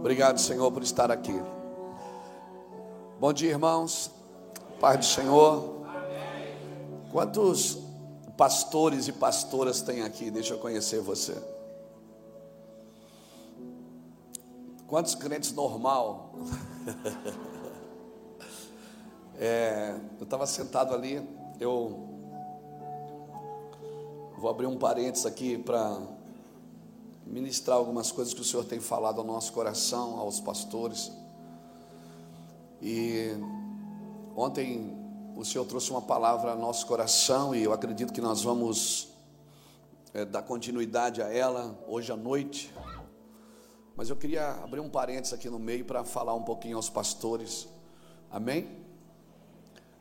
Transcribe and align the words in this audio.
Obrigado, 0.00 0.40
Senhor, 0.40 0.72
por 0.72 0.82
estar 0.82 1.10
aqui. 1.10 1.38
Bom 3.20 3.34
dia, 3.34 3.50
irmãos. 3.50 4.10
Paz 4.80 4.96
do 4.96 5.04
Senhor. 5.04 5.84
Quantos 7.12 7.76
pastores 8.34 9.08
e 9.08 9.12
pastoras 9.12 9.82
tem 9.82 10.00
aqui? 10.00 10.30
Deixa 10.30 10.54
eu 10.54 10.58
conhecer 10.58 11.02
você. 11.02 11.36
Quantos 14.86 15.14
crentes 15.14 15.52
normal? 15.52 16.32
é, 19.38 19.96
eu 20.18 20.24
estava 20.24 20.46
sentado 20.46 20.94
ali, 20.94 21.22
eu 21.60 22.08
vou 24.38 24.48
abrir 24.48 24.64
um 24.64 24.78
parênteses 24.78 25.26
aqui 25.26 25.58
para 25.58 26.00
ministrar 27.26 27.76
algumas 27.76 28.10
coisas 28.10 28.34
que 28.34 28.40
o 28.40 28.44
Senhor 28.44 28.64
tem 28.64 28.80
falado 28.80 29.20
ao 29.20 29.26
nosso 29.26 29.52
coração, 29.52 30.18
aos 30.18 30.40
pastores. 30.40 31.12
E 32.82 33.30
ontem 34.34 34.96
o 35.36 35.44
Senhor 35.44 35.64
trouxe 35.64 35.90
uma 35.90 36.02
palavra 36.02 36.52
ao 36.52 36.58
nosso 36.58 36.86
coração 36.86 37.54
e 37.54 37.62
eu 37.62 37.72
acredito 37.72 38.12
que 38.12 38.20
nós 38.20 38.42
vamos 38.42 39.08
é, 40.12 40.24
dar 40.24 40.42
continuidade 40.42 41.22
a 41.22 41.32
ela 41.32 41.78
hoje 41.86 42.10
à 42.10 42.16
noite. 42.16 42.72
Mas 43.96 44.08
eu 44.08 44.16
queria 44.16 44.50
abrir 44.62 44.80
um 44.80 44.88
parênteses 44.88 45.32
aqui 45.32 45.48
no 45.48 45.58
meio 45.58 45.84
para 45.84 46.04
falar 46.04 46.34
um 46.34 46.42
pouquinho 46.42 46.76
aos 46.76 46.88
pastores. 46.88 47.68
Amém? 48.30 48.68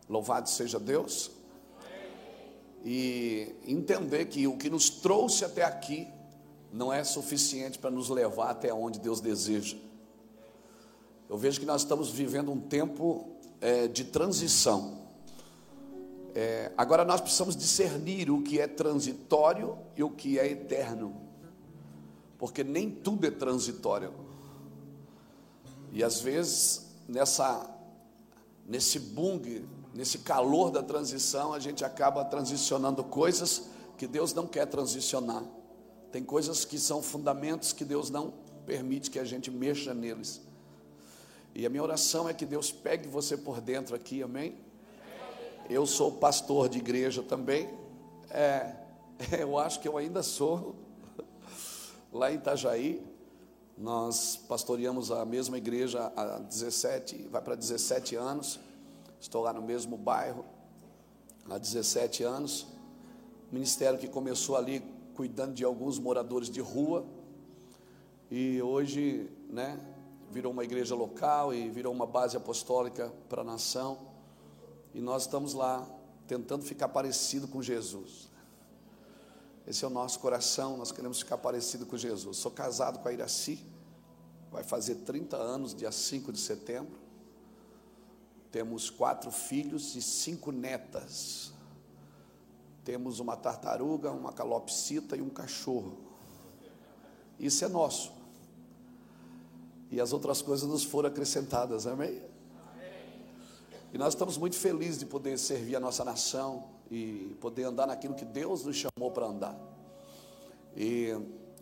Louvado 0.07 0.49
seja 0.49 0.79
Deus. 0.79 1.31
E 2.83 3.55
entender 3.67 4.25
que 4.25 4.47
o 4.47 4.57
que 4.57 4.69
nos 4.69 4.89
trouxe 4.89 5.43
até 5.43 5.63
aqui 5.63 6.07
não 6.71 6.91
é 6.91 7.03
suficiente 7.03 7.79
para 7.79 7.89
nos 7.89 8.09
levar 8.09 8.51
até 8.51 8.73
onde 8.73 8.99
Deus 8.99 9.19
deseja. 9.19 9.77
Eu 11.29 11.37
vejo 11.37 11.59
que 11.59 11.65
nós 11.65 11.81
estamos 11.81 12.09
vivendo 12.09 12.51
um 12.51 12.59
tempo 12.59 13.27
é, 13.61 13.87
de 13.87 14.03
transição. 14.03 14.99
É, 16.33 16.71
agora 16.77 17.03
nós 17.03 17.21
precisamos 17.21 17.55
discernir 17.55 18.29
o 18.29 18.41
que 18.41 18.59
é 18.59 18.67
transitório 18.67 19.77
e 19.95 20.03
o 20.03 20.09
que 20.09 20.39
é 20.39 20.47
eterno, 20.47 21.15
porque 22.37 22.63
nem 22.63 22.89
tudo 22.89 23.25
é 23.25 23.31
transitório. 23.31 24.13
E 25.91 26.03
às 26.03 26.19
vezes 26.19 26.87
nessa 27.07 27.75
nesse 28.69 28.99
bung, 28.99 29.67
nesse 29.95 30.19
calor 30.19 30.69
da 30.69 30.83
transição, 30.83 31.53
a 31.53 31.59
gente 31.59 31.83
acaba 31.83 32.23
transicionando 32.23 33.03
coisas 33.03 33.63
que 33.97 34.05
Deus 34.05 34.31
não 34.31 34.45
quer 34.45 34.67
transicionar. 34.67 35.43
Tem 36.11 36.23
coisas 36.23 36.65
que 36.65 36.79
são 36.79 37.01
fundamentos 37.01 37.71
que 37.71 37.85
Deus 37.85 38.09
não 38.09 38.33
permite 38.65 39.11
que 39.11 39.19
a 39.19 39.23
gente 39.23 39.51
mexa 39.51 39.93
neles. 39.93 40.41
E 41.53 41.65
a 41.65 41.69
minha 41.69 41.83
oração 41.83 42.27
é 42.27 42.33
que 42.33 42.45
Deus 42.45 42.71
pegue 42.71 43.07
você 43.07 43.35
por 43.37 43.61
dentro 43.61 43.95
aqui, 43.95 44.23
amém? 44.23 44.55
Eu 45.69 45.85
sou 45.85 46.11
pastor 46.11 46.67
de 46.67 46.79
igreja 46.79 47.21
também. 47.21 47.69
É, 48.29 48.75
eu 49.39 49.57
acho 49.57 49.79
que 49.79 49.87
eu 49.87 49.97
ainda 49.97 50.23
sou. 50.23 50.75
Lá 52.11 52.31
em 52.31 52.35
Itajaí, 52.35 53.03
nós 53.77 54.35
pastoreamos 54.35 55.11
a 55.11 55.23
mesma 55.25 55.57
igreja 55.57 56.11
há 56.15 56.39
17, 56.39 57.27
vai 57.31 57.41
para 57.41 57.55
17 57.55 58.15
anos. 58.15 58.59
Estou 59.21 59.43
lá 59.43 59.53
no 59.53 59.61
mesmo 59.61 59.95
bairro 59.95 60.43
há 61.49 61.57
17 61.57 62.23
anos. 62.23 62.67
Ministério 63.51 63.99
que 63.99 64.07
começou 64.07 64.55
ali 64.55 64.83
cuidando 65.19 65.53
de 65.53 65.65
alguns 65.65 65.99
moradores 65.99 66.49
de 66.49 66.61
rua. 66.61 67.05
E 68.31 68.61
hoje, 68.61 69.29
né, 69.49 69.77
virou 70.31 70.53
uma 70.53 70.63
igreja 70.63 70.95
local 70.95 71.53
e 71.53 71.69
virou 71.69 71.91
uma 71.91 72.05
base 72.05 72.37
apostólica 72.37 73.13
para 73.27 73.41
a 73.41 73.43
nação. 73.43 73.99
E 74.93 75.01
nós 75.01 75.23
estamos 75.23 75.53
lá 75.53 75.85
tentando 76.25 76.63
ficar 76.63 76.87
parecido 76.87 77.49
com 77.49 77.61
Jesus. 77.61 78.29
Esse 79.67 79.83
é 79.83 79.87
o 79.89 79.91
nosso 79.91 80.21
coração, 80.21 80.77
nós 80.77 80.89
queremos 80.89 81.19
ficar 81.19 81.37
parecido 81.37 81.85
com 81.85 81.97
Jesus. 81.97 82.37
Sou 82.37 82.51
casado 82.51 82.99
com 82.99 83.09
a 83.09 83.11
Iraci, 83.11 83.59
vai 84.49 84.63
fazer 84.63 84.95
30 85.03 85.35
anos, 85.35 85.75
dia 85.75 85.91
5 85.91 86.31
de 86.31 86.39
setembro. 86.39 86.97
Temos 88.53 88.89
quatro 88.89 89.31
filhos 89.31 89.97
e 89.97 90.01
cinco 90.01 90.53
netas. 90.53 91.51
Temos 92.89 93.19
uma 93.19 93.37
tartaruga, 93.37 94.09
uma 94.09 94.33
calopsita 94.33 95.15
e 95.15 95.21
um 95.21 95.29
cachorro. 95.29 95.95
Isso 97.39 97.63
é 97.63 97.67
nosso 97.67 98.11
e 99.91 100.01
as 100.01 100.11
outras 100.11 100.41
coisas 100.41 100.67
nos 100.67 100.83
foram 100.83 101.07
acrescentadas, 101.07 101.85
amém? 101.85 102.19
E 103.93 103.97
nós 103.99 104.15
estamos 104.15 104.39
muito 104.39 104.55
felizes 104.55 104.97
de 104.97 105.05
poder 105.05 105.37
servir 105.37 105.75
a 105.75 105.79
nossa 105.79 106.03
nação 106.03 106.63
e 106.89 107.37
poder 107.39 107.65
andar 107.65 107.85
naquilo 107.85 108.15
que 108.15 108.25
Deus 108.25 108.65
nos 108.65 108.75
chamou 108.75 109.11
para 109.11 109.27
andar. 109.27 109.55
E 110.75 111.09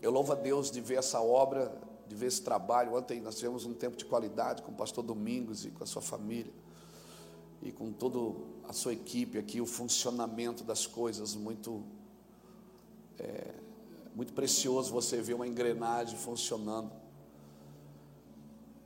eu 0.02 0.12
louvo 0.12 0.32
a 0.32 0.36
Deus 0.36 0.72
de 0.72 0.80
ver 0.80 0.96
essa 0.96 1.20
obra, 1.20 1.78
de 2.08 2.16
ver 2.16 2.28
esse 2.28 2.42
trabalho. 2.42 2.96
Ontem 2.96 3.20
nós 3.20 3.36
tivemos 3.36 3.66
um 3.66 3.74
tempo 3.74 3.98
de 3.98 4.06
qualidade 4.06 4.62
com 4.62 4.72
o 4.72 4.76
pastor 4.76 5.04
Domingos 5.04 5.66
e 5.66 5.72
com 5.72 5.84
a 5.84 5.88
sua 5.88 6.02
família 6.02 6.54
e 7.62 7.72
com 7.72 7.92
toda 7.92 8.40
a 8.68 8.74
sua 8.74 8.94
equipe 8.94 9.38
aqui, 9.38 9.60
o 9.60 9.66
funcionamento 9.66 10.64
das 10.64 10.86
coisas 10.86 11.36
muito 11.36 11.84
é, 13.20 13.54
muito 14.16 14.34
precioso 14.34 14.92
você 14.92 15.22
ver 15.22 15.36
uma 15.36 15.48
engrenagem 15.48 16.18
funcionando. 16.18 16.92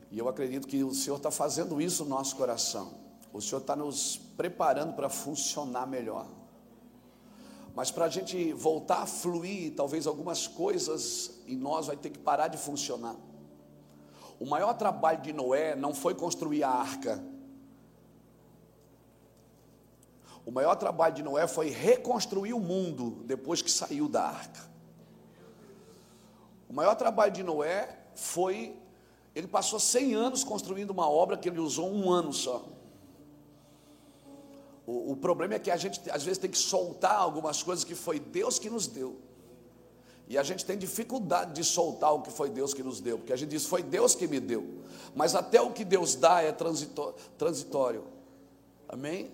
E 0.09 0.19
eu 0.19 0.27
acredito 0.27 0.67
que 0.67 0.83
o 0.83 0.93
Senhor 0.93 1.15
está 1.15 1.31
fazendo 1.31 1.81
isso 1.81 2.03
no 2.03 2.09
nosso 2.09 2.35
coração. 2.35 2.93
O 3.31 3.39
Senhor 3.39 3.61
está 3.61 3.75
nos 3.75 4.17
preparando 4.35 4.93
para 4.93 5.07
funcionar 5.07 5.87
melhor. 5.87 6.27
Mas 7.73 7.89
para 7.89 8.05
a 8.05 8.09
gente 8.09 8.51
voltar 8.51 9.03
a 9.03 9.05
fluir, 9.05 9.73
talvez 9.73 10.05
algumas 10.05 10.47
coisas 10.47 11.39
em 11.47 11.55
nós 11.55 11.87
vai 11.87 11.95
ter 11.95 12.09
que 12.09 12.19
parar 12.19 12.49
de 12.49 12.57
funcionar. 12.57 13.15
O 14.37 14.45
maior 14.45 14.73
trabalho 14.73 15.21
de 15.21 15.31
Noé 15.31 15.75
não 15.75 15.93
foi 15.93 16.13
construir 16.13 16.63
a 16.63 16.69
arca. 16.69 17.23
O 20.45 20.51
maior 20.51 20.75
trabalho 20.75 21.13
de 21.13 21.23
Noé 21.23 21.47
foi 21.47 21.69
reconstruir 21.69 22.53
o 22.53 22.59
mundo 22.59 23.23
depois 23.25 23.61
que 23.61 23.71
saiu 23.71 24.09
da 24.09 24.23
arca. 24.23 24.69
O 26.67 26.73
maior 26.73 26.95
trabalho 26.95 27.31
de 27.31 27.43
Noé 27.43 27.97
foi 28.15 28.75
ele 29.33 29.47
passou 29.47 29.79
100 29.79 30.13
anos 30.13 30.43
construindo 30.43 30.89
uma 30.89 31.09
obra 31.09 31.37
que 31.37 31.47
ele 31.47 31.59
usou 31.59 31.89
um 31.89 32.11
ano 32.11 32.33
só. 32.33 32.65
O, 34.85 35.13
o, 35.13 35.15
problema 35.15 35.53
é 35.53 35.59
que 35.59 35.71
a 35.71 35.77
gente 35.77 36.01
às 36.09 36.23
vezes 36.23 36.37
tem 36.37 36.49
que 36.49 36.57
soltar 36.57 37.15
algumas 37.15 37.63
coisas 37.63 37.85
que 37.85 37.95
foi 37.95 38.19
Deus 38.19 38.59
que 38.59 38.69
nos 38.69 38.87
deu. 38.87 39.15
E 40.27 40.37
a 40.37 40.43
gente 40.43 40.65
tem 40.65 40.77
dificuldade 40.77 41.53
de 41.53 41.63
soltar 41.63 42.13
o 42.13 42.21
que 42.21 42.31
foi 42.31 42.49
Deus 42.49 42.73
que 42.73 42.83
nos 42.83 42.99
deu, 42.99 43.17
porque 43.17 43.33
a 43.33 43.35
gente 43.35 43.49
diz 43.49 43.65
foi 43.65 43.83
Deus 43.83 44.15
que 44.15 44.27
me 44.27 44.39
deu. 44.39 44.81
Mas 45.15 45.35
até 45.35 45.61
o 45.61 45.71
que 45.71 45.85
Deus 45.85 46.15
dá 46.15 46.41
é 46.41 46.51
transitório. 47.37 48.05
Amém? 48.87 49.31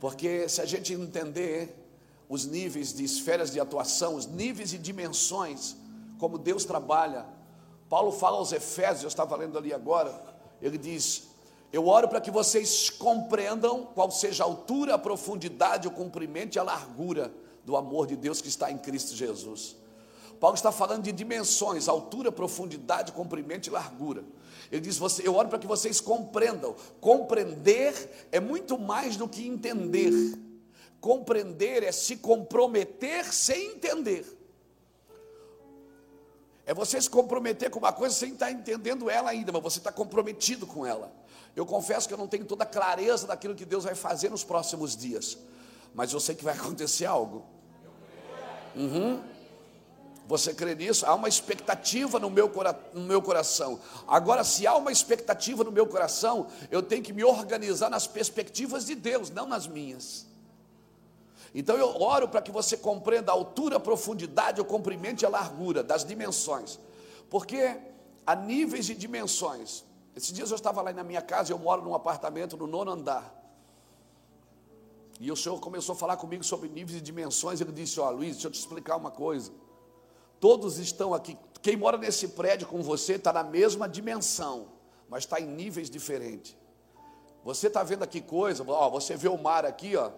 Porque 0.00 0.48
se 0.48 0.60
a 0.60 0.66
gente 0.66 0.92
entender 0.92 1.74
os 2.28 2.44
níveis 2.44 2.92
de 2.92 3.04
esferas 3.04 3.50
de 3.50 3.60
atuação, 3.60 4.16
os 4.16 4.26
níveis 4.26 4.72
e 4.72 4.78
dimensões, 4.78 5.76
como 6.18 6.38
Deus 6.38 6.64
trabalha, 6.64 7.24
Paulo 7.88 8.10
fala 8.10 8.36
aos 8.36 8.52
Efésios, 8.52 9.04
eu 9.04 9.08
estava 9.08 9.36
lendo 9.36 9.56
ali 9.56 9.72
agora, 9.72 10.12
ele 10.60 10.76
diz: 10.76 11.28
Eu 11.72 11.86
oro 11.86 12.08
para 12.08 12.20
que 12.20 12.30
vocês 12.30 12.90
compreendam 12.90 13.86
qual 13.94 14.10
seja 14.10 14.42
a 14.42 14.46
altura, 14.46 14.94
a 14.94 14.98
profundidade, 14.98 15.86
o 15.86 15.92
comprimento 15.92 16.56
e 16.56 16.58
a 16.58 16.62
largura 16.62 17.32
do 17.64 17.76
amor 17.76 18.06
de 18.06 18.16
Deus 18.16 18.40
que 18.40 18.48
está 18.48 18.70
em 18.70 18.78
Cristo 18.78 19.14
Jesus. 19.14 19.76
Paulo 20.40 20.54
está 20.54 20.70
falando 20.70 21.04
de 21.04 21.12
dimensões, 21.12 21.88
altura, 21.88 22.30
profundidade, 22.30 23.12
comprimento 23.12 23.68
e 23.68 23.70
largura. 23.70 24.22
Ele 24.70 24.80
diz: 24.80 25.00
Eu 25.20 25.34
oro 25.34 25.48
para 25.48 25.58
que 25.58 25.66
vocês 25.66 26.00
compreendam. 26.00 26.74
Compreender 27.00 28.28
é 28.32 28.40
muito 28.40 28.78
mais 28.78 29.16
do 29.16 29.28
que 29.28 29.46
entender. 29.46 30.12
Compreender 31.00 31.82
é 31.82 31.92
se 31.92 32.16
comprometer 32.16 33.32
sem 33.32 33.72
entender. 33.72 34.24
É 36.64 36.74
você 36.74 37.00
se 37.00 37.08
comprometer 37.08 37.70
com 37.70 37.78
uma 37.78 37.92
coisa 37.92 38.14
sem 38.14 38.32
estar 38.32 38.50
entendendo 38.50 39.08
ela 39.08 39.30
ainda, 39.30 39.52
mas 39.52 39.62
você 39.62 39.78
está 39.78 39.92
comprometido 39.92 40.66
com 40.66 40.84
ela. 40.84 41.12
Eu 41.54 41.64
confesso 41.64 42.08
que 42.08 42.12
eu 42.12 42.18
não 42.18 42.26
tenho 42.26 42.44
toda 42.44 42.64
a 42.64 42.66
clareza 42.66 43.26
daquilo 43.26 43.54
que 43.54 43.64
Deus 43.64 43.84
vai 43.84 43.94
fazer 43.94 44.30
nos 44.30 44.42
próximos 44.42 44.96
dias, 44.96 45.38
mas 45.94 46.12
eu 46.12 46.18
sei 46.18 46.34
que 46.34 46.44
vai 46.44 46.54
acontecer 46.58 47.06
algo. 47.06 47.46
Uhum. 48.74 49.22
Você 50.26 50.52
crê 50.52 50.74
nisso? 50.74 51.06
Há 51.06 51.14
uma 51.14 51.28
expectativa 51.28 52.18
no 52.18 52.28
meu, 52.28 52.50
no 52.92 53.02
meu 53.02 53.22
coração. 53.22 53.78
Agora, 54.08 54.42
se 54.42 54.66
há 54.66 54.74
uma 54.76 54.90
expectativa 54.90 55.62
no 55.62 55.70
meu 55.70 55.86
coração, 55.86 56.48
eu 56.70 56.82
tenho 56.82 57.02
que 57.02 57.12
me 57.12 57.22
organizar 57.22 57.88
nas 57.88 58.06
perspectivas 58.06 58.84
de 58.86 58.96
Deus, 58.96 59.30
não 59.30 59.46
nas 59.46 59.68
minhas. 59.68 60.26
Então 61.54 61.76
eu 61.76 62.02
oro 62.02 62.28
para 62.28 62.42
que 62.42 62.50
você 62.50 62.76
compreenda 62.76 63.30
a 63.30 63.34
altura, 63.34 63.76
a 63.76 63.80
profundidade, 63.80 64.60
o 64.60 64.64
comprimento 64.64 65.22
e 65.22 65.26
a 65.26 65.28
largura 65.28 65.82
das 65.82 66.04
dimensões. 66.04 66.78
Porque 67.30 67.78
há 68.26 68.34
níveis 68.34 68.88
e 68.88 68.94
dimensões. 68.94 69.84
Esses 70.14 70.32
dias 70.32 70.50
eu 70.50 70.56
estava 70.56 70.82
lá 70.82 70.92
na 70.92 71.04
minha 71.04 71.22
casa, 71.22 71.52
eu 71.52 71.58
moro 71.58 71.82
num 71.82 71.94
apartamento 71.94 72.56
no 72.56 72.66
nono 72.66 72.90
andar. 72.90 73.32
E 75.20 75.30
o 75.30 75.36
Senhor 75.36 75.58
começou 75.60 75.94
a 75.94 75.96
falar 75.96 76.16
comigo 76.16 76.42
sobre 76.42 76.68
níveis 76.68 76.98
e 76.98 77.00
dimensões. 77.00 77.60
Ele 77.60 77.72
disse: 77.72 78.00
Ó, 78.00 78.08
oh, 78.08 78.10
Luiz, 78.10 78.32
deixa 78.32 78.48
eu 78.48 78.50
te 78.50 78.58
explicar 78.58 78.96
uma 78.96 79.10
coisa. 79.10 79.50
Todos 80.46 80.78
estão 80.78 81.12
aqui. 81.12 81.36
Quem 81.60 81.76
mora 81.76 81.98
nesse 81.98 82.28
prédio 82.28 82.68
com 82.68 82.80
você 82.80 83.14
está 83.14 83.32
na 83.32 83.42
mesma 83.42 83.88
dimensão, 83.88 84.68
mas 85.08 85.24
está 85.24 85.40
em 85.40 85.44
níveis 85.44 85.90
diferentes. 85.90 86.56
Você 87.42 87.66
está 87.66 87.82
vendo 87.82 88.04
aqui 88.04 88.20
coisa, 88.20 88.64
ó, 88.64 88.88
você 88.88 89.16
vê 89.16 89.26
o 89.26 89.36
mar 89.36 89.66
aqui, 89.66 89.96
ó, 89.96 90.12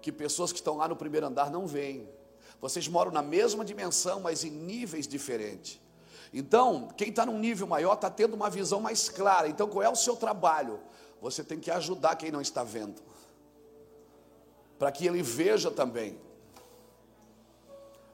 que 0.00 0.12
pessoas 0.12 0.52
que 0.52 0.58
estão 0.58 0.76
lá 0.76 0.86
no 0.86 0.94
primeiro 0.94 1.26
andar 1.26 1.50
não 1.50 1.66
veem. 1.66 2.08
Vocês 2.60 2.86
moram 2.86 3.10
na 3.10 3.20
mesma 3.20 3.64
dimensão, 3.64 4.20
mas 4.20 4.44
em 4.44 4.50
níveis 4.50 5.08
diferentes. 5.08 5.80
Então, 6.32 6.86
quem 6.96 7.08
está 7.08 7.26
num 7.26 7.40
nível 7.40 7.66
maior 7.66 7.94
está 7.94 8.08
tendo 8.08 8.34
uma 8.34 8.48
visão 8.48 8.78
mais 8.78 9.08
clara. 9.08 9.48
Então, 9.48 9.66
qual 9.66 9.82
é 9.82 9.88
o 9.88 9.96
seu 9.96 10.14
trabalho? 10.14 10.78
Você 11.20 11.42
tem 11.42 11.58
que 11.58 11.72
ajudar 11.72 12.14
quem 12.14 12.30
não 12.30 12.40
está 12.40 12.62
vendo, 12.62 13.02
para 14.78 14.92
que 14.92 15.04
ele 15.04 15.20
veja 15.20 15.68
também. 15.68 16.16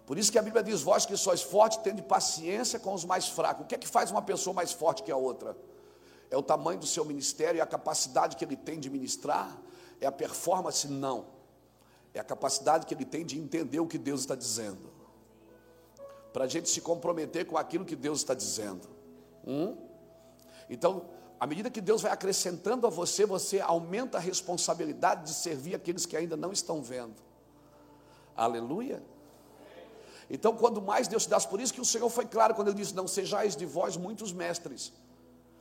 Por 0.06 0.18
isso 0.18 0.30
que 0.32 0.38
a 0.38 0.42
Bíblia 0.42 0.62
diz: 0.62 0.82
Vós 0.82 1.06
que 1.06 1.16
sois 1.16 1.42
fortes, 1.42 1.78
tende 1.78 2.02
paciência 2.02 2.78
com 2.78 2.92
os 2.92 3.04
mais 3.04 3.28
fracos. 3.28 3.64
O 3.64 3.68
que 3.68 3.74
é 3.74 3.78
que 3.78 3.88
faz 3.88 4.10
uma 4.10 4.22
pessoa 4.22 4.54
mais 4.54 4.72
forte 4.72 5.02
que 5.02 5.12
a 5.12 5.16
outra? 5.16 5.56
É 6.30 6.36
o 6.36 6.42
tamanho 6.42 6.80
do 6.80 6.86
seu 6.86 7.04
ministério, 7.04 7.58
é 7.58 7.62
a 7.62 7.66
capacidade 7.66 8.36
que 8.36 8.44
ele 8.44 8.56
tem 8.56 8.80
de 8.80 8.88
ministrar, 8.88 9.56
é 10.00 10.06
a 10.06 10.12
performance? 10.12 10.88
Não. 10.88 11.26
É 12.14 12.20
a 12.20 12.24
capacidade 12.24 12.86
que 12.86 12.94
ele 12.94 13.04
tem 13.04 13.24
de 13.24 13.38
entender 13.38 13.80
o 13.80 13.86
que 13.86 13.98
Deus 13.98 14.20
está 14.20 14.34
dizendo 14.34 14.92
para 16.32 16.44
a 16.44 16.48
gente 16.48 16.68
se 16.68 16.80
comprometer 16.80 17.46
com 17.46 17.58
aquilo 17.58 17.84
que 17.84 17.94
Deus 17.94 18.18
está 18.18 18.34
dizendo. 18.34 18.88
Hum? 19.46 19.76
Então, 20.68 21.04
à 21.38 21.46
medida 21.46 21.70
que 21.70 21.80
Deus 21.80 22.00
vai 22.00 22.10
acrescentando 22.10 22.86
a 22.86 22.90
você, 22.90 23.26
você 23.26 23.60
aumenta 23.60 24.16
a 24.16 24.20
responsabilidade 24.20 25.24
de 25.24 25.34
servir 25.34 25.74
aqueles 25.74 26.06
que 26.06 26.16
ainda 26.16 26.36
não 26.36 26.50
estão 26.50 26.82
vendo. 26.82 27.16
Aleluia. 28.34 29.02
Então, 30.34 30.56
quando 30.56 30.80
mais 30.80 31.06
Deus 31.06 31.24
te 31.24 31.28
dá, 31.28 31.38
por 31.40 31.60
isso 31.60 31.74
que 31.74 31.80
o 31.80 31.84
Senhor 31.84 32.08
foi 32.08 32.24
claro 32.24 32.54
quando 32.54 32.68
ele 32.68 32.78
disse: 32.78 32.94
Não 32.94 33.06
sejais 33.06 33.54
de 33.54 33.66
vós 33.66 33.98
muitos 33.98 34.32
mestres, 34.32 34.90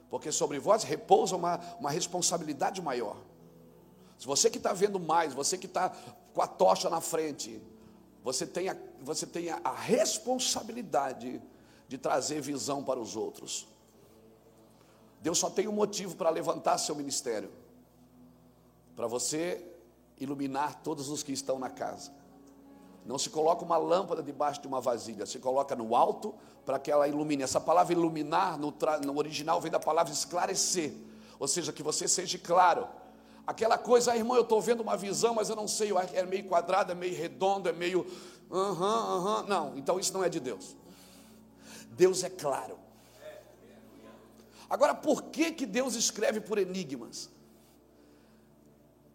porque 0.10 0.32
sobre 0.32 0.60
vós 0.60 0.84
repousa 0.84 1.36
uma, 1.36 1.60
uma 1.78 1.92
responsabilidade 1.92 2.82
maior. 2.82 3.18
Se 4.18 4.26
você 4.26 4.50
que 4.50 4.58
está 4.58 4.72
vendo 4.72 4.98
mais, 4.98 5.34
você 5.34 5.58
que 5.58 5.66
está 5.66 5.90
com 6.34 6.42
a 6.42 6.48
tocha 6.48 6.90
na 6.90 7.02
frente, 7.02 7.62
você 8.24 8.48
tem 8.48 8.70
a, 8.70 8.78
você 9.02 9.28
tem 9.28 9.50
a, 9.50 9.60
a 9.62 9.74
responsabilidade 9.74 11.42
de 11.90 11.98
trazer 11.98 12.40
visão 12.40 12.82
para 12.82 12.98
os 12.98 13.18
outros. 13.18 13.68
Deus 15.22 15.38
só 15.38 15.50
tem 15.50 15.68
um 15.68 15.74
motivo 15.74 16.16
para 16.16 16.30
levantar 16.30 16.78
seu 16.78 16.96
ministério: 16.96 17.52
para 18.96 19.06
você 19.06 19.68
iluminar 20.18 20.82
todos 20.82 21.10
os 21.10 21.24
que 21.24 21.34
estão 21.34 21.60
na 21.60 21.70
casa. 21.70 22.21
Não 23.06 23.18
se 23.18 23.30
coloca 23.30 23.66
uma 23.66 23.78
lâmpada 23.78 24.22
debaixo 24.22 24.62
de 24.62 24.68
uma 24.68 24.80
vasilha, 24.80 25.26
se 25.26 25.40
coloca 25.40 25.76
no 25.76 25.96
alto 25.96 26.36
para 26.66 26.78
que 26.78 26.92
ela 26.92 27.08
ilumine. 27.08 27.44
Essa 27.44 27.60
palavra 27.60 27.94
iluminar 27.94 28.58
no, 28.58 28.74
no 29.06 29.18
original 29.18 29.60
vem 29.60 29.72
da 29.72 29.80
palavra 29.80 30.14
esclarecer, 30.14 30.94
ou 31.40 31.48
seja, 31.48 31.74
que 31.74 31.82
você 31.82 32.08
seja 32.08 32.38
claro 32.38 32.88
Aquela 33.46 33.78
coisa, 33.78 34.12
ah, 34.12 34.18
irmão, 34.18 34.38
eu 34.38 34.44
estou 34.44 34.62
vendo 34.62 34.82
uma 34.82 34.96
visão, 34.96 35.34
mas 35.34 35.50
eu 35.50 35.56
não 35.56 35.68
sei, 35.68 35.92
é 36.14 36.24
meio 36.24 36.46
quadrado, 36.46 36.92
é 36.92 36.96
meio 36.96 37.16
redondo, 37.16 37.68
é 37.68 37.74
meio. 37.74 38.06
Aham, 38.52 39.18
aham. 39.18 39.44
Não, 39.48 39.78
então 39.78 40.00
isso 40.00 40.14
não 40.14 40.24
é 40.24 40.30
de 40.30 40.40
Deus. 40.40 40.76
Deus 41.90 42.24
é 42.24 42.30
claro. 42.30 42.80
Agora, 44.70 44.94
por 44.94 45.24
que, 45.24 45.52
que 45.52 45.66
Deus 45.66 45.96
escreve 45.96 46.40
por 46.40 46.58
enigmas? 46.58 47.30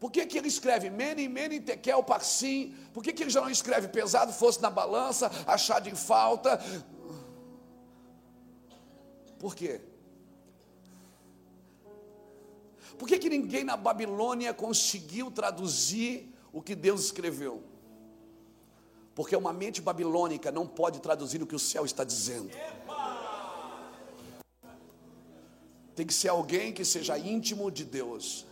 Por 0.07 0.13
que, 0.13 0.25
que 0.25 0.39
ele 0.39 0.47
escreve 0.47 0.89
Mene, 0.89 1.29
Mene, 1.29 1.59
Tekel, 1.59 2.01
Parsim? 2.01 2.77
Por 2.95 3.03
que, 3.03 3.13
que 3.13 3.25
ele 3.25 3.31
já 3.31 3.41
não 3.41 3.51
escreve 3.51 3.89
pesado, 3.89 4.33
fosse 4.33 4.63
na 4.63 4.71
balança, 4.71 5.29
achado 5.45 5.89
em 5.89 5.97
falta? 5.97 6.61
Por 9.37 9.57
quê? 9.57 9.81
Por 12.97 13.09
que, 13.09 13.19
que 13.19 13.29
ninguém 13.29 13.65
na 13.65 13.77
Babilônia 13.77 14.55
conseguiu 14.55 15.29
traduzir 15.29 16.33
o 16.53 16.63
que 16.63 16.77
Deus 16.77 17.07
escreveu? 17.07 17.65
Porque 19.13 19.35
uma 19.35 19.53
mente 19.53 19.83
babilônica 19.83 20.53
não 20.53 20.69
pode 20.69 21.01
traduzir 21.01 21.43
o 21.43 21.49
que 21.49 21.57
o 21.57 21.59
céu 21.59 21.85
está 21.85 22.05
dizendo. 22.05 22.53
Tem 25.97 26.07
que 26.07 26.15
ser 26.15 26.29
alguém 26.29 26.73
que 26.73 26.85
seja 26.85 27.19
íntimo 27.19 27.73
de 27.73 27.85
Deus. 27.85 28.47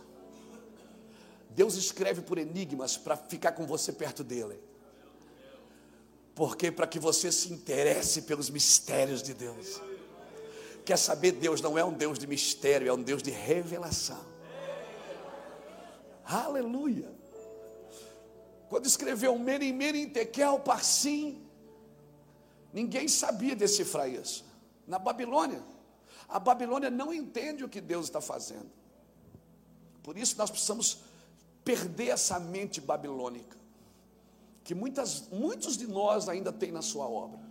Deus 1.55 1.75
escreve 1.75 2.21
por 2.21 2.37
enigmas 2.37 2.97
para 2.97 3.15
ficar 3.15 3.53
com 3.53 3.65
você 3.65 3.93
perto 3.93 4.23
dele. 4.23 4.59
Porque 6.35 6.69
para 6.69 6.85
que 6.85 6.99
você 6.99 7.31
se 7.31 7.51
interesse 7.53 8.23
pelos 8.23 8.49
mistérios 8.49 9.23
de 9.23 9.33
Deus. 9.33 9.81
Quer 10.83 10.97
saber, 10.97 11.31
Deus 11.31 11.61
não 11.61 11.77
é 11.77 11.83
um 11.83 11.93
Deus 11.93 12.19
de 12.19 12.27
mistério, 12.27 12.89
é 12.89 12.93
um 12.93 13.01
Deus 13.01 13.23
de 13.23 13.31
revelação. 13.31 14.23
Aleluia. 16.25 17.09
Quando 18.67 18.85
escreveu 18.85 19.37
Merim 19.39 19.71
Merim 19.71 20.09
Tekel 20.09 20.59
Parsim, 20.59 21.41
ninguém 22.73 23.07
sabia 23.07 23.55
decifrar 23.55 24.09
isso. 24.09 24.43
Na 24.85 24.99
Babilônia, 24.99 25.63
a 26.27 26.37
Babilônia 26.37 26.89
não 26.89 27.13
entende 27.13 27.63
o 27.63 27.69
que 27.69 27.79
Deus 27.79 28.07
está 28.07 28.19
fazendo. 28.19 28.69
Por 30.03 30.17
isso 30.17 30.37
nós 30.37 30.51
precisamos 30.51 30.99
perder 31.65 32.09
essa 32.09 32.39
mente 32.39 32.79
babilônica, 32.79 33.57
que 34.63 34.75
muitas, 34.75 35.27
muitos 35.29 35.75
de 35.75 35.87
nós 35.87 36.29
ainda 36.29 36.53
têm 36.53 36.71
na 36.71 36.83
sua 36.83 37.07
obra. 37.07 37.43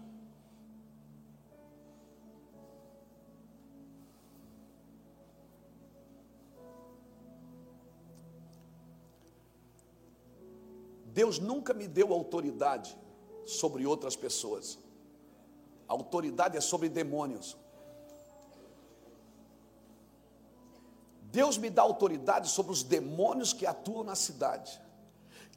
Deus 11.07 11.39
nunca 11.39 11.75
me 11.75 11.87
deu 11.87 12.13
autoridade 12.13 12.97
sobre 13.47 13.87
outras 13.87 14.17
pessoas. 14.17 14.79
A 15.89 15.93
autoridade 15.93 16.57
é 16.57 16.61
sobre 16.61 16.89
demônios. 16.89 17.57
Deus 21.35 21.59
me 21.59 21.69
dá 21.69 21.83
autoridade 21.83 22.49
sobre 22.49 22.71
os 22.71 22.85
demônios 22.85 23.53
que 23.53 23.67
atuam 23.67 24.05
na 24.05 24.15
cidade. 24.15 24.81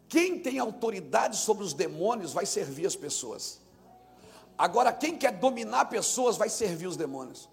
Quem 0.10 0.40
tem 0.40 0.58
autoridade 0.58 1.38
sobre 1.38 1.64
os 1.64 1.72
demônios 1.72 2.34
vai 2.34 2.48
servir 2.48 2.88
as 2.88 2.96
pessoas. 2.96 3.62
Agora, 4.58 4.92
quem 4.92 5.16
quer 5.16 5.34
dominar 5.34 5.86
pessoas 5.86 6.36
vai 6.36 6.50
servir 6.50 6.88
os 6.88 6.98
demônios. 6.98 7.48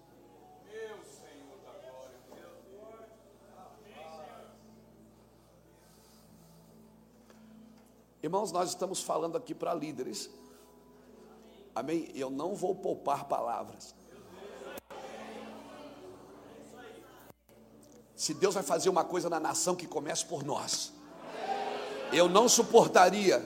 Irmãos, 8.23 8.51
nós 8.51 8.69
estamos 8.69 9.03
falando 9.03 9.37
aqui 9.37 9.53
para 9.53 9.71
líderes. 9.71 10.31
Amém? 11.75 12.09
Eu 12.15 12.31
não 12.31 12.55
vou 12.55 12.73
poupar 12.73 13.25
palavras. 13.25 13.93
Se 18.15 18.33
Deus 18.33 18.53
vai 18.53 18.63
fazer 18.63 18.89
uma 18.89 19.03
coisa 19.03 19.29
na 19.29 19.39
nação 19.39 19.75
que 19.75 19.85
comece 19.85 20.25
por 20.25 20.43
nós, 20.43 20.93
eu 22.13 22.29
não 22.29 22.47
suportaria 22.47 23.43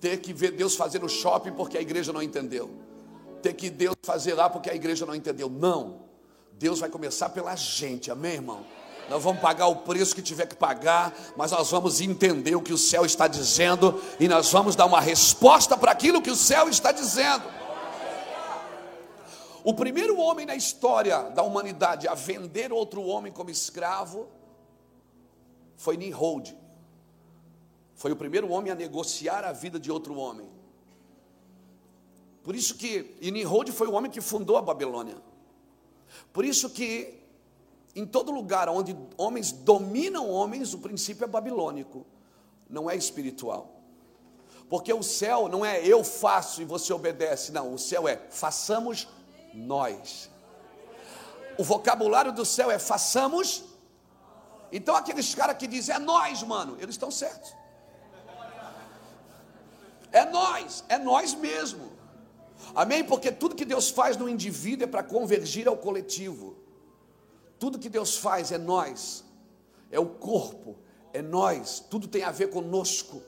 ter 0.00 0.18
que 0.18 0.32
ver 0.32 0.52
Deus 0.52 0.76
fazer 0.76 1.00
no 1.00 1.08
shopping 1.08 1.52
porque 1.52 1.78
a 1.78 1.80
igreja 1.80 2.12
não 2.12 2.22
entendeu, 2.22 2.70
ter 3.42 3.54
que 3.54 3.70
Deus 3.70 3.94
fazer 4.02 4.34
lá 4.34 4.50
porque 4.50 4.68
a 4.68 4.74
igreja 4.74 5.06
não 5.06 5.14
entendeu. 5.14 5.48
Não, 5.48 6.02
Deus 6.52 6.80
vai 6.80 6.90
começar 6.90 7.30
pela 7.30 7.56
gente, 7.56 8.10
amém, 8.10 8.34
irmão? 8.34 8.64
nós 9.08 9.22
vamos 9.22 9.40
pagar 9.40 9.66
o 9.66 9.76
preço 9.76 10.14
que 10.14 10.22
tiver 10.22 10.46
que 10.46 10.56
pagar, 10.56 11.14
mas 11.36 11.50
nós 11.50 11.70
vamos 11.70 12.00
entender 12.00 12.54
o 12.54 12.62
que 12.62 12.72
o 12.72 12.78
céu 12.78 13.04
está 13.04 13.28
dizendo 13.28 14.00
e 14.18 14.26
nós 14.28 14.50
vamos 14.50 14.74
dar 14.74 14.86
uma 14.86 15.00
resposta 15.00 15.76
para 15.76 15.92
aquilo 15.92 16.22
que 16.22 16.30
o 16.30 16.36
céu 16.36 16.68
está 16.68 16.90
dizendo. 16.90 17.44
O 19.64 19.72
primeiro 19.72 20.18
homem 20.18 20.44
na 20.44 20.54
história 20.54 21.30
da 21.30 21.42
humanidade 21.42 22.06
a 22.06 22.14
vender 22.14 22.70
outro 22.70 23.02
homem 23.02 23.32
como 23.32 23.48
escravo 23.48 24.28
foi 25.74 25.96
Nimrod. 25.96 26.54
Foi 27.94 28.12
o 28.12 28.16
primeiro 28.16 28.50
homem 28.50 28.70
a 28.70 28.74
negociar 28.74 29.42
a 29.42 29.52
vida 29.52 29.80
de 29.80 29.90
outro 29.90 30.16
homem. 30.16 30.50
Por 32.42 32.54
isso 32.54 32.74
que 32.74 33.16
e 33.22 33.30
Nimrod 33.30 33.72
foi 33.72 33.88
o 33.88 33.92
homem 33.92 34.10
que 34.10 34.20
fundou 34.20 34.58
a 34.58 34.62
Babilônia. 34.62 35.16
Por 36.30 36.44
isso 36.44 36.68
que 36.68 37.24
em 37.96 38.04
todo 38.04 38.30
lugar 38.30 38.68
onde 38.68 38.94
homens 39.16 39.50
dominam 39.50 40.28
homens, 40.28 40.74
o 40.74 40.78
princípio 40.78 41.24
é 41.24 41.26
babilônico, 41.26 42.04
não 42.68 42.90
é 42.90 42.96
espiritual. 42.96 43.80
Porque 44.68 44.92
o 44.92 45.02
céu 45.02 45.48
não 45.48 45.64
é 45.64 45.86
eu 45.86 46.04
faço 46.04 46.60
e 46.60 46.66
você 46.66 46.92
obedece, 46.92 47.50
não, 47.50 47.72
o 47.72 47.78
céu 47.78 48.06
é 48.06 48.16
façamos 48.28 49.08
nós. 49.54 50.30
O 51.56 51.64
vocabulário 51.64 52.32
do 52.32 52.44
céu 52.44 52.70
é 52.70 52.78
façamos. 52.78 53.64
Então 54.72 54.96
aqueles 54.96 55.34
caras 55.34 55.56
que 55.56 55.66
dizem 55.66 55.94
é 55.94 55.98
nós, 55.98 56.42
mano, 56.42 56.76
eles 56.80 56.94
estão 56.94 57.10
certos. 57.10 57.54
É 60.10 60.24
nós, 60.24 60.84
é 60.88 60.98
nós 60.98 61.34
mesmo. 61.34 61.92
Amém? 62.74 63.04
Porque 63.04 63.30
tudo 63.30 63.54
que 63.54 63.64
Deus 63.64 63.90
faz 63.90 64.16
no 64.16 64.28
indivíduo 64.28 64.84
é 64.84 64.86
para 64.86 65.02
convergir 65.02 65.68
ao 65.68 65.76
coletivo. 65.76 66.56
Tudo 67.58 67.78
que 67.78 67.88
Deus 67.88 68.16
faz 68.16 68.52
é 68.52 68.58
nós, 68.58 69.24
é 69.90 69.98
o 69.98 70.06
corpo, 70.06 70.76
é 71.12 71.22
nós, 71.22 71.80
tudo 71.88 72.08
tem 72.08 72.24
a 72.24 72.30
ver 72.30 72.50
conosco. 72.50 73.22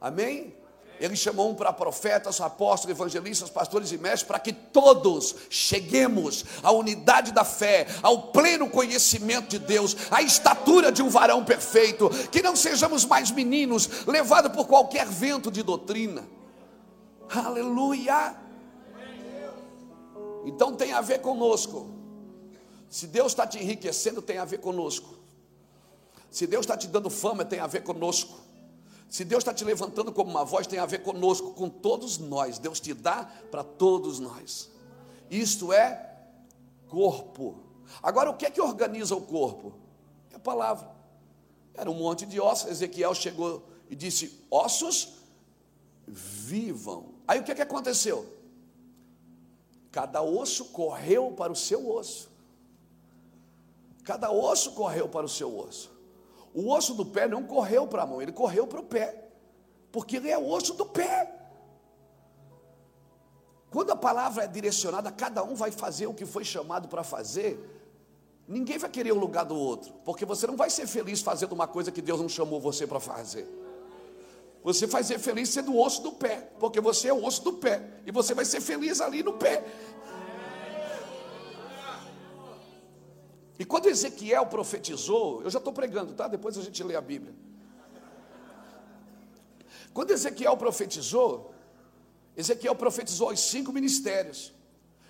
Amém? 0.00 0.56
Ele 1.00 1.14
chamou 1.14 1.50
um 1.50 1.54
para 1.54 1.72
profetas, 1.72 2.40
apóstolos, 2.40 2.96
evangelistas, 2.96 3.50
pastores 3.50 3.92
e 3.92 3.98
mestres, 3.98 4.22
para 4.22 4.38
que 4.38 4.52
todos 4.52 5.34
cheguemos 5.50 6.44
à 6.62 6.70
unidade 6.72 7.32
da 7.32 7.44
fé, 7.44 7.86
ao 8.02 8.28
pleno 8.28 8.70
conhecimento 8.70 9.48
de 9.48 9.58
Deus, 9.58 9.96
à 10.10 10.22
estatura 10.22 10.90
de 10.90 11.02
um 11.02 11.08
varão 11.08 11.44
perfeito, 11.44 12.08
que 12.30 12.42
não 12.42 12.56
sejamos 12.56 13.04
mais 13.04 13.30
meninos, 13.30 14.06
levados 14.06 14.52
por 14.52 14.66
qualquer 14.66 15.06
vento 15.06 15.50
de 15.50 15.62
doutrina. 15.62 16.26
Aleluia! 17.28 18.36
Então 20.44 20.74
tem 20.74 20.92
a 20.92 21.00
ver 21.00 21.20
conosco. 21.20 21.90
Se 22.88 23.06
Deus 23.06 23.32
está 23.32 23.46
te 23.46 23.58
enriquecendo, 23.58 24.22
tem 24.22 24.38
a 24.38 24.44
ver 24.44 24.58
conosco. 24.58 25.16
Se 26.30 26.46
Deus 26.46 26.64
está 26.64 26.76
te 26.76 26.86
dando 26.86 27.10
fama, 27.10 27.44
tem 27.44 27.58
a 27.58 27.66
ver 27.66 27.82
conosco. 27.82 28.45
Se 29.08 29.24
Deus 29.24 29.42
está 29.42 29.54
te 29.54 29.64
levantando 29.64 30.12
como 30.12 30.30
uma 30.30 30.44
voz, 30.44 30.66
tem 30.66 30.78
a 30.78 30.86
ver 30.86 31.02
conosco, 31.02 31.52
com 31.52 31.68
todos 31.68 32.18
nós. 32.18 32.58
Deus 32.58 32.80
te 32.80 32.92
dá 32.92 33.24
para 33.50 33.62
todos 33.62 34.18
nós. 34.18 34.70
Isto 35.30 35.72
é 35.72 36.16
corpo. 36.88 37.62
Agora, 38.02 38.30
o 38.30 38.36
que 38.36 38.46
é 38.46 38.50
que 38.50 38.60
organiza 38.60 39.14
o 39.14 39.22
corpo? 39.22 39.74
É 40.32 40.36
a 40.36 40.40
palavra. 40.40 40.90
Era 41.74 41.90
um 41.90 41.94
monte 41.94 42.26
de 42.26 42.40
ossos. 42.40 42.70
Ezequiel 42.70 43.14
chegou 43.14 43.62
e 43.88 43.94
disse: 43.94 44.44
Ossos 44.50 45.14
vivam. 46.06 47.14
Aí 47.26 47.40
o 47.40 47.44
que 47.44 47.52
é 47.52 47.54
que 47.54 47.62
aconteceu? 47.62 48.26
Cada 49.90 50.20
osso 50.20 50.66
correu 50.66 51.32
para 51.32 51.52
o 51.52 51.56
seu 51.56 51.90
osso. 51.90 52.28
Cada 54.04 54.30
osso 54.30 54.72
correu 54.72 55.08
para 55.08 55.26
o 55.26 55.28
seu 55.28 55.58
osso. 55.58 55.95
O 56.56 56.72
osso 56.72 56.94
do 56.94 57.04
pé 57.04 57.28
não 57.28 57.42
correu 57.42 57.86
para 57.86 58.04
a 58.04 58.06
mão, 58.06 58.22
ele 58.22 58.32
correu 58.32 58.66
para 58.66 58.80
o 58.80 58.82
pé, 58.82 59.28
porque 59.92 60.16
ele 60.16 60.30
é 60.30 60.38
o 60.38 60.48
osso 60.48 60.72
do 60.72 60.86
pé. 60.86 61.30
Quando 63.70 63.90
a 63.90 63.96
palavra 63.96 64.44
é 64.44 64.46
direcionada, 64.46 65.12
cada 65.12 65.44
um 65.44 65.54
vai 65.54 65.70
fazer 65.70 66.06
o 66.06 66.14
que 66.14 66.24
foi 66.24 66.46
chamado 66.46 66.88
para 66.88 67.04
fazer. 67.04 67.60
Ninguém 68.48 68.78
vai 68.78 68.88
querer 68.88 69.12
o 69.12 69.18
lugar 69.18 69.44
do 69.44 69.54
outro, 69.54 69.92
porque 70.02 70.24
você 70.24 70.46
não 70.46 70.56
vai 70.56 70.70
ser 70.70 70.86
feliz 70.86 71.20
fazendo 71.20 71.52
uma 71.52 71.68
coisa 71.68 71.92
que 71.92 72.00
Deus 72.00 72.22
não 72.22 72.28
chamou 72.28 72.58
você 72.58 72.86
para 72.86 73.00
fazer. 73.00 73.46
Você 74.64 74.86
vai 74.86 75.04
ser 75.04 75.18
feliz 75.18 75.50
sendo 75.50 75.74
o 75.74 75.84
osso 75.84 76.02
do 76.02 76.12
pé, 76.12 76.52
porque 76.58 76.80
você 76.80 77.08
é 77.08 77.12
o 77.12 77.22
osso 77.22 77.44
do 77.44 77.52
pé, 77.52 77.86
e 78.06 78.10
você 78.10 78.32
vai 78.32 78.46
ser 78.46 78.62
feliz 78.62 79.02
ali 79.02 79.22
no 79.22 79.34
pé. 79.34 79.62
E 83.58 83.64
quando 83.64 83.86
Ezequiel 83.86 84.46
profetizou, 84.46 85.42
eu 85.42 85.50
já 85.50 85.58
estou 85.58 85.72
pregando, 85.72 86.12
tá? 86.12 86.28
Depois 86.28 86.58
a 86.58 86.62
gente 86.62 86.82
lê 86.82 86.94
a 86.94 87.00
Bíblia. 87.00 87.34
Quando 89.94 90.10
Ezequiel 90.10 90.56
profetizou, 90.56 91.54
Ezequiel 92.36 92.74
profetizou 92.74 93.30
aos 93.30 93.40
cinco 93.40 93.72
ministérios. 93.72 94.52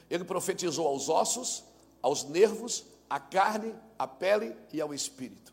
Ele 0.09 0.25
profetizou 0.25 0.87
aos 0.87 1.09
ossos, 1.09 1.65
aos 2.01 2.23
nervos, 2.23 2.85
à 3.11 3.19
carne, 3.19 3.75
à 3.99 4.07
pele 4.07 4.57
e 4.73 4.81
ao 4.81 4.95
espírito. 4.95 5.53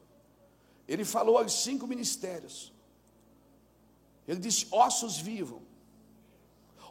Ele 0.88 1.04
falou 1.04 1.40
aos 1.40 1.52
cinco 1.52 1.88
ministérios. 1.88 2.72
Ele 4.28 4.40
disse: 4.40 4.68
ossos 4.70 5.18
vivam. 5.18 5.62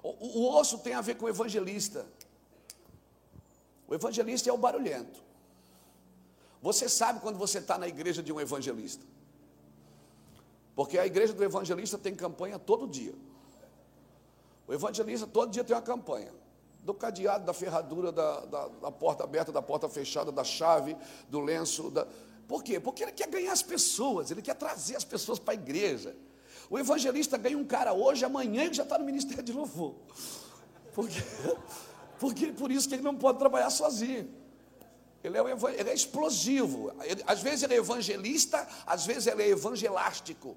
O, 0.02 0.40
o 0.40 0.59
osso 0.59 0.78
tem 0.78 0.94
a 0.94 1.00
ver 1.00 1.14
com 1.14 1.26
o 1.26 1.28
evangelista. 1.28 2.04
O 3.87 3.94
evangelista 3.94 4.50
é 4.50 4.52
o 4.52 4.59
barulhento. 4.59 5.23
Você 6.62 6.88
sabe 6.88 7.19
quando 7.19 7.37
você 7.37 7.59
está 7.59 7.76
na 7.76 7.88
igreja 7.88 8.23
de 8.23 8.33
um 8.33 8.40
evangelista. 8.40 9.04
Porque 10.76 10.97
a 10.97 11.04
igreja 11.04 11.33
do 11.33 11.42
evangelista 11.42 11.99
tem 11.99 12.14
campanha 12.14 12.57
todo 12.59 12.87
dia. 12.87 13.14
O 14.66 14.73
evangelista 14.73 15.26
todo 15.26 15.50
dia 15.50 15.64
tem 15.64 15.75
uma 15.75 15.83
campanha. 15.83 16.33
Do 16.85 16.95
cadeado, 16.95 17.45
da 17.45 17.52
ferradura, 17.52 18.12
da, 18.12 18.40
da, 18.47 18.69
da 18.69 18.90
porta 18.92 19.25
aberta, 19.25 19.50
da 19.50 19.61
porta 19.61 19.88
fechada, 19.88 20.31
da 20.31 20.45
chave, 20.45 20.97
do 21.28 21.40
lenço. 21.40 21.90
Da... 21.90 22.07
Por 22.47 22.62
quê? 22.62 22.78
Porque 22.78 23.02
ele 23.02 23.12
quer 23.12 23.28
ganhar 23.28 23.52
as 23.52 23.62
pessoas, 23.62 24.31
ele 24.31 24.40
quer 24.40 24.54
trazer 24.54 24.97
as 24.97 25.04
pessoas 25.04 25.40
para 25.40 25.52
a 25.52 25.54
igreja. 25.54 26.14
O 26.71 26.78
evangelista 26.78 27.37
ganha 27.37 27.59
um 27.59 27.64
cara 27.64 27.92
hoje, 27.92 28.25
amanhã 28.25 28.64
ele 28.64 28.75
já 28.75 28.85
está 28.85 28.97
no 28.99 29.04
ministério 29.04 29.42
de 29.42 29.52
louvor. 29.52 29.95
Porque, 30.95 31.23
porque 32.19 32.52
por 32.52 32.71
isso 32.71 32.88
que 32.88 32.95
ele 32.95 33.02
não 33.02 33.16
pode 33.16 33.38
trabalhar 33.38 33.71
sozinho. 33.71 34.41
Ele 35.23 35.38
é, 35.38 35.41
ele 35.79 35.91
é 35.91 35.95
explosivo. 35.95 36.93
Ele, 37.02 37.23
às 37.26 37.41
vezes 37.41 37.62
ele 37.62 37.75
é 37.75 37.76
evangelista, 37.76 38.67
às 38.85 39.07
vezes 39.07 39.26
ele 39.26 39.43
é 39.43 39.49
evangelástico. 39.49 40.57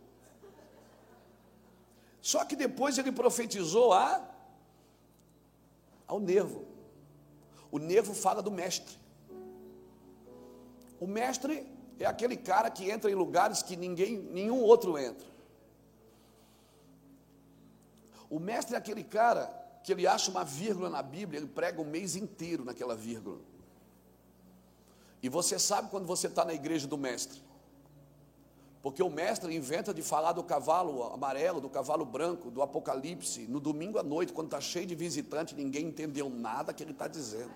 Só 2.22 2.44
que 2.44 2.56
depois 2.56 2.98
ele 2.98 3.12
profetizou 3.12 3.94
a, 3.94 4.28
ao 6.08 6.20
nervo. 6.20 6.66
O 7.72 7.78
nervo 7.78 8.16
fala 8.16 8.42
do 8.42 8.52
mestre. 8.52 8.98
O 11.00 11.06
mestre 11.06 11.68
é 12.00 12.06
aquele 12.06 12.36
cara 12.36 12.72
que 12.72 12.90
entra 12.90 13.12
em 13.12 13.16
lugares 13.16 13.62
que 13.62 13.76
ninguém, 13.76 14.18
nenhum 14.18 14.62
outro 14.62 14.98
entra. 14.98 15.28
O 18.30 18.40
mestre 18.40 18.74
é 18.74 18.78
aquele 18.78 19.04
cara 19.04 19.46
que 19.84 19.92
ele 19.92 20.08
acha 20.08 20.32
uma 20.32 20.44
vírgula 20.44 20.90
na 20.90 21.04
Bíblia, 21.04 21.40
ele 21.40 21.48
prega 21.48 21.80
o 21.80 21.86
mês 21.86 22.16
inteiro 22.16 22.66
naquela 22.66 22.96
vírgula. 22.96 23.40
E 25.26 25.30
você 25.30 25.58
sabe 25.58 25.90
quando 25.90 26.06
você 26.06 26.28
está 26.28 26.46
na 26.46 26.54
igreja 26.54 26.86
do 26.86 27.00
mestre. 27.00 27.42
Porque 28.80 29.02
o 29.02 29.10
mestre 29.10 29.56
inventa 29.56 29.92
de 29.92 30.04
falar 30.04 30.34
do 30.34 30.44
cavalo 30.44 31.02
amarelo, 31.12 31.60
do 31.60 31.68
cavalo 31.68 32.06
branco, 32.06 32.52
do 32.52 32.62
Apocalipse, 32.62 33.48
no 33.48 33.60
domingo 33.60 33.98
à 33.98 34.04
noite, 34.04 34.32
quando 34.32 34.50
está 34.50 34.62
cheio 34.62 34.86
de 34.86 34.94
visitante, 34.94 35.56
ninguém 35.56 35.88
entendeu 35.88 36.30
nada 36.30 36.72
que 36.72 36.84
ele 36.84 36.92
está 36.92 37.08
dizendo. 37.08 37.50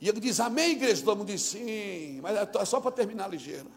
E 0.00 0.08
ele 0.08 0.18
diz, 0.18 0.40
amém, 0.40 0.72
igreja? 0.72 1.04
Todo 1.04 1.18
mundo 1.18 1.28
diz, 1.28 1.42
sim, 1.42 2.20
mas 2.20 2.36
é 2.36 2.64
só 2.64 2.80
para 2.80 2.90
terminar 2.90 3.28
ligeiro. 3.28 3.70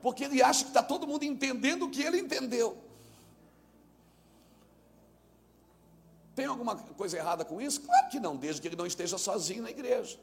Porque 0.00 0.24
ele 0.24 0.42
acha 0.42 0.64
que 0.64 0.70
está 0.70 0.82
todo 0.82 1.06
mundo 1.06 1.24
entendendo 1.24 1.84
o 1.84 1.90
que 1.90 2.00
ele 2.00 2.18
entendeu. 2.18 2.78
Tem 6.34 6.46
alguma 6.46 6.74
coisa 6.74 7.18
errada 7.18 7.44
com 7.44 7.60
isso? 7.60 7.82
Claro 7.82 8.08
que 8.08 8.18
não, 8.18 8.34
desde 8.34 8.62
que 8.62 8.68
ele 8.68 8.76
não 8.76 8.86
esteja 8.86 9.18
sozinho 9.18 9.62
na 9.62 9.70
igreja. 9.70 10.18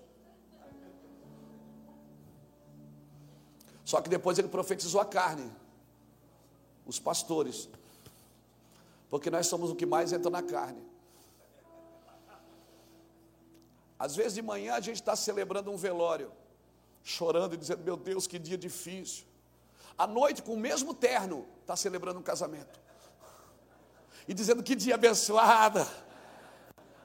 Só 3.94 4.02
que 4.02 4.10
depois 4.10 4.40
ele 4.40 4.48
profetizou 4.48 5.00
a 5.00 5.06
carne, 5.06 5.52
os 6.84 6.98
pastores, 6.98 7.70
porque 9.08 9.30
nós 9.30 9.46
somos 9.46 9.70
o 9.70 9.76
que 9.76 9.86
mais 9.86 10.12
entra 10.12 10.32
na 10.32 10.42
carne. 10.42 10.84
Às 14.00 14.16
vezes 14.16 14.34
de 14.34 14.42
manhã 14.42 14.74
a 14.74 14.80
gente 14.80 14.96
está 14.96 15.16
celebrando 15.16 15.70
um 15.70 15.78
velório, 15.78 16.32
chorando 17.04 17.54
e 17.54 17.58
dizendo: 17.58 17.84
Meu 17.84 17.96
Deus, 17.96 18.26
que 18.26 18.40
dia 18.40 18.58
difícil. 18.58 19.28
À 19.96 20.08
noite, 20.08 20.42
com 20.42 20.56
o 20.56 20.58
mesmo 20.58 20.96
terno, 20.96 21.46
está 21.62 21.76
celebrando 21.76 22.20
um 22.20 22.24
casamento, 22.24 22.82
e 24.28 24.34
dizendo: 24.34 24.64
Que 24.64 24.74
dia 24.74 24.96
abençoada. 24.96 25.88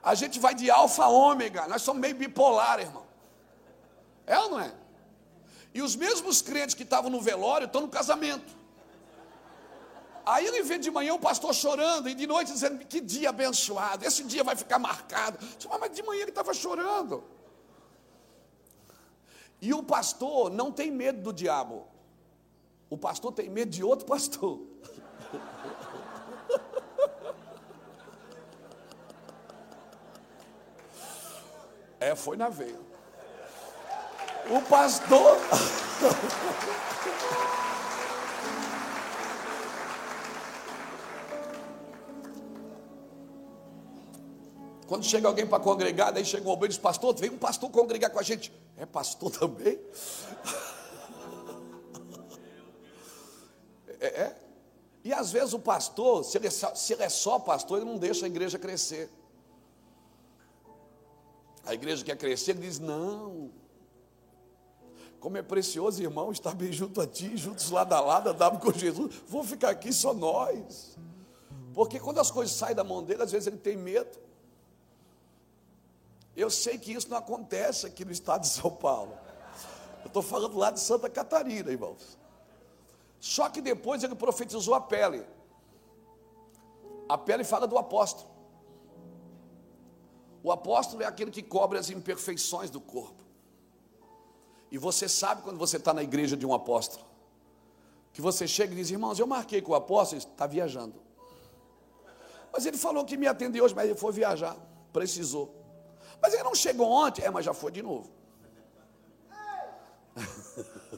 A 0.03 0.15
gente 0.15 0.41
vai 0.41 0.55
de 0.55 0.71
alfa 0.71 1.05
a 1.05 1.09
ômega, 1.11 1.69
nós 1.69 1.83
somos 1.83 2.01
meio 2.01 2.15
bipolar, 2.15 2.81
irmão. 2.81 3.07
É 4.27 4.39
ou 4.39 4.53
não 4.53 4.61
é? 4.61 4.88
E 5.79 5.83
os 5.89 5.95
mesmos 5.95 6.43
crentes 6.43 6.75
que 6.75 6.83
estavam 6.83 7.09
no 7.09 7.21
velório 7.21 7.67
estão 7.67 7.83
no 7.83 7.89
casamento. 7.89 8.53
Aí 10.27 10.45
ele 10.45 10.65
vê 10.65 10.77
de 10.77 10.91
manhã 10.91 11.15
o 11.15 11.21
pastor 11.21 11.55
chorando 11.55 12.09
e 12.09 12.17
de 12.17 12.27
noite 12.27 12.51
dizendo: 12.53 12.85
Que 12.85 13.01
dia 13.01 13.29
abençoado, 13.29 14.05
esse 14.05 14.25
dia 14.25 14.43
vai 14.43 14.57
ficar 14.57 14.81
marcado. 14.81 15.39
Mas 15.79 15.93
de 15.93 16.03
manhã 16.03 16.23
ele 16.23 16.33
estava 16.33 16.53
chorando. 16.53 17.23
E 19.63 19.73
o 19.73 19.81
pastor 19.81 20.51
não 20.51 20.73
tem 20.73 20.91
medo 20.91 21.23
do 21.23 21.33
diabo. 21.33 21.87
O 22.91 22.99
pastor 22.99 23.31
tem 23.33 23.49
medo 23.49 23.71
de 23.71 23.85
outro 23.85 24.05
pastor. 24.05 24.61
É, 32.01 32.15
foi 32.15 32.37
na 32.37 32.49
veia. 32.49 32.88
O 34.51 34.63
pastor. 34.63 35.37
Quando 44.87 45.05
chega 45.05 45.29
alguém 45.29 45.47
para 45.47 45.61
congregar, 45.61 46.11
daí 46.13 46.25
chega 46.25 46.49
um 46.49 46.51
obreiro 46.51 46.73
e 46.73 46.77
diz, 46.77 46.79
pastor, 46.79 47.15
vem 47.15 47.29
um 47.29 47.37
pastor 47.37 47.71
congregar 47.71 48.11
com 48.11 48.19
a 48.19 48.23
gente. 48.23 48.51
É 48.77 48.87
pastor 48.87 49.31
também? 49.31 49.79
É, 54.01 54.07
é. 54.07 54.37
E 55.03 55.13
às 55.13 55.33
vezes 55.33 55.53
o 55.53 55.59
pastor, 55.59 56.23
se 56.23 56.39
ele, 56.39 56.47
é 56.47 56.51
só, 56.51 56.73
se 56.73 56.93
ele 56.93 57.03
é 57.03 57.09
só 57.09 57.37
pastor, 57.41 57.79
ele 57.79 57.91
não 57.91 57.99
deixa 57.99 58.27
a 58.27 58.29
igreja 58.29 58.57
crescer. 58.61 59.11
A 61.67 61.75
igreja 61.75 62.05
quer 62.05 62.17
crescer, 62.17 62.53
ele 62.53 62.61
diz: 62.61 62.79
não. 62.79 63.51
Como 65.21 65.37
é 65.37 65.43
precioso, 65.43 66.03
irmão, 66.03 66.31
estar 66.31 66.55
bem 66.55 66.73
junto 66.73 67.01
a 67.01 67.07
ti, 67.07 67.37
juntos 67.37 67.71
lado 67.71 67.93
a 67.93 68.01
lado, 68.01 68.31
andar 68.31 68.57
com 68.59 68.73
Jesus. 68.73 69.15
Vou 69.27 69.43
ficar 69.43 69.71
aqui 69.71 69.93
só 69.93 70.15
nós. 70.15 70.97
Porque 71.75 71.99
quando 71.99 72.19
as 72.19 72.31
coisas 72.31 72.55
saem 72.55 72.75
da 72.75 72.85
mão 72.85 73.03
dele, 73.03 73.23
às 73.23 73.33
vezes 73.33 73.47
ele 73.47 73.59
tem 73.59 73.77
medo. 73.77 74.19
Eu 76.37 76.51
sei 76.51 76.79
que 76.79 76.93
isso 76.93 77.09
não 77.09 77.17
acontece 77.17 77.87
aqui 77.87 78.05
no 78.05 78.13
estado 78.13 78.43
de 78.43 78.49
São 78.49 78.71
Paulo. 78.71 79.13
Eu 80.03 80.07
estou 80.07 80.23
falando 80.23 80.57
lá 80.57 80.71
de 80.71 80.79
Santa 80.79 81.11
Catarina, 81.11 81.71
irmãos. 81.71 82.17
Só 83.19 83.49
que 83.49 83.61
depois 83.61 84.05
ele 84.05 84.15
profetizou 84.15 84.75
a 84.75 84.81
pele. 84.81 85.27
A 87.09 87.19
pele 87.19 87.43
fala 87.43 87.67
do 87.67 87.77
apóstolo. 87.77 88.31
O 90.43 90.53
apóstolo 90.53 91.03
é 91.03 91.07
aquele 91.07 91.33
que 91.33 91.43
cobre 91.43 91.77
as 91.77 91.91
imperfeições 91.91 92.71
do 92.71 92.81
corpo. 92.81 93.28
E 94.71 94.79
você 94.79 95.09
sabe 95.09 95.43
quando 95.43 95.59
você 95.59 95.77
está 95.77 95.95
na 95.95 96.03
igreja 96.03 96.37
de 96.37 96.45
um 96.47 96.53
apóstolo, 96.53 97.05
que 98.13 98.21
você 98.21 98.47
chega 98.47 98.73
e 98.73 98.77
diz, 98.77 98.91
irmãos, 98.91 99.19
eu 99.19 99.27
marquei 99.27 99.63
com 99.63 99.73
o 99.73 99.75
apóstolo, 99.75 100.19
está 100.19 100.47
viajando. 100.47 100.95
Mas 102.53 102.67
ele 102.67 102.77
falou 102.77 103.05
que 103.05 103.17
me 103.17 103.27
atendeu 103.27 103.65
hoje, 103.65 103.75
mas 103.75 103.89
ele 103.89 103.99
foi 103.99 104.13
viajar, 104.13 104.57
precisou. 104.93 105.55
Mas 106.21 106.35
ele 106.35 106.43
não 106.43 106.55
chegou 106.55 106.87
ontem, 106.89 107.23
é, 107.23 107.31
mas 107.31 107.45
já 107.45 107.55
foi 107.55 107.71
de 107.71 107.83
novo. 107.83 108.11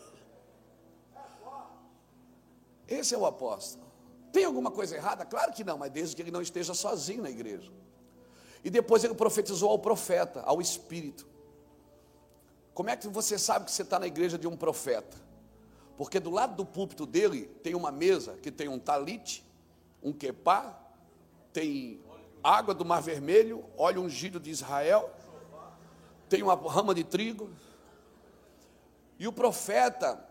Esse 2.89 3.15
é 3.15 3.19
o 3.19 3.27
apóstolo. 3.27 3.85
Tem 4.33 4.45
alguma 4.45 4.71
coisa 4.71 4.97
errada? 4.97 5.25
Claro 5.25 5.53
que 5.53 5.62
não, 5.62 5.77
mas 5.79 5.91
desde 5.91 6.17
que 6.17 6.23
ele 6.23 6.31
não 6.31 6.43
esteja 6.43 6.75
sozinho 6.75 7.23
na 7.23 7.31
igreja. 7.31 7.71
E 8.65 8.71
depois 8.71 9.05
ele 9.05 9.15
profetizou 9.15 9.71
ao 9.71 9.79
profeta, 9.79 10.41
ao 10.43 10.61
espírito. 10.61 11.27
Como 12.75 12.89
é 12.91 12.97
que 12.97 13.09
você 13.09 13.39
sabe 13.39 13.65
que 13.65 13.73
você 13.73 13.83
está 13.83 13.99
na 13.99 14.07
igreja 14.07 14.39
de 14.39 14.47
um 14.47 14.57
profeta? 14.57 15.17
Porque 15.97 16.19
do 16.19 16.31
lado 16.31 16.57
do 16.57 16.65
púlpito 16.65 17.05
dele 17.05 17.47
tem 17.62 17.75
uma 17.75 17.93
mesa 17.93 18.39
que 18.43 18.50
tem 18.50 18.69
um 18.69 18.79
talite, 18.79 19.45
um 20.03 20.12
quepá, 20.12 20.79
tem 21.53 22.00
água 22.43 22.73
do 22.73 22.85
Mar 22.85 23.03
Vermelho, 23.03 23.65
óleo 23.77 24.03
ungido 24.03 24.41
de 24.41 24.50
Israel, 24.50 25.11
tem 26.29 26.43
uma 26.43 26.55
rama 26.55 26.95
de 26.95 27.05
trigo. 27.05 27.50
E 29.19 29.29
o 29.29 29.33
profeta 29.33 30.27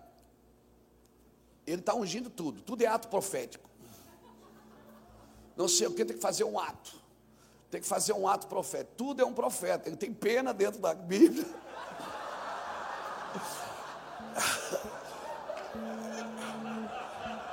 ele 1.67 1.81
está 1.81 1.93
ungindo 1.93 2.29
tudo, 2.29 2.62
tudo 2.62 2.81
é 2.81 2.88
ato 2.88 3.08
profético. 3.08 3.69
Não 5.55 5.67
sei 5.67 5.88
o 5.88 5.93
que, 5.93 6.05
tem 6.05 6.15
que 6.15 6.22
fazer 6.22 6.46
um 6.46 6.58
ato. 6.58 7.00
Tem 7.69 7.81
que 7.81 7.86
fazer 7.86 8.13
um 8.13 8.27
ato 8.27 8.48
profético. 8.48 8.93
Tudo 8.96 9.22
é 9.22 9.25
um 9.25 9.34
profeta. 9.34 9.89
Ele 9.89 9.98
tem 9.98 10.12
pena 10.12 10.53
dentro 10.53 10.79
da 10.79 10.96
Bíblia. 10.96 11.46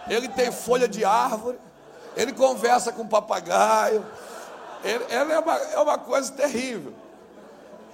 Ele 0.09 0.29
tem 0.29 0.53
folha 0.53 0.87
de 0.89 1.05
árvore. 1.05 1.59
Ele 2.17 2.33
conversa 2.33 2.93
com 2.93 3.07
papagaio. 3.07 4.07
Ele, 4.83 5.05
ele 5.05 5.33
é, 5.33 5.39
uma, 5.39 5.57
é 5.57 5.79
uma 5.79 5.99
coisa 5.99 6.33
terrível. 6.33 6.95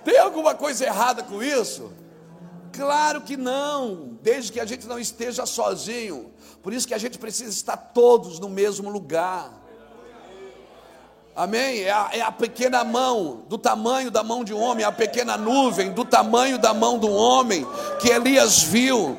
Tem 0.04 0.18
alguma 0.18 0.54
coisa 0.54 0.84
errada 0.84 1.22
com 1.22 1.42
isso? 1.42 1.92
Claro 2.72 3.20
que 3.20 3.36
não, 3.36 4.16
desde 4.22 4.50
que 4.50 4.58
a 4.58 4.64
gente 4.64 4.86
não 4.86 4.98
esteja 4.98 5.44
sozinho. 5.44 6.32
Por 6.62 6.72
isso 6.72 6.88
que 6.88 6.94
a 6.94 6.98
gente 6.98 7.18
precisa 7.18 7.50
estar 7.50 7.76
todos 7.76 8.38
no 8.38 8.48
mesmo 8.48 8.88
lugar. 8.88 9.61
Amém? 11.34 11.80
É 11.80 11.90
a, 11.90 12.10
é 12.12 12.20
a, 12.20 12.30
pequena 12.30 12.84
mão, 12.84 13.42
do 13.48 13.56
tamanho 13.56 14.10
da 14.10 14.22
mão 14.22 14.44
de 14.44 14.52
um 14.52 14.60
homem, 14.60 14.84
a 14.84 14.92
pequena 14.92 15.38
nuvem, 15.38 15.90
do 15.90 16.04
tamanho 16.04 16.58
da 16.58 16.74
mão 16.74 16.98
do 16.98 17.10
homem, 17.10 17.66
que 18.00 18.10
Elias 18.10 18.62
viu. 18.62 19.18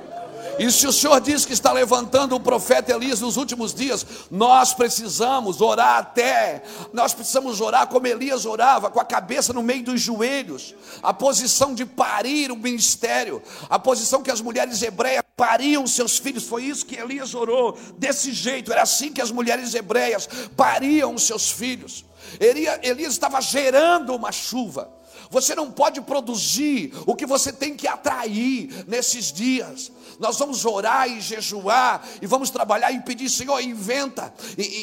E 0.59 0.71
se 0.71 0.85
o 0.85 0.93
Senhor 0.93 1.19
diz 1.19 1.45
que 1.45 1.53
está 1.53 1.71
levantando 1.71 2.35
o 2.35 2.39
profeta 2.39 2.93
Elias 2.93 3.19
nos 3.19 3.37
últimos 3.37 3.73
dias, 3.73 4.05
nós 4.29 4.73
precisamos 4.73 5.61
orar 5.61 5.97
até, 5.97 6.63
nós 6.91 7.13
precisamos 7.13 7.59
orar 7.59 7.87
como 7.87 8.05
Elias 8.05 8.45
orava, 8.45 8.91
com 8.91 8.99
a 8.99 9.05
cabeça 9.05 9.51
no 9.51 9.63
meio 9.63 9.83
dos 9.83 9.99
joelhos, 9.99 10.75
a 11.01 11.13
posição 11.13 11.73
de 11.73 11.85
parir 11.85 12.51
o 12.51 12.55
ministério, 12.55 13.41
a 13.69 13.79
posição 13.79 14.21
que 14.21 14.29
as 14.29 14.41
mulheres 14.41 14.81
hebreias 14.81 15.23
pariam 15.35 15.87
seus 15.87 16.19
filhos, 16.19 16.43
foi 16.43 16.63
isso 16.63 16.85
que 16.85 16.95
Elias 16.95 17.33
orou, 17.33 17.77
desse 17.97 18.31
jeito, 18.31 18.71
era 18.71 18.83
assim 18.83 19.11
que 19.11 19.21
as 19.21 19.31
mulheres 19.31 19.73
hebreias 19.73 20.29
pariam 20.55 21.17
seus 21.17 21.49
filhos. 21.49 22.05
Elias 22.39 23.13
estava 23.13 23.41
gerando 23.41 24.15
uma 24.15 24.31
chuva. 24.31 24.89
Você 25.33 25.55
não 25.55 25.71
pode 25.71 25.99
produzir 25.99 26.93
o 27.07 27.15
que 27.15 27.25
você 27.25 27.51
tem 27.51 27.75
que 27.75 27.87
atrair 27.87 28.85
nesses 28.87 29.31
dias. 29.31 29.91
Nós 30.19 30.37
vamos 30.37 30.63
orar 30.63 31.09
e 31.09 31.19
jejuar 31.19 32.07
e 32.21 32.27
vamos 32.27 32.51
trabalhar 32.51 32.91
e 32.91 33.01
pedir, 33.01 33.27
Senhor, 33.31 33.59
inventa, 33.59 34.31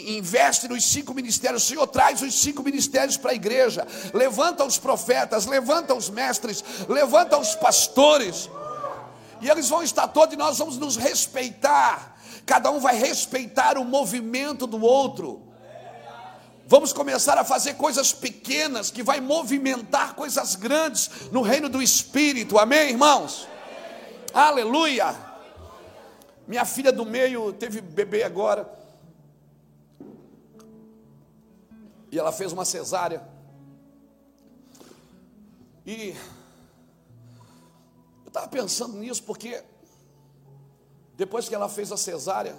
investe 0.08 0.66
nos 0.66 0.84
cinco 0.84 1.14
ministérios. 1.14 1.62
Senhor, 1.62 1.86
traz 1.86 2.20
os 2.20 2.34
cinco 2.34 2.64
ministérios 2.64 3.16
para 3.16 3.30
a 3.30 3.34
igreja. 3.34 3.86
Levanta 4.12 4.64
os 4.64 4.76
profetas, 4.76 5.46
levanta 5.46 5.94
os 5.94 6.10
mestres, 6.10 6.64
levanta 6.88 7.38
os 7.38 7.54
pastores. 7.54 8.50
E 9.40 9.48
eles 9.48 9.68
vão 9.68 9.84
estar 9.84 10.08
todos 10.08 10.34
e 10.34 10.36
nós 10.36 10.58
vamos 10.58 10.76
nos 10.78 10.96
respeitar. 10.96 12.18
Cada 12.44 12.72
um 12.72 12.80
vai 12.80 12.96
respeitar 12.96 13.78
o 13.78 13.84
movimento 13.84 14.66
do 14.66 14.82
outro. 14.82 15.49
Vamos 16.70 16.92
começar 16.92 17.36
a 17.36 17.42
fazer 17.42 17.74
coisas 17.74 18.12
pequenas 18.12 18.92
que 18.92 19.02
vai 19.02 19.20
movimentar 19.20 20.14
coisas 20.14 20.54
grandes 20.54 21.28
no 21.32 21.42
reino 21.42 21.68
do 21.68 21.82
Espírito. 21.82 22.60
Amém, 22.60 22.90
irmãos? 22.90 23.48
Aleluia! 24.32 25.16
Minha 26.46 26.64
filha 26.64 26.92
do 26.92 27.04
meio 27.04 27.52
teve 27.52 27.80
bebê 27.80 28.22
agora. 28.22 28.72
E 32.08 32.16
ela 32.16 32.30
fez 32.30 32.52
uma 32.52 32.64
cesárea. 32.64 33.28
E 35.84 36.14
eu 38.22 38.28
estava 38.28 38.46
pensando 38.46 38.96
nisso 38.96 39.24
porque 39.24 39.60
depois 41.16 41.48
que 41.48 41.54
ela 41.56 41.68
fez 41.68 41.90
a 41.90 41.96
cesárea, 41.96 42.56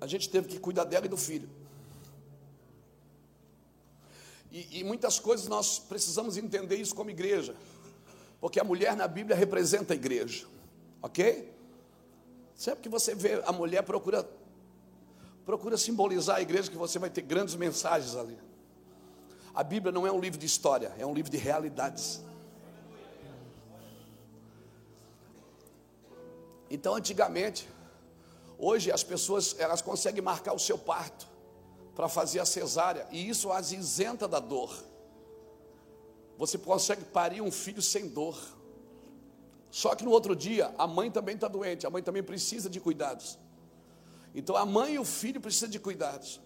a 0.00 0.06
gente 0.06 0.28
teve 0.28 0.48
que 0.48 0.58
cuidar 0.58 0.84
dela 0.84 1.06
e 1.06 1.08
do 1.08 1.16
filho. 1.16 1.48
E, 4.50 4.80
e, 4.80 4.84
muitas 4.84 5.18
coisas 5.18 5.46
nós 5.46 5.78
precisamos 5.78 6.36
entender 6.36 6.76
isso 6.76 6.94
como 6.94 7.10
igreja, 7.10 7.54
porque 8.40 8.58
a 8.58 8.64
mulher 8.64 8.96
na 8.96 9.06
Bíblia 9.06 9.36
representa 9.36 9.92
a 9.92 9.96
igreja, 9.96 10.46
ok? 11.02 11.52
Sempre 12.54 12.82
que 12.82 12.88
você 12.88 13.14
vê 13.14 13.42
a 13.44 13.52
mulher, 13.52 13.82
procura, 13.82 14.28
procura 15.44 15.76
simbolizar 15.76 16.36
a 16.36 16.40
igreja, 16.40 16.70
que 16.70 16.76
você 16.76 16.98
vai 16.98 17.10
ter 17.10 17.22
grandes 17.22 17.54
mensagens 17.54 18.16
ali. 18.16 18.38
A 19.54 19.62
Bíblia 19.62 19.92
não 19.92 20.06
é 20.06 20.12
um 20.12 20.20
livro 20.20 20.38
de 20.38 20.46
história, 20.46 20.94
é 20.98 21.04
um 21.04 21.12
livro 21.12 21.30
de 21.30 21.36
realidades. 21.36 22.22
Então, 26.70 26.94
antigamente, 26.94 27.68
Hoje 28.58 28.90
as 28.90 29.04
pessoas 29.04 29.54
elas 29.58 29.80
conseguem 29.80 30.20
marcar 30.20 30.52
o 30.52 30.58
seu 30.58 30.76
parto 30.76 31.28
para 31.94 32.08
fazer 32.08 32.40
a 32.40 32.44
cesárea 32.44 33.06
e 33.12 33.28
isso 33.28 33.52
as 33.52 33.70
isenta 33.70 34.26
da 34.26 34.40
dor. 34.40 34.72
Você 36.36 36.58
consegue 36.58 37.04
parir 37.04 37.40
um 37.40 37.50
filho 37.50 37.80
sem 37.80 38.08
dor. 38.08 38.36
Só 39.70 39.94
que 39.94 40.04
no 40.04 40.10
outro 40.10 40.34
dia 40.34 40.74
a 40.76 40.86
mãe 40.86 41.10
também 41.10 41.36
está 41.36 41.46
doente, 41.46 41.86
a 41.86 41.90
mãe 41.90 42.02
também 42.02 42.22
precisa 42.22 42.68
de 42.68 42.80
cuidados. 42.80 43.38
Então 44.34 44.56
a 44.56 44.66
mãe 44.66 44.94
e 44.94 44.98
o 44.98 45.04
filho 45.04 45.40
precisam 45.40 45.68
de 45.68 45.78
cuidados. 45.78 46.40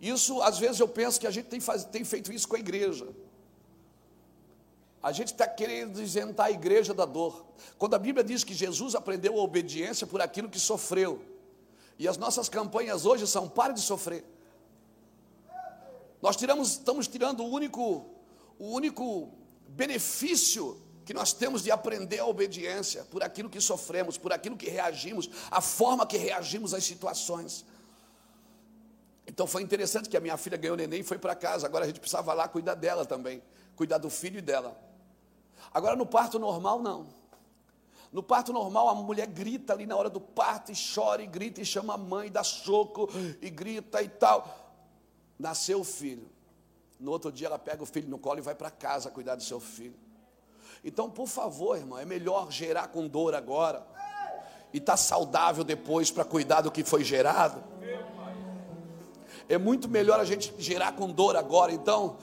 Isso 0.00 0.42
às 0.42 0.58
vezes 0.58 0.80
eu 0.80 0.88
penso 0.88 1.18
que 1.18 1.26
a 1.26 1.30
gente 1.30 1.46
tem, 1.46 1.60
faz, 1.60 1.84
tem 1.84 2.04
feito 2.04 2.30
isso 2.30 2.46
com 2.46 2.56
a 2.56 2.58
igreja. 2.58 3.06
A 5.06 5.12
gente 5.12 5.28
está 5.28 5.46
querendo 5.46 6.02
isentar 6.02 6.46
a 6.46 6.50
igreja 6.50 6.92
da 6.92 7.04
dor. 7.04 7.46
Quando 7.78 7.94
a 7.94 7.98
Bíblia 7.98 8.24
diz 8.24 8.42
que 8.42 8.52
Jesus 8.52 8.96
aprendeu 8.96 9.38
a 9.38 9.40
obediência 9.40 10.04
por 10.04 10.20
aquilo 10.20 10.48
que 10.48 10.58
sofreu. 10.58 11.22
E 11.96 12.08
as 12.08 12.16
nossas 12.16 12.48
campanhas 12.48 13.06
hoje 13.06 13.24
são 13.24 13.48
para 13.48 13.72
de 13.72 13.80
sofrer. 13.80 14.24
Nós 16.20 16.34
tiramos, 16.34 16.72
estamos 16.72 17.06
tirando 17.06 17.44
o 17.44 17.48
único, 17.48 18.04
o 18.58 18.72
único 18.72 19.30
benefício 19.68 20.82
que 21.04 21.14
nós 21.14 21.32
temos 21.32 21.62
de 21.62 21.70
aprender 21.70 22.18
a 22.18 22.26
obediência 22.26 23.04
por 23.04 23.22
aquilo 23.22 23.48
que 23.48 23.60
sofremos, 23.60 24.18
por 24.18 24.32
aquilo 24.32 24.56
que 24.56 24.68
reagimos, 24.68 25.30
a 25.52 25.60
forma 25.60 26.04
que 26.04 26.16
reagimos 26.16 26.74
às 26.74 26.82
situações. 26.82 27.64
Então 29.24 29.46
foi 29.46 29.62
interessante 29.62 30.08
que 30.08 30.16
a 30.16 30.20
minha 30.20 30.36
filha 30.36 30.56
ganhou 30.56 30.76
neném 30.76 31.02
e 31.02 31.04
foi 31.04 31.16
para 31.16 31.36
casa. 31.36 31.64
Agora 31.64 31.84
a 31.84 31.86
gente 31.86 32.00
precisava 32.00 32.34
lá 32.34 32.48
cuidar 32.48 32.74
dela 32.74 33.06
também, 33.06 33.40
cuidar 33.76 33.98
do 33.98 34.10
filho 34.10 34.38
e 34.38 34.42
dela. 34.42 34.84
Agora 35.72 35.96
no 35.96 36.06
parto 36.06 36.38
normal, 36.38 36.80
não. 36.80 37.06
No 38.12 38.22
parto 38.22 38.52
normal, 38.52 38.88
a 38.88 38.94
mulher 38.94 39.26
grita 39.26 39.72
ali 39.72 39.86
na 39.86 39.96
hora 39.96 40.08
do 40.08 40.20
parto 40.20 40.72
e 40.72 40.74
chora 40.74 41.22
e 41.22 41.26
grita 41.26 41.60
e 41.60 41.64
chama 41.64 41.94
a 41.94 41.98
mãe, 41.98 42.30
dá 42.30 42.42
soco 42.42 43.08
e 43.42 43.50
grita 43.50 44.00
e 44.02 44.08
tal. 44.08 44.74
Nasceu 45.38 45.80
o 45.80 45.84
filho. 45.84 46.28
No 46.98 47.10
outro 47.10 47.30
dia, 47.30 47.48
ela 47.48 47.58
pega 47.58 47.82
o 47.82 47.86
filho 47.86 48.08
no 48.08 48.18
colo 48.18 48.38
e 48.38 48.42
vai 48.42 48.54
para 48.54 48.70
casa 48.70 49.10
cuidar 49.10 49.34
do 49.34 49.42
seu 49.42 49.60
filho. 49.60 49.94
Então, 50.82 51.10
por 51.10 51.26
favor, 51.26 51.76
irmão, 51.76 51.98
é 51.98 52.04
melhor 52.04 52.50
gerar 52.50 52.88
com 52.88 53.06
dor 53.06 53.34
agora 53.34 53.86
e 54.72 54.78
estar 54.78 54.92
tá 54.92 54.96
saudável 54.96 55.64
depois 55.64 56.10
para 56.10 56.24
cuidar 56.24 56.60
do 56.60 56.70
que 56.70 56.84
foi 56.84 57.04
gerado. 57.04 57.62
É 59.48 59.58
muito 59.58 59.88
melhor 59.88 60.18
a 60.18 60.24
gente 60.24 60.52
gerar 60.58 60.92
com 60.92 61.10
dor 61.10 61.36
agora. 61.36 61.72
Então, 61.72 62.16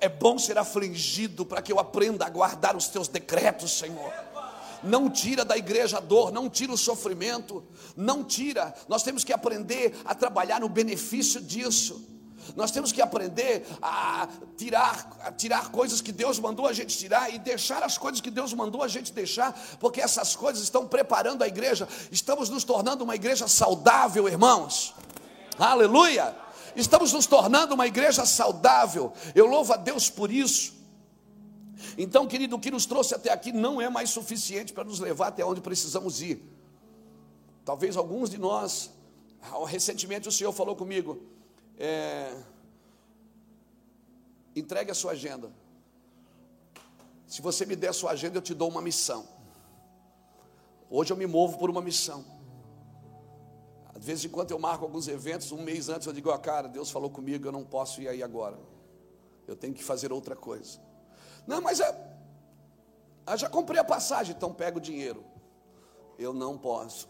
é 0.00 0.08
bom 0.08 0.38
ser 0.38 0.58
afligido 0.58 1.44
para 1.44 1.60
que 1.60 1.72
eu 1.72 1.78
aprenda 1.78 2.24
a 2.24 2.30
guardar 2.30 2.76
os 2.76 2.88
teus 2.88 3.08
decretos, 3.08 3.78
Senhor. 3.78 4.12
Não 4.82 5.10
tira 5.10 5.44
da 5.44 5.56
igreja 5.56 5.98
a 5.98 6.00
dor, 6.00 6.30
não 6.30 6.48
tira 6.48 6.72
o 6.72 6.78
sofrimento, 6.78 7.64
não 7.96 8.22
tira. 8.22 8.72
Nós 8.86 9.02
temos 9.02 9.24
que 9.24 9.32
aprender 9.32 9.92
a 10.04 10.14
trabalhar 10.14 10.60
no 10.60 10.68
benefício 10.68 11.40
disso. 11.40 12.00
Nós 12.54 12.70
temos 12.70 12.92
que 12.92 13.02
aprender 13.02 13.66
a 13.82 14.28
tirar, 14.56 15.18
a 15.24 15.32
tirar 15.32 15.70
coisas 15.70 16.00
que 16.00 16.12
Deus 16.12 16.38
mandou 16.38 16.66
a 16.66 16.72
gente 16.72 16.96
tirar 16.96 17.34
e 17.34 17.38
deixar 17.38 17.82
as 17.82 17.98
coisas 17.98 18.20
que 18.20 18.30
Deus 18.30 18.54
mandou 18.54 18.82
a 18.82 18.88
gente 18.88 19.12
deixar, 19.12 19.52
porque 19.80 20.00
essas 20.00 20.34
coisas 20.36 20.62
estão 20.62 20.86
preparando 20.86 21.42
a 21.42 21.48
igreja. 21.48 21.88
Estamos 22.10 22.48
nos 22.48 22.64
tornando 22.64 23.04
uma 23.04 23.16
igreja 23.16 23.48
saudável, 23.48 24.28
irmãos. 24.28 24.94
Aleluia! 25.58 26.47
Estamos 26.76 27.12
nos 27.12 27.26
tornando 27.26 27.74
uma 27.74 27.86
igreja 27.86 28.24
saudável. 28.24 29.12
Eu 29.34 29.46
louvo 29.46 29.72
a 29.72 29.76
Deus 29.76 30.08
por 30.10 30.30
isso. 30.30 30.74
Então, 31.96 32.26
querido, 32.26 32.56
o 32.56 32.60
que 32.60 32.70
nos 32.70 32.86
trouxe 32.86 33.14
até 33.14 33.32
aqui 33.32 33.52
não 33.52 33.80
é 33.80 33.88
mais 33.88 34.10
suficiente 34.10 34.72
para 34.72 34.84
nos 34.84 35.00
levar 35.00 35.28
até 35.28 35.44
onde 35.44 35.60
precisamos 35.60 36.20
ir. 36.20 36.42
Talvez 37.64 37.96
alguns 37.96 38.30
de 38.30 38.38
nós, 38.38 38.90
recentemente 39.66 40.28
o 40.28 40.32
Senhor 40.32 40.52
falou 40.52 40.74
comigo, 40.74 41.22
é, 41.78 42.34
entregue 44.56 44.90
a 44.90 44.94
sua 44.94 45.12
agenda. 45.12 45.52
Se 47.26 47.42
você 47.42 47.66
me 47.66 47.76
der 47.76 47.88
a 47.88 47.92
sua 47.92 48.12
agenda, 48.12 48.38
eu 48.38 48.42
te 48.42 48.54
dou 48.54 48.68
uma 48.68 48.80
missão. 48.80 49.28
Hoje 50.90 51.12
eu 51.12 51.16
me 51.16 51.26
movo 51.26 51.58
por 51.58 51.68
uma 51.68 51.82
missão. 51.82 52.24
Às 53.98 54.04
vezes, 54.04 54.24
enquanto 54.26 54.52
eu 54.52 54.58
marco 54.60 54.84
alguns 54.84 55.08
eventos, 55.08 55.50
um 55.50 55.60
mês 55.60 55.88
antes 55.88 56.06
eu 56.06 56.12
digo, 56.12 56.30
oh, 56.30 56.38
cara, 56.38 56.68
Deus 56.68 56.88
falou 56.88 57.10
comigo, 57.10 57.48
eu 57.48 57.52
não 57.52 57.64
posso 57.64 58.00
ir 58.00 58.08
aí 58.08 58.22
agora. 58.22 58.56
Eu 59.46 59.56
tenho 59.56 59.74
que 59.74 59.82
fazer 59.82 60.12
outra 60.12 60.36
coisa. 60.36 60.78
Não, 61.46 61.60
mas 61.60 61.80
é, 61.80 62.16
eu 63.26 63.36
já 63.36 63.48
comprei 63.48 63.80
a 63.80 63.84
passagem, 63.84 64.36
então 64.36 64.54
pega 64.54 64.78
o 64.78 64.80
dinheiro. 64.80 65.24
Eu 66.16 66.32
não 66.32 66.56
posso. 66.56 67.08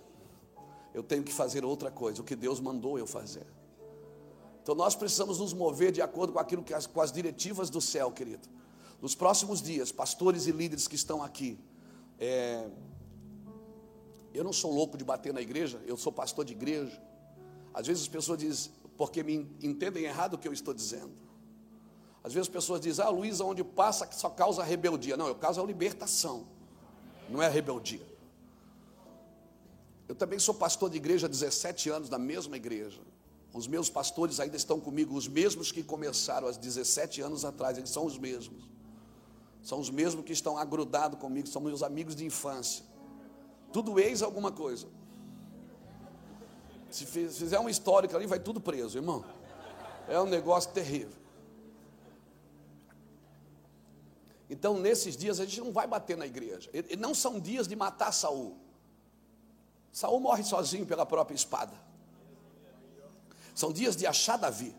Eu 0.95 1.03
tenho 1.03 1.23
que 1.23 1.33
fazer 1.33 1.63
outra 1.63 1.91
coisa, 1.91 2.23
o 2.23 2.25
que 2.25 2.35
Deus 2.35 2.59
mandou 2.59 2.99
eu 2.99 3.07
fazer. 3.07 3.47
Então 4.63 4.75
nós 4.75 4.95
precisamos 4.95 5.39
nos 5.39 5.53
mover 5.53 5.93
de 5.93 6.01
acordo 6.01 6.33
com 6.33 6.39
aquilo 6.39 6.63
que 6.63 6.73
as, 6.73 6.87
com 6.87 7.03
as 7.03 7.13
diretivas 7.13 7.69
do 7.69 7.83
céu, 7.83 8.11
querido. 8.11 8.49
Nos 9.01 9.15
próximos 9.15 9.61
dias, 9.61 9.93
pastores 9.93 10.47
e 10.47 10.53
líderes 10.53 10.89
que 10.89 10.97
estão 10.97 11.23
aqui, 11.23 11.61
é, 12.19 12.67
eu 14.35 14.45
não 14.45 14.53
sou 14.53 14.73
louco 14.73 14.97
de 14.97 15.05
bater 15.05 15.33
na 15.33 15.41
igreja, 15.41 15.81
eu 15.87 15.97
sou 15.97 16.13
pastor 16.13 16.45
de 16.45 16.53
igreja. 16.53 17.01
Às 17.73 17.87
vezes 17.87 18.03
as 18.03 18.09
pessoas 18.09 18.39
dizem, 18.39 18.73
porque 18.97 19.23
me 19.23 19.49
entendem 19.63 20.05
errado 20.05 20.35
o 20.35 20.39
que 20.39 20.49
eu 20.49 20.53
estou 20.53 20.75
dizendo. 20.75 21.13
Às 22.23 22.33
vezes 22.33 22.49
as 22.49 22.53
pessoas 22.53 22.81
dizem, 22.81 23.05
ah, 23.05 23.09
Luiz, 23.09 23.41
onde 23.41 23.63
passa 23.63 24.09
só 24.13 24.29
causa 24.29 24.63
rebeldia. 24.63 25.17
Não, 25.17 25.29
eu 25.29 25.35
causo 25.35 25.61
a 25.61 25.65
libertação, 25.65 26.47
não 27.29 27.43
é 27.43 27.47
a 27.47 27.51
rebeldia. 27.51 28.07
Eu 30.09 30.15
também 30.15 30.39
sou 30.39 30.55
pastor 30.55 30.91
de 30.91 30.97
igreja 30.97 31.27
há 31.27 31.31
17 31.31 31.91
anos, 31.91 32.09
da 32.09 32.19
mesma 32.19 32.57
igreja. 32.57 33.01
Os 33.53 33.67
meus 33.67 33.89
pastores 33.89 34.41
ainda 34.41 34.57
estão 34.57 34.81
comigo, 34.81 35.15
os 35.15 35.29
mesmos 35.29 35.73
que 35.73 35.83
começaram 35.83 36.49
há 36.49 36.53
17 36.53 37.21
anos 37.21 37.45
atrás, 37.45 37.79
eles 37.79 37.91
são 37.91 38.05
os 38.05 38.19
mesmos. 38.19 38.69
São 39.63 39.81
os 39.81 39.91
mesmos 39.91 40.25
que 40.25 40.33
estão 40.33 40.57
agrudados 40.57 41.19
comigo, 41.19 41.47
são 41.47 41.61
meus 41.61 41.83
amigos 41.83 42.15
de 42.17 42.25
infância. 42.25 42.85
Tudo 43.73 43.99
ex 43.99 44.23
alguma 44.23 44.51
coisa. 44.51 44.87
Se 46.91 47.05
fizer 47.05 47.61
um 47.61 47.69
histórico 47.69 48.17
ali, 48.17 48.27
vai 48.27 48.41
tudo 48.41 48.61
preso, 48.61 48.99
irmão. 48.99 49.25
É 50.09 50.19
um 50.21 50.27
negócio 50.27 50.71
terrível. 50.73 51.19
Então, 54.51 54.79
nesses 54.79 55.17
dias, 55.17 55.39
a 55.39 55.45
gente 55.45 55.61
não 55.61 55.73
vai 55.73 55.87
bater 55.87 56.17
na 56.17 56.27
igreja. 56.27 56.71
E 56.73 56.97
não 56.97 57.15
são 57.15 57.39
dias 57.39 57.69
de 57.69 57.77
matar 57.77 58.13
Saul. 58.13 58.57
Saul 59.93 60.21
morre 60.21 60.43
sozinho 60.43 60.87
pela 60.87 61.05
própria 61.05 61.35
espada. 61.35 61.73
São 63.55 63.73
dias 63.73 63.97
de 63.97 64.07
achar 64.07 64.39
Davi, 64.39 64.75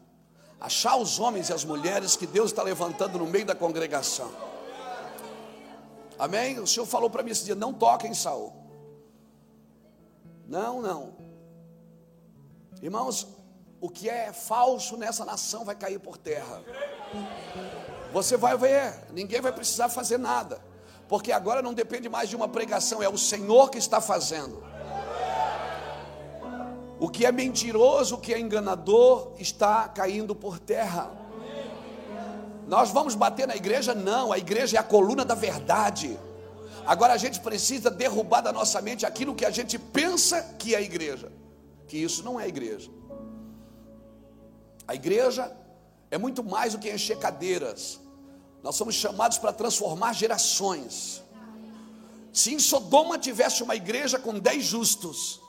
achar 0.59 0.95
os 0.95 1.19
homens 1.19 1.49
e 1.49 1.53
as 1.53 1.63
mulheres 1.63 2.15
que 2.15 2.25
Deus 2.25 2.49
está 2.49 2.63
levantando 2.63 3.19
no 3.19 3.27
meio 3.27 3.45
da 3.45 3.53
congregação. 3.53 4.31
Amém? 6.17 6.59
O 6.59 6.65
Senhor 6.65 6.85
falou 6.85 7.09
para 7.09 7.21
mim 7.21 7.31
esse 7.31 7.45
dia: 7.45 7.55
não 7.55 7.73
toquem 7.73 8.13
Saul. 8.13 8.58
Não, 10.49 10.81
não. 10.81 11.13
Irmãos, 12.81 13.27
o 13.79 13.87
que 13.87 14.09
é 14.09 14.33
falso 14.33 14.97
nessa 14.97 15.23
nação 15.23 15.63
vai 15.63 15.75
cair 15.75 15.99
por 15.99 16.17
terra. 16.17 16.63
Você 18.11 18.35
vai 18.35 18.57
ver, 18.57 18.95
ninguém 19.11 19.41
vai 19.41 19.51
precisar 19.51 19.89
fazer 19.89 20.17
nada, 20.17 20.59
porque 21.07 21.31
agora 21.31 21.61
não 21.61 21.71
depende 21.71 22.09
mais 22.09 22.29
de 22.29 22.35
uma 22.35 22.47
pregação, 22.47 23.03
é 23.03 23.07
o 23.07 23.17
Senhor 23.17 23.69
que 23.69 23.77
está 23.77 24.01
fazendo. 24.01 24.63
O 26.99 27.07
que 27.07 27.27
é 27.27 27.31
mentiroso, 27.31 28.15
o 28.15 28.17
que 28.17 28.33
é 28.33 28.39
enganador, 28.39 29.33
está 29.37 29.87
caindo 29.87 30.35
por 30.35 30.57
terra. 30.57 31.11
Nós 32.67 32.89
vamos 32.89 33.13
bater 33.13 33.47
na 33.47 33.55
igreja? 33.55 33.93
Não, 33.93 34.31
a 34.31 34.37
igreja 34.39 34.77
é 34.77 34.79
a 34.79 34.83
coluna 34.83 35.23
da 35.23 35.35
verdade. 35.35 36.19
Agora 36.89 37.13
a 37.13 37.17
gente 37.17 37.39
precisa 37.39 37.91
derrubar 37.91 38.41
da 38.41 38.51
nossa 38.51 38.81
mente 38.81 39.05
aquilo 39.05 39.35
que 39.35 39.45
a 39.45 39.51
gente 39.51 39.77
pensa 39.77 40.41
que 40.57 40.73
é 40.73 40.81
igreja, 40.81 41.31
que 41.87 41.95
isso 41.95 42.23
não 42.23 42.39
é 42.39 42.47
igreja. 42.47 42.89
A 44.87 44.95
igreja 44.95 45.55
é 46.09 46.17
muito 46.17 46.43
mais 46.43 46.73
do 46.73 46.79
que 46.79 46.91
encher 46.91 47.19
cadeiras. 47.19 47.99
Nós 48.63 48.75
somos 48.75 48.95
chamados 48.95 49.37
para 49.37 49.53
transformar 49.53 50.13
gerações. 50.13 51.21
Se 52.33 52.55
em 52.55 52.57
Sodoma 52.57 53.19
tivesse 53.19 53.61
uma 53.61 53.75
igreja 53.75 54.17
com 54.17 54.39
dez 54.39 54.65
justos, 54.65 55.39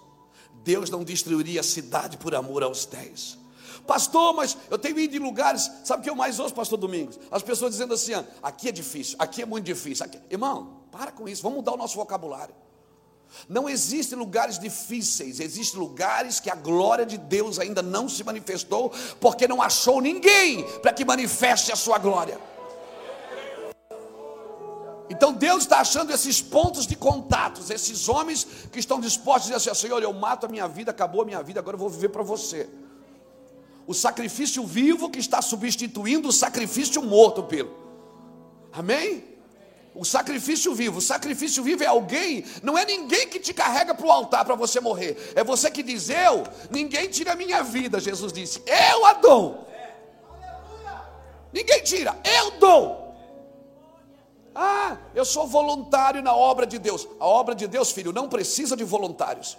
Deus 0.63 0.91
não 0.91 1.03
destruiria 1.03 1.61
a 1.61 1.65
cidade 1.65 2.19
por 2.19 2.35
amor 2.35 2.63
aos 2.63 2.85
dez. 2.85 3.39
Pastor, 3.87 4.35
mas 4.35 4.59
eu 4.71 4.79
tenho 4.79 5.01
ido 5.01 5.17
em 5.17 5.21
lugares, 5.21 5.71
sabe 5.85 6.01
o 6.01 6.05
que 6.05 6.11
eu 6.11 6.15
mais 6.15 6.39
ouço, 6.39 6.55
pastor 6.55 6.79
Domingos? 6.79 7.19
As 7.31 7.43
pessoas 7.43 7.71
dizendo 7.71 7.95
assim: 7.95 8.13
ah, 8.13 8.27
aqui 8.43 8.69
é 8.69 8.73
difícil, 8.73 9.17
aqui 9.19 9.41
é 9.41 9.47
muito 9.47 9.65
difícil. 9.65 10.05
Aqui... 10.05 10.21
Irmão, 10.29 10.80
para 10.91 11.13
com 11.13 11.29
isso, 11.29 11.43
vamos 11.43 11.59
mudar 11.59 11.73
o 11.73 11.77
nosso 11.77 11.97
vocabulário. 11.97 12.55
Não 13.49 13.69
existem 13.69 14.19
lugares 14.19 14.59
difíceis, 14.59 15.41
existem 15.41 15.79
lugares 15.79 16.41
que 16.41 16.51
a 16.51 16.55
glória 16.55 17.07
de 17.07 17.17
Deus 17.17 17.59
ainda 17.59 17.81
não 17.81 18.09
se 18.09 18.25
manifestou, 18.25 18.93
porque 19.21 19.47
não 19.47 19.63
achou 19.63 20.01
ninguém 20.01 20.65
para 20.81 20.93
que 20.93 21.05
manifeste 21.05 21.73
a 21.73 21.77
sua 21.77 21.99
glória. 21.99 22.39
Então 25.09 25.33
Deus 25.33 25.65
está 25.65 25.81
achando 25.81 26.13
esses 26.13 26.41
pontos 26.41 26.87
de 26.87 26.95
contatos, 26.95 27.69
esses 27.71 28.09
homens 28.09 28.47
que 28.71 28.79
estão 28.79 29.01
dispostos 29.01 29.51
a 29.51 29.57
dizer 29.57 29.71
assim: 29.71 29.87
Senhor, 29.87 30.03
eu 30.03 30.13
mato 30.13 30.47
a 30.47 30.49
minha 30.49 30.69
vida, 30.69 30.93
acabou 30.93 31.23
a 31.23 31.25
minha 31.25 31.43
vida, 31.43 31.59
agora 31.59 31.75
eu 31.75 31.81
vou 31.81 31.89
viver 31.89 32.11
para 32.11 32.23
você. 32.23 32.69
O 33.87 33.95
sacrifício 33.95 34.65
vivo 34.65 35.11
que 35.11 35.19
está 35.19 35.43
substituindo 35.43 36.29
o 36.29 36.33
sacrifício 36.33 37.03
morto, 37.03 37.43
pelo. 37.43 37.75
Amém? 38.73 39.30
O 40.01 40.05
sacrifício 40.07 40.75
vivo, 40.75 40.97
o 40.97 41.03
sacrifício 41.03 41.63
vivo 41.63 41.85
é 41.85 41.87
alguém, 41.87 42.43
não 42.63 42.79
é 42.79 42.87
ninguém 42.87 43.29
que 43.29 43.39
te 43.39 43.53
carrega 43.53 43.95
para 43.95 44.07
o 44.07 44.11
altar 44.11 44.47
para 44.47 44.55
você 44.55 44.81
morrer, 44.81 45.35
é 45.37 45.45
você 45.45 45.71
que 45.71 45.83
diz: 45.83 46.09
Eu, 46.09 46.43
ninguém 46.71 47.07
tira 47.11 47.33
a 47.33 47.37
minha 47.37 47.63
vida. 47.63 48.01
Jesus 48.01 48.33
disse: 48.33 48.63
Eu 48.67 49.05
a 49.05 49.13
dou. 49.13 49.69
Ninguém 51.53 51.83
tira, 51.83 52.17
eu 52.25 52.53
dou. 52.53 53.15
Ah, 54.55 54.97
eu 55.15 55.27
sou 55.27 55.47
voluntário 55.47 56.23
na 56.23 56.35
obra 56.35 56.67
de 56.67 56.79
Deus. 56.79 57.07
A 57.21 57.27
obra 57.27 57.55
de 57.55 57.67
Deus, 57.67 57.93
filho, 57.93 58.11
não 58.11 58.27
precisa 58.27 58.75
de 58.75 58.85
voluntários. 58.85 59.59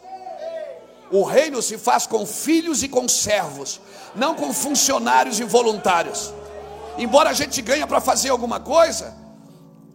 O 1.12 1.22
reino 1.22 1.62
se 1.62 1.78
faz 1.78 2.08
com 2.08 2.26
filhos 2.26 2.82
e 2.82 2.90
com 2.90 3.08
servos, 3.08 3.80
não 4.16 4.34
com 4.34 4.52
funcionários 4.52 5.40
e 5.40 5.44
voluntários. 5.44 6.34
Embora 6.98 7.30
a 7.30 7.34
gente 7.34 7.62
ganhe 7.62 7.86
para 7.86 8.02
fazer 8.02 8.30
alguma 8.30 8.60
coisa, 8.60 9.21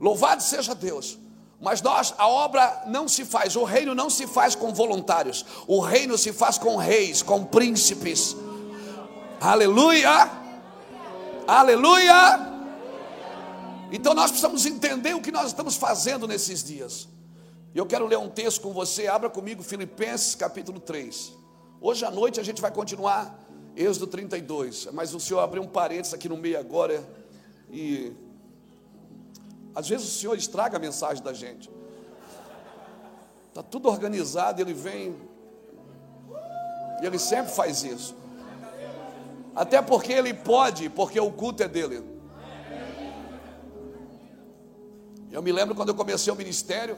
louvado 0.00 0.42
seja 0.42 0.74
Deus. 0.74 1.18
Mas 1.60 1.80
nós, 1.80 2.14
a 2.18 2.28
obra 2.28 2.84
não 2.86 3.08
se 3.08 3.24
faz, 3.24 3.56
o 3.56 3.64
reino 3.64 3.94
não 3.94 4.10
se 4.10 4.26
faz 4.26 4.54
com 4.54 4.72
voluntários. 4.74 5.44
O 5.66 5.80
reino 5.80 6.18
se 6.18 6.32
faz 6.32 6.58
com 6.58 6.76
reis, 6.76 7.22
com 7.22 7.44
príncipes. 7.44 8.36
Aleluia! 9.40 10.30
Aleluia! 11.46 12.56
Então 13.90 14.12
nós 14.14 14.30
precisamos 14.30 14.66
entender 14.66 15.14
o 15.14 15.20
que 15.20 15.30
nós 15.30 15.46
estamos 15.46 15.76
fazendo 15.76 16.26
nesses 16.26 16.62
dias. 16.62 17.08
E 17.74 17.78
eu 17.78 17.86
quero 17.86 18.06
ler 18.06 18.18
um 18.18 18.28
texto 18.28 18.60
com 18.60 18.72
você, 18.72 19.06
abra 19.06 19.30
comigo 19.30 19.62
Filipenses 19.62 20.34
capítulo 20.34 20.80
3. 20.80 21.32
Hoje 21.80 22.04
à 22.04 22.10
noite 22.10 22.40
a 22.40 22.42
gente 22.42 22.60
vai 22.60 22.70
continuar 22.70 23.38
Êxodo 23.76 24.06
32, 24.06 24.88
mas 24.92 25.14
o 25.14 25.20
Senhor 25.20 25.40
abriu 25.40 25.62
um 25.62 25.68
parênteses 25.68 26.14
aqui 26.14 26.28
no 26.28 26.36
meio 26.36 26.58
agora 26.58 27.06
e 27.70 28.12
às 29.76 29.86
vezes 29.86 30.08
o 30.08 30.18
Senhor 30.18 30.38
estraga 30.38 30.78
a 30.78 30.80
mensagem 30.80 31.22
da 31.22 31.34
gente. 31.34 31.70
Está 33.48 33.62
tudo 33.62 33.90
organizado, 33.90 34.58
ele 34.58 34.72
vem 34.72 35.14
e 37.02 37.06
ele 37.06 37.18
sempre 37.18 37.52
faz 37.52 37.84
isso. 37.84 38.16
Até 39.54 39.82
porque 39.82 40.14
ele 40.14 40.32
pode, 40.32 40.88
porque 40.88 41.20
o 41.20 41.30
culto 41.30 41.62
é 41.62 41.68
dele. 41.68 42.02
Eu 45.30 45.42
me 45.42 45.52
lembro 45.52 45.74
quando 45.74 45.90
eu 45.90 45.94
comecei 45.94 46.32
o 46.32 46.36
ministério, 46.36 46.96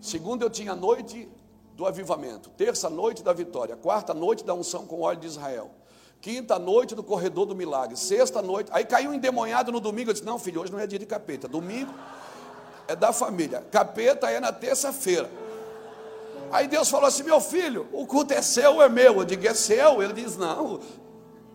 segunda 0.00 0.46
eu 0.46 0.48
tinha 0.48 0.74
noite 0.74 1.28
do 1.74 1.84
avivamento, 1.84 2.48
terça 2.56 2.88
noite 2.88 3.22
da 3.22 3.34
vitória, 3.34 3.76
quarta 3.76 4.14
noite 4.14 4.44
da 4.44 4.54
unção 4.54 4.86
com 4.86 5.02
óleo 5.02 5.20
de 5.20 5.26
Israel, 5.26 5.70
quinta 6.24 6.58
noite 6.58 6.94
do 6.94 7.02
corredor 7.02 7.44
do 7.44 7.54
milagre, 7.54 7.98
sexta 7.98 8.40
noite, 8.40 8.70
aí 8.72 8.82
caiu 8.82 9.10
um 9.10 9.14
endemoniado 9.14 9.70
no 9.70 9.78
domingo, 9.78 10.08
eu 10.08 10.14
disse, 10.14 10.24
não 10.24 10.38
filho, 10.38 10.62
hoje 10.62 10.72
não 10.72 10.80
é 10.80 10.86
dia 10.86 10.98
de 10.98 11.04
capeta, 11.04 11.46
domingo 11.46 11.92
é 12.88 12.96
da 12.96 13.12
família, 13.12 13.62
capeta 13.70 14.30
é 14.30 14.40
na 14.40 14.50
terça-feira, 14.50 15.30
aí 16.50 16.66
Deus 16.66 16.88
falou 16.88 17.08
assim, 17.08 17.24
meu 17.24 17.42
filho, 17.42 17.86
o 17.92 18.06
culto 18.06 18.32
é 18.32 18.40
seu 18.40 18.76
ou 18.76 18.82
é 18.82 18.88
meu? 18.88 19.18
Eu 19.18 19.24
digo, 19.26 19.46
é 19.46 19.52
seu, 19.52 20.02
ele 20.02 20.14
diz, 20.14 20.34
não, 20.38 20.80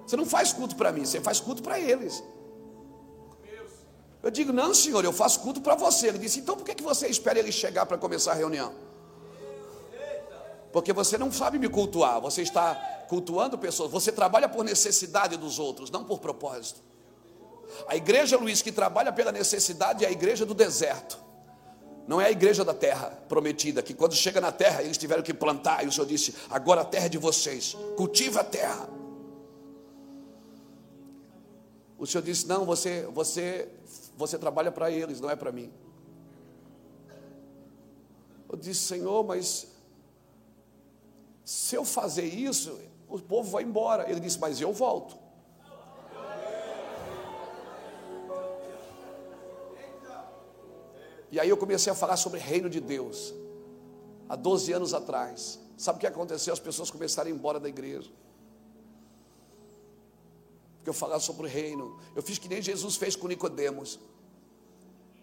você 0.06 0.16
não 0.16 0.26
faz 0.28 0.54
culto 0.54 0.76
para 0.76 0.92
mim, 0.92 1.04
você 1.04 1.20
faz 1.20 1.40
culto 1.40 1.64
para 1.64 1.80
eles. 1.80 2.24
Eu 4.22 4.30
digo, 4.30 4.54
não, 4.54 4.74
senhor, 4.76 5.04
eu 5.04 5.14
faço 5.14 5.40
culto 5.40 5.62
para 5.62 5.76
você. 5.76 6.10
Ele 6.10 6.18
disse, 6.18 6.42
então 6.42 6.58
por 6.58 6.66
que, 6.66 6.76
que 6.76 6.84
você 6.84 7.08
espera 7.08 7.40
ele 7.40 7.54
chegar 7.54 7.86
para 7.86 7.98
começar 7.98 8.34
a 8.34 8.36
reunião? 8.36 8.74
Porque 10.74 10.92
você 10.92 11.18
não 11.18 11.32
sabe 11.32 11.58
me 11.58 11.70
cultuar, 11.70 12.20
você 12.20 12.42
está 12.42 12.99
cultuando 13.10 13.58
pessoas, 13.58 13.90
você 13.90 14.12
trabalha 14.12 14.48
por 14.48 14.64
necessidade 14.64 15.36
dos 15.36 15.58
outros, 15.58 15.90
não 15.90 16.06
por 16.06 16.20
propósito. 16.20 16.80
A 17.88 17.96
igreja, 17.96 18.38
Luiz, 18.38 18.62
que 18.62 18.72
trabalha 18.72 19.12
pela 19.12 19.32
necessidade 19.32 20.06
é 20.06 20.08
a 20.08 20.12
igreja 20.12 20.46
do 20.46 20.54
deserto. 20.54 21.20
Não 22.08 22.22
é 22.22 22.28
a 22.28 22.32
igreja 22.32 22.64
da 22.64 22.74
terra 22.74 23.10
prometida, 23.28 23.82
que 23.82 23.96
quando 23.96 24.14
chega 24.14 24.40
na 24.40 24.52
terra 24.52 24.84
eles 24.84 24.96
tiveram 24.96 25.24
que 25.24 25.34
plantar, 25.34 25.84
e 25.84 25.88
o 25.88 25.92
Senhor 25.92 26.06
disse: 26.06 26.36
agora 26.52 26.82
a 26.82 26.86
terra 26.86 27.08
é 27.08 27.10
de 27.10 27.18
vocês, 27.18 27.76
cultiva 27.98 28.42
a 28.42 28.44
terra. 28.44 28.88
O 31.98 32.06
Senhor 32.06 32.24
disse: 32.24 32.48
Não, 32.48 32.64
você, 32.64 33.08
você, 33.12 33.70
você 34.16 34.38
trabalha 34.38 34.72
para 34.72 34.92
eles, 34.92 35.20
não 35.20 35.32
é 35.32 35.36
para 35.36 35.52
mim. 35.52 35.72
Eu 38.48 38.56
disse: 38.56 38.82
Senhor, 38.82 39.24
mas 39.24 39.68
se 41.44 41.76
eu 41.76 41.84
fazer 41.84 42.26
isso, 42.26 42.80
o 43.10 43.20
povo 43.20 43.50
vai 43.50 43.64
embora. 43.64 44.10
Ele 44.10 44.20
disse: 44.20 44.40
Mas 44.40 44.62
eu 44.62 44.72
volto. 44.72 45.18
E 51.32 51.40
aí 51.40 51.48
eu 51.48 51.58
comecei 51.58 51.92
a 51.92 51.96
falar 51.96 52.18
sobre 52.18 52.40
reino 52.40 52.70
de 52.70 52.80
Deus. 52.80 53.34
Há 54.28 54.36
12 54.36 54.72
anos 54.74 54.94
atrás. 54.94 55.60
Sabe 55.78 55.98
o 55.98 56.00
que 56.00 56.08
aconteceu? 56.08 56.52
As 56.52 56.60
pessoas 56.60 56.90
começaram 56.90 57.28
a 57.28 57.32
ir 57.32 57.36
embora 57.36 57.60
da 57.60 57.70
igreja 57.70 58.10
porque 60.80 60.90
eu 60.90 60.94
falava 60.94 61.20
sobre 61.20 61.46
o 61.46 61.50
reino. 61.50 62.00
Eu 62.16 62.24
fiz 62.24 62.38
que 62.38 62.48
nem 62.48 62.62
Jesus 62.62 62.96
fez 62.96 63.16
com 63.16 63.28
Nicodemos. 63.28 64.00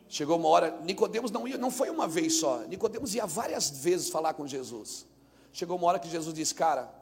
Chegou 0.09 0.37
uma 0.37 0.49
hora, 0.49 0.81
Nicodemos 0.83 1.31
não 1.31 1.49
ia, 1.49 1.59
não 1.59 1.71
foi 1.71 1.91
uma 1.91 2.07
vez 2.07 2.39
só. 2.39 2.61
Nicodemos 2.69 3.15
ia 3.15 3.27
várias 3.27 3.71
vezes 3.71 4.09
falar 4.09 4.35
com 4.35 4.47
Jesus. 4.47 5.05
Chegou 5.53 5.77
uma 5.77 5.89
hora 5.89 5.99
que 5.99 6.09
Jesus 6.09 6.33
disse: 6.35 6.55
"Cara, 6.55 6.93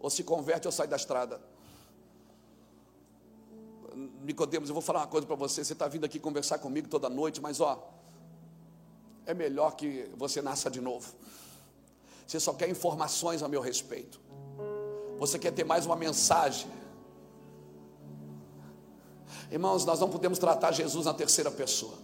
ou 0.00 0.10
se 0.10 0.24
converte 0.24 0.66
ou 0.66 0.72
sai 0.72 0.88
da 0.88 0.96
estrada". 0.96 1.40
Nicodemos, 4.22 4.68
eu 4.68 4.74
vou 4.74 4.82
falar 4.82 5.00
uma 5.00 5.06
coisa 5.06 5.26
para 5.26 5.36
você. 5.36 5.64
Você 5.64 5.72
está 5.72 5.86
vindo 5.86 6.04
aqui 6.04 6.18
conversar 6.18 6.58
comigo 6.58 6.88
toda 6.88 7.08
noite, 7.08 7.40
mas 7.40 7.60
ó, 7.60 7.88
é 9.26 9.34
melhor 9.34 9.76
que 9.76 10.10
você 10.16 10.42
nasça 10.42 10.70
de 10.70 10.80
novo. 10.80 11.12
Você 12.26 12.40
só 12.40 12.52
quer 12.52 12.68
informações 12.68 13.42
a 13.42 13.48
meu 13.48 13.60
respeito. 13.60 14.20
Você 15.18 15.38
quer 15.38 15.52
ter 15.52 15.64
mais 15.64 15.86
uma 15.86 15.96
mensagem 15.96 16.68
Irmãos, 19.50 19.84
nós 19.84 19.98
não 19.98 20.08
podemos 20.08 20.38
tratar 20.38 20.70
Jesus 20.70 21.06
na 21.06 21.14
terceira 21.14 21.50
pessoa. 21.50 21.94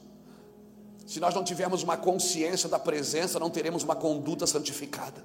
Se 1.06 1.20
nós 1.20 1.32
não 1.32 1.44
tivermos 1.44 1.84
uma 1.84 1.96
consciência 1.96 2.68
da 2.68 2.78
presença, 2.78 3.38
não 3.38 3.48
teremos 3.48 3.84
uma 3.84 3.94
conduta 3.94 4.46
santificada. 4.46 5.24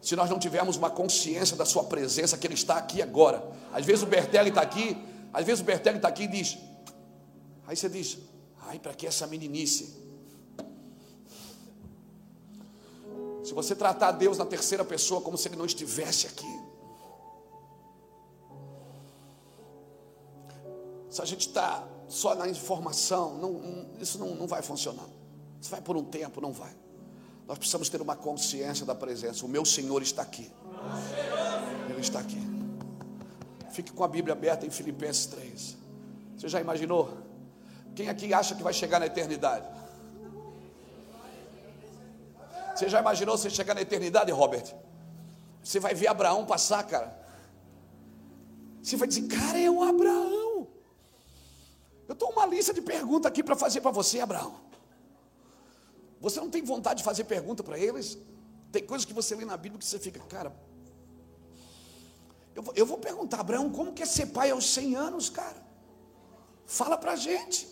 Se 0.00 0.16
nós 0.16 0.30
não 0.30 0.38
tivermos 0.38 0.76
uma 0.76 0.90
consciência 0.90 1.56
da 1.56 1.64
sua 1.64 1.84
presença, 1.84 2.38
que 2.38 2.46
Ele 2.46 2.54
está 2.54 2.76
aqui 2.76 3.02
agora. 3.02 3.46
Às 3.72 3.84
vezes 3.84 4.02
o 4.02 4.06
Bertelli 4.06 4.48
está 4.48 4.62
aqui, 4.62 4.96
às 5.32 5.44
vezes 5.44 5.60
o 5.60 5.64
Bertelli 5.64 5.96
está 5.96 6.08
aqui 6.08 6.22
e 6.24 6.28
diz. 6.28 6.58
Aí 7.66 7.76
você 7.76 7.88
diz, 7.88 8.18
ai, 8.62 8.78
para 8.78 8.94
que 8.94 9.06
essa 9.06 9.26
meninice? 9.26 10.00
Se 13.44 13.52
você 13.52 13.74
tratar 13.74 14.12
Deus 14.12 14.38
na 14.38 14.46
terceira 14.46 14.84
pessoa 14.84 15.20
como 15.20 15.36
se 15.36 15.48
Ele 15.48 15.56
não 15.56 15.66
estivesse 15.66 16.26
aqui. 16.26 16.60
Se 21.10 21.20
a 21.20 21.24
gente 21.24 21.48
está 21.48 21.86
só 22.08 22.34
na 22.34 22.48
informação, 22.48 23.36
não, 23.36 23.90
isso 24.00 24.18
não, 24.18 24.34
não 24.34 24.46
vai 24.46 24.62
funcionar. 24.62 25.06
Isso 25.60 25.70
vai 25.70 25.80
por 25.80 25.96
um 25.96 26.04
tempo, 26.04 26.40
não 26.40 26.52
vai. 26.52 26.74
Nós 27.50 27.58
precisamos 27.58 27.88
ter 27.88 28.00
uma 28.00 28.14
consciência 28.14 28.86
da 28.86 28.94
presença. 28.94 29.44
O 29.44 29.48
meu 29.48 29.64
Senhor 29.64 30.00
está 30.02 30.22
aqui. 30.22 30.48
Ele 31.88 32.00
está 32.00 32.20
aqui. 32.20 32.40
Fique 33.72 33.90
com 33.90 34.04
a 34.04 34.06
Bíblia 34.06 34.34
aberta 34.34 34.64
em 34.64 34.70
Filipenses 34.70 35.26
3. 35.26 35.76
Você 36.36 36.48
já 36.48 36.60
imaginou? 36.60 37.12
Quem 37.96 38.08
aqui 38.08 38.32
acha 38.32 38.54
que 38.54 38.62
vai 38.62 38.72
chegar 38.72 39.00
na 39.00 39.06
eternidade? 39.06 39.66
Você 42.72 42.88
já 42.88 43.00
imaginou 43.00 43.36
você 43.36 43.50
chegar 43.50 43.74
na 43.74 43.80
eternidade, 43.80 44.30
Robert? 44.30 44.72
Você 45.60 45.80
vai 45.80 45.92
ver 45.92 46.06
Abraão 46.06 46.46
passar, 46.46 46.84
cara. 46.84 47.20
Você 48.80 48.96
vai 48.96 49.08
dizer, 49.08 49.26
cara, 49.26 49.58
é 49.58 49.68
o 49.68 49.82
Abraão. 49.82 50.68
Eu 52.06 52.12
estou 52.12 52.30
uma 52.30 52.46
lista 52.46 52.72
de 52.72 52.80
perguntas 52.80 53.28
aqui 53.28 53.42
para 53.42 53.56
fazer 53.56 53.80
para 53.80 53.90
você, 53.90 54.20
Abraão. 54.20 54.69
Você 56.20 56.38
não 56.38 56.50
tem 56.50 56.62
vontade 56.62 56.98
de 56.98 57.04
fazer 57.04 57.24
pergunta 57.24 57.62
para 57.62 57.78
eles? 57.78 58.18
Tem 58.70 58.84
coisas 58.84 59.04
que 59.04 59.12
você 59.12 59.34
lê 59.34 59.44
na 59.44 59.56
Bíblia 59.56 59.78
que 59.78 59.84
você 59.84 59.98
fica, 59.98 60.20
cara. 60.20 60.54
Eu 62.74 62.84
vou, 62.84 62.98
perguntar, 62.98 63.40
Abraão, 63.40 63.70
como 63.70 63.92
que 63.92 64.02
é 64.02 64.06
ser 64.06 64.26
pai 64.26 64.50
aos 64.50 64.68
100 64.70 64.96
anos, 64.96 65.30
cara? 65.30 65.64
Fala 66.66 66.96
para 66.98 67.16
gente. 67.16 67.66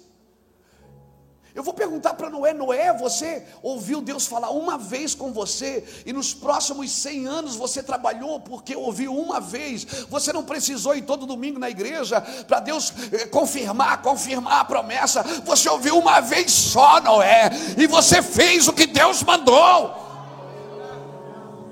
Eu 1.55 1.63
vou 1.63 1.73
perguntar 1.73 2.15
para 2.15 2.31
Noé: 2.31 2.53
Noé, 2.53 2.93
você 2.93 3.47
ouviu 3.63 4.01
Deus 4.01 4.27
falar 4.27 4.51
uma 4.51 4.77
vez 4.77 5.15
com 5.15 5.33
você, 5.33 5.85
e 6.05 6.13
nos 6.13 6.35
próximos 6.35 6.91
100 6.93 7.27
anos 7.27 7.57
você 7.57 7.83
trabalhou 7.83 8.39
porque 8.41 8.77
ouviu 8.77 9.17
uma 9.17 9.41
vez, 9.41 9.85
você 10.09 10.33
não 10.33 10.45
precisou 10.45 10.95
ir 10.95 11.03
todo 11.03 11.27
domingo 11.27 11.59
na 11.59 11.71
igreja 11.71 12.21
para 12.21 12.61
Deus 12.61 12.93
eh, 13.13 13.27
confirmar, 13.27 14.03
confirmar 14.03 14.61
a 14.61 14.65
promessa, 14.65 15.23
você 15.45 15.69
ouviu 15.69 15.99
uma 15.99 16.21
vez 16.21 16.53
só, 16.53 17.01
Noé, 17.01 17.51
e 17.77 17.87
você 17.87 18.23
fez 18.23 18.69
o 18.69 18.73
que 18.73 18.87
Deus 18.87 19.23
mandou. 19.23 20.09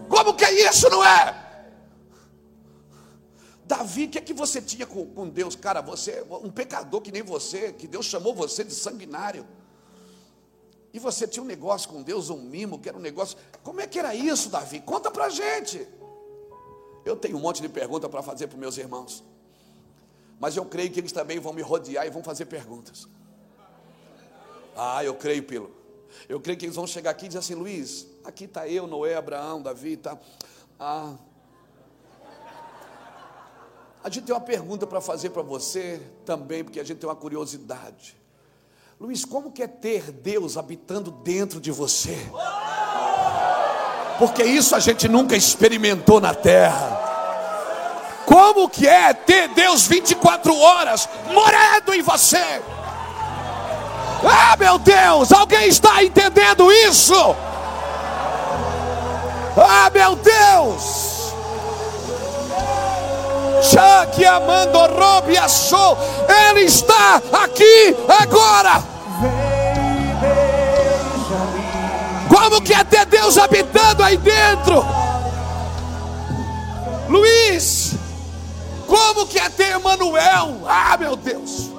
Como 0.09 0.35
que 0.35 0.45
é 0.45 0.69
isso, 0.69 0.89
Noé? 0.89 1.47
Davi, 3.65 4.05
o 4.05 4.09
que 4.09 4.19
é 4.19 4.21
que 4.21 4.33
você 4.33 4.63
tinha 4.63 4.87
com, 4.87 5.05
com 5.07 5.29
Deus? 5.29 5.57
Cara, 5.57 5.81
você, 5.81 6.25
um 6.31 6.51
pecador 6.51 7.01
que 7.01 7.11
nem 7.11 7.23
você, 7.23 7.73
que 7.73 7.89
Deus 7.89 8.07
chamou 8.07 8.33
você 8.33 8.63
de 8.63 8.73
sanguinário. 8.73 9.45
E 10.97 10.99
você 10.99 11.29
tinha 11.29 11.43
um 11.43 11.47
negócio 11.47 11.91
com 11.91 12.03
Deus, 12.03 12.31
um 12.31 12.41
mimo, 12.41 12.79
que 12.79 12.89
era 12.89 12.97
um 12.97 13.01
negócio. 13.03 13.37
Como 13.63 13.83
é 13.83 13.87
que 13.87 13.99
era 13.99 14.15
isso, 14.15 14.49
Davi? 14.49 14.81
Conta 14.81 15.11
pra 15.11 15.29
gente. 15.29 15.87
Eu 17.05 17.15
tenho 17.15 17.37
um 17.37 17.41
monte 17.41 17.61
de 17.61 17.69
perguntas 17.69 18.11
para 18.11 18.23
fazer 18.23 18.47
para 18.47 18.57
meus 18.57 18.79
irmãos. 18.79 19.23
Mas 20.41 20.57
eu 20.57 20.65
creio 20.65 20.91
que 20.91 20.99
eles 20.99 21.13
também 21.13 21.39
vão 21.39 21.53
me 21.53 21.61
rodear 21.61 22.07
e 22.07 22.09
vão 22.09 22.25
fazer 22.25 22.47
perguntas. 22.47 23.07
Ah, 24.75 25.05
eu 25.05 25.15
creio, 25.15 25.43
Pilo. 25.43 25.71
Eu 26.31 26.41
creio 26.41 26.59
que 26.59 26.65
eles 26.65 26.77
vão 26.77 26.87
chegar 26.87 27.11
aqui 27.11 27.27
e 27.27 27.29
dizer 27.29 27.41
assim, 27.41 27.55
Luiz, 27.55 28.07
aqui 28.25 28.45
está 28.47 28.67
eu, 28.67 28.87
Noé, 28.87 29.17
Abraão, 29.17 29.61
Davi, 29.61 29.99
tá. 29.99 30.19
Ah. 30.81 31.15
A 34.03 34.09
gente 34.09 34.25
tem 34.25 34.35
uma 34.35 34.41
pergunta 34.41 34.87
para 34.87 35.03
fazer 35.03 35.29
para 35.29 35.43
você 35.43 36.01
também, 36.25 36.65
porque 36.65 36.81
a 36.81 36.85
gente 36.85 36.97
tem 37.01 37.07
uma 37.07 37.17
curiosidade. 37.17 38.17
Luiz, 38.99 39.27
como 39.27 39.53
que 39.53 39.63
é 39.63 39.67
ter 39.67 40.11
Deus 40.11 40.57
habitando 40.57 41.11
dentro 41.11 41.61
de 41.61 41.71
você? 41.71 42.17
Porque 44.19 44.43
isso 44.43 44.75
a 44.75 44.81
gente 44.81 45.07
nunca 45.07 45.37
experimentou 45.37 46.19
na 46.19 46.33
terra. 46.33 47.05
Como 48.25 48.71
que 48.71 48.89
é 48.89 49.13
ter 49.13 49.49
Deus 49.49 49.87
24 49.87 50.57
horas 50.59 51.07
morando 51.27 51.93
em 51.93 52.01
você? 52.01 52.63
Ah, 54.25 54.57
meu 54.59 54.79
Deus, 54.79 55.31
alguém 55.31 55.69
está 55.69 56.03
entendendo 56.03 56.73
isso? 56.73 57.15
Ah, 59.59 59.91
meu 59.93 60.17
Deus! 60.17 61.16
Amando 64.37 64.79
roube 64.79 65.37
achou, 65.39 65.97
Ele 66.29 66.63
está 66.63 67.23
aqui 67.45 67.97
agora. 68.21 68.83
Como 72.29 72.61
que 72.61 72.75
é 72.75 72.85
ter 72.85 73.07
Deus 73.07 73.39
habitando 73.39 74.03
aí 74.03 74.17
dentro? 74.17 74.85
Luiz, 77.09 77.95
como 78.87 79.27
que 79.27 79.39
é 79.39 79.49
ter 79.49 79.73
Emanuel? 79.73 80.63
Ah, 80.67 80.97
meu 80.99 81.17
Deus. 81.17 81.71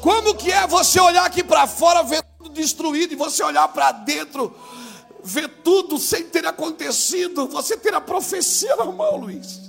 Como 0.00 0.34
que 0.34 0.50
é 0.50 0.66
você 0.66 1.00
olhar 1.00 1.24
aqui 1.24 1.42
para 1.44 1.66
fora, 1.66 2.02
ver 2.02 2.22
tudo 2.38 2.50
destruído, 2.50 3.12
e 3.12 3.16
você 3.16 3.42
olhar 3.42 3.68
para 3.68 3.92
dentro, 3.92 4.54
ver 5.22 5.48
tudo 5.62 5.98
sem 5.98 6.24
ter 6.28 6.46
acontecido, 6.46 7.46
você 7.46 7.76
ter 7.76 7.94
a 7.94 8.00
profecia 8.00 8.74
na 8.76 8.86
mão, 8.86 9.16
Luiz. 9.16 9.60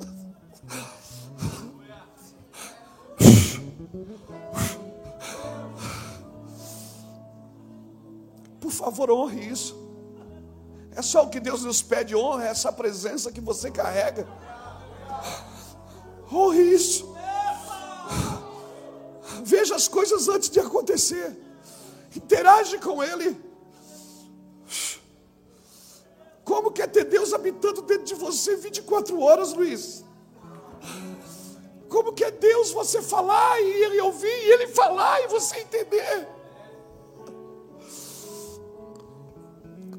Por 8.59 8.71
favor, 8.71 9.11
honre 9.11 9.47
isso. 9.47 9.83
É 10.95 11.01
só 11.01 11.23
o 11.23 11.29
que 11.29 11.39
Deus 11.39 11.63
nos 11.63 11.81
pede, 11.81 12.15
honra 12.15 12.47
essa 12.47 12.71
presença 12.71 13.31
que 13.31 13.41
você 13.41 13.69
carrega. 13.69 14.27
Honre 16.31 16.61
isso. 16.73 17.13
Veja 19.43 19.75
as 19.75 19.87
coisas 19.87 20.27
antes 20.27 20.49
de 20.49 20.59
acontecer. 20.59 21.37
Interage 22.15 22.79
com 22.79 23.03
Ele. 23.03 23.52
Como 26.43 26.71
que 26.71 26.81
é 26.81 26.87
ter 26.87 27.05
Deus 27.05 27.33
habitando 27.33 27.81
dentro 27.81 28.05
de 28.05 28.15
você 28.15 28.55
24 28.55 29.19
horas, 29.19 29.53
Luiz? 29.53 30.03
Como 31.87 32.11
que 32.13 32.23
é 32.23 32.31
Deus 32.31 32.71
você 32.71 33.01
falar 33.01 33.61
e 33.61 33.83
Ele 33.83 34.01
ouvir, 34.01 34.27
e 34.27 34.51
Ele 34.51 34.67
falar 34.67 35.21
e 35.21 35.27
você 35.27 35.59
entender? 35.59 36.27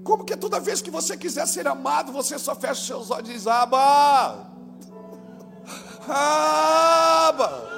Como 0.02 0.24
que 0.24 0.34
é 0.34 0.36
toda 0.36 0.60
vez 0.60 0.82
que 0.82 0.90
você 0.90 1.16
quiser 1.16 1.46
ser 1.46 1.66
amado, 1.66 2.12
você 2.12 2.38
só 2.38 2.54
fecha 2.54 2.84
seus 2.84 3.10
olhos 3.10 3.30
e 3.30 3.32
diz: 3.32 3.46
Aba, 3.46 4.54
Aba. 6.08 7.74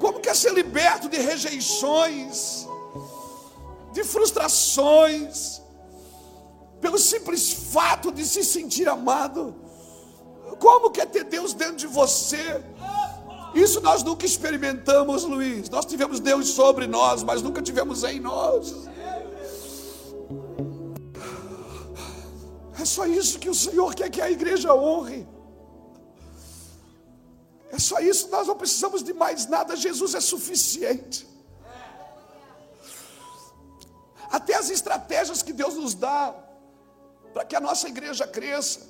Como 0.00 0.18
quer 0.20 0.34
ser 0.34 0.52
liberto 0.52 1.08
de 1.08 1.18
rejeições, 1.18 2.61
de 4.02 4.08
frustrações, 4.08 5.62
pelo 6.80 6.98
simples 6.98 7.52
fato 7.72 8.10
de 8.10 8.24
se 8.26 8.44
sentir 8.44 8.88
amado? 8.88 9.54
Como 10.58 10.90
quer 10.90 11.06
ter 11.06 11.24
Deus 11.24 11.54
dentro 11.54 11.76
de 11.76 11.86
você? 11.86 12.62
Isso 13.54 13.80
nós 13.80 14.02
nunca 14.02 14.26
experimentamos, 14.26 15.24
Luiz. 15.24 15.68
Nós 15.70 15.86
tivemos 15.86 16.20
Deus 16.20 16.48
sobre 16.48 16.86
nós, 16.86 17.22
mas 17.22 17.42
nunca 17.42 17.62
tivemos 17.62 18.02
em 18.04 18.18
nós. 18.20 18.88
É 22.80 22.84
só 22.84 23.06
isso 23.06 23.38
que 23.38 23.48
o 23.48 23.54
Senhor 23.54 23.94
quer 23.94 24.10
que 24.10 24.20
a 24.20 24.30
igreja 24.30 24.74
honre. 24.74 25.26
É 27.70 27.78
só 27.78 28.00
isso, 28.00 28.28
nós 28.30 28.46
não 28.46 28.56
precisamos 28.56 29.02
de 29.02 29.14
mais 29.14 29.46
nada, 29.46 29.76
Jesus 29.76 30.14
é 30.14 30.20
suficiente. 30.20 31.31
Até 34.42 34.56
as 34.56 34.70
estratégias 34.70 35.40
que 35.40 35.52
Deus 35.52 35.74
nos 35.74 35.94
dá 35.94 36.34
para 37.32 37.44
que 37.44 37.54
a 37.54 37.60
nossa 37.60 37.86
igreja 37.86 38.26
cresça. 38.26 38.80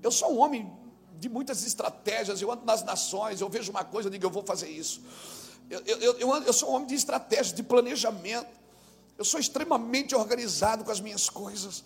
Eu 0.00 0.12
sou 0.12 0.32
um 0.32 0.38
homem 0.38 0.72
de 1.18 1.28
muitas 1.28 1.66
estratégias, 1.66 2.40
eu 2.40 2.52
ando 2.52 2.64
nas 2.64 2.84
nações, 2.84 3.40
eu 3.40 3.48
vejo 3.48 3.72
uma 3.72 3.82
coisa, 3.82 4.06
eu 4.06 4.12
digo, 4.12 4.24
eu 4.24 4.30
vou 4.30 4.44
fazer 4.44 4.68
isso. 4.68 5.02
Eu, 5.68 5.80
eu, 5.84 6.18
eu, 6.20 6.42
eu 6.44 6.52
sou 6.52 6.70
um 6.70 6.74
homem 6.74 6.86
de 6.86 6.94
estratégia, 6.94 7.52
de 7.52 7.64
planejamento. 7.64 8.46
Eu 9.18 9.24
sou 9.24 9.40
extremamente 9.40 10.14
organizado 10.14 10.84
com 10.84 10.92
as 10.92 11.00
minhas 11.00 11.28
coisas. 11.28 11.82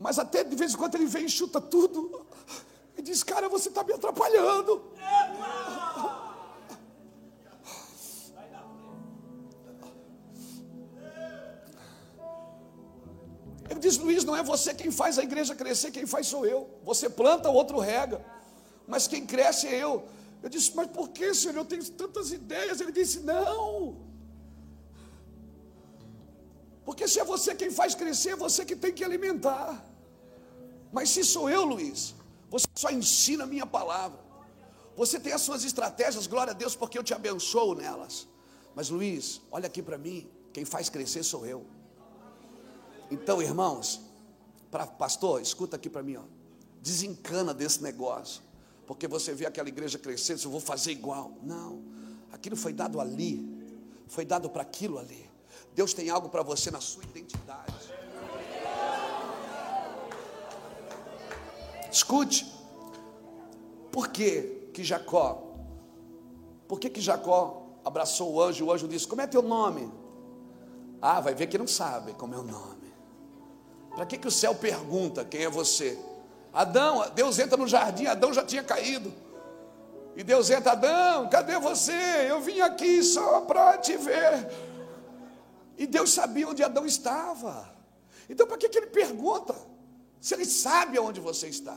Mas 0.00 0.18
até 0.18 0.42
de 0.42 0.56
vez 0.56 0.72
em 0.72 0.78
quando 0.78 0.94
ele 0.94 1.04
vem 1.04 1.26
e 1.26 1.28
chuta 1.28 1.60
tudo. 1.60 2.24
E 2.96 3.02
diz, 3.02 3.22
cara, 3.22 3.50
você 3.50 3.68
está 3.68 3.84
me 3.84 3.92
atrapalhando. 3.92 4.82
Ele 13.78 13.86
diz, 13.88 13.96
Luiz, 13.96 14.24
não 14.24 14.34
é 14.34 14.42
você 14.42 14.74
quem 14.74 14.90
faz 14.90 15.18
a 15.20 15.22
igreja 15.22 15.54
crescer, 15.54 15.92
quem 15.92 16.04
faz 16.04 16.26
sou 16.26 16.44
eu. 16.44 16.68
Você 16.82 17.08
planta, 17.08 17.48
o 17.48 17.54
outro 17.54 17.78
rega. 17.78 18.18
Mas 18.88 19.06
quem 19.06 19.24
cresce 19.24 19.68
é 19.68 19.76
eu. 19.86 20.08
Eu 20.42 20.48
disse, 20.48 20.74
mas 20.74 20.88
por 20.88 21.10
que, 21.10 21.32
Senhor? 21.32 21.54
Eu 21.56 21.64
tenho 21.64 21.84
tantas 22.02 22.32
ideias. 22.32 22.80
Ele 22.80 22.90
disse, 22.90 23.20
não. 23.20 23.96
Porque 26.84 27.06
se 27.06 27.20
é 27.20 27.24
você 27.24 27.54
quem 27.54 27.70
faz 27.70 27.94
crescer, 27.94 28.30
é 28.30 28.36
você 28.36 28.64
que 28.64 28.74
tem 28.74 28.92
que 28.92 29.04
alimentar. 29.04 29.70
Mas 30.90 31.10
se 31.10 31.22
sou 31.22 31.48
eu, 31.48 31.64
Luiz, 31.64 32.16
você 32.50 32.66
só 32.74 32.90
ensina 32.90 33.44
a 33.44 33.46
minha 33.46 33.66
palavra. 33.78 34.18
Você 34.96 35.20
tem 35.20 35.32
as 35.32 35.42
suas 35.42 35.62
estratégias, 35.62 36.26
glória 36.26 36.50
a 36.50 36.58
Deus, 36.62 36.74
porque 36.74 36.98
eu 36.98 37.04
te 37.04 37.14
abençoo 37.14 37.76
nelas. 37.76 38.26
Mas 38.74 38.90
Luiz, 38.90 39.40
olha 39.52 39.68
aqui 39.68 39.82
para 39.82 39.96
mim, 39.96 40.28
quem 40.52 40.64
faz 40.64 40.88
crescer 40.88 41.22
sou 41.22 41.46
eu. 41.46 41.77
Então, 43.10 43.40
irmãos, 43.40 44.00
para 44.70 44.86
pastor, 44.86 45.40
escuta 45.40 45.76
aqui 45.76 45.88
para 45.88 46.02
mim, 46.02 46.16
ó. 46.16 46.22
Desencana 46.80 47.54
desse 47.54 47.82
negócio. 47.82 48.42
Porque 48.86 49.06
você 49.06 49.34
vê 49.34 49.46
aquela 49.46 49.68
igreja 49.68 49.98
crescendo, 49.98 50.42
eu 50.42 50.50
vou 50.50 50.60
fazer 50.60 50.92
igual. 50.92 51.32
Não. 51.42 51.82
Aquilo 52.32 52.56
foi 52.56 52.72
dado 52.72 53.00
ali. 53.00 53.46
Foi 54.06 54.24
dado 54.24 54.48
para 54.48 54.62
aquilo 54.62 54.98
ali. 54.98 55.28
Deus 55.74 55.92
tem 55.92 56.10
algo 56.10 56.28
para 56.28 56.42
você 56.42 56.70
na 56.70 56.80
sua 56.80 57.04
identidade. 57.04 57.74
Escute, 61.90 62.46
por 63.90 64.08
que 64.08 64.70
que 64.74 64.84
Jacó, 64.84 65.54
por 66.66 66.78
que 66.78 66.90
que 66.90 67.00
Jacó 67.00 67.66
abraçou 67.84 68.34
o 68.34 68.42
anjo 68.42 68.66
o 68.66 68.72
anjo 68.72 68.86
disse, 68.86 69.08
como 69.08 69.22
é 69.22 69.26
teu 69.26 69.42
nome? 69.42 69.90
Ah, 71.00 71.20
vai 71.20 71.34
ver 71.34 71.46
que 71.46 71.56
não 71.56 71.66
sabe 71.66 72.12
como 72.14 72.34
é 72.34 72.38
o 72.38 72.42
nome. 72.42 72.77
Para 73.98 74.06
que 74.06 74.16
que 74.16 74.28
o 74.28 74.30
céu 74.30 74.54
pergunta 74.54 75.24
quem 75.24 75.42
é 75.42 75.50
você? 75.50 75.98
Adão, 76.52 77.04
Deus 77.16 77.36
entra 77.40 77.56
no 77.56 77.66
jardim, 77.66 78.06
Adão 78.06 78.32
já 78.32 78.44
tinha 78.44 78.62
caído. 78.62 79.12
E 80.14 80.22
Deus 80.22 80.48
entra, 80.50 80.70
Adão, 80.70 81.28
cadê 81.28 81.58
você? 81.58 81.92
Eu 82.28 82.40
vim 82.40 82.60
aqui 82.60 83.02
só 83.02 83.40
para 83.40 83.76
te 83.78 83.96
ver. 83.96 84.48
E 85.76 85.84
Deus 85.84 86.12
sabia 86.12 86.46
onde 86.46 86.62
Adão 86.62 86.86
estava. 86.86 87.74
Então, 88.30 88.46
para 88.46 88.56
que, 88.56 88.68
que 88.68 88.78
ele 88.78 88.86
pergunta? 88.86 89.52
Se 90.20 90.32
ele 90.32 90.44
sabe 90.44 90.96
aonde 90.96 91.18
você 91.18 91.48
está. 91.48 91.76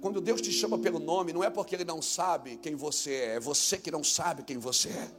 Quando 0.00 0.22
Deus 0.22 0.40
te 0.40 0.50
chama 0.50 0.78
pelo 0.78 0.98
nome, 0.98 1.34
não 1.34 1.44
é 1.44 1.50
porque 1.50 1.74
Ele 1.74 1.84
não 1.84 2.00
sabe 2.00 2.56
quem 2.56 2.74
você 2.74 3.12
é, 3.12 3.34
é 3.34 3.40
você 3.40 3.76
que 3.76 3.90
não 3.90 4.02
sabe 4.02 4.42
quem 4.42 4.56
você 4.56 4.88
é. 4.88 5.10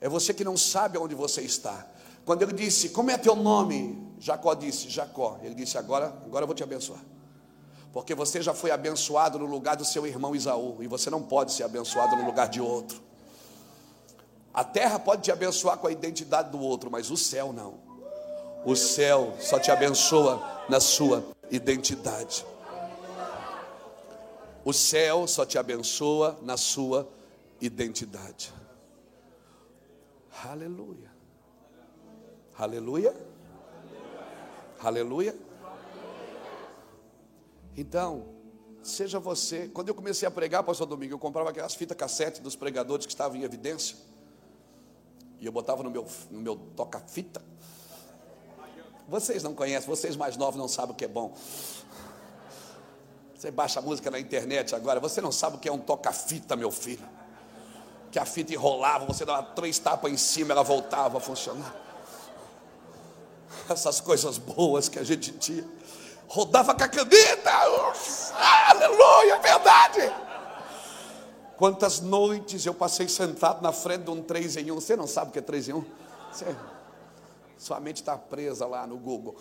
É 0.00 0.08
você 0.08 0.34
que 0.34 0.42
não 0.42 0.56
sabe 0.56 0.98
aonde 0.98 1.14
você 1.14 1.42
está. 1.42 1.86
Quando 2.30 2.42
Ele 2.42 2.52
disse, 2.52 2.90
como 2.90 3.10
é 3.10 3.18
teu 3.18 3.34
nome? 3.34 4.14
Jacó 4.20 4.54
disse, 4.54 4.88
Jacó. 4.88 5.40
Ele 5.42 5.52
disse, 5.52 5.76
agora, 5.76 6.16
agora 6.24 6.44
eu 6.44 6.46
vou 6.46 6.54
te 6.54 6.62
abençoar. 6.62 7.00
Porque 7.92 8.14
você 8.14 8.40
já 8.40 8.54
foi 8.54 8.70
abençoado 8.70 9.36
no 9.36 9.46
lugar 9.46 9.76
do 9.76 9.84
seu 9.84 10.06
irmão 10.06 10.32
Isaú, 10.32 10.76
e 10.80 10.86
você 10.86 11.10
não 11.10 11.20
pode 11.24 11.52
ser 11.52 11.64
abençoado 11.64 12.14
no 12.14 12.24
lugar 12.24 12.48
de 12.48 12.60
outro. 12.60 13.02
A 14.54 14.62
terra 14.62 14.96
pode 14.96 15.22
te 15.22 15.32
abençoar 15.32 15.78
com 15.78 15.88
a 15.88 15.90
identidade 15.90 16.50
do 16.50 16.60
outro, 16.60 16.88
mas 16.88 17.10
o 17.10 17.16
céu 17.16 17.52
não. 17.52 17.80
O 18.64 18.76
céu 18.76 19.34
só 19.40 19.58
te 19.58 19.72
abençoa 19.72 20.40
na 20.68 20.78
sua 20.78 21.24
identidade. 21.50 22.46
O 24.64 24.72
céu 24.72 25.26
só 25.26 25.44
te 25.44 25.58
abençoa 25.58 26.38
na 26.42 26.56
sua 26.56 27.08
identidade. 27.60 28.54
Aleluia. 30.44 31.19
Aleluia. 32.60 33.16
Aleluia. 34.82 35.34
Então, 37.74 38.26
seja 38.82 39.18
você. 39.18 39.68
Quando 39.68 39.88
eu 39.88 39.94
comecei 39.94 40.28
a 40.28 40.30
pregar, 40.30 40.62
pastor 40.62 40.86
Domingo, 40.86 41.14
eu 41.14 41.18
comprava 41.18 41.48
aquelas 41.48 41.74
fitas 41.74 41.96
cassete 41.96 42.42
dos 42.42 42.54
pregadores 42.54 43.06
que 43.06 43.12
estavam 43.12 43.38
em 43.38 43.44
evidência. 43.44 43.96
E 45.38 45.46
eu 45.46 45.52
botava 45.52 45.82
no 45.82 45.90
meu, 45.90 46.06
no 46.30 46.42
meu 46.42 46.54
toca-fita. 46.76 47.42
Vocês 49.08 49.42
não 49.42 49.54
conhecem, 49.54 49.88
vocês 49.88 50.14
mais 50.14 50.36
novos 50.36 50.60
não 50.60 50.68
sabem 50.68 50.92
o 50.92 50.94
que 50.94 51.06
é 51.06 51.08
bom. 51.08 51.34
Você 53.34 53.50
baixa 53.50 53.80
música 53.80 54.10
na 54.10 54.20
internet 54.20 54.74
agora, 54.74 55.00
você 55.00 55.22
não 55.22 55.32
sabe 55.32 55.56
o 55.56 55.58
que 55.58 55.66
é 55.66 55.72
um 55.72 55.78
toca-fita, 55.78 56.56
meu 56.56 56.70
filho. 56.70 57.08
Que 58.12 58.18
a 58.18 58.26
fita 58.26 58.52
enrolava, 58.52 59.06
você 59.06 59.24
dava 59.24 59.44
três 59.54 59.78
tapas 59.78 60.12
em 60.12 60.18
cima, 60.18 60.52
ela 60.52 60.62
voltava 60.62 61.16
a 61.16 61.20
funcionar. 61.22 61.89
Essas 63.68 64.00
coisas 64.00 64.38
boas 64.38 64.88
que 64.88 64.98
a 64.98 65.04
gente 65.04 65.32
tinha. 65.32 65.66
Rodava 66.28 66.74
com 66.74 66.84
a 66.84 66.88
caneta. 66.88 67.50
Aleluia, 68.68 69.34
é 69.34 69.38
verdade. 69.38 70.14
Quantas 71.56 72.00
noites 72.00 72.64
eu 72.64 72.72
passei 72.72 73.08
sentado 73.08 73.60
na 73.62 73.72
frente 73.72 74.04
de 74.04 74.10
um 74.10 74.22
3 74.22 74.56
em 74.56 74.70
1. 74.70 74.74
Você 74.76 74.96
não 74.96 75.06
sabe 75.06 75.30
o 75.30 75.32
que 75.32 75.40
é 75.40 75.42
3 75.42 75.68
em 75.68 75.72
1? 75.74 75.84
Você, 76.32 76.56
sua 77.58 77.78
mente 77.80 77.96
está 77.96 78.16
presa 78.16 78.66
lá 78.66 78.86
no 78.86 78.96
Google. 78.96 79.36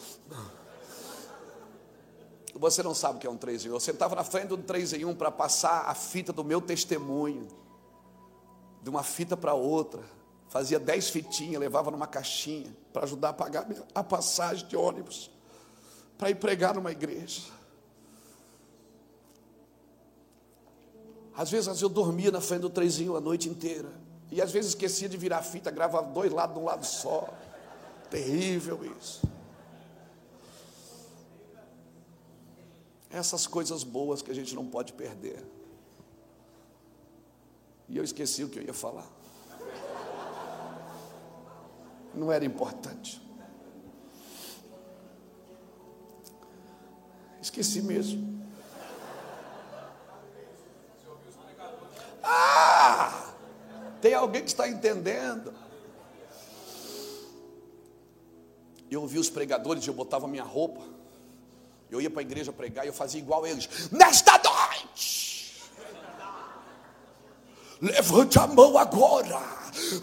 Você 2.55 2.83
não 2.83 2.93
sabe 2.93 3.15
o 3.15 3.19
que 3.21 3.27
é 3.27 3.29
um 3.29 3.37
3 3.37 3.65
em 3.65 3.69
1. 3.69 3.73
Eu 3.73 3.79
sentava 3.79 4.15
na 4.15 4.23
frente 4.25 4.47
de 4.47 4.53
um 4.55 4.61
3 4.61 4.93
em 4.93 5.05
1 5.05 5.15
para 5.15 5.31
passar 5.31 5.85
a 5.87 5.95
fita 5.95 6.33
do 6.33 6.43
meu 6.43 6.59
testemunho. 6.59 7.47
De 8.81 8.89
uma 8.89 9.03
fita 9.03 9.37
para 9.37 9.53
outra. 9.53 10.03
Fazia 10.49 10.79
10 10.79 11.09
fitinhas, 11.09 11.61
levava 11.61 11.91
numa 11.91 12.07
caixinha 12.07 12.75
para 12.91 13.03
ajudar 13.03 13.29
a 13.29 13.33
pagar 13.33 13.67
a 13.93 14.03
passagem 14.03 14.67
de 14.67 14.75
ônibus. 14.75 15.29
Para 16.17 16.31
ir 16.31 16.35
pregar 16.35 16.73
numa 16.73 16.91
igreja. 16.91 17.43
Às 21.37 21.51
vezes 21.51 21.81
eu 21.81 21.87
dormia 21.87 22.31
na 22.31 22.41
frente 22.41 22.61
do 22.61 22.69
trezinho 22.69 23.15
a 23.15 23.21
noite 23.21 23.47
inteira. 23.47 23.89
E 24.31 24.41
às 24.41 24.51
vezes 24.51 24.71
esquecia 24.71 25.07
de 25.07 25.15
virar 25.17 25.37
a 25.37 25.43
fita, 25.43 25.71
gravava 25.71 26.11
dois 26.11 26.31
lados 26.31 26.55
de 26.55 26.61
um 26.61 26.65
lado 26.65 26.85
só. 26.85 27.29
Terrível 28.09 28.79
isso. 28.97 29.21
Essas 33.11 33.45
coisas 33.45 33.83
boas 33.83 34.21
que 34.21 34.31
a 34.31 34.35
gente 34.35 34.53
não 34.55 34.65
pode 34.65 34.93
perder. 34.93 35.45
E 37.87 37.97
eu 37.97 38.03
esqueci 38.03 38.43
o 38.43 38.49
que 38.49 38.59
eu 38.59 38.63
ia 38.63 38.73
falar. 38.73 39.07
Não 42.13 42.31
era 42.31 42.43
importante. 42.45 43.21
Esqueci 47.41 47.81
mesmo. 47.81 48.39
Ah! 52.23 53.33
Tem 54.01 54.13
alguém 54.13 54.41
que 54.41 54.49
está 54.49 54.67
entendendo? 54.67 55.53
Eu 58.89 59.01
ouvi 59.01 59.19
os 59.19 59.29
pregadores, 59.29 59.85
eu 59.85 59.93
botava 59.93 60.27
minha 60.27 60.43
roupa, 60.43 60.81
eu 61.91 62.01
ia 62.01 62.09
para 62.09 62.21
a 62.21 62.23
igreja 62.23 62.51
pregar 62.51 62.85
e 62.85 62.87
eu 62.87 62.93
fazia 62.93 63.19
igual 63.19 63.45
eles. 63.45 63.89
Nesta 63.91 64.31
noite, 64.33 65.18
levante 67.81 68.37
a 68.39 68.47
mão 68.47 68.77
agora, 68.77 69.39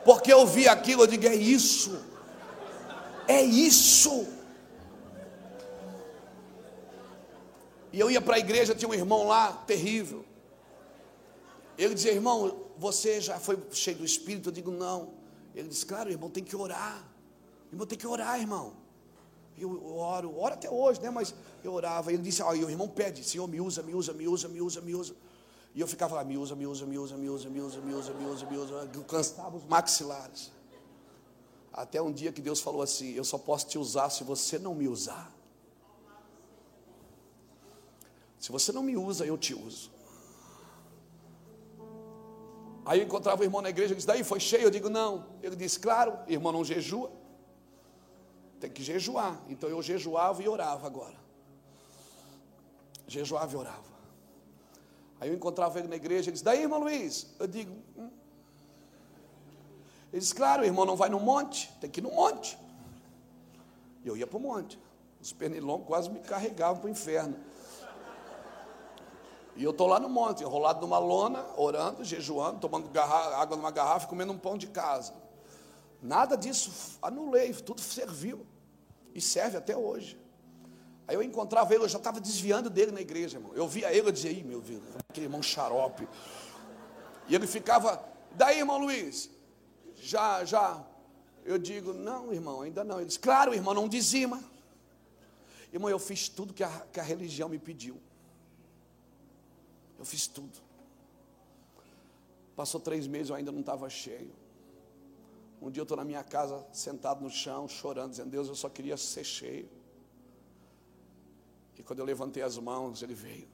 Porque 0.07 0.31
eu 0.31 0.47
vi 0.47 0.67
aquilo, 0.69 1.03
eu 1.03 1.07
digo, 1.07 1.27
é 1.27 1.35
isso. 1.35 2.01
É 3.27 3.41
isso. 3.41 4.25
E 7.91 7.99
eu 7.99 8.09
ia 8.09 8.21
para 8.21 8.35
a 8.35 8.39
igreja, 8.39 8.73
tinha 8.73 8.87
um 8.87 8.93
irmão 8.93 9.27
lá, 9.27 9.51
terrível. 9.67 10.23
Ele 11.77 11.93
dizia, 11.93 12.13
irmão, 12.13 12.67
você 12.77 13.19
já 13.19 13.37
foi 13.37 13.57
cheio 13.71 13.97
do 13.97 14.05
Espírito? 14.05 14.47
Eu 14.47 14.53
digo, 14.53 14.71
não. 14.71 15.13
Ele 15.53 15.67
disse, 15.67 15.85
claro, 15.85 16.09
irmão, 16.09 16.29
tem 16.29 16.43
que 16.43 16.55
orar. 16.55 17.03
Irmão, 17.71 17.85
tem 17.87 17.97
que 17.97 18.07
orar, 18.07 18.39
irmão. 18.39 18.73
Eu 19.57 19.97
oro, 19.97 20.37
oro 20.37 20.53
até 20.53 20.69
hoje, 20.69 21.01
né? 21.01 21.09
Mas 21.09 21.33
eu 21.63 21.73
orava. 21.73 22.13
Ele 22.13 22.21
disse, 22.21 22.41
ó, 22.43 22.53
e 22.53 22.63
o 22.63 22.69
irmão 22.69 22.87
pede, 22.87 23.23
Senhor, 23.23 23.47
me 23.47 23.59
usa, 23.59 23.81
me 23.81 23.95
usa, 23.95 24.13
me 24.13 24.27
usa, 24.27 24.47
me 24.47 24.61
usa, 24.61 24.81
me 24.81 24.95
usa. 24.95 25.15
E 25.73 25.81
eu 25.81 25.87
ficava 25.87 26.15
lá, 26.15 26.23
me 26.23 26.37
usa, 26.37 26.55
me 26.55 26.65
usa, 26.67 26.85
me 26.85 26.97
usa, 26.97 27.17
me 27.17 27.29
usa, 27.29 27.49
me 27.49 27.61
usa, 27.61 27.81
me 27.81 27.93
usa, 27.93 28.13
me 28.13 28.25
usa, 28.25 28.45
me 28.45 28.57
usa. 28.57 28.89
Eu 28.93 29.03
cansava 29.03 29.57
os 29.57 29.65
maxilares. 29.65 30.51
Até 31.73 32.01
um 32.01 32.11
dia 32.11 32.31
que 32.31 32.41
Deus 32.41 32.59
falou 32.59 32.81
assim: 32.81 33.13
Eu 33.13 33.23
só 33.23 33.37
posso 33.37 33.67
te 33.67 33.77
usar 33.77 34.09
se 34.09 34.23
você 34.23 34.57
não 34.57 34.73
me 34.73 34.87
usar. 34.87 35.31
Se 38.39 38.51
você 38.51 38.71
não 38.71 38.81
me 38.81 38.95
usa, 38.95 39.25
eu 39.25 39.37
te 39.37 39.53
uso. 39.53 39.91
Aí 42.85 42.99
eu 42.99 43.05
encontrava 43.05 43.41
o 43.41 43.43
irmão 43.43 43.61
na 43.61 43.69
igreja 43.69 43.93
e 43.93 43.95
disse: 43.95 44.07
Daí 44.07 44.23
foi 44.23 44.39
cheio? 44.39 44.63
Eu 44.63 44.71
digo: 44.71 44.89
Não. 44.89 45.27
Ele 45.43 45.55
disse: 45.55 45.79
Claro, 45.79 46.17
irmão 46.27 46.51
não 46.51 46.63
jejua. 46.63 47.11
Tem 48.59 48.69
que 48.69 48.83
jejuar. 48.83 49.39
Então 49.47 49.69
eu 49.69 49.81
jejuava 49.81 50.41
e 50.41 50.47
orava 50.47 50.87
agora. 50.87 51.15
Jejuava 53.07 53.53
e 53.53 53.57
orava. 53.57 53.97
Aí 55.19 55.29
eu 55.29 55.35
encontrava 55.35 55.79
ele 55.79 55.87
na 55.87 55.95
igreja 55.95 56.29
e 56.29 56.33
disse: 56.33 56.43
Daí, 56.43 56.61
irmão 56.61 56.79
Luiz? 56.79 57.27
Eu 57.39 57.47
digo: 57.47 57.75
hum. 57.97 58.09
Ele 60.11 60.21
disse, 60.21 60.33
claro, 60.33 60.63
o 60.63 60.65
irmão 60.65 60.85
não 60.85 60.95
vai 60.95 61.09
no 61.09 61.19
monte, 61.19 61.71
tem 61.81 61.89
que 61.89 61.99
ir 61.99 62.03
no 62.03 62.11
monte. 62.11 62.57
E 64.03 64.07
eu 64.07 64.15
ia 64.15 64.25
para 64.25 64.37
o 64.37 64.39
monte. 64.39 64.79
Os 65.21 65.33
pernilongos 65.33 65.85
quase 65.85 66.09
me 66.09 66.19
carregavam 66.19 66.77
para 66.77 66.87
o 66.87 66.89
inferno. 66.89 67.35
E 69.55 69.63
eu 69.63 69.71
estou 69.71 69.87
lá 69.87 69.99
no 69.99 70.07
monte, 70.07 70.43
enrolado 70.43 70.79
numa 70.81 70.99
lona, 70.99 71.43
orando, 71.57 72.03
jejuando, 72.03 72.59
tomando 72.59 72.89
água 72.99 73.57
numa 73.57 73.71
garrafa 73.71 74.07
comendo 74.07 74.31
um 74.31 74.37
pão 74.37 74.57
de 74.57 74.67
casa. 74.67 75.13
Nada 76.01 76.35
disso 76.35 76.97
anulei, 77.01 77.53
tudo 77.53 77.81
serviu. 77.81 78.45
E 79.13 79.21
serve 79.21 79.57
até 79.57 79.75
hoje. 79.75 80.19
Aí 81.07 81.15
eu 81.15 81.23
encontrava 81.23 81.73
ele, 81.73 81.85
eu 81.85 81.89
já 81.89 81.97
estava 81.97 82.19
desviando 82.19 82.69
dele 82.69 82.91
na 82.91 83.01
igreja, 83.01 83.37
irmão. 83.37 83.53
Eu 83.55 83.67
via 83.67 83.91
ele, 83.91 84.07
eu 84.07 84.11
dizia, 84.11 84.31
Ih, 84.31 84.43
meu 84.43 84.61
Deus, 84.61 84.83
aquele 85.09 85.25
irmão 85.25 85.41
xarope. 85.41 86.07
E 87.27 87.33
ele 87.33 87.47
ficava, 87.47 88.03
daí, 88.31 88.59
irmão 88.59 88.77
Luiz, 88.77 89.29
já, 89.95 90.43
já. 90.43 90.85
Eu 91.45 91.57
digo, 91.57 91.93
não, 91.93 92.33
irmão, 92.33 92.61
ainda 92.61 92.83
não. 92.83 92.97
Ele 92.97 93.05
diz, 93.05 93.17
claro, 93.17 93.53
irmão, 93.53 93.73
não 93.73 93.87
dizima. 93.87 94.43
Irmão, 95.71 95.89
eu 95.89 95.99
fiz 95.99 96.27
tudo 96.27 96.53
que 96.53 96.63
a, 96.63 96.69
que 96.91 96.99
a 96.99 97.03
religião 97.03 97.47
me 97.47 97.57
pediu. 97.57 97.97
Eu 99.97 100.05
fiz 100.05 100.27
tudo. 100.27 100.59
Passou 102.55 102.79
três 102.79 103.07
meses, 103.07 103.29
eu 103.29 103.35
ainda 103.35 103.51
não 103.51 103.61
estava 103.61 103.89
cheio. 103.89 104.33
Um 105.61 105.71
dia 105.71 105.81
eu 105.81 105.83
estou 105.83 105.97
na 105.97 106.05
minha 106.05 106.23
casa, 106.23 106.65
sentado 106.71 107.21
no 107.21 107.29
chão, 107.29 107.67
chorando, 107.67 108.11
dizendo, 108.11 108.29
Deus, 108.29 108.47
eu 108.47 108.55
só 108.55 108.69
queria 108.69 108.95
ser 108.95 109.23
cheio. 109.23 109.69
E 111.77 111.83
quando 111.83 111.99
eu 111.99 112.05
levantei 112.05 112.43
as 112.43 112.57
mãos, 112.57 113.01
ele 113.01 113.13
veio. 113.13 113.47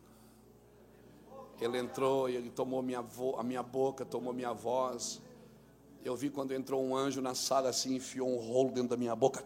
Ele 1.60 1.78
entrou 1.78 2.30
e 2.30 2.36
ele 2.36 2.50
tomou 2.50 2.82
minha 2.82 3.04
a 3.38 3.44
minha 3.44 3.64
boca, 3.64 4.06
tomou 4.06 4.34
minha 4.34 4.54
voz. 4.54 5.22
Eu 6.04 6.16
vi 6.16 6.30
quando 6.30 6.54
entrou 6.54 6.84
um 6.84 6.96
anjo 6.96 7.22
na 7.22 7.34
sala 7.34 7.70
assim, 7.70 7.96
enfiou 7.96 8.30
um 8.30 8.38
rolo 8.38 8.72
dentro 8.72 8.90
da 8.90 8.98
minha 8.98 9.16
boca. 9.16 9.44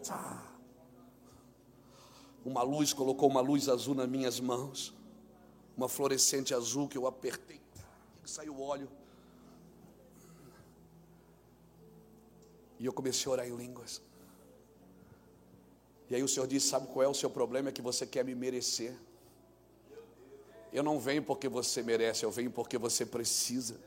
Uma 2.44 2.62
luz, 2.62 2.92
colocou 2.92 3.28
uma 3.28 3.40
luz 3.40 3.68
azul 3.68 3.94
nas 3.94 4.08
minhas 4.08 4.40
mãos. 4.40 4.94
Uma 5.76 5.88
fluorescente 5.88 6.52
azul 6.52 6.88
que 6.88 6.98
eu 6.98 7.06
apertei. 7.06 7.60
Saiu 8.24 8.60
óleo. 8.60 8.90
E 12.78 12.86
eu 12.86 12.92
comecei 12.92 13.28
a 13.28 13.32
orar 13.32 13.46
em 13.46 13.56
línguas. 13.56 14.00
E 16.08 16.14
aí 16.14 16.22
o 16.22 16.28
Senhor 16.28 16.46
disse: 16.46 16.68
Sabe 16.68 16.86
qual 16.86 17.02
é 17.02 17.08
o 17.08 17.14
seu 17.14 17.28
problema? 17.28 17.68
É 17.68 17.72
que 17.72 17.82
você 17.82 18.06
quer 18.06 18.24
me 18.24 18.34
merecer. 18.34 18.96
Eu 20.72 20.82
não 20.82 20.98
venho 20.98 21.22
porque 21.22 21.48
você 21.48 21.82
merece, 21.82 22.24
eu 22.24 22.30
venho 22.30 22.50
porque 22.50 22.76
você 22.76 23.04
precisa. 23.04 23.80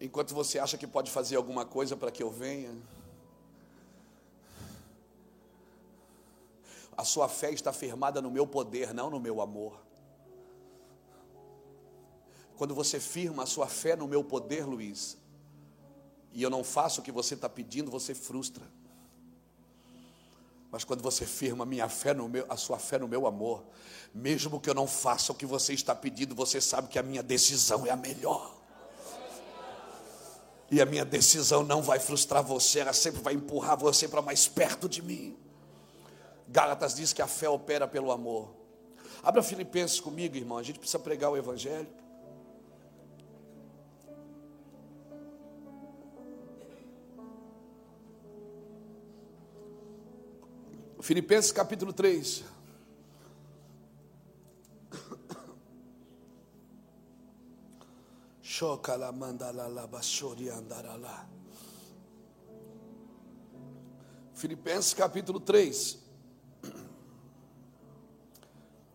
Enquanto 0.00 0.34
você 0.34 0.58
acha 0.58 0.76
que 0.76 0.86
pode 0.86 1.10
fazer 1.10 1.36
alguma 1.36 1.64
coisa 1.64 1.96
para 1.96 2.10
que 2.10 2.22
eu 2.22 2.30
venha, 2.30 2.74
a 6.96 7.04
sua 7.04 7.28
fé 7.28 7.50
está 7.50 7.72
firmada 7.72 8.20
no 8.22 8.30
meu 8.30 8.46
poder, 8.46 8.92
não 8.94 9.10
no 9.10 9.20
meu 9.20 9.40
amor. 9.40 9.80
Quando 12.56 12.74
você 12.74 12.98
firma 12.98 13.42
a 13.42 13.46
sua 13.46 13.66
fé 13.66 13.94
no 13.94 14.08
meu 14.08 14.24
poder, 14.24 14.66
Luiz, 14.66 15.18
e 16.32 16.42
eu 16.42 16.50
não 16.50 16.62
faço 16.62 17.00
o 17.00 17.04
que 17.04 17.12
você 17.12 17.34
está 17.34 17.48
pedindo, 17.48 17.90
você 17.90 18.14
frustra. 18.14 18.64
Mas 20.70 20.84
quando 20.84 21.02
você 21.02 21.24
firma 21.24 21.64
minha 21.64 21.88
fé 21.88 22.12
no 22.12 22.28
meu, 22.28 22.44
a 22.48 22.56
sua 22.56 22.78
fé 22.78 22.98
no 22.98 23.08
meu 23.08 23.26
amor, 23.26 23.64
mesmo 24.14 24.60
que 24.60 24.68
eu 24.68 24.74
não 24.74 24.86
faça 24.86 25.32
o 25.32 25.34
que 25.34 25.46
você 25.46 25.72
está 25.72 25.94
pedindo, 25.94 26.34
você 26.34 26.60
sabe 26.60 26.88
que 26.88 26.98
a 26.98 27.02
minha 27.02 27.22
decisão 27.22 27.86
é 27.86 27.90
a 27.90 27.96
melhor. 27.96 28.54
E 30.70 30.80
a 30.80 30.86
minha 30.86 31.04
decisão 31.04 31.62
não 31.62 31.80
vai 31.80 32.00
frustrar 32.00 32.42
você, 32.42 32.80
ela 32.80 32.92
sempre 32.92 33.22
vai 33.22 33.34
empurrar 33.34 33.78
você 33.78 34.08
para 34.08 34.20
mais 34.20 34.48
perto 34.48 34.88
de 34.88 35.00
mim. 35.00 35.36
Gálatas 36.48 36.94
diz 36.94 37.12
que 37.12 37.22
a 37.22 37.26
fé 37.26 37.48
opera 37.48 37.86
pelo 37.86 38.10
amor. 38.10 38.50
Abra 39.22 39.42
Filipenses 39.42 40.00
comigo, 40.00 40.36
irmão. 40.36 40.58
A 40.58 40.62
gente 40.62 40.78
precisa 40.78 40.98
pregar 40.98 41.30
o 41.30 41.36
Evangelho. 41.36 41.88
Filipenses 51.06 51.52
capítulo 51.52 51.92
3. 51.92 52.42
Filipenses 64.34 64.92
capítulo 64.94 65.38
3. 65.38 65.96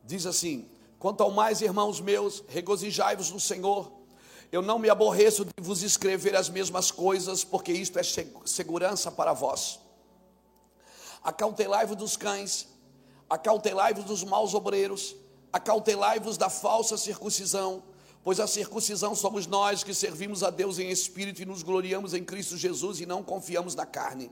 Diz 0.03 0.25
assim: 0.25 0.69
Quanto 0.99 1.23
ao 1.23 1.31
mais, 1.31 1.61
irmãos 1.61 2.01
meus, 2.01 2.43
regozijai-vos 2.49 3.31
no 3.31 3.39
Senhor. 3.39 3.89
Eu 4.51 4.61
não 4.61 4.77
me 4.77 4.89
aborreço 4.89 5.45
de 5.45 5.53
vos 5.61 5.81
escrever 5.81 6.35
as 6.35 6.49
mesmas 6.49 6.91
coisas, 6.91 7.45
porque 7.45 7.71
isto 7.71 7.97
é 7.97 8.03
segurança 8.03 9.09
para 9.09 9.31
vós. 9.31 9.80
Acautelai-vos 11.23 11.95
dos 11.95 12.17
cães, 12.17 12.67
acautelai-vos 13.29 14.05
dos 14.05 14.23
maus 14.23 14.53
obreiros, 14.53 15.15
acautelai-vos 15.53 16.37
da 16.37 16.49
falsa 16.49 16.97
circuncisão, 16.97 17.83
pois 18.23 18.39
a 18.39 18.47
circuncisão 18.47 19.13
somos 19.13 19.45
nós 19.45 19.83
que 19.83 19.93
servimos 19.93 20.43
a 20.43 20.49
Deus 20.49 20.79
em 20.79 20.89
espírito 20.89 21.41
e 21.41 21.45
nos 21.45 21.61
gloriamos 21.63 22.13
em 22.13 22.23
Cristo 22.23 22.57
Jesus 22.57 22.99
e 22.99 23.05
não 23.05 23.23
confiamos 23.23 23.75
na 23.75 23.85
carne. 23.85 24.31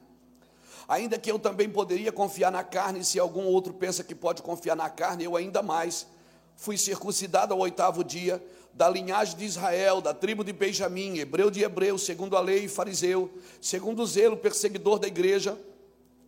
Ainda 0.88 1.20
que 1.20 1.32
eu 1.32 1.38
também 1.38 1.70
poderia 1.70 2.12
confiar 2.12 2.52
na 2.52 2.64
carne, 2.64 3.06
se 3.06 3.20
algum 3.20 3.46
outro 3.46 3.74
pensa 3.74 4.04
que 4.04 4.16
pode 4.16 4.42
confiar 4.42 4.76
na 4.76 4.90
carne, 4.90 5.24
eu 5.24 5.36
ainda 5.36 5.62
mais. 5.62 6.08
Fui 6.56 6.78
circuncidado 6.78 7.54
ao 7.54 7.60
oitavo 7.60 8.04
dia, 8.04 8.44
da 8.74 8.90
linhagem 8.90 9.38
de 9.38 9.46
Israel, 9.46 10.02
da 10.02 10.14
tribo 10.14 10.44
de 10.44 10.52
Benjamim, 10.52 11.20
hebreu 11.20 11.52
de 11.52 11.62
hebreu, 11.62 11.98
segundo 11.98 12.36
a 12.36 12.40
lei, 12.40 12.68
fariseu, 12.68 13.30
segundo 13.62 14.02
o 14.02 14.06
zelo, 14.08 14.36
perseguidor 14.36 14.98
da 14.98 15.08
igreja, 15.08 15.58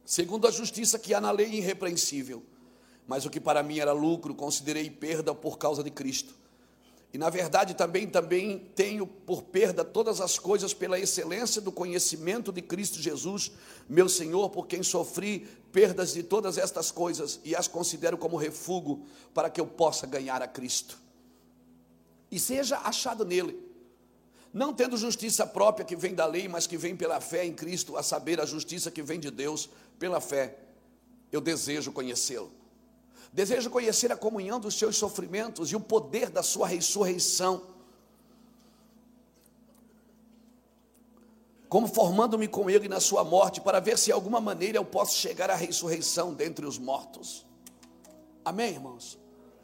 segundo 0.05 0.47
a 0.47 0.51
justiça 0.51 0.99
que 0.99 1.13
há 1.13 1.21
na 1.21 1.31
lei 1.31 1.47
irrepreensível. 1.47 2.43
Mas 3.07 3.25
o 3.25 3.29
que 3.29 3.39
para 3.39 3.63
mim 3.63 3.79
era 3.79 3.91
lucro, 3.91 4.33
considerei 4.33 4.89
perda 4.89 5.33
por 5.33 5.57
causa 5.57 5.83
de 5.83 5.91
Cristo. 5.91 6.33
E 7.13 7.17
na 7.17 7.29
verdade 7.29 7.73
também 7.73 8.07
também 8.07 8.59
tenho 8.73 9.05
por 9.05 9.43
perda 9.43 9.83
todas 9.83 10.21
as 10.21 10.39
coisas 10.39 10.73
pela 10.73 10.97
excelência 10.97 11.61
do 11.61 11.71
conhecimento 11.71 12.53
de 12.53 12.61
Cristo 12.61 13.01
Jesus, 13.01 13.51
meu 13.89 14.07
Senhor, 14.07 14.49
por 14.49 14.65
quem 14.65 14.81
sofri 14.81 15.45
perdas 15.73 16.13
de 16.13 16.23
todas 16.23 16.57
estas 16.57 16.89
coisas 16.89 17.41
e 17.43 17.53
as 17.53 17.67
considero 17.67 18.17
como 18.17 18.37
refúgio 18.37 19.03
para 19.33 19.49
que 19.49 19.59
eu 19.59 19.67
possa 19.67 20.07
ganhar 20.07 20.41
a 20.41 20.47
Cristo. 20.47 20.97
E 22.31 22.39
seja 22.39 22.77
achado 22.77 23.25
nele, 23.25 23.59
não 24.53 24.73
tendo 24.73 24.97
justiça 24.97 25.47
própria 25.47 25.85
que 25.85 25.95
vem 25.95 26.13
da 26.13 26.25
lei, 26.25 26.47
mas 26.47 26.67
que 26.67 26.77
vem 26.77 26.95
pela 26.95 27.21
fé 27.21 27.45
em 27.45 27.53
Cristo, 27.53 27.95
a 27.95 28.03
saber, 28.03 28.41
a 28.41 28.45
justiça 28.45 28.91
que 28.91 29.01
vem 29.01 29.19
de 29.19 29.31
Deus 29.31 29.69
pela 29.97 30.19
fé, 30.19 30.57
eu 31.31 31.39
desejo 31.39 31.91
conhecê-lo. 31.91 32.51
Desejo 33.31 33.69
conhecer 33.69 34.11
a 34.11 34.17
comunhão 34.17 34.59
dos 34.59 34.77
seus 34.77 34.97
sofrimentos 34.97 35.71
e 35.71 35.75
o 35.75 35.79
poder 35.79 36.29
da 36.29 36.43
sua 36.43 36.67
ressurreição. 36.67 37.65
Como 41.69 41.87
formando-me 41.87 42.49
com 42.49 42.69
ele 42.69 42.89
na 42.89 42.99
sua 42.99 43.23
morte, 43.23 43.61
para 43.61 43.79
ver 43.79 43.97
se 43.97 44.05
de 44.07 44.11
alguma 44.11 44.41
maneira 44.41 44.77
eu 44.77 44.83
posso 44.83 45.17
chegar 45.17 45.49
à 45.49 45.55
ressurreição 45.55 46.33
dentre 46.33 46.65
os 46.65 46.77
mortos. 46.77 47.45
Amém, 48.43 48.71
irmãos? 48.73 49.17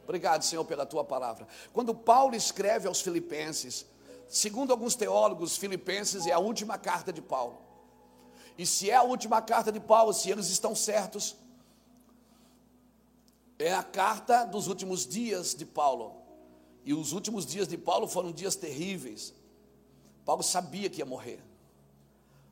Obrigado, 0.05 0.43
Senhor, 0.43 0.63
pela 0.63 0.85
tua 0.85 1.03
palavra. 1.03 1.45
Quando 1.73 1.93
Paulo 1.93 2.33
escreve 2.33 2.87
aos 2.87 3.01
Filipenses, 3.01 3.85
segundo 4.27 4.71
alguns 4.71 4.95
teólogos, 4.95 5.57
Filipenses 5.57 6.25
é 6.25 6.31
a 6.31 6.39
última 6.39 6.77
carta 6.77 7.11
de 7.11 7.21
Paulo. 7.21 7.57
E 8.57 8.65
se 8.65 8.89
é 8.89 8.95
a 8.95 9.03
última 9.03 9.41
carta 9.41 9.71
de 9.71 9.79
Paulo, 9.79 10.13
se 10.13 10.29
eles 10.29 10.49
estão 10.49 10.75
certos, 10.75 11.35
é 13.59 13.73
a 13.73 13.83
carta 13.83 14.45
dos 14.45 14.67
últimos 14.67 15.05
dias 15.05 15.55
de 15.55 15.65
Paulo. 15.65 16.15
E 16.83 16.93
os 16.93 17.11
últimos 17.11 17.45
dias 17.45 17.67
de 17.67 17.77
Paulo 17.77 18.07
foram 18.07 18.31
dias 18.31 18.55
terríveis. 18.55 19.33
Paulo 20.25 20.43
sabia 20.43 20.89
que 20.89 20.99
ia 20.99 21.05
morrer. 21.05 21.43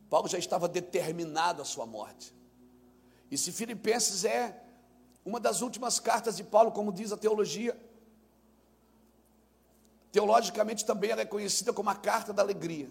Paulo 0.09 0.27
já 0.27 0.37
estava 0.37 0.67
determinado 0.67 1.61
à 1.61 1.65
sua 1.65 1.85
morte. 1.85 2.33
E 3.29 3.37
se 3.37 3.51
Filipenses 3.51 4.23
é 4.23 4.61
uma 5.25 5.39
das 5.39 5.61
últimas 5.61 5.99
cartas 5.99 6.37
de 6.37 6.43
Paulo, 6.43 6.71
como 6.71 6.93
diz 6.93 7.11
a 7.11 7.17
teologia, 7.17 7.75
teologicamente 10.15 10.85
também 10.85 11.11
ela 11.11 11.23
é 11.23 11.25
conhecida 11.25 11.73
como 11.73 11.89
a 11.89 11.93
carta 11.93 12.31
da 12.31 12.41
alegria. 12.41 12.87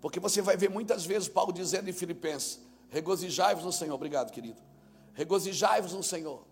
Porque 0.00 0.18
você 0.18 0.40
vai 0.40 0.56
ver 0.56 0.70
muitas 0.70 1.04
vezes 1.04 1.28
Paulo 1.28 1.52
dizendo 1.52 1.90
em 1.90 1.92
Filipenses: 1.92 2.58
regozijai-vos 2.88 3.62
no 3.62 3.70
Senhor. 3.70 3.94
Obrigado, 3.94 4.32
querido. 4.32 4.58
Regozijai-vos 5.12 5.92
no 5.92 6.02
Senhor. 6.02 6.42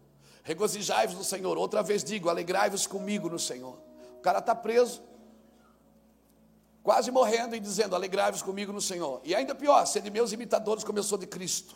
Regozijai-vos 0.42 1.16
no 1.16 1.24
Senhor. 1.24 1.56
Outra 1.56 1.82
vez 1.82 2.04
digo: 2.04 2.28
alegrai-vos 2.28 2.86
comigo 2.86 3.30
no 3.30 3.38
Senhor. 3.38 3.78
O 4.18 4.20
cara 4.20 4.40
está 4.40 4.54
preso, 4.54 5.02
quase 6.82 7.10
morrendo 7.10 7.56
e 7.56 7.60
dizendo: 7.60 7.96
alegrai-vos 7.96 8.42
comigo 8.42 8.74
no 8.74 8.82
Senhor. 8.82 9.22
E 9.24 9.34
ainda 9.34 9.54
pior, 9.54 9.86
ser 9.86 10.02
de 10.02 10.10
meus 10.10 10.30
imitadores, 10.30 10.84
como 10.84 10.98
eu 10.98 11.02
sou 11.02 11.16
de 11.16 11.26
Cristo. 11.26 11.74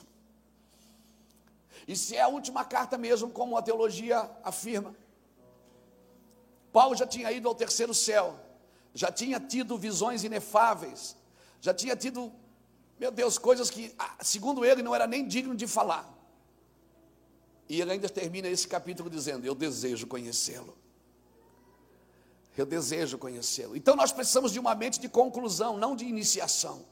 E 1.88 1.96
se 1.96 2.16
é 2.16 2.20
a 2.20 2.28
última 2.28 2.66
carta 2.66 2.98
mesmo, 2.98 3.30
como 3.30 3.56
a 3.56 3.62
teologia 3.62 4.30
afirma, 4.42 4.94
Paulo 6.76 6.96
já 6.96 7.06
tinha 7.06 7.30
ido 7.30 7.46
ao 7.48 7.54
terceiro 7.54 7.94
céu, 7.94 8.36
já 8.92 9.10
tinha 9.12 9.38
tido 9.38 9.78
visões 9.78 10.24
inefáveis, 10.24 11.16
já 11.60 11.72
tinha 11.72 11.94
tido, 11.94 12.32
meu 12.98 13.12
Deus, 13.12 13.38
coisas 13.38 13.70
que, 13.70 13.94
ah, 13.96 14.16
segundo 14.20 14.64
ele, 14.64 14.82
não 14.82 14.92
era 14.92 15.06
nem 15.06 15.24
digno 15.24 15.54
de 15.54 15.68
falar. 15.68 16.04
E 17.68 17.80
ele 17.80 17.92
ainda 17.92 18.08
termina 18.08 18.48
esse 18.48 18.66
capítulo 18.66 19.08
dizendo: 19.08 19.46
Eu 19.46 19.54
desejo 19.54 20.08
conhecê-lo. 20.08 20.76
Eu 22.58 22.66
desejo 22.66 23.18
conhecê-lo. 23.18 23.76
Então 23.76 23.94
nós 23.94 24.10
precisamos 24.10 24.50
de 24.50 24.58
uma 24.58 24.74
mente 24.74 24.98
de 24.98 25.08
conclusão, 25.08 25.78
não 25.78 25.94
de 25.94 26.04
iniciação. 26.04 26.84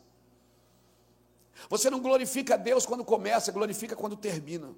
Você 1.68 1.90
não 1.90 2.00
glorifica 2.00 2.56
Deus 2.56 2.86
quando 2.86 3.04
começa, 3.04 3.50
glorifica 3.50 3.96
quando 3.96 4.16
termina. 4.16 4.72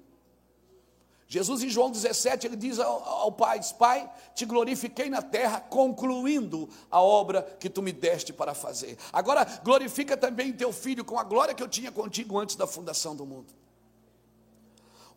Jesus 1.27 1.63
em 1.63 1.69
João 1.69 1.89
17, 1.89 2.45
ele 2.45 2.55
diz 2.55 2.79
ao, 2.79 3.31
Pai: 3.31 3.59
Pai, 3.79 4.11
te 4.35 4.45
glorifiquei 4.45 5.09
na 5.09 5.21
terra, 5.21 5.59
concluindo 5.59 6.69
a 6.89 7.01
obra 7.01 7.41
que 7.59 7.69
tu 7.69 7.81
me 7.81 7.91
deste 7.91 8.31
para 8.31 8.53
fazer. 8.53 8.97
Agora 9.11 9.43
glorifica 9.63 10.15
também 10.15 10.53
teu 10.53 10.71
filho 10.71 11.03
com 11.03 11.17
a 11.17 11.23
glória 11.23 11.55
que 11.55 11.63
eu 11.63 11.67
tinha 11.67 11.91
contigo 11.91 12.37
antes 12.37 12.55
da 12.55 12.67
fundação 12.67 13.15
do 13.15 13.25
mundo. 13.25 13.53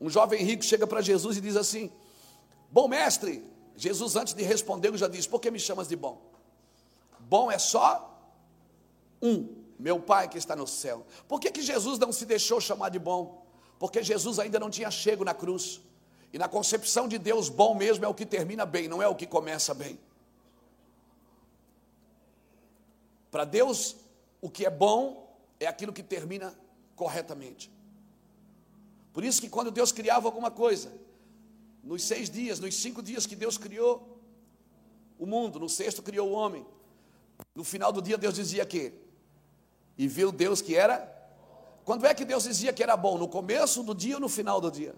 Um 0.00 0.08
jovem 0.08 0.42
rico 0.42 0.64
chega 0.64 0.86
para 0.86 1.02
Jesus 1.02 1.36
e 1.36 1.40
diz 1.42 1.56
assim: 1.56 1.92
Bom 2.70 2.88
mestre, 2.88 3.44
Jesus, 3.76 4.16
antes 4.16 4.32
de 4.32 4.42
responder, 4.42 4.96
já 4.96 5.08
diz: 5.08 5.26
Por 5.26 5.40
que 5.40 5.50
me 5.50 5.58
chamas 5.58 5.88
de 5.88 5.96
bom? 5.96 6.22
Bom 7.20 7.50
é 7.50 7.58
só 7.58 8.18
um, 9.20 9.46
meu 9.78 10.00
Pai 10.00 10.26
que 10.26 10.38
está 10.38 10.56
no 10.56 10.66
céu. 10.66 11.06
Por 11.28 11.38
que, 11.38 11.50
que 11.50 11.60
Jesus 11.60 11.98
não 11.98 12.12
se 12.12 12.24
deixou 12.24 12.62
chamar 12.62 12.88
de 12.88 12.98
bom? 12.98 13.46
Porque 13.78 14.02
Jesus 14.02 14.38
ainda 14.38 14.58
não 14.58 14.70
tinha 14.70 14.90
chego 14.90 15.22
na 15.22 15.34
cruz. 15.34 15.82
E 16.32 16.38
na 16.38 16.48
concepção 16.48 17.08
de 17.08 17.18
Deus, 17.18 17.48
bom 17.48 17.74
mesmo 17.74 18.04
é 18.04 18.08
o 18.08 18.14
que 18.14 18.26
termina 18.26 18.66
bem, 18.66 18.88
não 18.88 19.02
é 19.02 19.08
o 19.08 19.14
que 19.14 19.26
começa 19.26 19.72
bem. 19.72 19.98
Para 23.30 23.44
Deus, 23.44 23.96
o 24.40 24.50
que 24.50 24.66
é 24.66 24.70
bom 24.70 25.36
é 25.58 25.66
aquilo 25.66 25.92
que 25.92 26.02
termina 26.02 26.54
corretamente. 26.96 27.70
Por 29.12 29.24
isso 29.24 29.40
que 29.40 29.48
quando 29.48 29.70
Deus 29.70 29.90
criava 29.92 30.28
alguma 30.28 30.50
coisa, 30.50 30.92
nos 31.82 32.04
seis 32.04 32.28
dias, 32.28 32.60
nos 32.60 32.74
cinco 32.74 33.02
dias 33.02 33.26
que 33.26 33.34
Deus 33.34 33.56
criou 33.56 34.20
o 35.18 35.26
mundo, 35.26 35.58
no 35.58 35.68
sexto 35.68 36.02
criou 36.02 36.28
o 36.28 36.32
homem, 36.32 36.66
no 37.54 37.64
final 37.64 37.90
do 37.90 38.02
dia 38.02 38.18
Deus 38.18 38.34
dizia 38.34 38.64
que 38.64 38.92
e 39.98 40.06
viu 40.06 40.30
Deus 40.30 40.62
que 40.62 40.76
era. 40.76 41.14
Quando 41.84 42.06
é 42.06 42.14
que 42.14 42.24
Deus 42.24 42.44
dizia 42.44 42.72
que 42.72 42.82
era 42.82 42.96
bom? 42.96 43.18
No 43.18 43.26
começo 43.26 43.82
do 43.82 43.94
dia 43.94 44.14
ou 44.14 44.20
no 44.20 44.28
final 44.28 44.60
do 44.60 44.70
dia? 44.70 44.94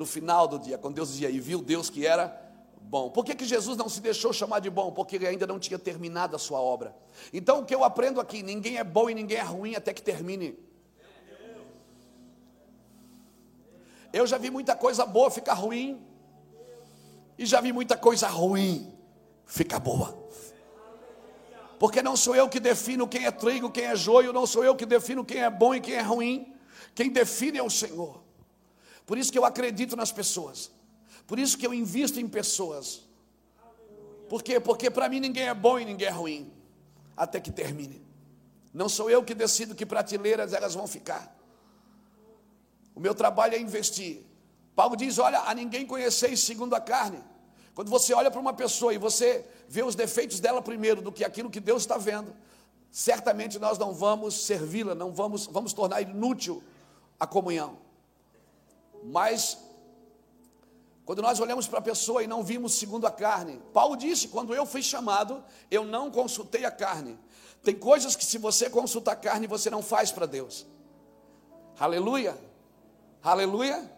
No 0.00 0.06
final 0.06 0.48
do 0.48 0.58
dia, 0.58 0.78
quando 0.78 0.94
Deus 0.94 1.10
dizia 1.10 1.28
e 1.28 1.38
viu 1.38 1.60
Deus 1.60 1.90
que 1.90 2.06
era 2.06 2.34
bom. 2.80 3.10
Por 3.10 3.22
que, 3.22 3.34
que 3.34 3.44
Jesus 3.44 3.76
não 3.76 3.86
se 3.86 4.00
deixou 4.00 4.32
chamar 4.32 4.60
de 4.60 4.70
bom? 4.70 4.90
Porque 4.90 5.16
ele 5.16 5.26
ainda 5.26 5.46
não 5.46 5.58
tinha 5.58 5.78
terminado 5.78 6.34
a 6.34 6.38
sua 6.38 6.58
obra. 6.58 6.96
Então 7.34 7.58
o 7.58 7.66
que 7.66 7.74
eu 7.74 7.84
aprendo 7.84 8.18
aqui, 8.18 8.42
ninguém 8.42 8.78
é 8.78 8.82
bom 8.82 9.10
e 9.10 9.14
ninguém 9.14 9.36
é 9.36 9.42
ruim 9.42 9.74
até 9.74 9.92
que 9.92 10.00
termine. 10.00 10.58
Eu 14.10 14.26
já 14.26 14.38
vi 14.38 14.48
muita 14.48 14.74
coisa 14.74 15.04
boa 15.04 15.30
ficar 15.30 15.52
ruim, 15.52 16.02
e 17.36 17.44
já 17.44 17.60
vi 17.60 17.70
muita 17.70 17.94
coisa 17.94 18.26
ruim 18.26 18.90
ficar 19.44 19.80
boa. 19.80 20.18
Porque 21.78 22.00
não 22.00 22.16
sou 22.16 22.34
eu 22.34 22.48
que 22.48 22.58
defino 22.58 23.06
quem 23.06 23.26
é 23.26 23.30
trigo, 23.30 23.70
quem 23.70 23.84
é 23.84 23.94
joio, 23.94 24.32
não 24.32 24.46
sou 24.46 24.64
eu 24.64 24.74
que 24.74 24.86
defino 24.86 25.22
quem 25.26 25.42
é 25.42 25.50
bom 25.50 25.74
e 25.74 25.80
quem 25.82 25.96
é 25.96 26.00
ruim. 26.00 26.54
Quem 26.94 27.10
define 27.10 27.58
é 27.58 27.62
o 27.62 27.68
Senhor. 27.68 28.29
Por 29.10 29.18
isso 29.18 29.32
que 29.32 29.38
eu 29.40 29.44
acredito 29.44 29.96
nas 29.96 30.12
pessoas. 30.12 30.70
Por 31.26 31.36
isso 31.36 31.58
que 31.58 31.66
eu 31.66 31.74
invisto 31.74 32.20
em 32.20 32.28
pessoas. 32.28 33.00
Por 34.28 34.40
quê? 34.40 34.60
Porque 34.60 34.88
para 34.88 35.08
mim 35.08 35.18
ninguém 35.18 35.48
é 35.48 35.52
bom 35.52 35.80
e 35.80 35.84
ninguém 35.84 36.06
é 36.06 36.12
ruim. 36.12 36.52
Até 37.16 37.40
que 37.40 37.50
termine. 37.50 38.00
Não 38.72 38.88
sou 38.88 39.10
eu 39.10 39.24
que 39.24 39.34
decido 39.34 39.74
que 39.74 39.84
prateleiras 39.84 40.52
elas 40.52 40.76
vão 40.76 40.86
ficar. 40.86 41.36
O 42.94 43.00
meu 43.00 43.12
trabalho 43.12 43.56
é 43.56 43.58
investir. 43.58 44.24
Paulo 44.76 44.94
diz: 44.94 45.18
Olha, 45.18 45.40
a 45.40 45.52
ninguém 45.54 45.84
conheceis 45.84 46.38
segundo 46.38 46.74
a 46.74 46.80
carne. 46.80 47.18
Quando 47.74 47.90
você 47.90 48.14
olha 48.14 48.30
para 48.30 48.40
uma 48.40 48.54
pessoa 48.54 48.94
e 48.94 48.98
você 48.98 49.44
vê 49.68 49.82
os 49.82 49.96
defeitos 49.96 50.38
dela 50.38 50.62
primeiro 50.62 51.02
do 51.02 51.10
que 51.10 51.24
aquilo 51.24 51.50
que 51.50 51.58
Deus 51.58 51.82
está 51.82 51.98
vendo, 51.98 52.32
certamente 52.92 53.58
nós 53.58 53.76
não 53.76 53.92
vamos 53.92 54.46
servi-la, 54.46 54.94
não 54.94 55.12
vamos, 55.12 55.46
vamos 55.46 55.72
tornar 55.72 56.00
inútil 56.00 56.62
a 57.18 57.26
comunhão. 57.26 57.89
Mas, 59.02 59.58
quando 61.04 61.22
nós 61.22 61.40
olhamos 61.40 61.66
para 61.66 61.78
a 61.78 61.82
pessoa 61.82 62.22
e 62.22 62.26
não 62.26 62.42
vimos 62.42 62.74
segundo 62.74 63.06
a 63.06 63.10
carne, 63.10 63.60
Paulo 63.72 63.96
disse: 63.96 64.28
quando 64.28 64.54
eu 64.54 64.66
fui 64.66 64.82
chamado, 64.82 65.42
eu 65.70 65.84
não 65.84 66.10
consultei 66.10 66.64
a 66.64 66.70
carne. 66.70 67.18
Tem 67.62 67.74
coisas 67.74 68.16
que, 68.16 68.24
se 68.24 68.38
você 68.38 68.70
consulta 68.70 69.12
a 69.12 69.16
carne, 69.16 69.46
você 69.46 69.68
não 69.68 69.82
faz 69.82 70.10
para 70.10 70.26
Deus. 70.26 70.66
Aleluia. 71.78 72.36
Aleluia. 73.22 73.74
Aleluia. 73.74 73.90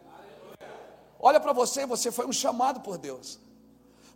Olha 1.18 1.38
para 1.38 1.52
você, 1.52 1.86
você 1.86 2.10
foi 2.10 2.26
um 2.26 2.32
chamado 2.32 2.80
por 2.80 2.98
Deus. 2.98 3.38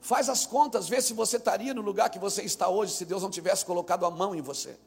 Faz 0.01 0.29
as 0.29 0.47
contas, 0.47 0.89
vê 0.89 1.01
se 1.01 1.13
você 1.13 1.37
estaria 1.37 1.75
no 1.75 1.81
lugar 1.81 2.11
que 2.11 2.19
você 2.19 2.43
está 2.43 2.69
hoje, 2.69 2.93
se 2.93 3.05
Deus 3.05 3.23
não 3.23 3.31
tivesse 3.31 3.65
colocado 3.65 4.07
a 4.07 4.11
mão 4.11 4.35
em 4.35 4.41
você. 4.41 4.79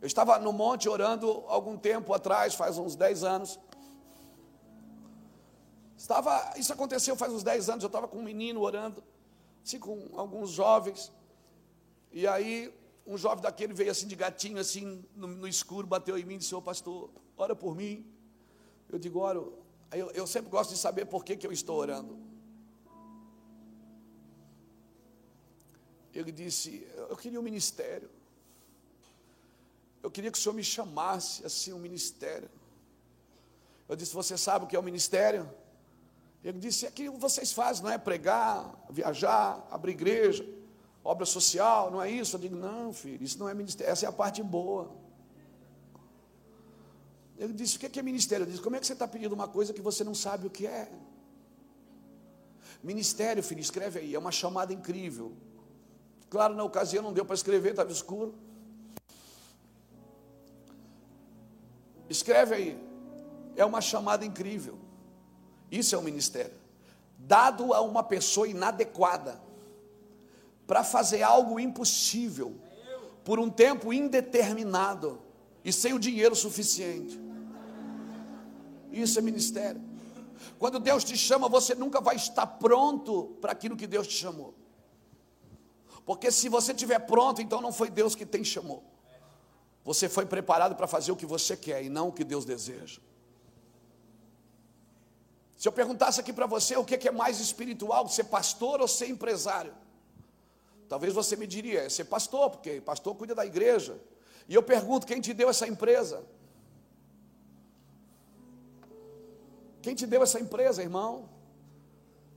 Eu 0.00 0.06
estava 0.06 0.38
no 0.38 0.52
monte 0.52 0.88
orando 0.88 1.44
algum 1.48 1.76
tempo 1.76 2.14
atrás, 2.14 2.54
faz 2.54 2.78
uns 2.78 2.94
10 2.94 3.24
anos. 3.24 3.58
Estava, 6.00 6.54
isso 6.56 6.72
aconteceu 6.72 7.14
faz 7.14 7.30
uns 7.30 7.42
10 7.42 7.68
anos, 7.68 7.82
eu 7.82 7.88
estava 7.88 8.08
com 8.08 8.16
um 8.16 8.22
menino 8.22 8.62
orando, 8.62 9.04
assim, 9.62 9.78
com 9.78 10.08
alguns 10.14 10.48
jovens. 10.50 11.12
E 12.10 12.26
aí, 12.26 12.72
um 13.06 13.18
jovem 13.18 13.42
daquele 13.42 13.74
veio 13.74 13.90
assim 13.90 14.06
de 14.06 14.16
gatinho, 14.16 14.58
assim, 14.58 15.04
no, 15.14 15.26
no 15.26 15.46
escuro, 15.46 15.86
bateu 15.86 16.16
em 16.16 16.24
mim 16.24 16.36
e 16.36 16.38
disse, 16.38 16.54
ô 16.54 16.62
pastor, 16.62 17.10
ora 17.36 17.54
por 17.54 17.76
mim. 17.76 18.10
Eu 18.88 18.98
digo, 18.98 19.18
oro. 19.18 19.58
Eu, 19.92 20.10
eu 20.12 20.26
sempre 20.26 20.50
gosto 20.50 20.70
de 20.70 20.78
saber 20.78 21.04
por 21.04 21.22
que, 21.22 21.36
que 21.36 21.46
eu 21.46 21.52
estou 21.52 21.76
orando. 21.76 22.18
Ele 26.14 26.32
disse, 26.32 26.88
eu 26.96 27.16
queria 27.18 27.38
um 27.38 27.42
ministério. 27.42 28.10
Eu 30.02 30.10
queria 30.10 30.32
que 30.32 30.38
o 30.38 30.40
senhor 30.40 30.54
me 30.54 30.64
chamasse 30.64 31.44
assim 31.44 31.74
um 31.74 31.78
ministério. 31.78 32.50
Eu 33.86 33.94
disse, 33.94 34.14
você 34.14 34.38
sabe 34.38 34.64
o 34.64 34.68
que 34.68 34.74
é 34.74 34.78
o 34.78 34.82
um 34.82 34.84
ministério? 34.86 35.60
Ele 36.42 36.58
disse, 36.58 36.86
é 36.86 36.90
que 36.90 37.08
vocês 37.10 37.52
fazem, 37.52 37.84
não 37.84 37.90
é 37.90 37.98
pregar, 37.98 38.74
viajar, 38.88 39.66
abrir 39.70 39.92
igreja, 39.92 40.46
obra 41.04 41.26
social, 41.26 41.90
não 41.90 42.00
é 42.00 42.10
isso? 42.10 42.36
Eu 42.36 42.40
digo, 42.40 42.56
não, 42.56 42.92
filho, 42.92 43.22
isso 43.22 43.38
não 43.38 43.48
é 43.48 43.54
ministério, 43.54 43.92
essa 43.92 44.06
é 44.06 44.08
a 44.08 44.12
parte 44.12 44.42
boa. 44.42 44.90
Ele 47.40 47.54
disse: 47.54 47.76
O 47.76 47.80
que 47.80 47.98
é 47.98 48.02
ministério? 48.02 48.44
Eu 48.44 48.50
disse: 48.50 48.62
Como 48.62 48.76
é 48.76 48.80
que 48.80 48.86
você 48.86 48.92
está 48.92 49.08
pedindo 49.08 49.32
uma 49.32 49.48
coisa 49.48 49.72
que 49.72 49.80
você 49.80 50.04
não 50.04 50.14
sabe 50.14 50.46
o 50.46 50.50
que 50.50 50.66
é? 50.66 50.92
Ministério, 52.82 53.42
filho, 53.42 53.62
escreve 53.62 53.98
aí, 53.98 54.14
é 54.14 54.18
uma 54.18 54.30
chamada 54.30 54.74
incrível. 54.74 55.32
Claro, 56.28 56.54
na 56.54 56.62
ocasião 56.62 57.02
não 57.02 57.14
deu 57.14 57.24
para 57.24 57.34
escrever, 57.34 57.70
estava 57.70 57.90
escuro. 57.90 58.34
Escreve 62.10 62.54
aí, 62.54 62.78
é 63.56 63.64
uma 63.64 63.80
chamada 63.80 64.24
incrível. 64.24 64.78
Isso 65.70 65.94
é 65.94 65.98
um 65.98 66.02
ministério. 66.02 66.54
Dado 67.18 67.72
a 67.72 67.80
uma 67.80 68.02
pessoa 68.02 68.48
inadequada 68.48 69.40
para 70.66 70.82
fazer 70.82 71.22
algo 71.22 71.60
impossível 71.60 72.56
por 73.24 73.38
um 73.38 73.50
tempo 73.50 73.92
indeterminado 73.92 75.20
e 75.64 75.72
sem 75.72 75.92
o 75.92 75.98
dinheiro 75.98 76.34
suficiente. 76.34 77.20
Isso 78.90 79.18
é 79.18 79.22
ministério. 79.22 79.80
Quando 80.58 80.78
Deus 80.78 81.04
te 81.04 81.16
chama, 81.16 81.48
você 81.48 81.74
nunca 81.74 82.00
vai 82.00 82.16
estar 82.16 82.46
pronto 82.46 83.36
para 83.40 83.52
aquilo 83.52 83.76
que 83.76 83.86
Deus 83.86 84.06
te 84.06 84.14
chamou. 84.14 84.54
Porque 86.04 86.30
se 86.30 86.48
você 86.48 86.72
estiver 86.72 86.98
pronto, 87.00 87.40
então 87.40 87.60
não 87.60 87.72
foi 87.72 87.90
Deus 87.90 88.14
que 88.14 88.26
te 88.26 88.44
chamou. 88.44 88.82
Você 89.84 90.08
foi 90.08 90.26
preparado 90.26 90.74
para 90.74 90.86
fazer 90.86 91.12
o 91.12 91.16
que 91.16 91.26
você 91.26 91.56
quer 91.56 91.82
e 91.82 91.88
não 91.88 92.08
o 92.08 92.12
que 92.12 92.24
Deus 92.24 92.44
deseja. 92.44 93.00
Se 95.60 95.68
eu 95.68 95.72
perguntasse 95.72 96.18
aqui 96.18 96.32
para 96.32 96.46
você 96.46 96.74
o 96.78 96.84
que 96.86 97.06
é 97.06 97.10
mais 97.10 97.38
espiritual, 97.38 98.08
ser 98.08 98.24
pastor 98.24 98.80
ou 98.80 98.88
ser 98.88 99.08
empresário? 99.10 99.74
Talvez 100.88 101.12
você 101.12 101.36
me 101.36 101.46
diria, 101.46 101.82
é 101.82 101.88
ser 101.90 102.04
pastor, 102.04 102.48
porque 102.48 102.80
pastor 102.80 103.14
cuida 103.14 103.34
da 103.34 103.44
igreja. 103.44 104.00
E 104.48 104.54
eu 104.54 104.62
pergunto, 104.62 105.06
quem 105.06 105.20
te 105.20 105.34
deu 105.34 105.50
essa 105.50 105.68
empresa? 105.68 106.24
Quem 109.82 109.94
te 109.94 110.06
deu 110.06 110.22
essa 110.22 110.40
empresa, 110.40 110.82
irmão? 110.82 111.28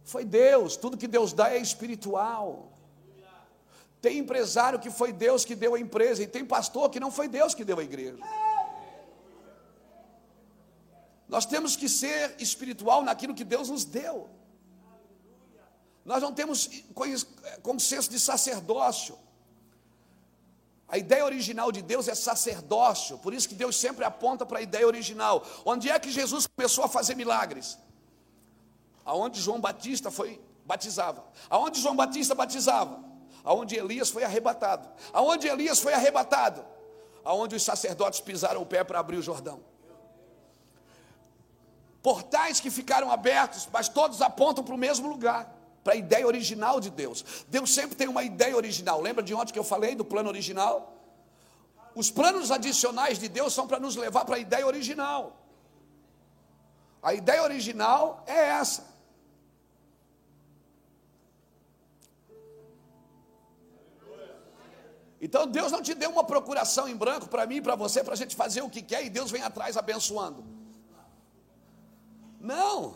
Foi 0.04 0.26
Deus. 0.26 0.76
Tudo 0.76 0.98
que 0.98 1.08
Deus 1.08 1.32
dá 1.32 1.50
é 1.50 1.60
espiritual. 1.60 2.74
Tem 4.02 4.18
empresário 4.18 4.80
que 4.80 4.90
foi 4.90 5.14
Deus 5.14 5.46
que 5.46 5.56
deu 5.56 5.76
a 5.76 5.80
empresa, 5.80 6.22
e 6.22 6.28
tem 6.28 6.44
pastor 6.44 6.90
que 6.90 7.00
não 7.00 7.10
foi 7.10 7.30
Deus 7.30 7.56
que 7.56 7.64
deu 7.64 7.80
a 7.80 7.84
igreja. 7.84 8.22
Nós 11.34 11.48
temos 11.48 11.76
que 11.76 11.90
ser 11.90 12.36
espiritual 12.38 13.02
naquilo 13.02 13.34
que 13.34 13.44
Deus 13.44 13.68
nos 13.68 13.84
deu. 13.84 14.30
Nós 16.06 16.22
não 16.22 16.32
temos 16.32 16.70
consenso 17.64 18.08
de 18.12 18.20
sacerdócio. 18.20 19.18
A 20.88 20.96
ideia 20.96 21.26
original 21.26 21.72
de 21.72 21.82
Deus 21.82 22.08
é 22.08 22.14
sacerdócio, 22.14 23.18
por 23.18 23.34
isso 23.34 23.50
que 23.50 23.56
Deus 23.56 23.76
sempre 23.76 24.06
aponta 24.06 24.46
para 24.46 24.60
a 24.60 24.62
ideia 24.62 24.86
original. 24.86 25.44
Onde 25.66 25.90
é 25.90 25.98
que 25.98 26.12
Jesus 26.12 26.46
começou 26.46 26.84
a 26.84 26.88
fazer 26.88 27.16
milagres? 27.16 27.80
Aonde 29.04 29.42
João 29.42 29.60
Batista 29.60 30.12
foi 30.12 30.40
batizava. 30.64 31.26
Aonde 31.50 31.82
João 31.82 31.96
Batista 31.96 32.36
batizava? 32.36 33.04
Aonde 33.44 33.76
Elias 33.76 34.12
foi 34.12 34.24
arrebatado. 34.24 34.88
Aonde 35.12 35.48
Elias 35.48 35.80
foi 35.80 35.96
arrebatado? 35.96 36.64
Aonde 37.26 37.56
os 37.56 37.64
sacerdotes 37.64 38.20
pisaram 38.20 38.62
o 38.62 38.68
pé 38.68 38.84
para 38.84 39.00
abrir 39.00 39.18
o 39.18 39.24
Jordão. 39.24 39.73
Portais 42.04 42.60
que 42.60 42.70
ficaram 42.70 43.10
abertos, 43.10 43.68
mas 43.72 43.88
todos 43.88 44.22
apontam 44.22 44.64
para 44.64 44.76
o 44.76 44.78
mesmo 44.78 45.08
lugar 45.08 45.52
para 45.84 45.94
a 45.94 45.96
ideia 45.96 46.28
original 46.28 46.80
de 46.80 46.90
Deus. 46.90 47.46
Deus 47.48 47.74
sempre 47.74 47.96
tem 47.96 48.08
uma 48.08 48.24
ideia 48.24 48.56
original. 48.56 49.02
Lembra 49.02 49.24
de 49.24 49.34
ontem 49.34 49.54
que 49.54 49.60
eu 49.60 49.64
falei 49.64 49.96
do 49.96 50.06
plano 50.06 50.30
original? 50.30 50.94
Os 51.96 52.12
planos 52.12 52.52
adicionais 52.52 53.20
de 53.20 53.30
Deus 53.30 53.54
são 53.54 53.68
para 53.68 53.80
nos 53.80 53.96
levar 53.96 54.26
para 54.26 54.36
a 54.36 54.40
ideia 54.40 54.68
original. 54.68 55.38
A 57.02 57.14
ideia 57.14 57.44
original 57.44 58.24
é 58.26 58.50
essa. 58.50 58.94
Então 65.22 65.48
Deus 65.48 65.72
não 65.72 65.82
te 65.82 65.94
deu 65.94 66.10
uma 66.10 66.26
procuração 66.26 66.86
em 66.86 66.98
branco 66.98 67.30
para 67.30 67.46
mim 67.46 67.62
para 67.62 67.76
você, 67.76 68.04
para 68.04 68.14
a 68.14 68.18
gente 68.18 68.36
fazer 68.36 68.62
o 68.62 68.70
que 68.70 68.82
quer 68.82 69.06
e 69.06 69.10
Deus 69.10 69.32
vem 69.32 69.42
atrás 69.42 69.78
abençoando. 69.78 70.53
Não. 72.44 72.96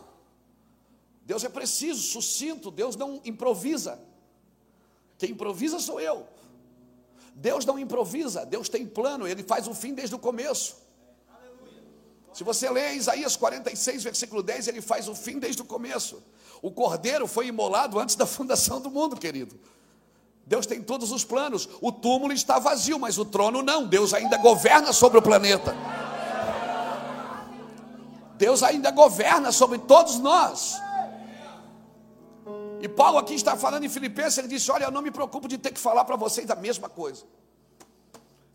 Deus 1.26 1.44
é 1.44 1.50
preciso, 1.50 2.02
sucinto, 2.02 2.70
Deus 2.70 2.96
não 2.96 3.22
improvisa. 3.24 4.00
Quem 5.18 5.32
improvisa 5.32 5.80
sou 5.80 6.00
eu. 6.00 6.28
Deus 7.34 7.66
não 7.66 7.80
improvisa, 7.80 8.46
Deus 8.46 8.68
tem 8.68 8.86
plano, 8.86 9.28
ele 9.28 9.44
faz 9.44 9.68
o 9.68 9.74
fim 9.74 9.94
desde 9.94 10.14
o 10.16 10.20
começo. 10.20 10.76
Se 12.34 12.44
você 12.44 12.70
lê 12.70 12.94
Isaías 12.94 13.36
46, 13.36 14.04
versículo 14.04 14.44
10, 14.44 14.68
ele 14.68 14.82
faz 14.82 15.08
o 15.08 15.16
fim 15.16 15.40
desde 15.40 15.62
o 15.62 15.66
começo. 15.66 16.22
O 16.62 16.70
cordeiro 16.70 17.26
foi 17.26 17.48
imolado 17.48 18.00
antes 18.00 18.16
da 18.16 18.26
fundação 18.26 18.82
do 18.82 18.92
mundo, 18.92 19.16
querido. 19.16 19.60
Deus 20.46 20.66
tem 20.66 20.82
todos 20.82 21.12
os 21.12 21.24
planos. 21.24 21.68
O 21.82 21.92
túmulo 21.92 22.34
está 22.34 22.60
vazio, 22.60 23.00
mas 23.00 23.18
o 23.18 23.26
trono 23.26 23.62
não. 23.64 23.86
Deus 23.86 24.14
ainda 24.14 24.38
governa 24.38 24.94
sobre 24.94 25.18
o 25.18 25.22
planeta. 25.22 25.76
Deus 28.38 28.64
ainda 28.64 28.92
governa 28.92 29.52
sobre 29.52 29.80
todos 29.80 30.20
nós. 30.20 30.76
E 32.80 32.88
Paulo 32.88 33.18
aqui 33.18 33.34
está 33.34 33.58
falando 33.58 33.84
em 33.84 33.90
Filipenses, 33.90 34.38
ele 34.38 34.48
disse: 34.48 34.72
Olha, 34.72 34.86
eu 34.86 34.92
não 34.92 35.02
me 35.02 35.12
preocupo 35.12 35.48
de 35.48 35.58
ter 35.58 35.72
que 35.72 35.80
falar 35.80 36.06
para 36.06 36.16
vocês 36.16 36.50
a 36.50 36.56
mesma 36.56 36.88
coisa. 36.88 37.26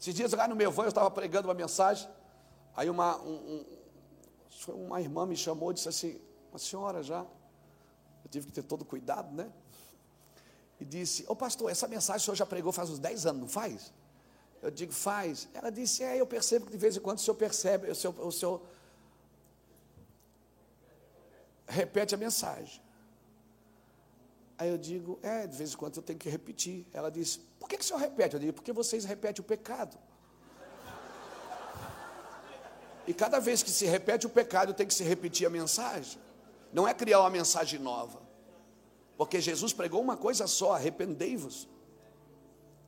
Esses 0.01 0.15
dias 0.15 0.33
lá 0.33 0.47
no 0.47 0.55
meu 0.55 0.71
van, 0.71 0.85
eu 0.85 0.89
estava 0.89 1.11
pregando 1.11 1.49
uma 1.49 1.55
mensagem, 1.55 2.09
aí 2.77 2.89
uma, 2.89 3.17
um, 3.19 3.65
um, 4.69 4.87
uma 4.87 5.01
irmã 5.01 5.27
me 5.27 5.37
chamou 5.37 5.73
e 5.73 5.75
disse 5.75 5.89
assim: 5.89 6.21
Uma 6.51 6.59
senhora 6.59 7.03
já, 7.03 7.21
eu 8.25 8.31
tive 8.31 8.47
que 8.47 8.53
ter 8.53 8.63
todo 8.63 8.85
cuidado, 8.85 9.35
né? 9.35 9.51
E 10.81 10.85
disse: 10.85 11.25
Ô 11.29 11.35
pastor, 11.35 11.71
essa 11.71 11.89
mensagem 11.89 12.23
o 12.23 12.25
senhor 12.25 12.37
já 12.37 12.47
pregou 12.47 12.73
faz 12.73 12.91
uns 12.91 13.01
10 13.01 13.27
anos, 13.27 13.41
não 13.43 13.49
faz? 13.49 13.93
Eu 14.63 14.71
digo: 14.71 14.93
Faz. 14.93 15.49
Ela 15.53 15.71
disse: 15.71 16.05
É, 16.05 16.21
eu 16.21 16.27
percebo 16.27 16.67
que 16.67 16.73
de 16.73 16.79
vez 16.79 16.97
em 16.97 17.01
quando 17.01 17.19
o 17.19 17.21
senhor 17.21 17.37
percebe, 17.37 17.91
o 17.91 17.95
senhor, 17.95 18.15
o 18.25 18.31
senhor 18.31 18.63
repete 21.67 22.15
a 22.15 22.19
mensagem. 22.19 22.83
Aí 24.59 24.69
eu 24.69 24.79
digo, 24.79 25.19
é, 25.23 25.47
de 25.47 25.57
vez 25.57 25.73
em 25.73 25.77
quando 25.77 25.97
eu 25.97 26.03
tenho 26.03 26.19
que 26.19 26.29
repetir. 26.29 26.87
Ela 26.93 27.11
diz, 27.11 27.41
por 27.59 27.69
que, 27.69 27.77
que 27.77 27.85
o 27.85 27.87
senhor 27.87 27.99
repete? 27.99 28.35
Eu 28.35 28.41
digo, 28.41 28.53
porque 28.53 28.73
vocês 28.73 29.05
repetem 29.05 29.43
o 29.43 29.45
pecado. 29.45 29.99
E 33.07 33.13
cada 33.13 33.41
vez 33.41 33.63
que 33.63 33.71
se 33.71 33.87
repete 33.87 34.27
o 34.27 34.31
pecado, 34.31 34.73
tem 34.73 34.87
que 34.87 34.95
se 34.95 35.03
repetir 35.03 35.47
a 35.47 35.51
mensagem. 35.51 36.21
Não 36.73 36.87
é 36.87 36.95
criar 36.95 37.21
uma 37.21 37.31
mensagem 37.31 37.81
nova. 37.81 38.23
Porque 39.17 39.41
Jesus 39.41 39.73
pregou 39.73 40.01
uma 40.01 40.17
coisa 40.17 40.47
só: 40.47 40.75
arrependei-vos. 40.75 41.69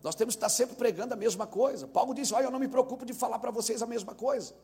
Nós 0.02 0.14
temos 0.14 0.34
que 0.34 0.38
estar 0.38 0.48
sempre 0.48 0.76
pregando 0.76 1.14
a 1.14 1.16
mesma 1.16 1.46
coisa. 1.46 1.86
Paulo 1.88 2.14
disse: 2.14 2.32
Olha, 2.32 2.44
eu 2.44 2.50
não 2.50 2.58
me 2.58 2.68
preocupo 2.68 3.04
de 3.04 3.12
falar 3.12 3.38
para 3.38 3.50
vocês 3.50 3.82
a 3.82 3.86
mesma 3.86 4.14
coisa. 4.14 4.54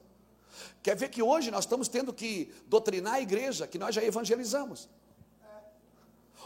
Quer 0.82 0.96
ver 0.96 1.08
que 1.08 1.22
hoje 1.22 1.50
nós 1.50 1.64
estamos 1.64 1.88
tendo 1.88 2.12
que 2.12 2.52
doutrinar 2.66 3.14
a 3.14 3.20
igreja, 3.20 3.66
que 3.66 3.78
nós 3.78 3.94
já 3.94 4.02
evangelizamos. 4.02 4.88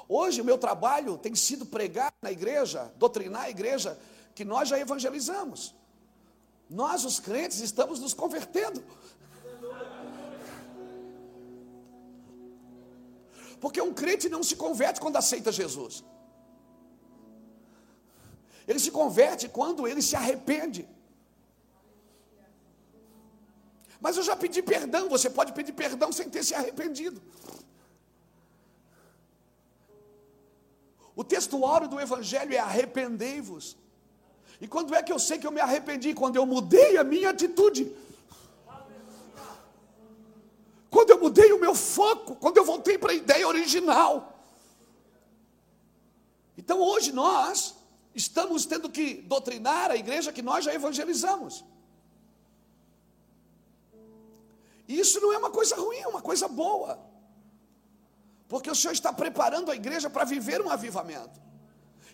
Hoje 0.08 0.40
o 0.40 0.44
meu 0.44 0.58
trabalho 0.58 1.16
tem 1.16 1.34
sido 1.34 1.64
pregar 1.64 2.12
na 2.20 2.30
igreja, 2.30 2.92
doutrinar 2.96 3.42
a 3.42 3.50
igreja, 3.50 3.98
que 4.34 4.44
nós 4.44 4.68
já 4.68 4.78
evangelizamos. 4.78 5.74
Nós, 6.68 7.04
os 7.04 7.20
crentes, 7.20 7.60
estamos 7.60 8.00
nos 8.00 8.12
convertendo. 8.12 8.82
Porque 13.60 13.80
um 13.80 13.94
crente 13.94 14.28
não 14.28 14.42
se 14.42 14.56
converte 14.56 15.00
quando 15.00 15.16
aceita 15.16 15.50
Jesus. 15.50 16.04
Ele 18.66 18.78
se 18.78 18.90
converte 18.90 19.48
quando 19.48 19.86
ele 19.86 20.02
se 20.02 20.16
arrepende. 20.16 20.88
Mas 24.04 24.18
eu 24.18 24.22
já 24.22 24.36
pedi 24.36 24.60
perdão, 24.60 25.08
você 25.08 25.30
pode 25.30 25.54
pedir 25.54 25.72
perdão 25.72 26.12
sem 26.12 26.28
ter 26.28 26.44
se 26.44 26.54
arrependido. 26.54 27.22
O 31.16 31.24
texto 31.24 31.64
áureo 31.64 31.88
do 31.88 31.98
Evangelho 31.98 32.52
é 32.52 32.58
arrependei-vos. 32.58 33.78
E 34.60 34.68
quando 34.68 34.94
é 34.94 35.02
que 35.02 35.10
eu 35.10 35.18
sei 35.18 35.38
que 35.38 35.46
eu 35.46 35.50
me 35.50 35.62
arrependi? 35.68 36.12
Quando 36.12 36.36
eu 36.36 36.44
mudei 36.44 36.98
a 36.98 37.02
minha 37.02 37.30
atitude. 37.30 37.96
Quando 40.90 41.08
eu 41.08 41.18
mudei 41.18 41.50
o 41.54 41.58
meu 41.58 41.74
foco, 41.74 42.36
quando 42.36 42.58
eu 42.58 42.64
voltei 42.66 42.98
para 42.98 43.12
a 43.12 43.14
ideia 43.14 43.48
original. 43.48 44.38
Então 46.58 46.78
hoje 46.78 47.10
nós 47.10 47.74
estamos 48.14 48.66
tendo 48.66 48.90
que 48.90 49.14
doutrinar 49.22 49.90
a 49.90 49.96
igreja 49.96 50.30
que 50.30 50.42
nós 50.42 50.62
já 50.62 50.74
evangelizamos. 50.74 51.64
E 54.86 54.98
isso 54.98 55.20
não 55.20 55.32
é 55.32 55.38
uma 55.38 55.50
coisa 55.50 55.76
ruim, 55.76 55.98
é 55.98 56.08
uma 56.08 56.20
coisa 56.20 56.46
boa. 56.46 56.98
Porque 58.48 58.70
o 58.70 58.74
Senhor 58.74 58.92
está 58.92 59.12
preparando 59.12 59.70
a 59.70 59.74
igreja 59.74 60.10
para 60.10 60.24
viver 60.24 60.60
um 60.60 60.70
avivamento. 60.70 61.40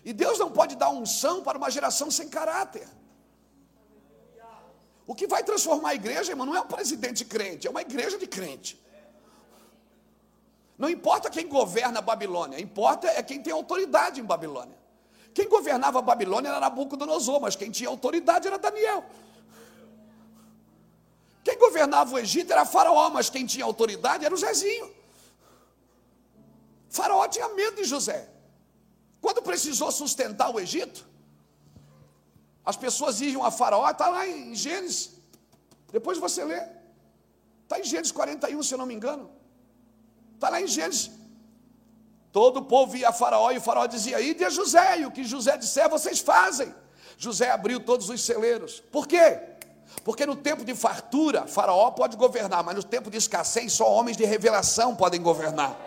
E 0.03 0.13
Deus 0.13 0.39
não 0.39 0.51
pode 0.51 0.75
dar 0.75 0.89
unção 0.89 1.43
para 1.43 1.57
uma 1.57 1.69
geração 1.69 2.09
sem 2.09 2.29
caráter. 2.29 2.87
O 5.05 5.13
que 5.13 5.27
vai 5.27 5.43
transformar 5.43 5.89
a 5.89 5.95
igreja, 5.95 6.31
irmão, 6.31 6.45
não 6.45 6.55
é 6.55 6.61
um 6.61 6.67
presidente 6.67 7.25
crente, 7.25 7.67
é 7.67 7.69
uma 7.69 7.81
igreja 7.81 8.17
de 8.17 8.25
crente. 8.25 8.81
Não 10.77 10.89
importa 10.89 11.29
quem 11.29 11.47
governa 11.47 11.99
a 11.99 12.01
Babilônia, 12.01 12.59
importa 12.59 13.07
é 13.07 13.21
quem 13.21 13.41
tem 13.41 13.53
autoridade 13.53 14.19
em 14.19 14.23
Babilônia. 14.23 14.77
Quem 15.33 15.47
governava 15.47 15.99
a 15.99 16.01
Babilônia 16.01 16.49
era 16.49 16.59
Nabucodonosor, 16.59 17.39
mas 17.39 17.55
quem 17.55 17.69
tinha 17.69 17.89
autoridade 17.89 18.47
era 18.47 18.57
Daniel. 18.57 19.05
Quem 21.43 21.57
governava 21.57 22.13
o 22.13 22.19
Egito 22.19 22.51
era 22.51 22.65
Faraó, 22.65 23.09
mas 23.09 23.29
quem 23.29 23.45
tinha 23.45 23.65
autoridade 23.65 24.25
era 24.25 24.33
o 24.33 24.37
Zezinho. 24.37 24.93
Faraó 26.89 27.27
tinha 27.27 27.47
medo 27.49 27.77
de 27.77 27.85
José. 27.85 28.29
Quando 29.19 29.41
precisou 29.41 29.91
sustentar 29.91 30.53
o 30.53 30.59
Egito, 30.59 31.07
as 32.65 32.75
pessoas 32.75 33.21
iam 33.21 33.43
a 33.43 33.51
Faraó, 33.51 33.89
está 33.89 34.07
lá 34.09 34.27
em 34.27 34.53
Gênesis. 34.53 35.11
Depois 35.91 36.17
você 36.17 36.43
lê. 36.43 36.61
Está 37.63 37.79
em 37.79 37.83
Gênesis 37.83 38.11
41, 38.11 38.61
se 38.63 38.73
eu 38.73 38.77
não 38.77 38.85
me 38.85 38.93
engano. 38.93 39.31
Está 40.35 40.49
lá 40.49 40.61
em 40.61 40.67
Gênesis. 40.67 41.11
Todo 42.31 42.57
o 42.57 42.65
povo 42.65 42.95
ia 42.95 43.09
a 43.09 43.13
Faraó 43.13 43.51
e 43.51 43.57
o 43.57 43.61
Faraó 43.61 43.85
dizia: 43.87 44.21
Ide 44.21 44.43
a 44.45 44.49
José, 44.49 44.99
e 44.99 45.05
o 45.05 45.11
que 45.11 45.23
José 45.23 45.57
disser, 45.57 45.89
vocês 45.89 46.19
fazem. 46.19 46.73
José 47.17 47.49
abriu 47.51 47.79
todos 47.79 48.09
os 48.09 48.21
celeiros. 48.21 48.79
Por 48.79 49.07
quê? 49.07 49.50
Porque 50.03 50.25
no 50.25 50.35
tempo 50.35 50.65
de 50.65 50.73
fartura, 50.73 51.45
Faraó 51.47 51.91
pode 51.91 52.17
governar, 52.17 52.63
mas 52.63 52.75
no 52.75 52.83
tempo 52.83 53.09
de 53.09 53.17
escassez, 53.17 53.73
só 53.73 53.91
homens 53.91 54.17
de 54.17 54.25
revelação 54.25 54.95
podem 54.95 55.21
governar. 55.21 55.77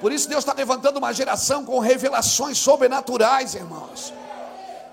Por 0.00 0.12
isso 0.12 0.28
Deus 0.28 0.40
está 0.40 0.52
levantando 0.52 0.98
uma 0.98 1.12
geração 1.12 1.64
com 1.64 1.78
revelações 1.78 2.58
sobrenaturais, 2.58 3.54
irmãos. 3.54 4.12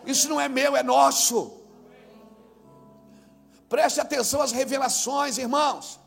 Isso 0.05 0.29
não 0.29 0.39
é 0.39 0.47
meu, 0.47 0.75
é 0.75 0.83
nosso. 0.83 1.53
Preste 3.69 3.99
atenção 3.99 4.41
às 4.41 4.51
revelações, 4.51 5.37
irmãos. 5.37 5.99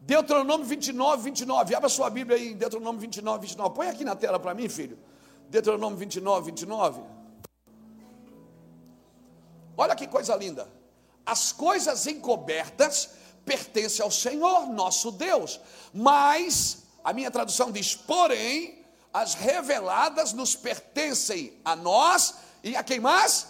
Deuteronômio 0.00 0.66
29, 0.66 1.22
29. 1.22 1.74
Abra 1.74 1.88
sua 1.88 2.08
Bíblia 2.08 2.36
aí, 2.36 2.54
Deuteronômio 2.54 3.00
29, 3.00 3.40
29. 3.40 3.74
Põe 3.74 3.88
aqui 3.88 4.04
na 4.04 4.14
tela 4.14 4.38
para 4.38 4.54
mim, 4.54 4.68
filho. 4.68 4.98
Deuteronômio 5.48 5.98
29, 5.98 6.46
29. 6.46 7.02
Olha 9.76 9.94
que 9.94 10.06
coisa 10.06 10.34
linda. 10.36 10.75
As 11.26 11.50
coisas 11.50 12.06
encobertas 12.06 13.10
pertencem 13.44 14.02
ao 14.02 14.10
Senhor, 14.10 14.68
nosso 14.68 15.10
Deus, 15.10 15.60
mas 15.92 16.84
a 17.02 17.12
minha 17.12 17.30
tradução 17.30 17.72
diz: 17.72 17.96
porém, 17.96 18.84
as 19.12 19.34
reveladas 19.34 20.32
nos 20.32 20.54
pertencem 20.54 21.58
a 21.64 21.74
nós 21.74 22.34
e 22.62 22.76
a 22.76 22.82
quem 22.84 23.00
mais? 23.00 23.48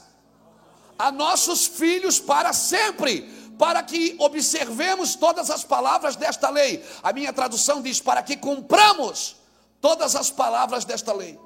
A 0.98 1.12
nossos 1.12 1.66
filhos 1.66 2.18
para 2.18 2.54
sempre, 2.54 3.22
para 3.58 3.82
que 3.82 4.16
observemos 4.18 5.14
todas 5.14 5.50
as 5.50 5.62
palavras 5.62 6.16
desta 6.16 6.48
lei. 6.48 6.84
A 7.02 7.12
minha 7.12 7.32
tradução 7.32 7.82
diz: 7.82 8.00
para 8.00 8.22
que 8.22 8.36
cumpramos 8.36 9.36
todas 9.80 10.16
as 10.16 10.30
palavras 10.30 10.84
desta 10.84 11.12
lei. 11.12 11.38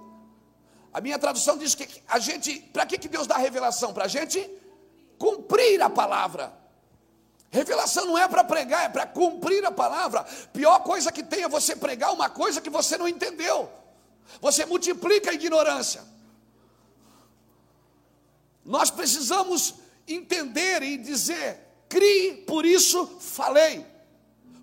A 0.93 1.01
minha 1.01 1.19
tradução 1.19 1.57
diz 1.57 1.75
que 1.75 1.89
a 2.09 2.19
gente, 2.19 2.59
para 2.73 2.85
que, 2.85 2.99
que 2.99 3.09
Deus 3.09 3.27
dá 3.27 3.37
revelação? 3.37 3.93
Para 3.93 4.05
a 4.05 4.09
gente 4.09 4.60
cumprir 5.21 5.83
a 5.83 5.91
palavra. 5.91 6.51
Revelação 7.51 8.07
não 8.07 8.17
é 8.17 8.27
para 8.27 8.43
pregar, 8.43 8.87
é 8.87 8.89
para 8.89 9.07
cumprir 9.07 9.63
a 9.67 9.71
palavra. 9.71 10.25
Pior 10.51 10.81
coisa 10.81 11.13
que 11.13 11.23
tem 11.23 11.43
é 11.43 11.49
você 11.49 11.77
pregar 11.77 12.15
uma 12.15 12.31
coisa 12.31 12.61
que 12.61 12.71
você 12.71 12.97
não 12.97 13.07
entendeu. 13.07 13.71
Você 14.41 14.65
multiplica 14.65 15.31
a 15.31 15.35
ignorância. 15.35 16.03
Nós 18.65 18.91
precisamos 18.91 19.75
entender 20.09 20.83
e 20.83 20.97
dizer: 20.97 21.61
crie, 21.87 22.45
por 22.47 22.65
isso 22.65 23.07
falei. 23.21 23.85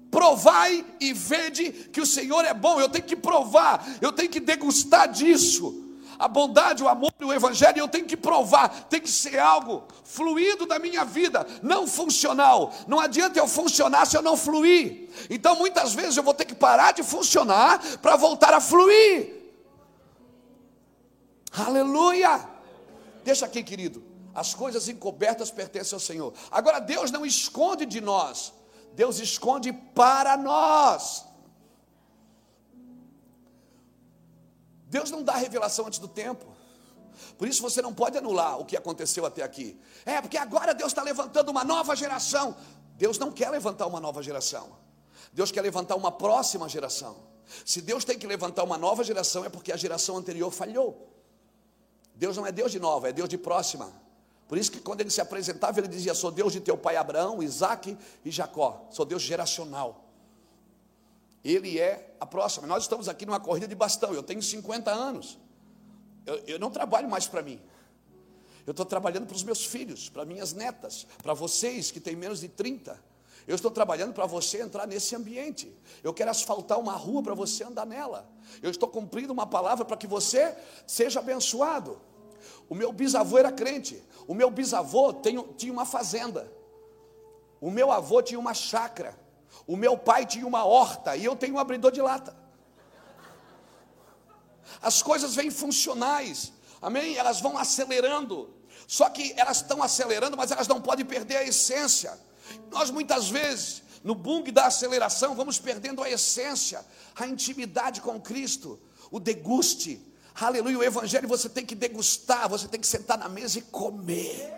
Provai 0.10 0.84
e 1.00 1.14
vede 1.14 1.72
que 1.72 2.02
o 2.02 2.06
Senhor 2.06 2.44
é 2.46 2.54
bom. 2.54 2.80
Eu 2.80 2.90
tenho 2.90 3.06
que 3.06 3.16
provar, 3.16 3.86
eu 4.02 4.12
tenho 4.12 4.30
que 4.30 4.40
degustar 4.40 5.12
disso 5.12 5.87
a 6.20 6.28
bondade, 6.28 6.84
o 6.84 6.88
amor 6.88 7.12
e 7.20 7.26
o 7.26 7.34
evangelho, 7.34 7.80
eu 7.80 7.88
tenho 7.88 8.06
que 8.06 8.18
provar, 8.18 8.70
tem 8.90 9.00
que 9.00 9.10
ser 9.10 9.38
algo 9.38 9.84
fluido 10.04 10.66
da 10.66 10.80
minha 10.80 11.06
vida, 11.06 11.46
não 11.62 11.88
funcional. 11.88 12.74
Não 12.88 13.00
adianta 13.00 13.40
eu 13.40 13.48
funcionar 13.48 14.06
se 14.06 14.18
eu 14.18 14.22
não 14.22 14.38
fluir. 14.38 15.10
Então 15.30 15.56
muitas 15.56 15.94
vezes 15.94 16.18
eu 16.18 16.24
vou 16.24 16.34
ter 16.34 16.46
que 16.46 16.56
parar 16.56 16.94
de 16.94 17.04
funcionar 17.04 17.80
para 17.98 18.16
voltar 18.16 18.54
a 18.54 18.62
fluir. 18.62 19.36
Aleluia! 21.52 22.48
Deixa 23.24 23.46
aqui, 23.46 23.64
querido. 23.64 24.04
As 24.34 24.54
coisas 24.54 24.88
encobertas 24.88 25.50
pertencem 25.50 25.96
ao 25.96 26.00
Senhor. 26.00 26.34
Agora 26.52 26.80
Deus 26.80 27.10
não 27.10 27.26
esconde 27.26 27.86
de 27.86 28.00
nós. 28.00 28.54
Deus 28.94 29.20
esconde 29.20 29.74
para 29.74 30.38
nós. 30.38 31.27
Deus 34.88 35.12
não 35.12 35.24
dá 35.24 35.34
revelação 35.36 35.86
antes 35.86 36.00
do 36.00 36.08
tempo. 36.08 36.46
Por 37.38 37.48
isso 37.48 37.62
você 37.62 37.82
não 37.82 37.94
pode 37.94 38.18
anular 38.18 38.60
o 38.60 38.66
que 38.66 38.76
aconteceu 38.76 39.26
até 39.26 39.44
aqui. 39.44 39.80
É, 40.06 40.22
porque 40.22 40.38
agora 40.38 40.74
Deus 40.74 40.92
está 40.92 41.04
levantando 41.04 41.50
uma 41.50 41.64
nova 41.64 41.96
geração. 41.96 42.56
Deus 42.96 43.18
não 43.20 43.32
quer 43.32 43.50
levantar 43.50 43.86
uma 43.88 44.00
nova 44.00 44.24
geração. 44.24 44.76
Deus 45.34 45.52
quer 45.52 45.62
levantar 45.62 45.96
uma 45.96 46.12
próxima 46.12 46.68
geração. 46.70 47.16
Se 47.66 47.82
Deus 47.82 48.04
tem 48.04 48.18
que 48.18 48.26
levantar 48.26 48.64
uma 48.64 48.78
nova 48.78 49.04
geração, 49.04 49.46
é 49.46 49.50
porque 49.50 49.72
a 49.72 49.78
geração 49.78 50.18
anterior 50.18 50.52
falhou. 50.52 51.08
Deus 52.16 52.36
não 52.36 52.46
é 52.46 52.52
Deus 52.52 52.72
de 52.72 52.80
nova, 52.80 53.10
é 53.10 53.14
Deus 53.14 53.30
de 53.30 53.38
próxima. 53.38 53.92
Por 54.48 54.58
isso 54.58 54.72
que 54.72 54.80
quando 54.80 55.02
ele 55.02 55.10
se 55.10 55.22
apresentava, 55.22 55.80
ele 55.80 55.88
dizia: 55.88 56.14
Sou 56.14 56.32
Deus 56.32 56.54
de 56.54 56.60
teu 56.60 56.78
pai 56.78 56.96
Abraão, 56.96 57.44
Isaac 57.44 57.98
e 58.24 58.32
Jacó. 58.32 58.88
Sou 58.90 59.06
Deus 59.06 59.22
geracional. 59.22 60.07
Ele 61.44 61.80
é 61.80 62.16
a 62.20 62.26
próxima. 62.26 62.68
Nós 62.68 62.84
estamos 62.84 63.08
aqui 63.08 63.26
numa 63.26 63.40
corrida 63.40 63.68
de 63.68 63.76
bastão. 63.76 64.14
Eu 64.14 64.24
tenho 64.24 64.42
50 64.42 64.92
anos. 64.92 65.38
Eu, 66.26 66.36
eu 66.48 66.60
não 66.60 66.70
trabalho 66.70 67.10
mais 67.10 67.28
para 67.28 67.42
mim. 67.42 67.60
Eu 68.66 68.72
estou 68.72 68.86
trabalhando 68.86 69.26
para 69.26 69.36
os 69.36 69.44
meus 69.44 69.66
filhos, 69.66 70.10
para 70.10 70.26
minhas 70.26 70.52
netas, 70.52 71.08
para 71.24 71.34
vocês 71.34 71.90
que 71.90 72.02
têm 72.02 72.16
menos 72.16 72.42
de 72.42 72.50
30. 72.50 73.02
Eu 73.48 73.56
estou 73.56 73.72
trabalhando 73.72 74.14
para 74.14 74.26
você 74.26 74.62
entrar 74.62 74.86
nesse 74.86 75.16
ambiente. 75.16 75.74
Eu 76.04 76.14
quero 76.14 76.30
asfaltar 76.30 76.78
uma 76.78 76.92
rua 76.92 77.24
para 77.24 77.34
você 77.34 77.64
andar 77.64 77.86
nela. 77.86 78.30
Eu 78.62 78.70
estou 78.70 78.90
cumprindo 78.90 79.32
uma 79.32 79.48
palavra 79.48 79.86
para 79.86 79.96
que 79.96 80.06
você 80.06 80.54
seja 80.86 81.22
abençoado. 81.22 81.98
O 82.68 82.76
meu 82.76 82.92
bisavô 82.92 83.38
era 83.38 83.52
crente. 83.54 84.04
O 84.28 84.34
meu 84.34 84.52
bisavô 84.52 85.14
tinha 85.56 85.72
uma 85.72 85.86
fazenda. 85.86 86.52
O 87.62 87.72
meu 87.72 87.90
avô 87.90 88.22
tinha 88.22 88.38
uma 88.38 88.54
chácara. 88.54 89.18
O 89.68 89.76
meu 89.76 89.98
pai 89.98 90.26
tinha 90.26 90.48
uma 90.48 90.64
horta. 90.64 91.16
E 91.16 91.26
eu 91.26 91.36
tenho 91.36 91.56
um 91.56 91.60
abridor 91.60 91.92
de 91.92 92.02
lata. 92.02 92.36
As 94.82 95.02
coisas 95.02 95.36
vêm 95.36 95.52
funcionais. 95.52 96.54
Amém? 96.82 97.18
Elas 97.18 97.42
vão 97.42 97.58
acelerando. 97.58 98.54
Só 98.88 99.10
que 99.10 99.34
elas 99.36 99.58
estão 99.58 99.84
acelerando, 99.84 100.38
mas 100.38 100.50
elas 100.52 100.68
não 100.68 100.82
podem 100.82 101.06
perder 101.06 101.38
a 101.38 101.44
essência. 101.44 102.18
Nós 102.72 102.90
muitas 102.90 103.28
vezes, 103.28 103.84
no 104.04 104.16
bung 104.16 104.50
da 104.52 104.68
aceleração, 104.68 105.36
vamos 105.36 105.60
perdendo 105.60 106.02
a 106.02 106.10
essência, 106.10 106.86
a 107.16 107.28
intimidade 107.28 108.00
com 108.00 108.20
Cristo, 108.22 108.80
o 109.12 109.20
deguste. 109.20 110.02
Aleluia, 110.40 110.78
o 110.78 110.84
evangelho 110.84 111.28
você 111.28 111.50
tem 111.50 111.66
que 111.66 111.76
degustar, 111.76 112.48
você 112.48 112.68
tem 112.68 112.80
que 112.80 112.88
sentar 112.88 113.18
na 113.18 113.28
mesa 113.28 113.60
e 113.60 113.64
comer. 113.64 114.57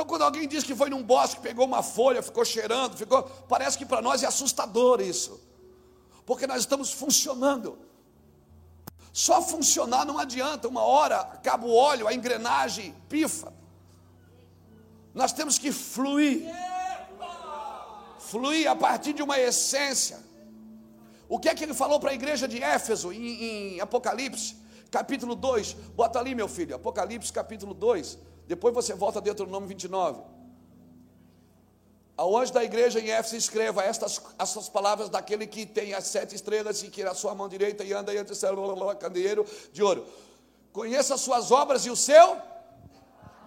Então, 0.00 0.08
quando 0.08 0.22
alguém 0.22 0.48
diz 0.48 0.64
que 0.64 0.74
foi 0.74 0.88
num 0.88 1.02
bosque, 1.02 1.42
pegou 1.42 1.66
uma 1.66 1.82
folha, 1.82 2.22
ficou 2.22 2.42
cheirando, 2.42 2.96
ficou, 2.96 3.22
parece 3.46 3.76
que 3.76 3.84
para 3.84 4.00
nós 4.00 4.22
é 4.22 4.26
assustador 4.26 4.98
isso, 5.02 5.38
porque 6.24 6.46
nós 6.46 6.60
estamos 6.60 6.90
funcionando. 6.90 7.78
Só 9.12 9.42
funcionar 9.42 10.06
não 10.06 10.18
adianta, 10.18 10.68
uma 10.68 10.80
hora 10.80 11.20
acaba 11.20 11.66
o 11.66 11.74
óleo, 11.74 12.08
a 12.08 12.14
engrenagem 12.14 12.94
pifa. 13.10 13.52
Nós 15.12 15.34
temos 15.34 15.58
que 15.58 15.70
fluir. 15.70 16.48
Fluir 18.20 18.70
a 18.70 18.74
partir 18.74 19.12
de 19.12 19.22
uma 19.22 19.38
essência. 19.38 20.18
O 21.28 21.38
que 21.38 21.50
é 21.50 21.54
que 21.54 21.62
ele 21.62 21.74
falou 21.74 22.00
para 22.00 22.12
a 22.12 22.14
igreja 22.14 22.48
de 22.48 22.62
Éfeso 22.62 23.12
em, 23.12 23.74
em 23.74 23.80
Apocalipse, 23.82 24.56
capítulo 24.90 25.34
2? 25.34 25.74
Bota 25.94 26.18
ali, 26.18 26.34
meu 26.34 26.48
filho, 26.48 26.74
Apocalipse, 26.74 27.30
capítulo 27.30 27.74
2. 27.74 28.29
Depois 28.50 28.74
você 28.74 28.94
volta 28.94 29.20
dentro 29.20 29.46
do 29.46 29.52
nome 29.52 29.68
29. 29.68 30.22
Ao 32.16 32.36
anjo 32.36 32.52
da 32.52 32.64
igreja 32.64 32.98
em 32.98 33.08
Éfeso 33.08 33.36
escreva 33.36 33.84
estas, 33.84 34.20
estas 34.36 34.68
palavras 34.68 35.08
daquele 35.08 35.46
que 35.46 35.64
tem 35.64 35.94
as 35.94 36.08
sete 36.08 36.34
estrelas 36.34 36.82
e 36.82 36.88
que 36.88 37.04
na 37.04 37.14
sua 37.14 37.32
mão 37.32 37.48
direita 37.48 37.84
e 37.84 37.92
anda 37.92 38.12
entre 38.12 38.34
o 38.34 38.96
candeeiro 38.96 39.46
de 39.72 39.84
ouro. 39.84 40.04
Conheça 40.72 41.14
as 41.14 41.20
suas 41.20 41.52
obras 41.52 41.86
e 41.86 41.90
o 41.90 41.94
seu 41.94 42.38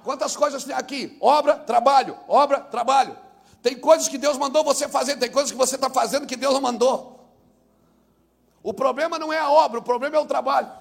Quantas 0.06 0.38
coisas 0.38 0.64
tem 0.64 0.74
aqui? 0.74 1.18
Obra, 1.20 1.56
trabalho, 1.58 2.18
obra, 2.26 2.62
trabalho. 2.62 3.18
Tem 3.62 3.78
coisas 3.78 4.08
que 4.08 4.18
Deus 4.18 4.38
mandou 4.38 4.64
você 4.64 4.88
fazer, 4.88 5.18
tem 5.18 5.30
coisas 5.30 5.52
que 5.52 5.58
você 5.58 5.76
está 5.76 5.90
fazendo 5.90 6.26
que 6.26 6.38
Deus 6.38 6.54
não 6.54 6.62
mandou. 6.62 7.28
O 8.62 8.74
problema 8.74 9.20
não 9.20 9.34
é 9.34 9.40
a 9.40 9.52
obra, 9.52 9.80
o 9.80 9.84
problema 9.84 10.16
é 10.16 10.20
o 10.20 10.26
trabalho. 10.26 10.72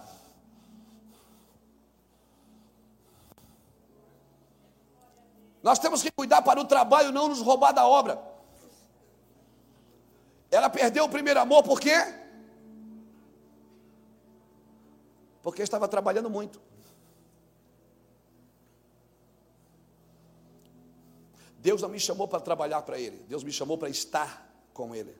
Nós 5.63 5.79
temos 5.79 6.03
que 6.03 6.11
cuidar 6.11 6.43
para 6.43 6.61
o 6.61 6.65
trabalho 6.65 7.13
não 7.13 7.29
nos 7.29 7.41
roubar 7.41 7.73
da 7.73 7.87
obra. 7.87 8.21
Ela 10.51 10.69
perdeu 10.69 11.05
o 11.05 11.09
primeiro 11.09 11.41
amor 11.41 11.63
por 11.63 11.81
quê? 11.81 11.97
Porque 15.41 15.63
estava 15.63 15.89
trabalhando 15.89 16.29
muito. 16.29 16.61
Deus 21.59 21.81
não 21.81 21.89
me 21.89 22.01
chamou 22.01 22.27
para 22.27 22.41
trabalhar 22.41 22.83
para 22.83 22.99
Ele, 22.99 23.25
Deus 23.29 23.45
me 23.45 23.53
chamou 23.53 23.79
para 23.79 23.89
estar 23.89 24.53
com 24.75 24.95
Ele. 24.95 25.17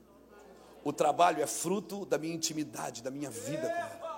O 0.83 0.93
trabalho 0.93 1.41
é 1.41 1.47
fruto 1.47 2.05
da 2.05 2.19
minha 2.19 2.35
intimidade, 2.35 3.01
da 3.01 3.11
minha 3.11 3.31
vida 3.31 3.69
com 3.69 3.77
Ele. 3.77 4.12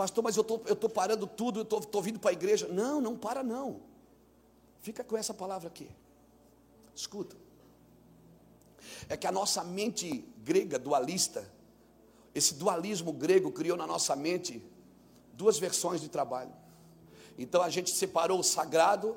Pastor, 0.00 0.24
mas 0.24 0.34
eu 0.34 0.42
tô, 0.42 0.54
estou 0.54 0.76
tô 0.76 0.88
parando 0.88 1.26
tudo, 1.26 1.58
eu 1.58 1.62
estou 1.62 1.78
tô, 1.78 1.86
tô 1.86 2.00
vindo 2.00 2.18
para 2.18 2.30
a 2.30 2.32
igreja. 2.32 2.66
Não, 2.68 3.02
não 3.02 3.18
para 3.18 3.42
não. 3.42 3.82
Fica 4.80 5.04
com 5.04 5.14
essa 5.14 5.34
palavra 5.34 5.68
aqui. 5.68 5.90
Escuta. 6.96 7.36
É 9.10 9.16
que 9.18 9.26
a 9.26 9.30
nossa 9.30 9.62
mente 9.62 10.24
grega 10.38 10.78
dualista, 10.78 11.46
esse 12.34 12.54
dualismo 12.54 13.12
grego 13.12 13.52
criou 13.52 13.76
na 13.76 13.86
nossa 13.86 14.16
mente 14.16 14.64
duas 15.34 15.58
versões 15.58 16.00
de 16.00 16.08
trabalho. 16.08 16.52
Então 17.36 17.60
a 17.60 17.68
gente 17.68 17.90
separou 17.90 18.40
o 18.40 18.42
sagrado 18.42 19.14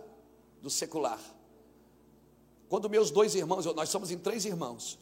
do 0.62 0.70
secular. 0.70 1.22
Quando 2.68 2.90
meus 2.90 3.10
dois 3.10 3.36
irmãos, 3.36 3.66
nós 3.74 3.88
somos 3.88 4.12
em 4.12 4.18
três 4.18 4.44
irmãos. 4.44 5.00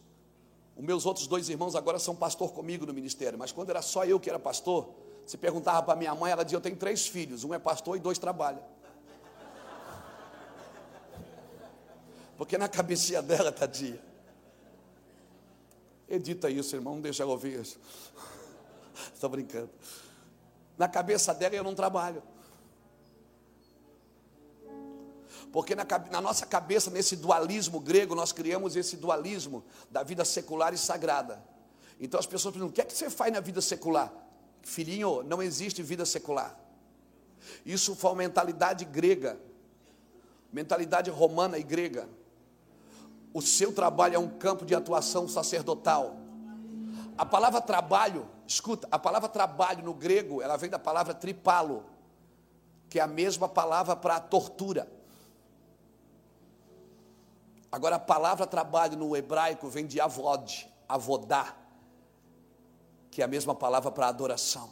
Os 0.77 0.83
meus 0.83 1.07
outros 1.07 1.25
dois 1.25 1.49
irmãos 1.49 1.75
agora 1.75 1.97
são 1.97 2.15
pastor 2.15 2.51
comigo 2.53 2.85
no 2.85 2.93
ministério, 2.93 3.39
mas 3.39 3.51
quando 3.51 3.71
era 3.71 3.81
só 3.81 4.05
eu 4.05 4.19
que 4.19 4.29
era 4.29 4.37
pastor, 4.37 5.00
se 5.25 5.37
perguntava 5.37 5.83
para 5.83 5.95
minha 5.95 6.13
mãe, 6.13 6.31
ela 6.31 6.43
dizia: 6.43 6.57
Eu 6.57 6.61
tenho 6.61 6.75
três 6.75 7.07
filhos, 7.07 7.43
um 7.43 7.53
é 7.53 7.59
pastor 7.59 7.97
e 7.97 7.99
dois 7.99 8.17
trabalham. 8.17 8.63
Porque 12.37 12.57
na 12.57 12.67
cabecinha 12.67 13.21
dela, 13.21 13.51
tadinha. 13.51 14.01
Edita 16.09 16.49
isso, 16.49 16.75
irmão, 16.75 16.95
não 16.95 17.01
deixa 17.01 17.23
ela 17.23 17.31
ouvir 17.31 17.61
isso. 17.61 17.79
Estou 19.13 19.29
brincando. 19.29 19.69
Na 20.77 20.87
cabeça 20.87 21.33
dela 21.33 21.55
eu 21.55 21.63
não 21.63 21.75
trabalho. 21.75 22.23
Porque 25.51 25.75
na, 25.75 25.85
na, 26.09 26.21
nossa 26.21 26.45
cabeça, 26.45 26.89
nesse 26.89 27.15
dualismo 27.15 27.79
grego, 27.79 28.15
nós 28.15 28.31
criamos 28.31 28.75
esse 28.75 28.97
dualismo 28.97 29.63
da 29.89 30.01
vida 30.01 30.25
secular 30.25 30.73
e 30.73 30.77
sagrada. 30.77 31.43
Então 31.99 32.19
as 32.19 32.25
pessoas 32.25 32.53
perguntam: 32.53 32.71
o 32.71 32.73
que 32.73 32.81
é 32.81 32.85
que 32.85 32.93
você 32.93 33.09
faz 33.09 33.31
na 33.31 33.39
vida 33.39 33.61
secular? 33.61 34.11
Filhinho, 34.61 35.23
não 35.23 35.41
existe 35.41 35.81
vida 35.81 36.05
secular. 36.05 36.57
Isso 37.65 37.95
foi 37.95 38.11
uma 38.11 38.17
mentalidade 38.17 38.85
grega, 38.85 39.39
mentalidade 40.51 41.09
romana 41.09 41.57
e 41.57 41.63
grega. 41.63 42.07
O 43.33 43.41
seu 43.41 43.73
trabalho 43.73 44.15
é 44.15 44.19
um 44.19 44.27
campo 44.27 44.65
de 44.65 44.75
atuação 44.75 45.27
sacerdotal. 45.27 46.17
A 47.17 47.25
palavra 47.25 47.61
trabalho, 47.61 48.27
escuta, 48.45 48.87
a 48.91 48.99
palavra 48.99 49.29
trabalho 49.29 49.83
no 49.83 49.93
grego, 49.93 50.41
ela 50.41 50.57
vem 50.57 50.69
da 50.69 50.79
palavra 50.79 51.13
tripalo, 51.13 51.85
que 52.89 52.99
é 52.99 53.01
a 53.01 53.07
mesma 53.07 53.47
palavra 53.47 53.95
para 53.95 54.19
tortura. 54.19 54.91
Agora, 57.71 57.95
a 57.95 57.99
palavra 57.99 58.45
trabalho 58.45 58.97
no 58.97 59.15
hebraico 59.15 59.69
vem 59.69 59.87
de 59.87 60.01
avod, 60.01 60.69
avodá, 60.89 61.55
que 63.11 63.21
é 63.21 63.25
a 63.25 63.27
mesma 63.27 63.53
palavra 63.53 63.91
para 63.91 64.07
adoração. 64.07 64.71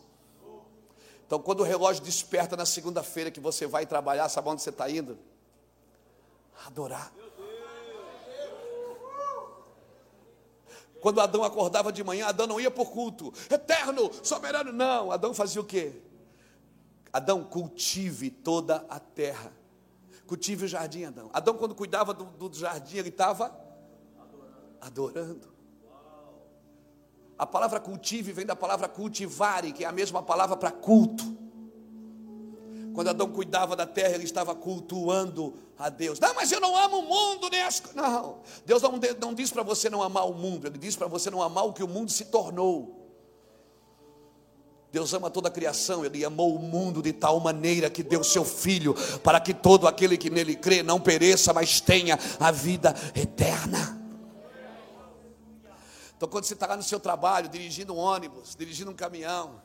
Então, 1.28 1.40
quando 1.40 1.60
o 1.60 1.64
relógio 1.64 2.04
desperta 2.04 2.58
na 2.58 2.66
segunda-feira 2.66 3.30
que 3.30 3.40
você 3.40 3.68
vai 3.68 3.86
trabalhar, 3.86 4.28
sabe 4.30 4.50
onde 4.50 4.64
você 4.64 4.72
está 4.72 4.90
indo? 4.90 5.20
Adorar. 6.66 7.14
Quando 11.00 11.22
Adão 11.22 11.44
acordava 11.44 11.92
de 11.92 12.04
manhã, 12.04 12.26
Adão 12.26 12.48
não 12.48 12.60
ia 12.60 12.72
por 12.72 12.90
culto, 12.90 13.32
eterno, 13.50 14.10
soberano, 14.24 14.74
não. 14.74 15.12
Adão 15.12 15.34
fazia 15.34 15.62
o 15.62 15.66
quê? 15.66 16.02
Adão, 17.14 17.44
cultive 17.44 18.32
toda 18.32 18.86
a 18.90 19.00
terra 19.00 19.54
Cultive 20.30 20.66
o 20.66 20.68
jardim, 20.68 21.06
Adão. 21.06 21.28
Adão, 21.34 21.58
quando 21.58 21.74
cuidava 21.74 22.14
do, 22.14 22.26
do 22.26 22.56
jardim, 22.56 22.98
ele 22.98 23.10
estava 23.10 23.52
adorando. 24.80 25.52
A 27.40 27.48
palavra 27.48 27.80
cultive 27.80 28.34
vem 28.34 28.46
da 28.46 28.56
palavra 28.56 28.90
cultivare, 28.90 29.72
que 29.72 29.86
é 29.86 29.88
a 29.88 29.94
mesma 29.94 30.22
palavra 30.22 30.58
para 30.58 30.72
culto. 30.72 31.24
Quando 32.94 33.08
Adão 33.08 33.30
cuidava 33.30 33.78
da 33.78 33.86
terra, 33.86 34.16
ele 34.16 34.26
estava 34.26 34.54
cultuando 34.54 35.54
a 35.78 35.88
Deus. 35.88 36.20
Não, 36.20 36.34
mas 36.34 36.52
eu 36.52 36.60
não 36.60 36.76
amo 36.76 36.98
o 36.98 37.04
mundo, 37.04 37.50
nem 37.50 37.62
Não, 37.96 38.40
Deus 38.66 38.82
não, 38.82 39.00
não 39.22 39.34
diz 39.34 39.52
para 39.52 39.64
você 39.64 39.90
não 39.90 40.04
amar 40.04 40.30
o 40.30 40.34
mundo, 40.34 40.68
Ele 40.68 40.78
diz 40.78 40.98
para 40.98 41.08
você 41.08 41.30
não 41.30 41.42
amar 41.42 41.66
o 41.66 41.72
que 41.72 41.82
o 41.82 41.88
mundo 41.88 42.12
se 42.12 42.26
tornou. 42.26 43.08
Deus 44.92 45.14
ama 45.14 45.30
toda 45.30 45.48
a 45.48 45.52
criação, 45.52 46.04
Ele 46.04 46.26
amou 46.26 46.54
o 46.54 46.60
mundo 46.60 47.02
de 47.02 47.14
tal 47.14 47.40
maneira 47.40 47.90
que 47.90 48.04
deu 48.04 48.22
seu 48.22 48.44
Filho, 48.44 48.94
para 49.24 49.40
que 49.40 49.54
todo 49.54 49.88
aquele 49.88 50.18
que 50.18 50.30
nele 50.30 50.58
crê 50.58 50.84
não 50.84 51.00
pereça, 51.00 51.54
mas 51.54 51.80
tenha 51.80 52.20
a 52.38 52.52
vida 52.52 52.94
eterna. 53.16 53.99
Então, 56.20 56.28
quando 56.28 56.44
você 56.44 56.54
está 56.54 56.68
lá 56.68 56.76
no 56.76 56.84
seu 56.84 57.00
trabalho, 57.00 57.48
dirigindo 57.48 57.94
um 57.94 57.98
ônibus, 57.98 58.54
dirigindo 58.54 58.92
um 58.92 58.94
caminhão, 58.94 59.62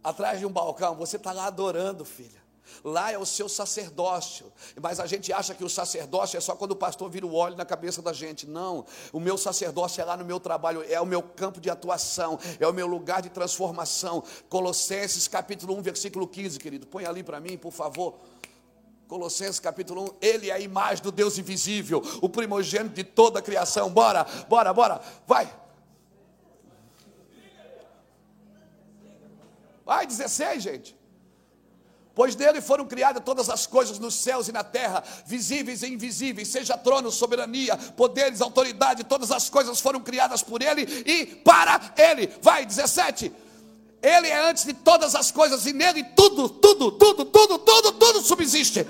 atrás 0.00 0.38
de 0.38 0.46
um 0.46 0.48
balcão, 0.48 0.94
você 0.94 1.16
está 1.16 1.32
lá 1.32 1.46
adorando, 1.46 2.04
filha. 2.04 2.40
Lá 2.84 3.10
é 3.10 3.18
o 3.18 3.26
seu 3.26 3.48
sacerdócio. 3.48 4.52
Mas 4.80 5.00
a 5.00 5.06
gente 5.06 5.32
acha 5.32 5.56
que 5.56 5.64
o 5.64 5.68
sacerdócio 5.68 6.36
é 6.36 6.40
só 6.40 6.54
quando 6.54 6.70
o 6.70 6.76
pastor 6.76 7.10
vira 7.10 7.26
o 7.26 7.34
óleo 7.34 7.56
na 7.56 7.64
cabeça 7.64 8.00
da 8.00 8.12
gente. 8.12 8.46
Não. 8.46 8.86
O 9.12 9.18
meu 9.18 9.36
sacerdócio 9.36 10.00
é 10.00 10.04
lá 10.04 10.16
no 10.16 10.24
meu 10.24 10.38
trabalho, 10.38 10.84
é 10.88 11.00
o 11.00 11.04
meu 11.04 11.20
campo 11.20 11.60
de 11.60 11.68
atuação, 11.68 12.38
é 12.60 12.68
o 12.68 12.72
meu 12.72 12.86
lugar 12.86 13.20
de 13.20 13.28
transformação. 13.28 14.22
Colossenses 14.48 15.26
capítulo 15.26 15.76
1, 15.78 15.82
versículo 15.82 16.28
15, 16.28 16.60
querido. 16.60 16.86
Põe 16.86 17.06
ali 17.06 17.24
para 17.24 17.40
mim, 17.40 17.58
por 17.58 17.72
favor. 17.72 18.20
Colossenses 19.08 19.58
capítulo 19.58 20.04
1, 20.04 20.08
ele 20.20 20.48
é 20.48 20.52
a 20.52 20.60
imagem 20.60 21.02
do 21.02 21.10
Deus 21.10 21.38
invisível, 21.38 22.00
o 22.22 22.28
primogênito 22.28 22.94
de 22.94 23.02
toda 23.02 23.40
a 23.40 23.42
criação. 23.42 23.90
Bora, 23.90 24.24
bora, 24.48 24.72
bora, 24.72 25.00
vai. 25.26 25.61
Vai, 29.84 30.06
16, 30.06 30.62
gente. 30.62 31.02
Pois 32.14 32.34
dele 32.34 32.60
foram 32.60 32.84
criadas 32.86 33.22
todas 33.24 33.48
as 33.48 33.66
coisas 33.66 33.98
nos 33.98 34.14
céus 34.14 34.46
e 34.46 34.52
na 34.52 34.62
terra, 34.62 35.02
visíveis 35.24 35.82
e 35.82 35.88
invisíveis, 35.88 36.48
seja 36.48 36.76
trono, 36.76 37.10
soberania, 37.10 37.76
poderes, 37.76 38.42
autoridade, 38.42 39.04
todas 39.04 39.30
as 39.30 39.48
coisas 39.48 39.80
foram 39.80 40.00
criadas 40.00 40.42
por 40.42 40.60
ele 40.60 40.82
e 40.82 41.24
para 41.26 41.80
ele. 41.96 42.30
Vai, 42.42 42.66
17. 42.66 43.32
Ele 44.02 44.26
é 44.26 44.50
antes 44.50 44.64
de 44.64 44.74
todas 44.74 45.14
as 45.14 45.30
coisas 45.30 45.64
e 45.64 45.72
nele 45.72 46.02
tudo, 46.02 46.48
tudo, 46.48 46.92
tudo, 46.92 47.24
tudo, 47.24 47.58
tudo, 47.58 47.92
tudo 47.92 48.20
subsiste. 48.20 48.84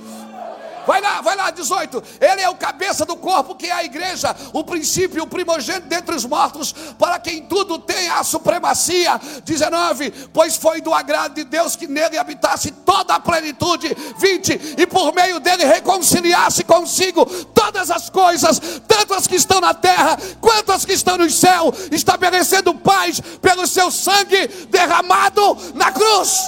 Vai 0.86 1.00
lá, 1.00 1.20
vai 1.20 1.36
lá, 1.36 1.50
18. 1.50 2.02
Ele 2.20 2.42
é 2.42 2.48
o 2.48 2.56
cabeça 2.56 3.04
do 3.04 3.16
corpo, 3.16 3.54
que 3.54 3.66
é 3.66 3.72
a 3.72 3.84
igreja, 3.84 4.34
o 4.52 4.64
princípio, 4.64 5.22
o 5.22 5.26
primogênito 5.26 5.88
dentre 5.88 6.14
os 6.14 6.24
mortos, 6.24 6.72
para 6.98 7.18
quem 7.18 7.42
tudo 7.42 7.78
tem 7.78 8.08
a 8.08 8.22
supremacia. 8.24 9.20
19. 9.44 10.10
Pois 10.32 10.56
foi 10.56 10.80
do 10.80 10.92
agrado 10.92 11.34
de 11.34 11.44
Deus 11.44 11.76
que 11.76 11.86
nele 11.86 12.18
habitasse 12.18 12.70
toda 12.70 13.14
a 13.14 13.20
plenitude. 13.20 13.96
20. 14.18 14.74
E 14.78 14.86
por 14.86 15.14
meio 15.14 15.40
dele 15.40 15.64
reconciliasse 15.64 16.64
consigo 16.64 17.24
todas 17.46 17.90
as 17.90 18.10
coisas, 18.10 18.60
tanto 18.86 19.14
as 19.14 19.26
que 19.26 19.36
estão 19.36 19.60
na 19.60 19.74
terra 19.74 20.18
quanto 20.40 20.72
as 20.72 20.84
que 20.84 20.92
estão 20.92 21.16
no 21.16 21.30
céu, 21.30 21.72
estabelecendo 21.90 22.74
paz 22.74 23.20
pelo 23.40 23.66
seu 23.66 23.90
sangue 23.90 24.48
derramado 24.68 25.56
na 25.74 25.90
cruz. 25.92 26.40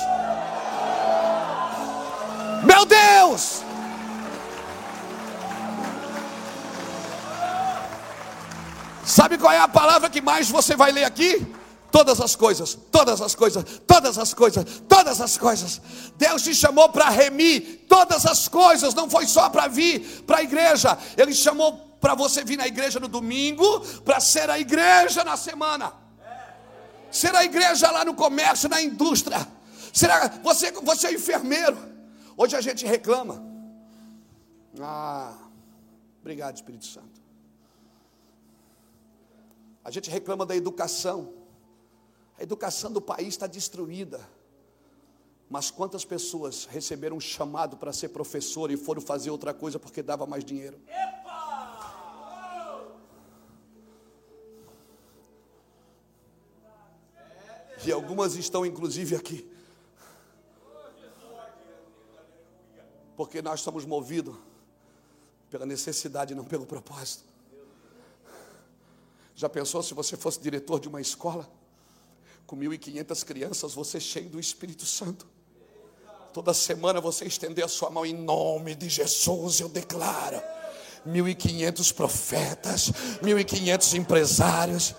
Meu 2.64 2.84
Deus! 2.84 3.63
Sabe 9.06 9.36
qual 9.38 9.52
é 9.52 9.58
a 9.58 9.68
palavra 9.68 10.08
que 10.08 10.20
mais 10.20 10.48
você 10.48 10.74
vai 10.74 10.90
ler 10.92 11.04
aqui? 11.04 11.46
Todas 11.90 12.20
as 12.20 12.34
coisas, 12.34 12.76
todas 12.90 13.20
as 13.20 13.34
coisas, 13.34 13.64
todas 13.86 14.18
as 14.18 14.34
coisas, 14.34 14.82
todas 14.88 15.20
as 15.20 15.38
coisas. 15.38 15.80
Deus 16.16 16.42
te 16.42 16.54
chamou 16.54 16.88
para 16.88 17.08
remir 17.08 17.86
todas 17.88 18.26
as 18.26 18.48
coisas, 18.48 18.94
não 18.94 19.08
foi 19.08 19.26
só 19.26 19.48
para 19.48 19.68
vir 19.68 20.22
para 20.26 20.38
a 20.38 20.42
igreja. 20.42 20.98
Ele 21.16 21.32
chamou 21.32 21.72
para 22.00 22.14
você 22.14 22.42
vir 22.42 22.56
na 22.56 22.66
igreja 22.66 22.98
no 22.98 23.06
domingo, 23.06 23.80
para 24.04 24.18
ser 24.20 24.50
a 24.50 24.58
igreja 24.58 25.22
na 25.22 25.36
semana. 25.36 25.92
Ser 27.10 27.34
a 27.34 27.44
igreja 27.44 27.90
lá 27.90 28.04
no 28.04 28.14
comércio, 28.14 28.68
na 28.68 28.82
indústria. 28.82 29.46
Será 29.92 30.28
você, 30.42 30.72
você 30.72 31.06
é 31.06 31.12
enfermeiro. 31.14 31.78
Hoje 32.36 32.56
a 32.56 32.60
gente 32.60 32.84
reclama. 32.84 33.40
Ah, 34.80 35.32
obrigado, 36.20 36.56
Espírito 36.56 36.86
Santo. 36.86 37.13
A 39.84 39.90
gente 39.90 40.10
reclama 40.10 40.46
da 40.46 40.56
educação. 40.56 41.34
A 42.38 42.42
educação 42.42 42.90
do 42.90 43.00
país 43.00 43.28
está 43.28 43.46
destruída. 43.46 44.26
Mas 45.48 45.70
quantas 45.70 46.04
pessoas 46.04 46.64
receberam 46.64 47.18
um 47.18 47.20
chamado 47.20 47.76
para 47.76 47.92
ser 47.92 48.08
professor 48.08 48.70
e 48.70 48.76
foram 48.76 49.02
fazer 49.02 49.30
outra 49.30 49.52
coisa 49.52 49.78
porque 49.78 50.02
dava 50.02 50.26
mais 50.26 50.42
dinheiro? 50.42 50.80
E 57.86 57.92
algumas 57.92 58.34
estão 58.34 58.64
inclusive 58.64 59.14
aqui. 59.14 59.46
Porque 63.14 63.42
nós 63.42 63.60
somos 63.60 63.84
movidos 63.84 64.34
pela 65.50 65.66
necessidade, 65.66 66.34
não 66.34 66.44
pelo 66.44 66.64
propósito. 66.64 67.33
Já 69.34 69.48
pensou 69.48 69.82
se 69.82 69.94
você 69.94 70.16
fosse 70.16 70.40
diretor 70.40 70.78
de 70.78 70.88
uma 70.88 71.00
escola? 71.00 71.50
Com 72.46 72.56
1.500 72.56 73.24
crianças, 73.24 73.74
você 73.74 73.98
cheio 73.98 74.28
do 74.28 74.38
Espírito 74.38 74.86
Santo. 74.86 75.26
Toda 76.32 76.52
semana 76.52 77.00
você 77.00 77.24
estender 77.24 77.64
a 77.64 77.68
sua 77.68 77.90
mão 77.90 78.04
em 78.04 78.12
nome 78.12 78.74
de 78.74 78.88
Jesus, 78.88 79.60
eu 79.60 79.68
declaro. 79.68 80.40
1.500 81.06 81.94
profetas, 81.94 82.90
1.500 83.22 83.94
empresários. 83.98 84.94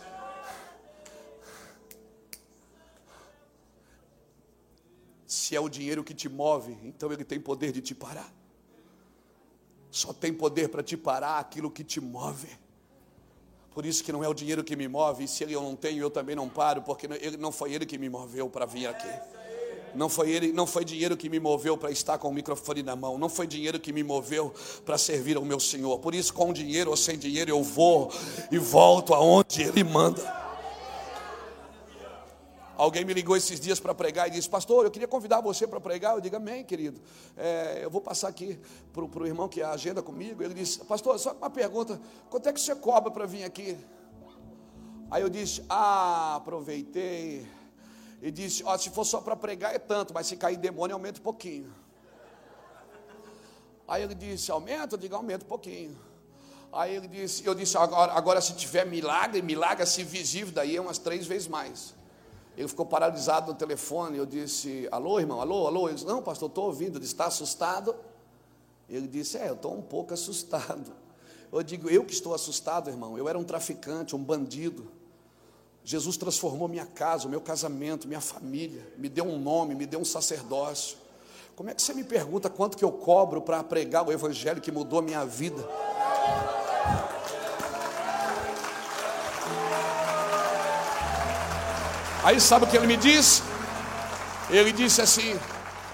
Se 5.26 5.56
é 5.56 5.60
o 5.60 5.70
dinheiro 5.70 6.04
que 6.04 6.14
te 6.14 6.30
move, 6.30 6.78
então 6.84 7.12
ele 7.12 7.24
tem 7.24 7.40
poder 7.40 7.72
de 7.72 7.82
te 7.82 7.96
parar. 7.96 8.32
Só 9.92 10.14
tem 10.14 10.34
poder 10.34 10.70
para 10.70 10.84
te 10.84 10.98
parar 10.98 11.40
aquilo 11.40 11.72
que 11.72 11.84
te 11.84 12.00
move. 12.00 12.64
Por 13.76 13.86
isso 13.86 14.02
que 14.06 14.12
não 14.14 14.24
é 14.24 14.30
o 14.30 14.34
dinheiro 14.34 14.64
que 14.64 14.74
me 14.74 14.88
move, 14.88 15.26
e 15.26 15.28
se 15.28 15.44
ele 15.44 15.54
eu 15.54 15.62
não 15.62 15.76
tenho, 15.76 16.02
eu 16.02 16.10
também 16.10 16.34
não 16.34 16.48
paro, 16.48 16.82
porque 16.82 17.08
ele, 17.20 17.36
não 17.36 17.52
foi 17.52 17.74
ele 17.74 17.86
que 17.86 17.98
me 17.98 18.10
moveu 18.10 18.50
para 18.50 18.66
vir 18.66 18.88
aqui. 18.88 19.10
Não 19.94 20.08
foi 20.08 20.32
ele, 20.32 20.54
não 20.54 20.66
foi 20.66 20.86
dinheiro 20.86 21.18
que 21.18 21.30
me 21.30 21.42
moveu 21.42 21.78
para 21.78 21.92
estar 21.92 22.18
com 22.18 22.30
o 22.30 22.34
microfone 22.34 22.82
na 22.82 22.96
mão, 22.96 23.18
não 23.18 23.28
foi 23.28 23.46
dinheiro 23.46 23.78
que 23.78 23.92
me 23.92 24.02
moveu 24.02 24.54
para 24.86 24.98
servir 24.98 25.36
ao 25.36 25.44
meu 25.44 25.60
Senhor. 25.60 26.00
Por 26.00 26.16
isso, 26.16 26.34
com 26.34 26.54
dinheiro 26.54 26.90
ou 26.90 26.96
sem 26.96 27.18
dinheiro, 27.18 27.52
eu 27.52 27.62
vou 27.62 28.10
e 28.50 28.58
volto 28.58 29.14
aonde 29.14 29.64
ele 29.64 29.84
manda. 29.84 30.45
Alguém 32.78 33.06
me 33.06 33.14
ligou 33.14 33.38
esses 33.38 33.60
dias 33.60 33.80
para 33.80 33.96
pregar 33.96 34.28
e 34.28 34.32
disse, 34.32 34.50
pastor, 34.50 34.84
eu 34.84 34.92
queria 34.92 35.08
convidar 35.08 35.40
você 35.40 35.66
para 35.66 35.80
pregar. 35.80 36.16
Eu 36.16 36.22
digo, 36.22 36.36
amém, 36.36 36.64
querido. 36.64 37.00
É, 37.38 37.80
eu 37.84 37.90
vou 37.90 38.02
passar 38.02 38.28
aqui 38.28 38.60
para 38.92 39.04
o 39.04 39.26
irmão 39.26 39.48
que 39.48 39.62
agenda 39.62 40.02
comigo. 40.02 40.44
Ele 40.44 40.54
disse, 40.54 40.80
pastor, 40.80 41.18
só 41.18 41.32
uma 41.34 41.50
pergunta: 41.50 42.00
quanto 42.30 42.50
é 42.50 42.54
que 42.54 42.60
você 42.60 42.76
cobra 42.76 43.10
para 43.10 43.26
vir 43.26 43.46
aqui? 43.46 43.78
Aí 45.10 45.22
eu 45.22 45.30
disse, 45.30 45.64
ah, 45.70 46.36
aproveitei. 46.36 47.48
E 48.22 48.32
disse, 48.32 48.64
ó, 48.66 48.78
se 48.78 48.90
for 48.90 49.06
só 49.06 49.22
para 49.22 49.36
pregar 49.36 49.74
é 49.74 49.80
tanto, 49.80 50.14
mas 50.14 50.28
se 50.28 50.36
cair 50.36 50.58
demônio 50.58 50.96
aumenta 50.96 51.20
um 51.20 51.24
pouquinho. 51.24 51.74
Aí 53.88 54.04
ele 54.04 54.16
disse, 54.16 54.52
aumenta? 54.52 54.96
Eu 54.96 55.00
digo, 55.00 55.16
aumenta 55.16 55.46
um 55.46 55.48
pouquinho. 55.48 55.98
Aí 56.74 56.96
ele 56.96 57.08
disse, 57.08 57.46
eu 57.46 57.56
disse, 57.56 57.78
agora, 57.78 58.12
agora 58.14 58.42
se 58.42 58.54
tiver 58.54 58.86
milagre, 58.86 59.42
milagre 59.42 59.84
assim 59.84 60.04
visível, 60.04 60.54
daí 60.54 60.76
é 60.76 60.82
umas 60.82 60.98
três 60.98 61.26
vezes 61.26 61.48
mais. 61.48 61.96
Ele 62.58 62.68
ficou 62.68 62.86
paralisado 62.86 63.51
no 63.51 63.58
telefone. 63.58 64.18
Eu 64.18 64.26
disse: 64.26 64.88
Alô, 64.91 65.20
irmão, 65.20 65.41
alô, 65.41 65.68
alô. 65.68 65.88
Ele 65.88 65.95
disse: 65.95 66.08
Não, 66.08 66.22
pastor, 66.22 66.49
estou 66.49 66.66
ouvindo. 66.66 66.97
Ele 66.97 67.06
está 67.06 67.26
assustado. 67.26 67.95
Ele 68.89 69.08
disse: 69.08 69.38
É, 69.38 69.49
eu 69.49 69.56
estou 69.56 69.74
um 69.74 69.82
pouco 69.82 70.14
assustado. 70.14 70.91
Eu 71.51 71.64
digo: 71.64 71.89
Eu 71.89 72.06
que 72.06 72.14
estou 72.14 72.34
assustado, 72.34 72.89
irmão. 72.89 73.18
Eu 73.18 73.28
era 73.28 73.38
um 73.38 73.43
traficante, 73.43 74.16
um 74.16 74.24
bandido. 74.24 74.88
Jesus 75.84 76.18
transformou 76.18 76.68
minha 76.68 76.86
casa, 76.86 77.28
o 77.28 77.30
meu 77.30 77.39
casamento, 77.39 78.08
minha 78.08 78.20
família, 78.20 78.91
me 78.97 79.08
deu 79.08 79.24
um 79.24 79.38
nome, 79.38 79.76
me 79.76 79.86
deu 79.86 79.99
um 79.99 80.06
sacerdócio. 80.06 80.97
Como 81.56 81.70
é 81.70 81.76
que 81.76 81.82
você 81.82 81.93
me 81.93 82.03
pergunta 82.03 82.49
quanto 82.49 82.76
que 82.76 82.84
eu 82.84 82.91
cobro 82.91 83.39
para 83.39 83.64
pregar 83.64 84.06
o 84.06 84.12
evangelho 84.12 84.60
que 84.60 84.72
mudou 84.72 84.99
a 84.99 85.01
minha 85.01 85.24
vida? 85.24 85.64
Aí 92.26 92.42
sabe 92.42 92.66
o 92.66 92.68
que 92.68 92.76
ele 92.76 92.88
me 92.88 92.98
disse? 92.98 93.44
Ele 94.50 94.72
disse 94.72 95.00
assim: 95.00 95.40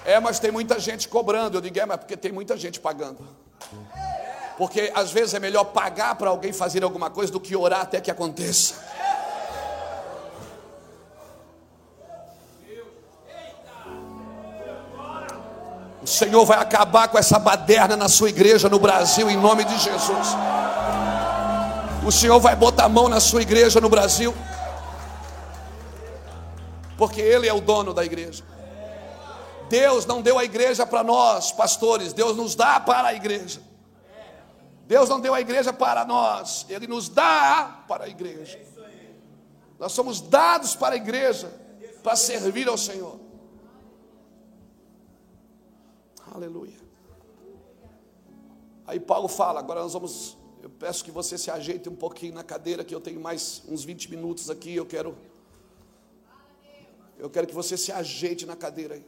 É, 0.02 0.18
mas 0.18 0.38
tem 0.38 0.50
muita 0.50 0.80
gente 0.80 1.06
cobrando. 1.06 1.58
Eu 1.58 1.60
digo: 1.60 1.78
É, 1.78 1.84
mas 1.84 1.98
porque 1.98 2.16
tem 2.16 2.32
muita 2.32 2.56
gente 2.56 2.80
pagando. 2.80 3.18
Porque 4.56 4.90
às 4.94 5.10
vezes 5.10 5.34
é 5.34 5.38
melhor 5.38 5.64
pagar 5.64 6.14
para 6.14 6.30
alguém 6.30 6.50
fazer 6.50 6.82
alguma 6.82 7.10
coisa 7.10 7.30
do 7.30 7.38
que 7.38 7.54
orar 7.54 7.82
até 7.82 8.00
que 8.00 8.10
aconteça. 8.10 8.76
O 16.02 16.06
Senhor 16.06 16.46
vai 16.46 16.58
acabar 16.58 17.08
com 17.08 17.18
essa 17.18 17.38
baderna 17.38 17.94
na 17.94 18.08
sua 18.08 18.30
igreja 18.30 18.70
no 18.70 18.78
Brasil, 18.78 19.28
em 19.28 19.36
nome 19.36 19.64
de 19.64 19.78
Jesus. 19.78 20.28
O 22.06 22.10
Senhor 22.10 22.40
vai 22.40 22.56
botar 22.56 22.84
a 22.84 22.88
mão 22.88 23.06
na 23.06 23.20
sua 23.20 23.42
igreja 23.42 23.82
no 23.82 23.90
Brasil 23.90 24.34
porque 27.02 27.20
Ele 27.20 27.48
é 27.48 27.52
o 27.52 27.60
dono 27.60 27.92
da 27.92 28.04
igreja. 28.04 28.44
Deus 29.68 30.06
não 30.06 30.22
deu 30.22 30.38
a 30.38 30.44
igreja 30.44 30.86
para 30.86 31.02
nós, 31.02 31.50
pastores, 31.50 32.12
Deus 32.12 32.36
nos 32.36 32.54
dá 32.54 32.78
para 32.78 33.08
a 33.08 33.12
igreja. 33.12 33.60
Deus 34.86 35.08
não 35.08 35.18
deu 35.18 35.34
a 35.34 35.40
igreja 35.40 35.72
para 35.72 36.04
nós, 36.04 36.64
Ele 36.68 36.86
nos 36.86 37.08
dá 37.08 37.84
para 37.88 38.04
a 38.04 38.08
igreja. 38.08 38.64
Nós 39.80 39.90
somos 39.90 40.20
dados 40.20 40.76
para 40.76 40.94
a 40.94 40.96
igreja, 40.96 41.52
para 42.04 42.14
servir 42.14 42.68
ao 42.68 42.78
Senhor. 42.78 43.18
Aleluia. 46.32 46.78
Aí 48.86 49.00
Paulo 49.00 49.26
fala, 49.26 49.58
agora 49.58 49.82
nós 49.82 49.92
vamos, 49.92 50.38
eu 50.62 50.70
peço 50.70 51.02
que 51.04 51.10
você 51.10 51.36
se 51.36 51.50
ajeite 51.50 51.88
um 51.88 51.96
pouquinho 51.96 52.34
na 52.34 52.44
cadeira, 52.44 52.84
que 52.84 52.94
eu 52.94 53.00
tenho 53.00 53.20
mais 53.20 53.60
uns 53.68 53.82
20 53.82 54.08
minutos 54.08 54.48
aqui, 54.48 54.76
eu 54.76 54.86
quero 54.86 55.18
eu 57.22 57.30
quero 57.30 57.46
que 57.46 57.54
você 57.54 57.76
se 57.78 57.92
ajeite 57.92 58.44
na 58.44 58.56
cadeira. 58.56 59.00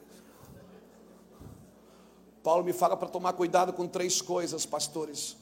Paulo 2.44 2.62
me 2.62 2.72
fala 2.72 2.96
para 2.96 3.08
tomar 3.08 3.32
cuidado 3.32 3.72
com 3.72 3.88
três 3.88 4.22
coisas, 4.22 4.64
pastores. 4.64 5.36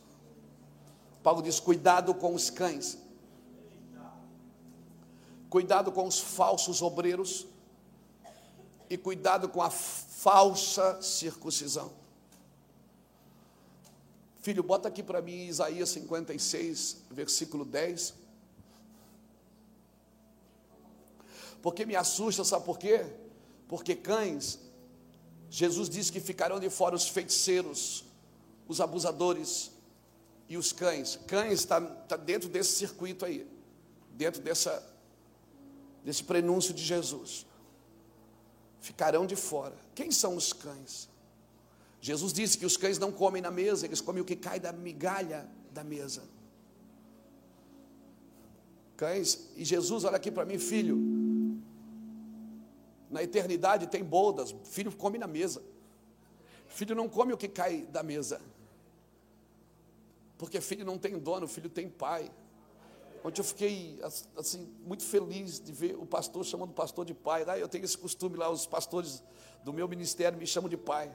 Paulo 1.22 1.42
diz: 1.42 1.60
cuidado 1.60 2.14
com 2.14 2.34
os 2.34 2.48
cães, 2.48 2.96
cuidado 5.50 5.92
com 5.92 6.06
os 6.06 6.18
falsos 6.18 6.80
obreiros 6.80 7.46
e 8.88 8.96
cuidado 8.96 9.50
com 9.50 9.60
a 9.60 9.68
falsa 9.68 11.02
circuncisão. 11.02 11.92
Filho, 14.40 14.62
bota 14.62 14.88
aqui 14.88 15.02
para 15.02 15.20
mim 15.20 15.46
Isaías 15.46 15.90
56, 15.90 17.02
versículo 17.10 17.66
10. 17.66 18.21
Porque 21.62 21.86
me 21.86 21.96
assusta, 21.96 22.44
sabe 22.44 22.64
por 22.66 22.78
quê? 22.78 23.06
Porque 23.68 23.94
cães 23.94 24.58
Jesus 25.52 25.90
disse 25.90 26.10
que 26.10 26.18
ficarão 26.18 26.58
de 26.58 26.70
fora 26.70 26.96
os 26.96 27.06
feiticeiros, 27.06 28.06
os 28.66 28.80
abusadores 28.80 29.70
e 30.48 30.56
os 30.56 30.72
cães. 30.72 31.18
Cães 31.26 31.60
está 31.60 31.78
tá 31.78 32.16
dentro 32.16 32.48
desse 32.48 32.74
circuito 32.74 33.22
aí, 33.26 33.46
dentro 34.12 34.40
dessa, 34.40 34.82
desse 36.02 36.24
prenúncio 36.24 36.72
de 36.72 36.82
Jesus. 36.82 37.44
Ficarão 38.80 39.26
de 39.26 39.36
fora. 39.36 39.76
Quem 39.94 40.10
são 40.10 40.36
os 40.36 40.54
cães? 40.54 41.06
Jesus 42.00 42.32
disse 42.32 42.56
que 42.56 42.64
os 42.64 42.78
cães 42.78 42.98
não 42.98 43.12
comem 43.12 43.42
na 43.42 43.50
mesa, 43.50 43.84
eles 43.84 44.00
comem 44.00 44.22
o 44.22 44.24
que 44.24 44.36
cai 44.36 44.58
da 44.58 44.72
migalha 44.72 45.46
da 45.70 45.84
mesa. 45.84 46.22
Cães, 48.96 49.50
e 49.54 49.66
Jesus, 49.66 50.04
olha 50.04 50.16
aqui 50.16 50.30
para 50.30 50.46
mim, 50.46 50.56
filho, 50.56 50.96
na 53.12 53.22
eternidade 53.22 53.86
tem 53.86 54.02
bodas, 54.02 54.54
filho 54.64 54.90
come 54.90 55.18
na 55.18 55.26
mesa. 55.26 55.62
Filho 56.66 56.94
não 56.94 57.08
come 57.08 57.32
o 57.32 57.36
que 57.36 57.46
cai 57.46 57.82
da 57.82 58.02
mesa. 58.02 58.40
Porque 60.38 60.60
filho 60.60 60.84
não 60.84 60.98
tem 60.98 61.18
dono, 61.18 61.46
filho 61.46 61.68
tem 61.68 61.88
pai. 61.88 62.30
Ontem 63.22 63.40
eu 63.40 63.44
fiquei 63.44 64.00
assim 64.36 64.68
muito 64.84 65.04
feliz 65.04 65.60
de 65.60 65.70
ver 65.70 65.94
o 65.96 66.06
pastor 66.06 66.44
chamando 66.44 66.70
o 66.70 66.74
pastor 66.74 67.04
de 67.04 67.14
pai. 67.14 67.44
Ah, 67.46 67.58
eu 67.58 67.68
tenho 67.68 67.84
esse 67.84 67.96
costume 67.96 68.36
lá, 68.36 68.50
os 68.50 68.66
pastores 68.66 69.22
do 69.62 69.72
meu 69.72 69.86
ministério 69.86 70.38
me 70.38 70.46
chamam 70.46 70.68
de 70.68 70.76
pai. 70.76 71.14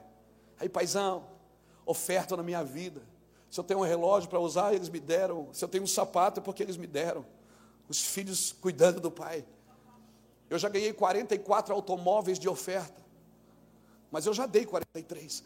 Aí, 0.58 0.68
paizão, 0.68 1.26
oferta 1.84 2.36
na 2.36 2.42
minha 2.42 2.62
vida. 2.62 3.02
Se 3.50 3.58
eu 3.58 3.64
tenho 3.64 3.80
um 3.80 3.82
relógio 3.82 4.30
para 4.30 4.38
usar, 4.38 4.74
eles 4.74 4.88
me 4.88 5.00
deram. 5.00 5.48
Se 5.52 5.64
eu 5.64 5.68
tenho 5.68 5.84
um 5.84 5.88
sapato, 5.88 6.40
é 6.40 6.42
porque 6.42 6.62
eles 6.62 6.76
me 6.76 6.86
deram. 6.86 7.26
Os 7.88 8.02
filhos 8.02 8.52
cuidando 8.52 9.00
do 9.00 9.10
pai. 9.10 9.44
Eu 10.48 10.58
já 10.58 10.68
ganhei 10.68 10.92
44 10.92 11.74
automóveis 11.74 12.38
de 12.38 12.48
oferta, 12.48 13.02
mas 14.10 14.26
eu 14.26 14.32
já 14.32 14.46
dei 14.46 14.64
43. 14.64 15.44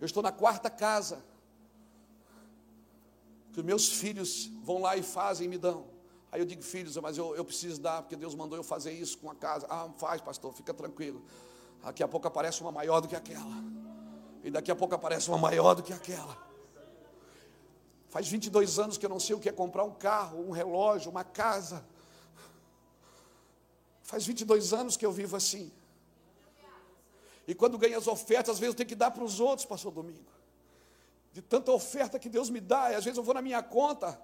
Eu 0.00 0.06
estou 0.06 0.22
na 0.22 0.32
quarta 0.32 0.68
casa, 0.68 1.24
que 3.52 3.62
meus 3.62 3.88
filhos 3.88 4.50
vão 4.62 4.80
lá 4.80 4.96
e 4.96 5.02
fazem 5.02 5.46
e 5.46 5.48
me 5.48 5.58
dão. 5.58 5.86
Aí 6.30 6.40
eu 6.40 6.44
digo, 6.44 6.62
filhos, 6.62 6.96
mas 6.98 7.16
eu, 7.16 7.34
eu 7.34 7.44
preciso 7.44 7.80
dar, 7.80 8.02
porque 8.02 8.16
Deus 8.16 8.34
mandou 8.34 8.58
eu 8.58 8.62
fazer 8.62 8.92
isso 8.92 9.16
com 9.18 9.30
a 9.30 9.34
casa. 9.34 9.66
Ah, 9.70 9.88
faz, 9.96 10.20
pastor, 10.20 10.52
fica 10.52 10.74
tranquilo. 10.74 11.24
Daqui 11.82 12.02
a 12.02 12.08
pouco 12.08 12.26
aparece 12.26 12.60
uma 12.60 12.72
maior 12.72 13.00
do 13.00 13.08
que 13.08 13.16
aquela. 13.16 13.64
E 14.42 14.50
daqui 14.50 14.70
a 14.70 14.76
pouco 14.76 14.94
aparece 14.94 15.28
uma 15.28 15.38
maior 15.38 15.74
do 15.74 15.82
que 15.82 15.92
aquela. 15.92 16.36
Faz 18.10 18.28
22 18.28 18.78
anos 18.78 18.98
que 18.98 19.06
eu 19.06 19.10
não 19.10 19.20
sei 19.20 19.34
o 19.34 19.40
que 19.40 19.48
é 19.48 19.52
comprar 19.52 19.84
um 19.84 19.92
carro, 19.92 20.46
um 20.46 20.50
relógio, 20.50 21.10
uma 21.10 21.24
casa. 21.24 21.84
Faz 24.06 24.24
22 24.24 24.72
anos 24.72 24.96
que 24.96 25.04
eu 25.04 25.10
vivo 25.10 25.34
assim. 25.36 25.70
E 27.46 27.54
quando 27.54 27.76
ganho 27.76 27.98
as 27.98 28.06
ofertas, 28.06 28.54
às 28.54 28.58
vezes 28.60 28.72
eu 28.72 28.76
tenho 28.76 28.88
que 28.88 28.94
dar 28.94 29.10
para 29.10 29.24
os 29.24 29.40
outros, 29.40 29.66
pastor 29.66 29.92
Domingo. 29.92 30.30
De 31.32 31.42
tanta 31.42 31.72
oferta 31.72 32.16
que 32.16 32.28
Deus 32.28 32.48
me 32.48 32.60
dá, 32.60 32.92
e 32.92 32.94
às 32.94 33.04
vezes 33.04 33.18
eu 33.18 33.24
vou 33.24 33.34
na 33.34 33.42
minha 33.42 33.62
conta. 33.64 34.18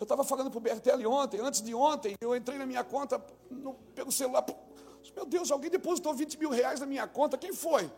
Eu 0.00 0.04
estava 0.04 0.24
falando 0.24 0.50
para 0.50 0.58
o 0.58 0.60
Bertelli 0.60 1.06
ontem, 1.06 1.40
antes 1.40 1.60
de 1.60 1.74
ontem, 1.74 2.16
eu 2.22 2.34
entrei 2.34 2.56
na 2.56 2.64
minha 2.64 2.82
conta 2.82 3.22
no, 3.50 3.74
pelo 3.94 4.10
celular. 4.10 4.46
Meu 5.14 5.26
Deus, 5.26 5.50
alguém 5.50 5.70
depositou 5.70 6.14
20 6.14 6.38
mil 6.38 6.50
reais 6.50 6.80
na 6.80 6.86
minha 6.86 7.06
conta. 7.06 7.36
Quem 7.36 7.52
foi? 7.52 7.90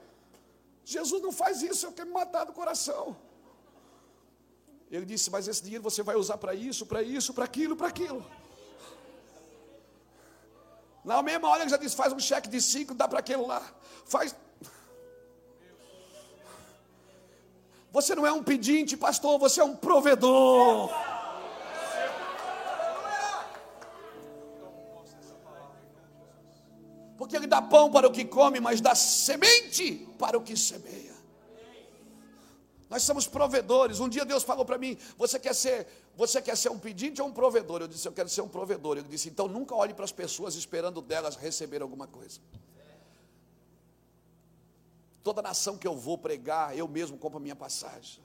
Jesus 0.85 1.23
não 1.23 1.31
faz 1.31 1.63
isso, 1.63 1.87
eu 1.87 1.93
quero 1.93 2.09
me 2.09 2.15
matar 2.15 2.45
do 2.45 2.53
coração. 2.53 3.17
Ele 4.91 5.07
disse, 5.07 5.31
mas 5.31 5.47
esse 5.47 5.63
dinheiro 5.63 5.85
você 5.85 6.03
vai 6.03 6.17
usar 6.17 6.39
para 6.39 6.55
isso, 6.55 6.85
para 6.87 7.03
isso, 7.03 7.33
para 7.33 7.45
aquilo, 7.45 7.77
para 7.77 7.87
aquilo. 7.87 8.27
Na 11.05 11.23
mesma 11.23 11.49
hora 11.49 11.63
ele 11.63 11.71
já 11.71 11.77
disse: 11.77 11.97
faz 11.97 12.13
um 12.13 12.19
cheque 12.19 12.49
de 12.49 12.61
cinco, 12.61 12.95
dá 12.95 13.09
para 13.09 13.21
aquele 13.21 13.43
lá. 13.43 13.63
Faz. 14.05 14.35
Você 17.93 18.15
não 18.15 18.27
é 18.27 18.33
um 18.33 18.43
pedinte, 18.43 18.97
pastor, 18.97 19.39
você 19.39 19.61
é 19.61 19.65
um 19.65 19.75
provedor. 19.75 20.91
Porque 27.17 27.37
ele 27.37 27.47
dá 27.47 27.61
pão 27.61 27.91
para 27.91 28.07
o 28.07 28.13
que 28.13 28.25
come, 28.25 28.61
mas 28.61 28.81
dá 28.81 28.95
semente 28.95 30.09
para 30.19 30.39
o 30.39 30.43
que 30.43 30.57
semeia. 30.57 31.11
Nós 32.89 33.03
somos 33.05 33.29
provedores. 33.29 34.01
Um 34.01 34.09
dia 34.09 34.25
Deus 34.25 34.43
falou 34.43 34.65
para 34.65 34.79
mim: 34.79 34.99
Você 35.17 35.39
quer 35.39 35.55
ser, 35.55 35.87
você 36.17 36.43
quer 36.43 36.57
ser 36.57 36.69
um 36.71 36.79
pedinte 36.79 37.23
ou 37.23 37.29
um 37.29 37.33
provedor? 37.33 37.81
Eu 37.81 37.89
disse: 37.89 38.07
Eu 38.07 38.13
quero 38.13 38.29
ser 38.29 38.43
um 38.43 38.49
provedor. 38.49 38.99
Ele 38.99 39.09
disse: 39.09 39.29
Então 39.29 39.49
nunca 39.49 39.75
olhe 39.75 39.95
para 39.95 40.05
as 40.05 40.13
pessoas 40.13 40.55
esperando 40.55 41.01
delas 41.01 41.37
receber 41.37 41.83
alguma 41.83 42.07
coisa. 42.07 42.41
Toda 45.23 45.43
nação 45.43 45.77
que 45.77 45.87
eu 45.87 45.95
vou 45.95 46.17
pregar, 46.17 46.77
eu 46.77 46.89
mesmo 46.89 47.19
compro 47.19 47.39
a 47.39 47.41
minha 47.41 47.57
passagem, 47.57 48.23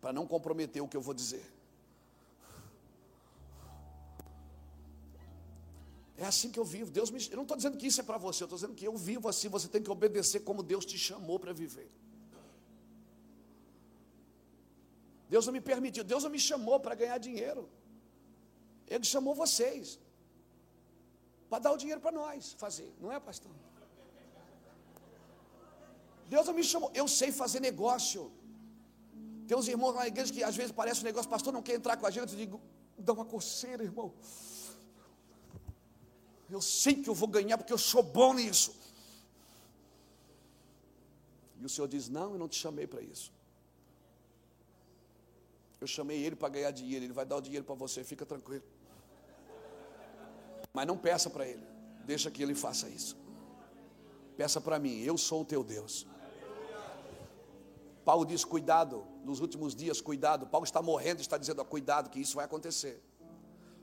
para 0.00 0.12
não 0.12 0.26
comprometer 0.26 0.82
o 0.82 0.88
que 0.88 0.96
eu 0.96 1.00
vou 1.00 1.14
dizer. 1.14 1.52
É 6.16 6.24
assim 6.24 6.50
que 6.50 6.58
eu 6.58 6.64
vivo. 6.64 6.90
Deus 6.90 7.10
me, 7.10 7.18
eu 7.30 7.36
não 7.36 7.42
estou 7.42 7.56
dizendo 7.56 7.76
que 7.76 7.86
isso 7.86 8.00
é 8.00 8.04
para 8.04 8.16
você, 8.18 8.44
eu 8.44 8.46
estou 8.46 8.56
dizendo 8.56 8.74
que 8.74 8.86
eu 8.86 8.96
vivo 8.96 9.28
assim. 9.28 9.48
Você 9.48 9.68
tem 9.68 9.82
que 9.82 9.90
obedecer 9.90 10.40
como 10.40 10.62
Deus 10.62 10.84
te 10.84 10.96
chamou 10.96 11.38
para 11.38 11.52
viver. 11.52 11.90
Deus 15.28 15.46
não 15.46 15.52
me 15.52 15.60
permitiu, 15.60 16.04
Deus 16.04 16.22
não 16.24 16.30
me 16.30 16.38
chamou 16.38 16.78
para 16.78 16.94
ganhar 16.94 17.18
dinheiro. 17.18 17.68
Ele 18.86 19.04
chamou 19.04 19.34
vocês 19.34 19.98
para 21.48 21.58
dar 21.64 21.72
o 21.72 21.76
dinheiro 21.76 22.00
para 22.00 22.12
nós 22.12 22.54
fazer, 22.58 22.92
não 23.00 23.10
é, 23.10 23.18
pastor? 23.18 23.50
Deus 26.28 26.46
não 26.46 26.54
me 26.54 26.64
chamou, 26.64 26.90
eu 26.94 27.06
sei 27.06 27.30
fazer 27.32 27.60
negócio. 27.60 28.30
Tem 29.46 29.56
uns 29.56 29.68
irmãos 29.68 29.94
na 29.94 30.06
igreja 30.06 30.32
que 30.32 30.42
às 30.42 30.56
vezes 30.56 30.72
parece 30.72 31.00
um 31.00 31.04
negócio, 31.04 31.30
pastor, 31.30 31.52
não 31.52 31.62
quer 31.62 31.74
entrar 31.74 31.96
com 31.96 32.06
a 32.06 32.10
gente, 32.10 32.32
eu 32.32 32.38
digo, 32.38 32.60
dá 32.98 33.12
uma 33.12 33.24
coceira, 33.24 33.82
irmão. 33.82 34.12
Eu 36.50 36.60
sei 36.60 36.94
que 37.02 37.08
eu 37.08 37.14
vou 37.14 37.28
ganhar 37.28 37.58
porque 37.58 37.72
eu 37.72 37.78
sou 37.78 38.02
bom 38.02 38.34
nisso. 38.34 38.74
E 41.60 41.64
o 41.64 41.68
Senhor 41.68 41.88
diz: 41.88 42.08
Não, 42.08 42.32
eu 42.32 42.38
não 42.38 42.48
te 42.48 42.56
chamei 42.56 42.86
para 42.86 43.00
isso. 43.00 43.32
Eu 45.84 45.88
chamei 45.88 46.24
ele 46.24 46.34
para 46.34 46.48
ganhar 46.48 46.70
dinheiro, 46.70 47.04
ele 47.04 47.12
vai 47.12 47.26
dar 47.26 47.36
o 47.36 47.42
dinheiro 47.42 47.62
para 47.62 47.74
você, 47.74 48.02
fica 48.02 48.24
tranquilo. 48.24 48.64
Mas 50.72 50.86
não 50.86 50.96
peça 50.96 51.28
para 51.28 51.46
ele, 51.46 51.62
deixa 52.06 52.30
que 52.30 52.42
ele 52.42 52.54
faça 52.54 52.88
isso. 52.88 53.14
Peça 54.34 54.62
para 54.62 54.78
mim, 54.78 54.94
eu 55.10 55.18
sou 55.18 55.42
o 55.42 55.44
teu 55.44 55.62
Deus. 55.62 56.06
Paulo 58.02 58.24
diz: 58.24 58.46
cuidado, 58.46 59.06
nos 59.22 59.40
últimos 59.40 59.74
dias, 59.74 60.00
cuidado. 60.00 60.46
Paulo 60.46 60.64
está 60.64 60.80
morrendo, 60.80 61.20
está 61.20 61.36
dizendo: 61.36 61.62
cuidado, 61.66 62.08
que 62.08 62.18
isso 62.18 62.36
vai 62.36 62.46
acontecer. 62.46 63.02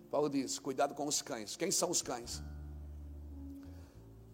Paulo 0.10 0.28
diz: 0.28 0.58
cuidado 0.58 0.96
com 0.96 1.06
os 1.06 1.22
cães. 1.22 1.56
Quem 1.56 1.70
são 1.70 1.92
os 1.92 2.02
cães? 2.02 2.42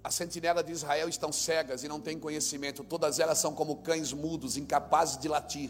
A 0.02 0.10
sentinela 0.10 0.64
de 0.64 0.72
Israel 0.72 1.10
estão 1.10 1.34
cegas 1.34 1.84
e 1.84 1.90
não 1.90 2.00
têm 2.00 2.18
conhecimento, 2.18 2.82
todas 2.86 3.20
elas 3.20 3.40
são 3.40 3.54
como 3.54 3.82
cães 3.82 4.14
mudos, 4.14 4.56
incapazes 4.56 5.18
de 5.18 5.28
latir 5.28 5.70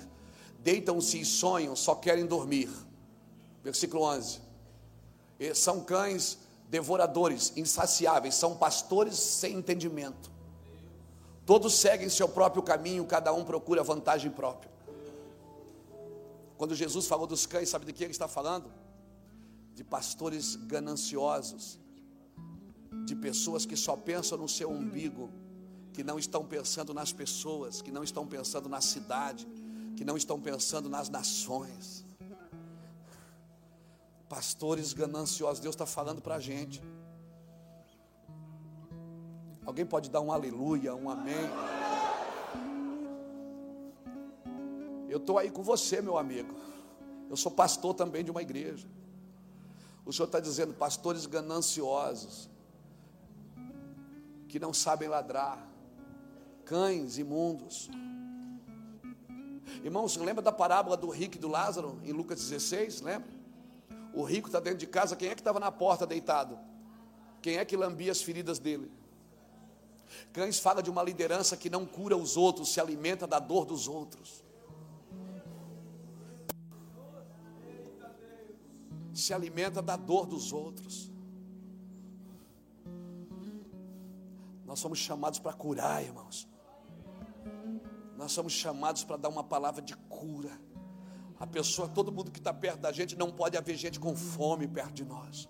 deitam-se 0.60 1.20
e 1.20 1.26
sonham, 1.26 1.76
só 1.76 1.96
querem 1.96 2.26
dormir. 2.26 2.70
Versículo 3.64 4.04
11. 4.04 4.42
E 5.40 5.54
são 5.54 5.84
cães 5.84 6.38
devoradores, 6.70 7.54
insaciáveis, 7.56 8.36
são 8.36 8.58
pastores 8.58 9.16
sem 9.16 9.56
entendimento. 9.56 10.32
Todos 11.46 11.76
seguem 11.76 12.10
seu 12.10 12.28
próprio 12.28 12.62
caminho, 12.62 13.06
cada 13.06 13.32
um 13.34 13.46
procura 13.46 13.82
vantagem 13.84 14.30
própria. 14.30 14.70
Quando 16.58 16.76
Jesus 16.76 17.08
falou 17.08 17.28
dos 17.28 17.46
cães, 17.46 17.70
sabe 17.70 17.86
de 17.86 17.94
que 17.94 18.04
ele 18.04 18.12
está 18.12 18.28
falando? 18.28 18.70
De 19.74 19.84
pastores 19.84 20.56
gananciosos, 20.56 21.80
de 23.06 23.16
pessoas 23.16 23.66
que 23.66 23.78
só 23.78 23.96
pensam 23.96 24.38
no 24.38 24.50
seu 24.50 24.70
umbigo, 24.70 25.30
que 25.94 26.04
não 26.04 26.20
estão 26.20 26.44
pensando 26.44 26.94
nas 26.94 27.14
pessoas, 27.14 27.82
que 27.82 27.92
não 27.92 28.04
estão 28.04 28.28
pensando 28.28 28.68
na 28.68 28.82
cidade, 28.82 29.48
que 29.98 30.06
não 30.06 30.16
estão 30.16 30.40
pensando 30.40 30.88
nas 30.88 31.10
nações. 31.10 32.06
Pastores 34.30 34.94
gananciosos, 34.94 35.60
Deus 35.60 35.74
está 35.74 35.88
falando 35.88 36.22
para 36.22 36.36
a 36.36 36.40
gente. 36.40 36.84
Alguém 39.66 39.88
pode 39.88 40.12
dar 40.12 40.22
um 40.22 40.32
aleluia, 40.32 40.96
um 40.96 41.10
amém? 41.10 41.50
Eu 45.10 45.18
estou 45.18 45.40
aí 45.40 45.50
com 45.50 45.64
você, 45.64 46.00
meu 46.00 46.16
amigo. 46.16 46.54
Eu 47.28 47.36
sou 47.36 47.52
pastor 47.52 47.96
também 47.96 48.24
de 48.24 48.30
uma 48.30 48.44
igreja. 48.44 48.88
O 50.06 50.14
Senhor 50.14 50.28
está 50.28 50.40
dizendo, 50.40 50.76
pastores 50.76 51.26
gananciosos, 51.26 52.48
que 54.48 54.60
não 54.60 54.74
sabem 54.74 55.10
ladrar, 55.10 55.68
cães 56.64 57.18
imundos. 57.18 57.90
Irmãos, 59.84 60.16
lembra 60.18 60.42
da 60.42 60.52
parábola 60.52 60.98
do 60.98 61.10
rico 61.10 61.36
e 61.36 61.40
do 61.40 61.48
Lázaro, 61.48 62.00
em 62.04 62.12
Lucas 62.12 62.40
16? 62.40 63.02
Lembra? 63.02 63.30
O 64.14 64.24
rico 64.24 64.48
está 64.48 64.60
dentro 64.60 64.80
de 64.80 64.88
casa, 64.88 65.16
quem 65.16 65.30
é 65.30 65.36
que 65.36 65.42
estava 65.42 65.60
na 65.60 65.72
porta 65.72 66.06
deitado? 66.06 66.58
Quem 67.42 67.58
é 67.58 67.66
que 67.66 67.78
lambia 67.78 68.12
as 68.12 68.22
feridas 68.22 68.60
dele? 68.60 68.92
Cães 70.34 70.60
fala 70.60 70.82
de 70.82 70.90
uma 70.90 71.04
liderança 71.04 71.56
que 71.56 71.70
não 71.70 71.86
cura 71.86 72.16
os 72.16 72.38
outros, 72.38 72.74
se 72.74 72.80
alimenta 72.80 73.28
da 73.28 73.40
dor 73.40 73.66
dos 73.66 73.88
outros. 73.88 74.44
Se 79.14 79.34
alimenta 79.34 79.82
da 79.82 79.96
dor 79.96 80.26
dos 80.26 80.54
outros. 80.54 81.12
Nós 84.66 84.80
somos 84.80 85.00
chamados 85.00 85.40
para 85.40 85.54
curar, 85.54 86.04
irmãos. 86.04 86.48
Nós 88.18 88.32
somos 88.32 88.52
chamados 88.52 89.04
para 89.04 89.16
dar 89.16 89.30
uma 89.30 89.44
palavra 89.44 89.82
de 89.82 89.96
cura. 89.96 90.60
A 91.40 91.46
pessoa, 91.46 91.88
todo 91.88 92.12
mundo 92.12 92.32
que 92.32 92.40
está 92.40 92.52
perto 92.52 92.80
da 92.80 92.92
gente, 92.92 93.16
não 93.16 93.32
pode 93.32 93.56
haver 93.56 93.76
gente 93.76 94.00
com 94.00 94.16
fome 94.16 94.68
perto 94.68 94.94
de 94.94 95.06
nós. 95.06 95.48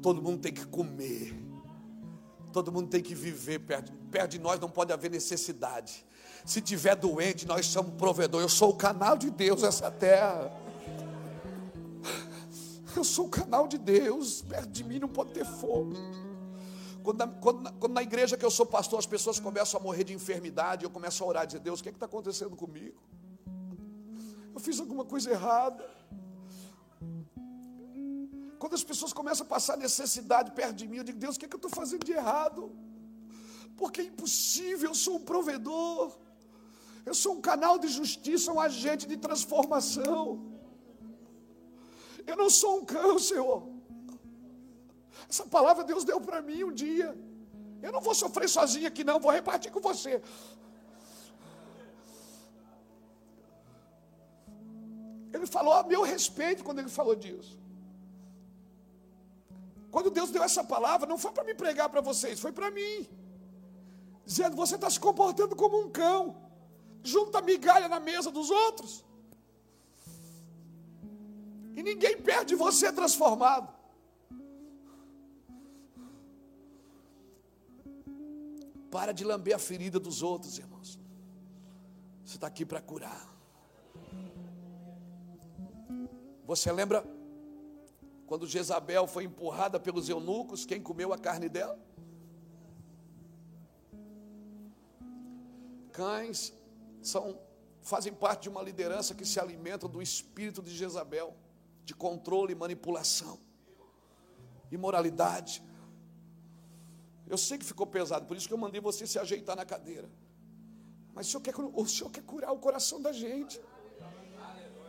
Todo 0.00 0.22
mundo 0.22 0.40
tem 0.40 0.52
que 0.52 0.64
comer. 0.66 1.34
Todo 2.52 2.70
mundo 2.70 2.88
tem 2.88 3.02
que 3.02 3.16
viver 3.16 3.58
perto, 3.58 3.92
perto 4.12 4.30
de 4.30 4.38
nós, 4.38 4.60
não 4.60 4.70
pode 4.70 4.92
haver 4.92 5.10
necessidade. 5.10 6.06
Se 6.44 6.60
tiver 6.60 6.94
doente, 6.94 7.44
nós 7.44 7.66
somos 7.66 7.94
provedor. 7.94 8.40
Eu 8.40 8.48
sou 8.48 8.70
o 8.70 8.76
canal 8.76 9.16
de 9.16 9.28
Deus 9.28 9.62
nessa 9.62 9.90
terra. 9.90 10.52
Eu 12.94 13.02
sou 13.02 13.26
o 13.26 13.28
canal 13.28 13.66
de 13.66 13.76
Deus. 13.76 14.42
Perto 14.42 14.68
de 14.68 14.84
mim 14.84 15.00
não 15.00 15.08
pode 15.08 15.32
ter 15.32 15.44
fome. 15.44 15.96
Quando 17.04 17.18
na, 17.18 17.28
quando, 17.28 17.72
quando 17.74 17.92
na, 17.92 18.02
igreja 18.02 18.34
que 18.34 18.46
eu 18.46 18.50
sou 18.50 18.64
pastor, 18.64 18.98
as 18.98 19.04
pessoas 19.14 19.38
começam 19.38 19.78
a 19.78 19.82
morrer 19.82 20.04
de 20.04 20.14
enfermidade, 20.14 20.84
eu 20.84 20.90
começo 20.90 21.22
a 21.22 21.26
orar 21.26 21.44
e 21.44 21.48
dizer: 21.48 21.60
Deus, 21.60 21.80
o 21.80 21.82
que 21.82 21.90
é 21.90 21.92
está 21.92 22.06
acontecendo 22.06 22.56
comigo? 22.56 22.98
Eu 24.54 24.60
fiz 24.66 24.80
alguma 24.80 25.04
coisa 25.04 25.30
errada. 25.30 25.84
Quando 28.58 28.72
as 28.72 28.82
pessoas 28.82 29.12
começam 29.12 29.44
a 29.44 29.48
passar 29.50 29.76
necessidade 29.76 30.52
perto 30.52 30.76
de 30.76 30.88
mim, 30.88 30.96
eu 30.96 31.04
digo, 31.04 31.18
Deus, 31.18 31.36
o 31.36 31.38
que, 31.38 31.44
é 31.44 31.48
que 31.48 31.54
eu 31.54 31.58
estou 31.58 31.70
fazendo 31.70 32.04
de 32.04 32.12
errado? 32.12 32.72
Porque 33.76 34.00
é 34.00 34.04
impossível, 34.04 34.88
eu 34.88 34.94
sou 34.94 35.16
um 35.16 35.24
provedor, 35.32 36.16
eu 37.04 37.14
sou 37.14 37.34
um 37.34 37.42
canal 37.42 37.78
de 37.78 37.88
justiça, 37.88 38.50
um 38.50 38.58
agente 38.58 39.06
de 39.06 39.18
transformação. 39.18 40.42
Eu 42.26 42.34
não 42.34 42.48
sou 42.48 42.78
um 42.78 42.84
cão, 42.86 43.18
Senhor. 43.18 43.73
Essa 45.34 45.46
palavra 45.54 45.82
Deus 45.82 46.04
deu 46.10 46.18
para 46.26 46.40
mim 46.48 46.58
um 46.66 46.74
dia. 46.82 47.08
Eu 47.86 47.90
não 47.94 48.00
vou 48.06 48.14
sofrer 48.20 48.48
sozinho 48.48 48.86
aqui, 48.90 49.02
não, 49.08 49.18
vou 49.24 49.32
repartir 49.38 49.70
com 49.72 49.80
você. 49.80 50.12
Ele 55.32 55.48
falou 55.56 55.74
a 55.74 55.82
meu 55.82 56.02
respeito 56.12 56.62
quando 56.66 56.78
ele 56.82 56.92
falou 57.00 57.16
disso. 57.24 57.58
Quando 59.90 60.14
Deus 60.18 60.30
deu 60.30 60.44
essa 60.50 60.62
palavra, 60.62 61.08
não 61.12 61.18
foi 61.24 61.32
para 61.32 61.48
me 61.50 61.54
pregar 61.64 61.88
para 61.88 62.04
vocês, 62.10 62.38
foi 62.46 62.52
para 62.52 62.70
mim. 62.78 62.96
Dizendo, 64.24 64.54
você 64.62 64.76
está 64.76 64.88
se 64.88 65.00
comportando 65.00 65.56
como 65.56 65.80
um 65.82 65.90
cão, 65.90 66.20
junta 67.02 67.42
migalha 67.50 67.88
na 67.88 67.98
mesa 67.98 68.30
dos 68.30 68.50
outros. 68.50 69.04
E 71.74 71.82
ninguém 71.82 72.16
perde 72.30 72.54
você 72.54 72.92
transformado. 72.92 73.73
Para 78.94 79.10
de 79.10 79.24
lamber 79.24 79.56
a 79.56 79.58
ferida 79.58 79.98
dos 79.98 80.22
outros, 80.22 80.56
irmãos. 80.56 81.00
Você 82.24 82.36
está 82.36 82.46
aqui 82.46 82.64
para 82.64 82.80
curar. 82.80 83.28
Você 86.46 86.70
lembra 86.70 87.04
quando 88.24 88.46
Jezabel 88.46 89.08
foi 89.08 89.24
empurrada 89.24 89.80
pelos 89.80 90.08
eunucos, 90.08 90.64
quem 90.64 90.80
comeu 90.80 91.12
a 91.12 91.18
carne 91.18 91.48
dela? 91.48 91.76
Cães 95.90 96.54
são 97.02 97.36
fazem 97.82 98.14
parte 98.14 98.44
de 98.44 98.48
uma 98.48 98.62
liderança 98.62 99.12
que 99.12 99.24
se 99.24 99.40
alimenta 99.40 99.88
do 99.88 100.00
espírito 100.00 100.62
de 100.62 100.70
Jezabel, 100.70 101.36
de 101.84 101.96
controle 101.96 102.52
e 102.52 102.54
manipulação, 102.54 103.40
imoralidade. 104.70 105.64
Eu 107.26 107.38
sei 107.38 107.56
que 107.58 107.64
ficou 107.64 107.86
pesado, 107.86 108.26
por 108.26 108.36
isso 108.36 108.46
que 108.46 108.54
eu 108.54 108.58
mandei 108.58 108.80
você 108.80 109.06
se 109.06 109.18
ajeitar 109.18 109.56
na 109.56 109.64
cadeira. 109.64 110.10
Mas 111.14 111.26
o 111.26 111.30
Senhor 111.30 111.42
quer, 111.42 111.54
o 111.56 111.86
Senhor 111.86 112.10
quer 112.10 112.22
curar 112.22 112.52
o 112.52 112.58
coração 112.58 113.00
da 113.00 113.12
gente. 113.12 113.60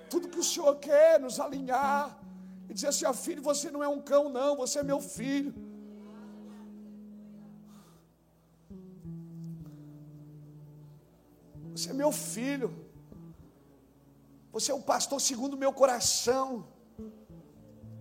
Tudo 0.10 0.28
que 0.28 0.40
o 0.40 0.44
Senhor 0.44 0.76
quer 0.78 1.20
nos 1.20 1.40
alinhar, 1.40 2.20
e 2.70 2.74
dizer 2.74 2.88
assim: 2.88 3.06
ó 3.06 3.14
filho, 3.14 3.42
você 3.42 3.70
não 3.72 3.84
é 3.84 3.88
um 3.88 4.02
cão, 4.02 4.30
não, 4.30 4.56
você 4.56 4.80
é 4.80 4.84
meu 4.84 5.00
filho. 5.00 5.54
Você 11.72 11.90
é 11.90 11.94
meu 11.94 12.12
filho. 12.12 12.86
Você 14.52 14.72
é 14.72 14.74
o 14.74 14.82
pastor 14.82 15.20
segundo 15.20 15.56
o 15.56 15.58
meu 15.58 15.74
coração. 15.74 16.66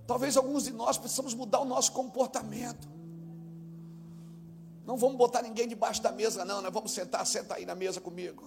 Talvez 0.06 0.36
alguns 0.36 0.64
de 0.64 0.72
nós 0.72 0.96
precisamos 0.96 1.34
mudar 1.34 1.60
o 1.60 1.64
nosso 1.64 1.90
comportamento. 1.92 2.93
Não 4.86 4.96
vamos 4.96 5.16
botar 5.16 5.42
ninguém 5.42 5.66
debaixo 5.66 6.02
da 6.02 6.12
mesa, 6.12 6.44
não. 6.44 6.60
Nós 6.60 6.72
vamos 6.72 6.92
sentar, 6.92 7.26
senta 7.26 7.54
aí 7.54 7.64
na 7.64 7.74
mesa 7.74 8.00
comigo. 8.00 8.44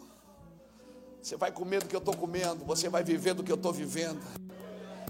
Você 1.22 1.36
vai 1.36 1.52
comer 1.52 1.82
do 1.82 1.90
que 1.90 1.96
eu 1.96 2.00
estou 2.00 2.16
comendo, 2.16 2.64
você 2.64 2.88
vai 2.90 3.04
viver 3.04 3.34
do 3.34 3.44
que 3.44 3.52
eu 3.52 3.56
estou 3.56 3.74
vivendo. 3.74 4.22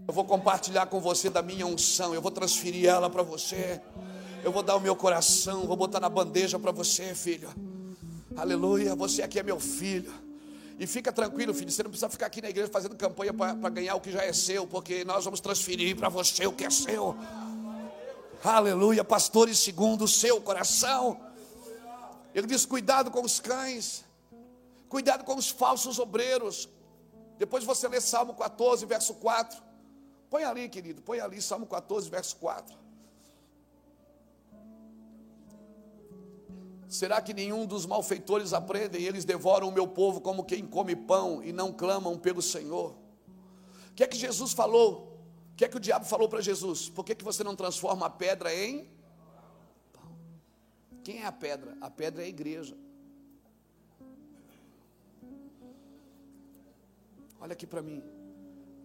Eu 0.08 0.14
vou 0.14 0.24
compartilhar 0.24 0.86
com 0.86 1.02
você 1.02 1.30
da 1.30 1.42
minha 1.42 1.68
unção, 1.68 2.16
eu 2.16 2.22
vou 2.22 2.32
transferir 2.32 2.90
ela 2.90 3.10
para 3.10 3.22
você. 3.22 3.82
Eu 4.44 4.52
vou 4.52 4.64
dar 4.64 4.78
o 4.78 4.80
meu 4.80 4.96
coração, 4.96 5.68
vou 5.68 5.76
botar 5.76 6.00
na 6.00 6.08
bandeja 6.08 6.58
para 6.58 6.72
você, 6.72 7.14
filho. 7.14 7.50
Aleluia, 8.36 8.96
você 8.96 9.22
aqui 9.22 9.38
é 9.38 9.44
meu 9.44 9.60
filho. 9.60 10.14
E 10.80 10.88
fica 10.88 11.12
tranquilo, 11.12 11.54
filho, 11.54 11.72
você 11.72 11.84
não 11.84 11.90
precisa 11.90 12.08
ficar 12.08 12.28
aqui 12.28 12.42
na 12.42 12.50
igreja 12.50 12.70
fazendo 12.72 12.96
campanha 12.96 13.34
para 13.34 13.70
ganhar 13.70 13.96
o 13.96 14.00
que 14.00 14.12
já 14.12 14.24
é 14.24 14.32
seu, 14.32 14.66
porque 14.66 15.04
nós 15.04 15.26
vamos 15.26 15.42
transferir 15.42 15.98
para 15.98 16.08
você 16.08 16.46
o 16.46 16.54
que 16.54 16.66
é 16.66 16.70
seu. 16.70 17.16
Aleluia, 18.44 19.04
pastores 19.04 19.58
segundo 19.58 20.04
o 20.04 20.08
seu 20.08 20.40
coração. 20.42 21.20
Ele 22.34 22.48
diz: 22.48 22.66
cuidado 22.66 23.10
com 23.10 23.22
os 23.22 23.40
cães, 23.40 24.06
cuidado 24.88 25.24
com 25.24 25.36
os 25.36 25.50
falsos 25.50 25.98
obreiros. 25.98 26.70
Depois 27.38 27.64
você 27.64 27.88
lê 27.88 28.00
Salmo 28.00 28.34
14, 28.36 28.86
verso 28.86 29.16
4. 29.16 29.62
Põe 30.30 30.44
ali, 30.44 30.70
querido, 30.70 31.02
põe 31.02 31.20
ali, 31.20 31.42
Salmo 31.42 31.66
14, 31.66 32.10
verso 32.10 32.36
4. 32.38 32.76
Será 36.88 37.22
que 37.22 37.34
nenhum 37.34 37.66
dos 37.66 37.86
malfeitores 37.86 38.54
aprende 38.54 38.98
e 38.98 39.06
eles 39.06 39.26
devoram 39.26 39.68
o 39.68 39.72
meu 39.72 39.88
povo 39.88 40.22
como 40.22 40.44
quem 40.44 40.66
come 40.66 40.96
pão 40.96 41.44
e 41.44 41.52
não 41.52 41.72
clamam 41.72 42.18
pelo 42.18 42.42
Senhor? 42.42 42.96
O 43.92 43.94
que 43.94 44.04
é 44.04 44.08
que 44.08 44.18
Jesus 44.18 44.54
falou? 44.54 45.17
O 45.58 45.60
que 45.60 45.66
é 45.66 45.68
que 45.68 45.78
o 45.78 45.80
diabo 45.80 46.06
falou 46.06 46.30
para 46.30 46.40
Jesus? 46.40 46.88
Por 46.88 47.04
que, 47.04 47.16
que 47.16 47.24
você 47.24 47.44
não 47.44 47.56
transforma 47.56 48.06
a 48.06 48.12
pedra 48.12 48.54
em 48.54 48.88
pão? 49.92 50.16
Quem 51.04 51.24
é 51.24 51.26
a 51.26 51.32
pedra? 51.32 51.76
A 51.82 51.90
pedra 51.90 52.22
é 52.22 52.26
a 52.26 52.30
igreja. 52.30 52.78
Olha 57.42 57.54
aqui 57.54 57.66
para 57.66 57.82
mim. 57.82 58.04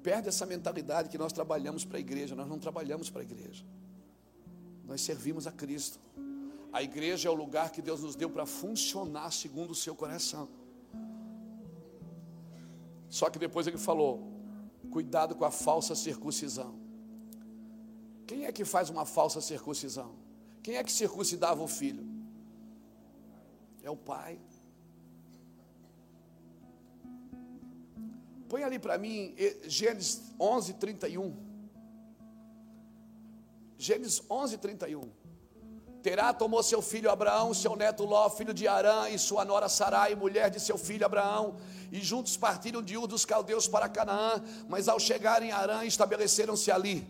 Perde 0.03 0.29
essa 0.29 0.47
mentalidade 0.47 1.11
que 1.11 1.19
nós 1.19 1.31
trabalhamos 1.31 1.85
para 1.85 1.99
a 1.99 2.01
igreja. 2.01 2.35
Nós 2.35 2.49
não 2.49 2.59
trabalhamos 2.59 3.11
para 3.11 3.21
a 3.21 3.25
igreja. 3.25 3.67
Nós 4.87 5.03
servimos 5.03 5.47
a 5.47 5.53
Cristo. 5.53 6.01
A 6.73 6.83
igreja 6.83 7.29
é 7.29 7.31
o 7.31 7.35
lugar 7.35 7.71
que 7.71 7.83
Deus 7.83 8.03
nos 8.03 8.17
deu 8.17 8.31
para 8.31 8.47
funcionar 8.47 9.31
segundo 9.31 9.73
o 9.73 9.75
seu 9.75 9.95
coração. 9.95 10.49
Só 13.11 13.29
que 13.29 13.39
depois 13.39 13.67
ele 13.67 13.77
falou: 13.77 14.42
cuidado 14.91 15.35
com 15.35 15.45
a 15.45 15.51
falsa 15.51 15.95
circuncisão. 15.95 16.79
Quem 18.27 18.45
é 18.47 18.53
que 18.53 18.65
faz 18.65 18.91
uma 18.91 19.05
falsa 19.05 19.41
circuncisão? 19.41 20.15
Quem 20.63 20.77
é 20.77 20.85
que 20.85 20.93
circuncidava 20.93 21.63
o 21.63 21.69
filho? 21.69 22.07
É 23.83 23.91
o 23.91 23.97
pai. 23.97 24.41
Põe 28.49 28.63
ali 28.63 28.79
para 28.79 28.99
mim 28.99 29.35
Gênesis 29.65 30.23
11, 30.39 30.75
31. 30.75 31.37
Gênesis 33.79 34.23
11, 34.31 34.59
31. 34.59 35.22
Terá 36.03 36.33
tomou 36.33 36.63
seu 36.63 36.83
filho 36.83 37.11
Abraão, 37.11 37.55
seu 37.55 37.77
neto 37.77 38.05
Ló, 38.05 38.29
filho 38.29 38.53
de 38.53 38.67
Arã, 38.67 39.09
e 39.09 39.19
sua 39.19 39.45
nora 39.45 39.69
Sarai, 39.69 40.15
mulher 40.17 40.51
de 40.51 40.59
seu 40.59 40.77
filho 40.77 41.07
Abraão, 41.07 41.57
e 41.93 42.01
juntos 42.01 42.37
partiram 42.37 42.83
de 42.83 42.97
Ur 42.97 43.07
dos 43.07 43.25
caldeus 43.25 43.69
para 43.69 43.89
Canaã, 43.89 44.43
mas 44.69 44.89
ao 44.89 44.99
chegarem 44.99 45.51
em 45.51 45.53
Arã, 45.53 45.85
estabeleceram-se 45.85 46.73
ali. 46.73 47.07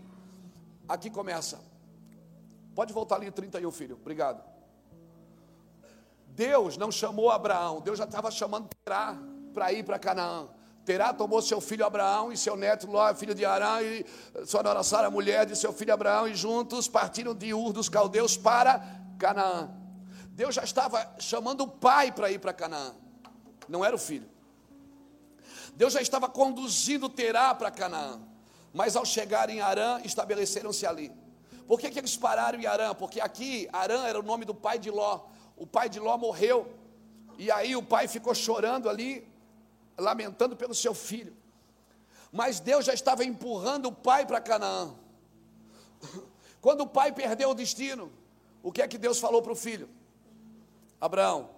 Aqui 0.86 1.08
começa. 1.08 1.58
Pode 2.74 2.92
voltar 2.92 3.16
ali 3.16 3.30
31, 3.30 3.70
filho. 3.70 3.96
Obrigado. 4.00 4.42
Deus 6.26 6.76
não 6.76 6.92
chamou 6.92 7.30
Abraão, 7.30 7.80
Deus 7.80 7.98
já 7.98 8.04
estava 8.04 8.30
chamando 8.30 8.68
Terá 8.84 9.16
para 9.54 9.72
ir 9.72 9.84
para 9.84 9.98
Canaã. 9.98 10.48
Terá 10.84 11.12
tomou 11.12 11.40
seu 11.40 11.60
filho 11.60 11.84
Abraão 11.84 12.32
e 12.32 12.36
seu 12.36 12.56
neto 12.56 12.90
Ló, 12.90 13.14
filho 13.14 13.34
de 13.34 13.44
Arã, 13.44 13.80
e 13.80 14.04
sua 14.44 14.62
nora 14.62 14.82
Sara, 14.82 15.08
mulher 15.08 15.46
de 15.46 15.56
seu 15.56 15.72
filho 15.72 15.94
Abraão, 15.94 16.26
e 16.26 16.34
juntos 16.34 16.88
partiram 16.88 17.34
de 17.34 17.54
Ur 17.54 17.72
dos 17.72 17.88
caldeus 17.88 18.36
para 18.36 18.82
Canaã. 19.18 19.70
Deus 20.30 20.54
já 20.54 20.64
estava 20.64 21.14
chamando 21.20 21.62
o 21.62 21.68
pai 21.68 22.10
para 22.10 22.30
ir 22.32 22.40
para 22.40 22.52
Canaã, 22.52 22.94
não 23.68 23.84
era 23.84 23.94
o 23.94 23.98
filho. 23.98 24.28
Deus 25.74 25.92
já 25.92 26.02
estava 26.02 26.28
conduzindo 26.28 27.08
Terá 27.08 27.54
para 27.54 27.70
Canaã, 27.70 28.20
mas 28.74 28.96
ao 28.96 29.04
chegar 29.04 29.50
em 29.50 29.60
Arã, 29.60 30.00
estabeleceram-se 30.04 30.84
ali. 30.84 31.12
Por 31.68 31.78
que, 31.78 31.90
que 31.90 31.98
eles 31.98 32.16
pararam 32.16 32.58
em 32.58 32.66
Arã? 32.66 32.92
Porque 32.92 33.20
aqui 33.20 33.68
Arã 33.72 34.04
era 34.04 34.18
o 34.18 34.22
nome 34.22 34.44
do 34.44 34.54
pai 34.54 34.80
de 34.80 34.90
Ló. 34.90 35.20
O 35.56 35.64
pai 35.64 35.88
de 35.88 36.00
Ló 36.00 36.16
morreu, 36.18 36.74
e 37.38 37.52
aí 37.52 37.76
o 37.76 37.82
pai 37.82 38.08
ficou 38.08 38.34
chorando 38.34 38.88
ali 38.88 39.31
lamentando 39.96 40.56
pelo 40.56 40.74
seu 40.74 40.94
filho. 40.94 41.36
Mas 42.30 42.60
Deus 42.60 42.84
já 42.84 42.94
estava 42.94 43.24
empurrando 43.24 43.86
o 43.86 43.92
pai 43.92 44.24
para 44.26 44.40
Canaã. 44.40 44.94
Quando 46.60 46.82
o 46.82 46.86
pai 46.86 47.12
perdeu 47.12 47.50
o 47.50 47.54
destino, 47.54 48.10
o 48.62 48.72
que 48.72 48.80
é 48.80 48.88
que 48.88 48.96
Deus 48.96 49.18
falou 49.18 49.42
para 49.42 49.52
o 49.52 49.56
filho? 49.56 49.88
Abraão, 51.00 51.50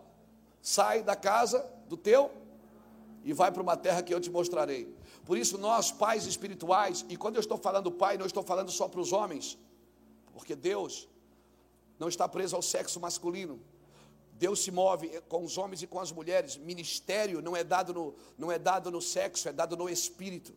sai 0.62 1.02
da 1.02 1.14
casa 1.14 1.70
do 1.88 1.96
teu 1.96 2.30
e 3.22 3.32
vai 3.32 3.52
para 3.52 3.62
uma 3.62 3.76
terra 3.76 4.02
que 4.02 4.12
eu 4.12 4.20
te 4.20 4.30
mostrarei. 4.30 4.94
Por 5.24 5.38
isso, 5.38 5.56
nós, 5.58 5.90
pais 5.90 6.26
espirituais, 6.26 7.04
e 7.08 7.16
quando 7.16 7.36
eu 7.36 7.40
estou 7.40 7.56
falando 7.56 7.90
pai, 7.90 8.18
não 8.18 8.26
estou 8.26 8.42
falando 8.42 8.70
só 8.70 8.88
para 8.88 9.00
os 9.00 9.12
homens, 9.12 9.58
porque 10.32 10.54
Deus 10.54 11.08
não 11.98 12.08
está 12.08 12.28
preso 12.28 12.56
ao 12.56 12.62
sexo 12.62 12.98
masculino, 13.00 13.60
Deus 14.34 14.60
se 14.64 14.70
move 14.70 15.20
com 15.28 15.44
os 15.44 15.56
homens 15.56 15.82
e 15.82 15.86
com 15.86 16.00
as 16.00 16.10
mulheres. 16.10 16.56
Ministério 16.56 17.40
não 17.40 17.56
é 17.56 17.62
dado 17.62 17.94
no, 17.94 18.14
não 18.36 18.50
é 18.50 18.58
dado 18.58 18.90
no 18.90 19.00
sexo, 19.00 19.48
é 19.48 19.52
dado 19.52 19.76
no 19.76 19.88
espírito. 19.88 20.52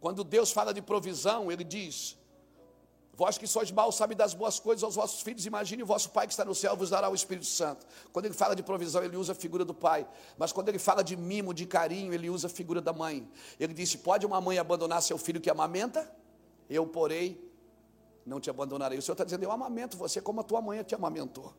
Quando 0.00 0.24
Deus 0.24 0.50
fala 0.52 0.74
de 0.74 0.82
provisão, 0.82 1.50
Ele 1.50 1.62
diz: 1.62 2.16
Vós 3.14 3.38
que 3.38 3.46
sois 3.46 3.70
maus, 3.70 3.94
sabe 3.94 4.14
das 4.14 4.34
boas 4.34 4.58
coisas 4.58 4.82
aos 4.82 4.96
vossos 4.96 5.22
filhos, 5.22 5.46
imagine 5.46 5.82
o 5.82 5.86
vosso 5.86 6.10
Pai 6.10 6.26
que 6.26 6.32
está 6.32 6.44
no 6.44 6.54
céu 6.54 6.76
vos 6.76 6.90
dará 6.90 7.08
o 7.08 7.14
Espírito 7.14 7.46
Santo. 7.46 7.86
Quando 8.12 8.26
ele 8.26 8.34
fala 8.34 8.54
de 8.54 8.62
provisão, 8.62 9.02
ele 9.02 9.16
usa 9.16 9.32
a 9.32 9.34
figura 9.34 9.64
do 9.64 9.72
pai. 9.72 10.06
Mas 10.36 10.52
quando 10.52 10.68
ele 10.68 10.78
fala 10.78 11.02
de 11.02 11.16
mimo, 11.16 11.54
de 11.54 11.66
carinho, 11.66 12.12
ele 12.12 12.28
usa 12.28 12.48
a 12.48 12.50
figura 12.50 12.80
da 12.80 12.92
mãe. 12.92 13.26
Ele 13.58 13.72
disse: 13.72 13.98
Pode 13.98 14.26
uma 14.26 14.40
mãe 14.40 14.58
abandonar 14.58 15.00
seu 15.02 15.16
filho 15.16 15.40
que 15.40 15.48
amamenta? 15.48 16.14
Eu, 16.68 16.86
porém, 16.86 17.40
não 18.26 18.40
te 18.40 18.50
abandonarei. 18.50 18.98
O 18.98 19.02
Senhor 19.02 19.14
está 19.14 19.24
dizendo: 19.24 19.44
Eu 19.44 19.52
amamento 19.52 19.96
você 19.96 20.20
como 20.20 20.40
a 20.40 20.44
tua 20.44 20.60
mãe 20.60 20.82
te 20.82 20.94
amamentou. 20.94 21.54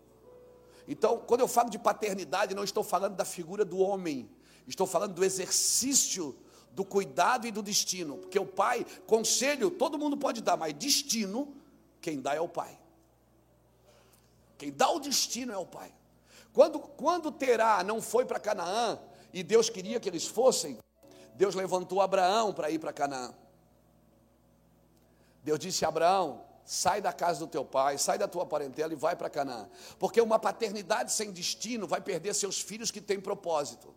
Então, 0.88 1.20
quando 1.20 1.42
eu 1.42 1.48
falo 1.48 1.70
de 1.70 1.78
paternidade, 1.78 2.56
não 2.56 2.64
estou 2.64 2.84
falando 2.84 3.16
da 3.16 3.26
figura 3.26 3.66
do 3.66 3.80
homem, 3.80 4.30
estou 4.68 4.88
falando 4.88 5.14
do 5.14 5.24
exercício 5.24 6.36
do 6.72 6.86
cuidado 6.86 7.48
e 7.48 7.52
do 7.52 7.64
destino, 7.64 8.18
porque 8.18 8.38
o 8.38 8.46
pai, 8.46 8.86
conselho, 9.08 9.72
todo 9.72 9.98
mundo 9.98 10.16
pode 10.16 10.42
dar, 10.42 10.56
mas 10.56 10.74
destino, 10.74 11.56
quem 12.00 12.22
dá 12.22 12.36
é 12.36 12.40
o 12.40 12.48
pai. 12.48 12.80
Quem 14.58 14.72
dá 14.72 14.90
o 14.90 15.00
destino 15.00 15.52
é 15.52 15.58
o 15.58 15.66
pai. 15.66 15.92
Quando, 16.54 16.80
quando 16.80 17.32
Terá 17.32 17.84
não 17.84 18.02
foi 18.02 18.26
para 18.26 18.40
Canaã, 18.40 19.00
e 19.34 19.44
Deus 19.44 19.70
queria 19.70 20.00
que 20.00 20.08
eles 20.08 20.26
fossem, 20.26 20.78
Deus 21.36 21.54
levantou 21.54 22.02
Abraão 22.02 22.54
para 22.54 22.72
ir 22.72 22.80
para 22.80 22.94
Canaã. 22.94 23.34
Deus 25.44 25.60
disse 25.60 25.86
a 25.86 25.88
Abraão: 25.88 26.44
Sai 26.68 27.00
da 27.00 27.14
casa 27.14 27.40
do 27.40 27.48
teu 27.48 27.64
pai, 27.64 27.98
sai 27.98 28.18
da 28.18 28.28
tua 28.28 28.46
parentela 28.46 28.92
e 28.92 28.96
vai 28.98 29.16
para 29.16 29.30
Canaã. 29.30 29.70
Porque 29.98 30.20
uma 30.20 30.38
paternidade 30.38 31.14
sem 31.14 31.32
destino 31.32 31.88
vai 31.88 32.02
perder 32.02 32.36
seus 32.36 32.60
filhos 32.60 32.92
que 32.92 33.00
têm 33.00 33.22
propósito. 33.22 33.96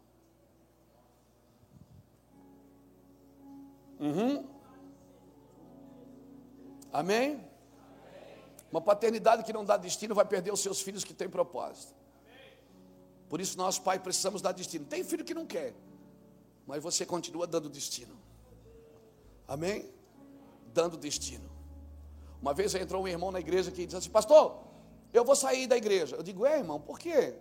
Uhum. 3.98 4.48
Amém? 6.92 7.44
Uma 8.70 8.80
paternidade 8.80 9.42
que 9.42 9.52
não 9.52 9.64
dá 9.64 9.76
destino 9.76 10.14
vai 10.14 10.24
perder 10.24 10.52
os 10.52 10.60
seus 10.60 10.80
filhos 10.80 11.02
que 11.02 11.12
têm 11.12 11.28
propósito. 11.28 11.92
Por 13.28 13.40
isso 13.40 13.59
nós, 13.59 13.80
pai, 13.80 13.98
precisamos 13.98 14.40
dar 14.40 14.52
destino. 14.52 14.84
Tem 14.84 15.02
filho 15.02 15.24
que 15.24 15.34
não 15.34 15.44
quer, 15.44 15.74
mas 16.68 16.80
você 16.80 17.05
continua 17.05 17.48
dando 17.48 17.68
destino. 17.68 18.16
Amém? 19.48 19.90
Dando 20.72 20.97
destino. 20.97 21.49
Uma 22.40 22.54
vez 22.54 22.74
entrou 22.74 23.02
um 23.02 23.08
irmão 23.08 23.30
na 23.30 23.40
igreja 23.40 23.70
que 23.70 23.84
disse 23.84 23.96
assim: 23.96 24.10
Pastor, 24.10 24.62
eu 25.12 25.24
vou 25.24 25.36
sair 25.36 25.66
da 25.66 25.76
igreja. 25.76 26.16
Eu 26.16 26.22
digo: 26.22 26.46
É, 26.46 26.58
irmão, 26.58 26.80
por 26.80 26.98
quê? 26.98 27.34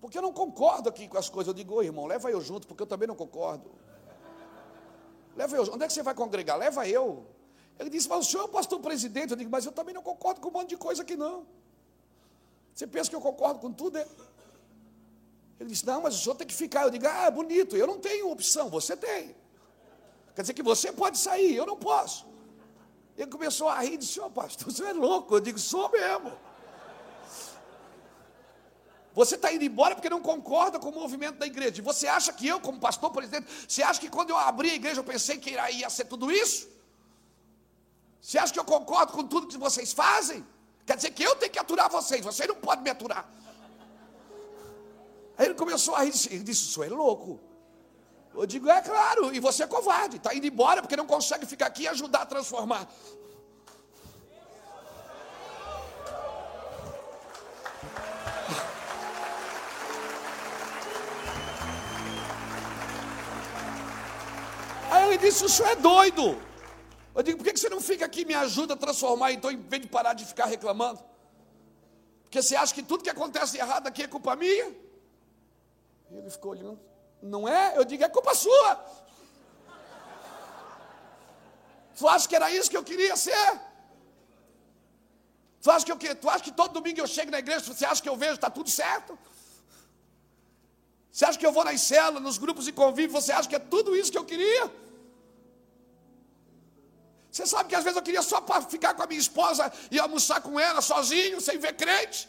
Porque 0.00 0.16
eu 0.18 0.22
não 0.22 0.32
concordo 0.32 0.88
aqui 0.88 1.06
com 1.06 1.18
as 1.18 1.28
coisas. 1.28 1.48
Eu 1.48 1.54
digo: 1.54 1.74
Ô 1.74 1.82
irmão, 1.82 2.06
leva 2.06 2.30
eu 2.30 2.40
junto, 2.40 2.66
porque 2.66 2.82
eu 2.82 2.86
também 2.86 3.06
não 3.06 3.14
concordo. 3.14 3.70
Leva 5.36 5.56
eu. 5.56 5.62
Onde 5.62 5.84
é 5.84 5.86
que 5.86 5.92
você 5.92 6.02
vai 6.02 6.14
congregar? 6.14 6.58
Leva 6.58 6.88
eu. 6.88 7.26
Ele 7.78 7.90
disse: 7.90 8.08
Mas 8.08 8.26
o 8.26 8.30
senhor 8.30 8.44
é 8.44 8.46
o 8.46 8.48
pastor 8.48 8.80
presidente. 8.80 9.32
Eu 9.32 9.36
digo: 9.36 9.50
Mas 9.50 9.66
eu 9.66 9.72
também 9.72 9.94
não 9.94 10.02
concordo 10.02 10.40
com 10.40 10.48
um 10.48 10.52
monte 10.52 10.70
de 10.70 10.76
coisa 10.76 11.02
aqui, 11.02 11.16
não. 11.16 11.46
Você 12.74 12.86
pensa 12.86 13.10
que 13.10 13.16
eu 13.16 13.20
concordo 13.20 13.60
com 13.60 13.70
tudo? 13.70 13.98
É? 13.98 14.06
Ele 15.60 15.68
disse: 15.68 15.84
Não, 15.84 16.00
mas 16.00 16.14
o 16.14 16.18
senhor 16.18 16.34
tem 16.36 16.46
que 16.46 16.54
ficar. 16.54 16.84
Eu 16.84 16.90
digo: 16.90 17.06
Ah, 17.06 17.26
é 17.26 17.30
bonito. 17.30 17.76
Eu 17.76 17.86
não 17.86 17.98
tenho 17.98 18.30
opção. 18.30 18.70
Você 18.70 18.96
tem. 18.96 19.36
Quer 20.34 20.40
dizer 20.40 20.54
que 20.54 20.62
você 20.62 20.90
pode 20.90 21.18
sair, 21.18 21.54
eu 21.54 21.66
não 21.66 21.76
posso. 21.76 22.31
Ele 23.16 23.30
começou 23.30 23.68
a 23.68 23.80
rir 23.80 23.94
e 23.94 23.96
disse: 23.98 24.18
Ô 24.20 24.26
oh, 24.26 24.30
pastor, 24.30 24.72
você 24.72 24.84
é 24.84 24.92
louco. 24.92 25.34
Eu 25.34 25.40
digo: 25.40 25.58
Sou 25.58 25.90
mesmo. 25.90 26.32
Você 29.14 29.34
está 29.34 29.52
indo 29.52 29.64
embora 29.64 29.94
porque 29.94 30.08
não 30.08 30.22
concorda 30.22 30.78
com 30.78 30.88
o 30.88 30.94
movimento 30.94 31.36
da 31.36 31.46
igreja. 31.46 31.78
E 31.78 31.82
você 31.82 32.06
acha 32.06 32.32
que 32.32 32.48
eu, 32.48 32.58
como 32.60 32.80
pastor 32.80 33.10
presidente, 33.10 33.46
você 33.68 33.82
acha 33.82 34.00
que 34.00 34.08
quando 34.08 34.30
eu 34.30 34.38
abri 34.38 34.70
a 34.70 34.74
igreja 34.74 35.00
eu 35.00 35.04
pensei 35.04 35.36
que 35.36 35.50
ia 35.50 35.90
ser 35.90 36.06
tudo 36.06 36.30
isso? 36.32 36.66
Você 38.20 38.38
acha 38.38 38.52
que 38.52 38.58
eu 38.58 38.64
concordo 38.64 39.12
com 39.12 39.24
tudo 39.26 39.48
que 39.48 39.58
vocês 39.58 39.92
fazem? 39.92 40.46
Quer 40.86 40.96
dizer 40.96 41.10
que 41.10 41.22
eu 41.22 41.36
tenho 41.36 41.52
que 41.52 41.58
aturar 41.58 41.90
vocês, 41.90 42.24
vocês 42.24 42.48
não 42.48 42.56
podem 42.56 42.84
me 42.84 42.90
aturar. 42.90 43.30
Aí 45.36 45.46
ele 45.46 45.54
começou 45.54 45.94
a 45.94 46.04
rir, 46.04 46.12
ele 46.30 46.44
disse: 46.44 46.64
Isso 46.64 46.82
é 46.82 46.88
louco. 46.88 47.38
Eu 48.34 48.46
digo, 48.46 48.68
é 48.68 48.80
claro, 48.80 49.34
e 49.34 49.38
você 49.38 49.64
é 49.64 49.66
covarde, 49.66 50.16
está 50.16 50.34
indo 50.34 50.46
embora 50.46 50.80
porque 50.80 50.96
não 50.96 51.06
consegue 51.06 51.44
ficar 51.44 51.66
aqui 51.66 51.82
e 51.82 51.88
ajudar 51.88 52.22
a 52.22 52.26
transformar. 52.26 52.88
Aí 64.90 65.08
ele 65.08 65.18
disse: 65.18 65.44
O 65.44 65.48
senhor 65.48 65.70
é 65.70 65.76
doido. 65.76 66.40
Eu 67.14 67.22
digo: 67.22 67.38
Por 67.38 67.44
que 67.44 67.58
você 67.58 67.68
não 67.68 67.80
fica 67.80 68.06
aqui 68.06 68.22
e 68.22 68.24
me 68.24 68.34
ajuda 68.34 68.74
a 68.74 68.76
transformar, 68.76 69.32
então, 69.32 69.50
em 69.50 69.56
vez 69.56 69.82
de 69.82 69.88
parar 69.88 70.14
de 70.14 70.24
ficar 70.24 70.46
reclamando? 70.46 71.00
Porque 72.22 72.42
você 72.42 72.56
acha 72.56 72.74
que 72.74 72.82
tudo 72.82 73.04
que 73.04 73.10
acontece 73.10 73.58
errado 73.58 73.86
aqui 73.86 74.02
é 74.02 74.08
culpa 74.08 74.34
minha? 74.36 74.74
E 76.10 76.16
ele 76.16 76.30
ficou 76.30 76.52
olhando. 76.52 76.91
Não 77.22 77.48
é? 77.48 77.78
Eu 77.78 77.84
digo, 77.84 78.02
é 78.04 78.08
culpa 78.08 78.34
sua. 78.34 78.70
Tu 81.96 82.08
acha 82.08 82.28
que 82.28 82.34
era 82.34 82.50
isso 82.50 82.70
que 82.70 82.76
eu 82.76 82.82
queria 82.82 83.16
ser? 83.16 83.60
Tu 85.62 85.70
acha 85.70 85.86
que, 85.86 85.92
eu, 85.92 86.16
tu 86.16 86.28
acha 86.28 86.42
que 86.42 86.50
todo 86.50 86.72
domingo 86.72 87.00
eu 87.00 87.06
chego 87.06 87.30
na 87.30 87.38
igreja, 87.38 87.60
você 87.72 87.84
acha 87.84 88.02
que 88.02 88.08
eu 88.08 88.16
vejo, 88.16 88.34
está 88.34 88.50
tudo 88.50 88.68
certo? 88.68 89.16
Você 91.12 91.24
acha 91.24 91.38
que 91.38 91.46
eu 91.46 91.52
vou 91.52 91.64
nas 91.64 91.80
células, 91.80 92.22
nos 92.22 92.38
grupos 92.38 92.64
de 92.64 92.72
convívio, 92.72 93.12
você 93.12 93.30
acha 93.30 93.48
que 93.48 93.54
é 93.54 93.60
tudo 93.60 93.94
isso 93.94 94.10
que 94.10 94.18
eu 94.18 94.24
queria? 94.24 94.64
Você 97.30 97.46
sabe 97.46 97.68
que 97.68 97.74
às 97.74 97.84
vezes 97.84 97.96
eu 97.96 98.02
queria 98.02 98.22
só 98.22 98.44
ficar 98.68 98.94
com 98.94 99.02
a 99.02 99.06
minha 99.06 99.20
esposa 99.20 99.72
e 99.90 99.98
almoçar 100.00 100.40
com 100.42 100.58
ela 100.58 100.80
sozinho, 100.82 101.40
sem 101.40 101.58
ver 101.58 101.74
crente? 101.74 102.28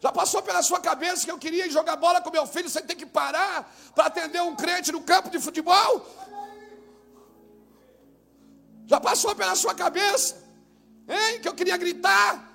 Já 0.00 0.12
passou 0.12 0.40
pela 0.42 0.62
sua 0.62 0.80
cabeça 0.80 1.24
que 1.24 1.30
eu 1.30 1.38
queria 1.38 1.68
jogar 1.70 1.96
bola 1.96 2.20
com 2.20 2.30
meu 2.30 2.46
filho 2.46 2.70
sem 2.70 2.84
ter 2.84 2.94
que 2.94 3.06
parar 3.06 3.74
para 3.94 4.06
atender 4.06 4.40
um 4.42 4.54
crente 4.54 4.92
no 4.92 5.02
campo 5.02 5.28
de 5.28 5.40
futebol? 5.40 6.06
Já 8.86 9.00
passou 9.00 9.34
pela 9.34 9.54
sua 9.54 9.74
cabeça, 9.74 10.36
hein? 11.08 11.40
Que 11.40 11.48
eu 11.48 11.54
queria 11.54 11.76
gritar. 11.76 12.48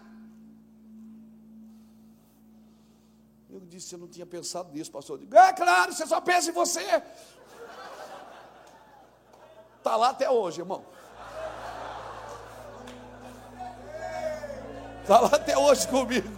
Eu 3.50 3.60
disse, 3.60 3.94
eu 3.94 4.00
não 4.00 4.08
tinha 4.08 4.26
pensado 4.26 4.72
nisso, 4.72 4.92
pastor. 4.92 5.18
Eu 5.18 5.26
digo, 5.26 5.36
é 5.36 5.54
claro, 5.54 5.94
você 5.94 6.08
só 6.08 6.22
pensa 6.22 6.50
em 6.50 6.54
você. 6.54 7.04
Está 9.78 9.96
lá 9.98 10.10
até 10.10 10.30
hoje, 10.30 10.62
irmão. 10.62 10.84
Está 15.02 15.20
lá 15.20 15.28
até 15.34 15.58
hoje 15.58 15.88
comigo. 15.90 16.30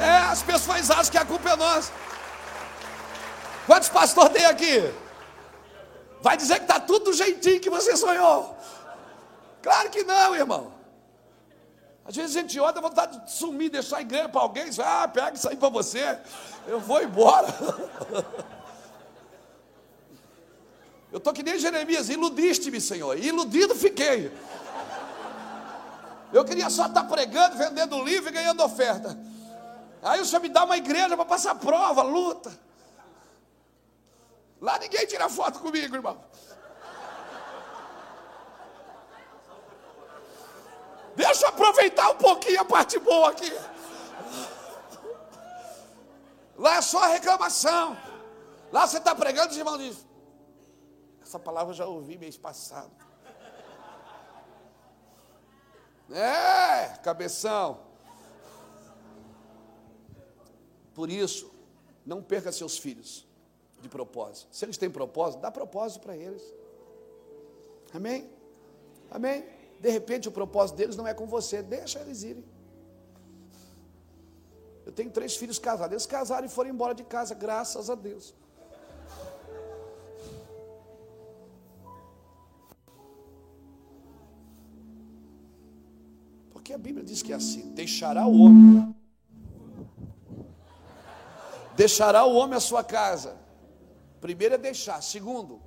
É, 0.00 0.30
as 0.30 0.42
pessoas 0.42 0.90
acham 0.90 1.10
que 1.10 1.18
a 1.18 1.24
culpa 1.24 1.50
é 1.50 1.56
nossa. 1.56 1.92
Quantos 3.66 3.88
pastores 3.88 4.32
tem 4.32 4.46
aqui? 4.46 4.92
Vai 6.20 6.36
dizer 6.36 6.56
que 6.56 6.62
está 6.62 6.80
tudo 6.80 7.06
do 7.06 7.12
jeitinho 7.12 7.60
que 7.60 7.70
você 7.70 7.96
sonhou. 7.96 8.56
Claro 9.62 9.90
que 9.90 10.04
não, 10.04 10.34
irmão. 10.34 10.72
Às 12.04 12.16
vezes 12.16 12.36
a 12.36 12.40
gente 12.40 12.58
olha, 12.58 12.80
vontade 12.80 13.22
de 13.22 13.30
sumir, 13.30 13.68
deixar 13.68 13.98
a 13.98 14.00
igreja 14.00 14.28
para 14.30 14.40
alguém, 14.40 14.64
diz, 14.64 14.78
ah, 14.78 15.06
pega 15.06 15.36
isso 15.36 15.46
aí 15.46 15.56
para 15.56 15.68
você, 15.68 16.18
eu 16.66 16.80
vou 16.80 17.02
embora. 17.02 17.48
Eu 21.10 21.16
estou 21.16 21.32
que 21.32 21.42
nem 21.42 21.58
Jeremias, 21.58 22.10
iludiste-me, 22.10 22.82
Senhor, 22.82 23.18
iludido 23.18 23.74
fiquei. 23.74 24.30
Eu 26.30 26.44
queria 26.44 26.68
só 26.68 26.84
estar 26.84 27.04
pregando, 27.04 27.56
vendendo 27.56 28.04
livro 28.04 28.28
e 28.28 28.32
ganhando 28.32 28.62
oferta. 28.62 29.18
Aí 30.02 30.20
o 30.20 30.24
Senhor 30.24 30.40
me 30.40 30.48
dá 30.48 30.64
uma 30.64 30.76
igreja 30.76 31.16
para 31.16 31.24
passar 31.24 31.54
prova, 31.56 32.02
luta. 32.02 32.56
Lá 34.60 34.78
ninguém 34.78 35.06
tira 35.06 35.28
foto 35.28 35.60
comigo, 35.60 35.94
irmão. 35.94 36.24
Deixa 41.14 41.46
eu 41.46 41.48
aproveitar 41.48 42.10
um 42.10 42.16
pouquinho 42.16 42.60
a 42.60 42.64
parte 42.64 42.98
boa 42.98 43.30
aqui. 43.30 43.52
Lá 46.56 46.76
é 46.76 46.82
só 46.82 47.06
reclamação. 47.08 47.96
Lá 48.70 48.86
você 48.86 48.98
está 48.98 49.14
pregando, 49.14 49.50
os 49.50 49.56
irmãos 49.56 49.78
dizem. 49.78 50.08
Essa 51.22 51.38
palavra 51.38 51.72
eu 51.72 51.76
já 51.76 51.86
ouvi 51.86 52.16
mês 52.16 52.36
passado. 52.36 52.90
É, 56.10 56.96
cabeção. 57.02 57.87
Por 60.98 61.12
isso, 61.12 61.48
não 62.04 62.20
perca 62.20 62.50
seus 62.50 62.76
filhos 62.76 63.24
de 63.80 63.88
propósito. 63.88 64.48
Se 64.50 64.64
eles 64.64 64.76
têm 64.76 64.90
propósito, 64.90 65.40
dá 65.40 65.48
propósito 65.48 66.00
para 66.00 66.16
eles. 66.16 66.42
Amém? 67.94 68.28
Amém? 69.08 69.44
De 69.78 69.90
repente 69.90 70.28
o 70.28 70.32
propósito 70.32 70.74
deles 70.74 70.96
não 70.96 71.06
é 71.06 71.14
com 71.14 71.24
você, 71.24 71.62
deixa 71.62 72.00
eles 72.00 72.24
irem. 72.24 72.44
Eu 74.84 74.90
tenho 74.90 75.08
três 75.08 75.36
filhos 75.36 75.56
casados, 75.56 75.92
eles 75.92 76.04
casaram 76.04 76.46
e 76.46 76.48
foram 76.48 76.70
embora 76.70 76.96
de 76.96 77.04
casa, 77.04 77.32
graças 77.32 77.88
a 77.88 77.94
Deus. 77.94 78.34
Porque 86.50 86.72
a 86.72 86.78
Bíblia 86.78 87.04
diz 87.04 87.22
que 87.22 87.32
é 87.32 87.36
assim: 87.36 87.70
deixará 87.70 88.26
o 88.26 88.40
homem, 88.40 88.97
deixará 91.82 92.20
o 92.24 92.34
homem 92.34 92.56
a 92.56 92.60
sua 92.60 92.84
casa 92.84 93.32
Primeiro 94.20 94.54
é 94.54 94.58
deixar. 94.58 95.02
Segundo, 95.02 95.60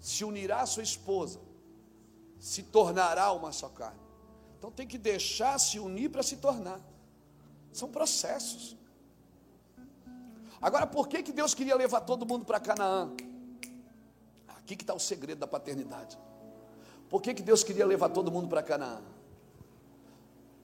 se 0.00 0.24
unirá 0.24 0.62
a 0.62 0.66
sua 0.66 0.82
esposa, 0.82 1.40
se 2.38 2.62
tornará 2.62 3.32
uma 3.32 3.52
só 3.52 3.68
carne. 3.68 4.00
Então 4.58 4.70
tem 4.70 4.86
que 4.86 4.98
deixar 4.98 5.58
se 5.58 5.78
unir 5.78 6.10
para 6.10 6.22
se 6.22 6.36
tornar. 6.36 6.80
São 7.72 7.90
processos. 7.90 8.76
Agora, 10.60 10.86
por 10.86 11.08
que, 11.08 11.22
que 11.22 11.32
Deus 11.32 11.52
queria 11.52 11.76
levar 11.76 12.00
todo 12.00 12.24
mundo 12.24 12.44
para 12.44 12.58
Canaã? 12.58 13.12
Aqui 14.48 14.76
que 14.76 14.82
está 14.82 14.94
o 14.94 15.00
segredo 15.00 15.38
da 15.38 15.46
paternidade. 15.46 16.18
Por 17.10 17.20
que, 17.20 17.34
que 17.34 17.42
Deus 17.42 17.62
queria 17.62 17.84
levar 17.84 18.08
todo 18.08 18.30
mundo 18.32 18.48
para 18.48 18.62
Canaã? 18.62 19.02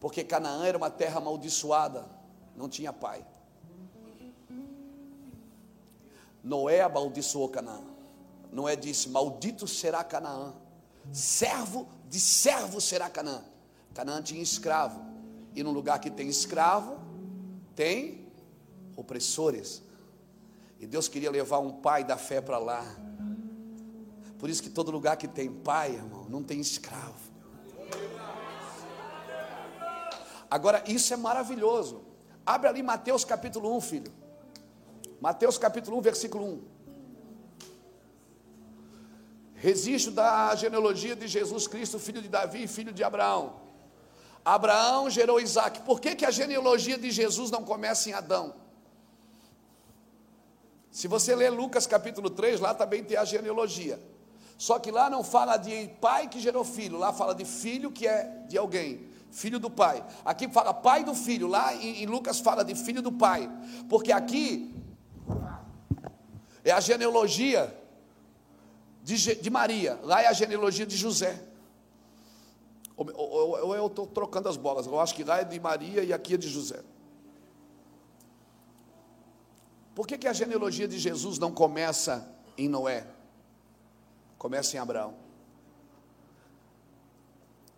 Porque 0.01 0.24
Canaã 0.24 0.65
era 0.65 0.78
uma 0.78 0.89
terra 0.89 1.19
amaldiçoada, 1.19 2.09
não 2.57 2.66
tinha 2.66 2.94
pai. 2.94 3.27
Noé 6.42 6.80
amaldiçoou 6.80 7.48
Canaã. 7.48 7.82
Noé 8.52 8.76
disse: 8.76 9.08
Maldito 9.08 9.66
será 9.66 10.02
Canaã. 10.02 10.54
Servo 11.12 11.88
de 12.08 12.20
servo 12.20 12.80
será 12.80 13.08
Canaã. 13.08 13.42
Canaã 13.94 14.22
tinha 14.22 14.42
escravo. 14.42 15.04
E 15.54 15.62
no 15.62 15.70
lugar 15.70 15.98
que 15.98 16.10
tem 16.10 16.28
escravo, 16.28 16.98
tem 17.74 18.32
opressores. 18.96 19.82
E 20.78 20.86
Deus 20.86 21.08
queria 21.08 21.30
levar 21.30 21.58
um 21.58 21.72
pai 21.72 22.04
da 22.04 22.16
fé 22.16 22.40
para 22.40 22.58
lá. 22.58 22.84
Por 24.38 24.48
isso 24.48 24.62
que 24.62 24.70
todo 24.70 24.90
lugar 24.90 25.16
que 25.16 25.28
tem 25.28 25.52
pai, 25.52 25.92
irmão, 25.94 26.26
não 26.28 26.42
tem 26.42 26.60
escravo. 26.60 27.30
Agora, 30.50 30.82
isso 30.86 31.12
é 31.12 31.16
maravilhoso. 31.16 32.02
Abre 32.44 32.68
ali 32.68 32.82
Mateus 32.82 33.24
capítulo 33.24 33.76
1, 33.76 33.80
filho. 33.80 34.19
Mateus 35.20 35.59
capítulo 35.59 35.98
1, 35.98 36.01
versículo 36.01 36.44
1. 36.47 36.62
Registro 39.55 40.12
da 40.12 40.55
genealogia 40.55 41.14
de 41.14 41.28
Jesus 41.28 41.66
Cristo, 41.66 41.98
filho 41.98 42.22
de 42.22 42.28
Davi 42.28 42.62
e 42.62 42.66
filho 42.66 42.90
de 42.90 43.05
Abraão. 43.05 43.60
Abraão 44.42 45.10
gerou 45.10 45.38
Isaac. 45.38 45.82
Por 45.82 46.01
que, 46.01 46.14
que 46.14 46.24
a 46.24 46.30
genealogia 46.30 46.97
de 46.97 47.10
Jesus 47.10 47.51
não 47.51 47.62
começa 47.62 48.09
em 48.09 48.14
Adão? 48.14 48.55
Se 50.90 51.06
você 51.06 51.36
ler 51.36 51.51
Lucas 51.51 51.86
capítulo 51.86 52.30
3, 52.30 52.59
lá 52.59 52.72
também 52.72 53.05
tem 53.05 53.18
a 53.18 53.24
genealogia. 53.24 54.01
Só 54.56 54.78
que 54.78 54.90
lá 54.90 55.10
não 55.10 55.22
fala 55.22 55.59
de 55.59 55.88
pai 56.01 56.28
que 56.28 56.40
gerou 56.40 56.64
filho, 56.64 56.97
lá 56.97 57.12
fala 57.12 57.34
de 57.34 57.44
filho 57.44 57.92
que 57.92 58.06
é 58.06 58.24
de 58.48 58.56
alguém, 58.56 59.06
filho 59.30 59.60
do 59.60 59.68
pai. 59.68 60.02
Aqui 60.24 60.48
fala 60.48 60.72
pai 60.72 61.05
do 61.05 61.14
filho, 61.14 61.47
lá 61.47 61.74
em, 61.74 62.02
em 62.02 62.06
Lucas 62.06 62.40
fala 62.40 62.64
de 62.64 62.74
filho 62.74 63.02
do 63.02 63.12
pai. 63.12 63.51
Porque 63.88 64.10
aqui 64.10 64.74
é 66.64 66.70
a 66.70 66.80
genealogia 66.80 67.74
de, 69.02 69.34
de 69.36 69.50
Maria, 69.50 69.98
lá 70.02 70.22
é 70.22 70.26
a 70.26 70.32
genealogia 70.32 70.86
de 70.86 70.96
José. 70.96 71.42
Ou, 72.96 73.74
eu 73.74 73.86
estou 73.86 74.06
trocando 74.06 74.48
as 74.48 74.58
bolas, 74.58 74.86
eu 74.86 75.00
acho 75.00 75.14
que 75.14 75.24
lá 75.24 75.40
é 75.40 75.44
de 75.44 75.58
Maria 75.58 76.04
e 76.04 76.12
aqui 76.12 76.34
é 76.34 76.36
de 76.36 76.48
José. 76.48 76.82
Por 79.94 80.06
que, 80.06 80.18
que 80.18 80.28
a 80.28 80.32
genealogia 80.32 80.86
de 80.86 80.98
Jesus 80.98 81.38
não 81.38 81.50
começa 81.50 82.30
em 82.56 82.68
Noé? 82.68 83.06
Começa 84.38 84.76
em 84.76 84.78
Abraão. 84.78 85.14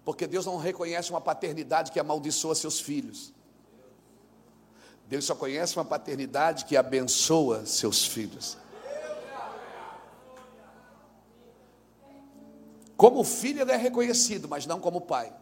Porque 0.05 0.27
Deus 0.27 0.45
não 0.45 0.57
reconhece 0.57 1.11
uma 1.11 1.21
paternidade 1.21 1.93
que 1.93 2.01
amaldiçoa 2.01 2.55
seus 2.55 2.81
filhos. 2.81 3.33
Deus 5.07 5.25
só 5.25 5.35
conhece 5.35 5.77
uma 5.77 5.85
paternidade 5.85 6.65
que 6.65 6.77
abençoa 6.77 7.65
seus 7.65 8.05
filhos. 8.05 8.59
Como 13.03 13.25
filho, 13.25 13.63
ele 13.63 13.73
é 13.73 13.77
reconhecido, 13.77 14.49
mas 14.49 14.65
não 14.65 14.79
como 14.79 15.01
pai. 15.01 15.35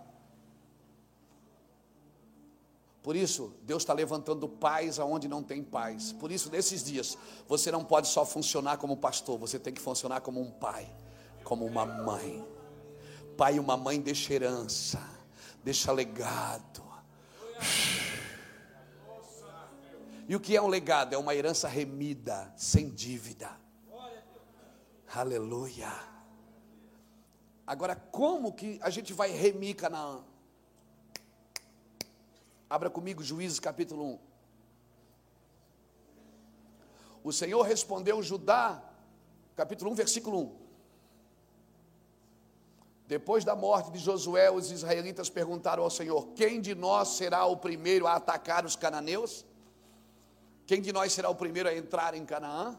Por 3.03 3.15
isso, 3.15 3.53
Deus 3.65 3.82
está 3.82 3.93
levantando 3.93 4.49
pais 4.49 4.99
aonde 4.99 5.28
não 5.28 5.43
tem 5.43 5.62
pais. 5.62 6.11
Por 6.11 6.32
isso, 6.32 6.51
nesses 6.51 6.82
dias, 6.82 7.19
você 7.47 7.70
não 7.70 7.85
pode 7.85 8.09
só 8.09 8.24
funcionar 8.24 8.78
como 8.78 8.97
pastor, 8.97 9.37
você 9.37 9.59
tem 9.59 9.74
que 9.74 9.81
funcionar 9.82 10.23
como 10.23 10.41
um 10.41 10.51
pai, 10.51 10.91
como 11.45 11.66
uma 11.66 11.85
mãe. 11.85 12.43
Pai 13.37 13.57
e 13.57 13.61
uma 13.61 13.77
mãe 13.77 14.01
deixa 14.01 14.32
herança, 14.32 14.99
deixa 15.62 15.93
legado. 15.93 16.82
E 20.27 20.35
o 20.35 20.41
que 20.41 20.57
é 20.57 20.62
um 20.62 20.69
legado? 20.69 21.12
É 21.12 21.19
uma 21.19 21.35
herança 21.35 21.69
remida, 21.69 22.51
sem 22.57 22.89
dívida. 22.89 23.51
Aleluia. 25.15 26.19
Agora, 27.70 27.94
como 27.94 28.52
que 28.52 28.80
a 28.82 28.90
gente 28.90 29.12
vai 29.12 29.30
remir 29.30 29.76
Canaã? 29.76 30.24
Abra 32.68 32.90
comigo 32.90 33.22
Juízes 33.22 33.60
capítulo 33.60 34.14
1. 34.14 34.18
O 37.22 37.32
Senhor 37.32 37.62
respondeu 37.62 38.20
Judá, 38.24 38.82
capítulo 39.55 39.92
1, 39.92 39.94
versículo 39.94 40.40
1. 40.40 40.56
Depois 43.06 43.44
da 43.44 43.55
morte 43.55 43.92
de 43.92 44.01
Josué, 44.01 44.51
os 44.51 44.72
israelitas 44.72 45.30
perguntaram 45.30 45.84
ao 45.84 45.90
Senhor: 45.90 46.26
Quem 46.34 46.60
de 46.60 46.74
nós 46.74 47.10
será 47.10 47.47
o 47.47 47.56
primeiro 47.56 48.05
a 48.05 48.14
atacar 48.16 48.66
os 48.66 48.74
cananeus? 48.74 49.47
Quem 50.66 50.82
de 50.82 50.92
nós 50.92 51.12
será 51.12 51.30
o 51.30 51.36
primeiro 51.36 51.68
a 51.68 51.74
entrar 51.76 52.14
em 52.16 52.26
Canaã? 52.26 52.76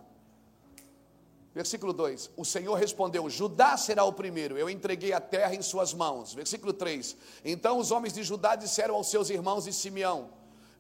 Versículo 1.53 1.91
2: 1.91 2.32
O 2.38 2.45
Senhor 2.45 2.76
respondeu: 2.76 3.30
Judá 3.30 3.76
será 3.76 4.03
o 4.06 4.14
primeiro, 4.14 4.57
eu 4.57 4.69
entreguei 4.69 5.11
a 5.11 5.19
terra 5.19 5.53
em 5.53 5.61
suas 5.61 5.94
mãos. 5.94 6.34
Versículo 6.34 6.72
3: 6.72 7.15
Então 7.44 7.78
os 7.78 7.91
homens 7.91 8.14
de 8.14 8.23
Judá 8.23 8.56
disseram 8.56 8.95
aos 8.95 9.10
seus 9.10 9.30
irmãos 9.30 9.65
de 9.65 9.73
Simeão: 9.73 10.30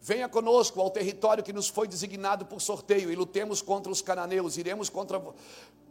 Venha 0.01 0.29
conosco 0.29 0.79
ao 0.79 0.89
território 0.89 1.43
que 1.43 1.53
nos 1.53 1.67
foi 1.67 1.87
designado 1.87 2.45
por 2.45 2.61
sorteio 2.61 3.11
e 3.11 3.15
lutemos 3.15 3.61
contra 3.61 3.91
os 3.91 4.01
cananeus. 4.01 4.57
Iremos 4.57 4.89
contra 4.89 5.21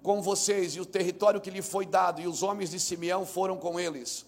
com 0.02 0.22
vocês 0.22 0.74
e 0.74 0.80
o 0.80 0.86
território 0.86 1.40
que 1.40 1.50
lhe 1.50 1.62
foi 1.62 1.84
dado. 1.84 2.20
E 2.20 2.26
os 2.26 2.42
homens 2.42 2.70
de 2.70 2.80
Simeão 2.80 3.26
foram 3.26 3.56
com 3.56 3.78
eles. 3.78 4.26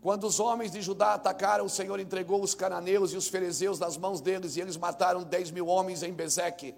Quando 0.00 0.26
os 0.26 0.40
homens 0.40 0.72
de 0.72 0.80
Judá 0.80 1.12
atacaram, 1.12 1.66
o 1.66 1.68
Senhor 1.68 2.00
entregou 2.00 2.42
os 2.42 2.54
cananeus 2.54 3.12
e 3.12 3.16
os 3.16 3.28
fariseus 3.28 3.78
nas 3.78 3.98
mãos 3.98 4.22
deles, 4.22 4.56
e 4.56 4.60
eles 4.60 4.78
mataram 4.78 5.22
10 5.22 5.50
mil 5.50 5.66
homens 5.66 6.02
em 6.02 6.10
Bezeque. 6.10 6.74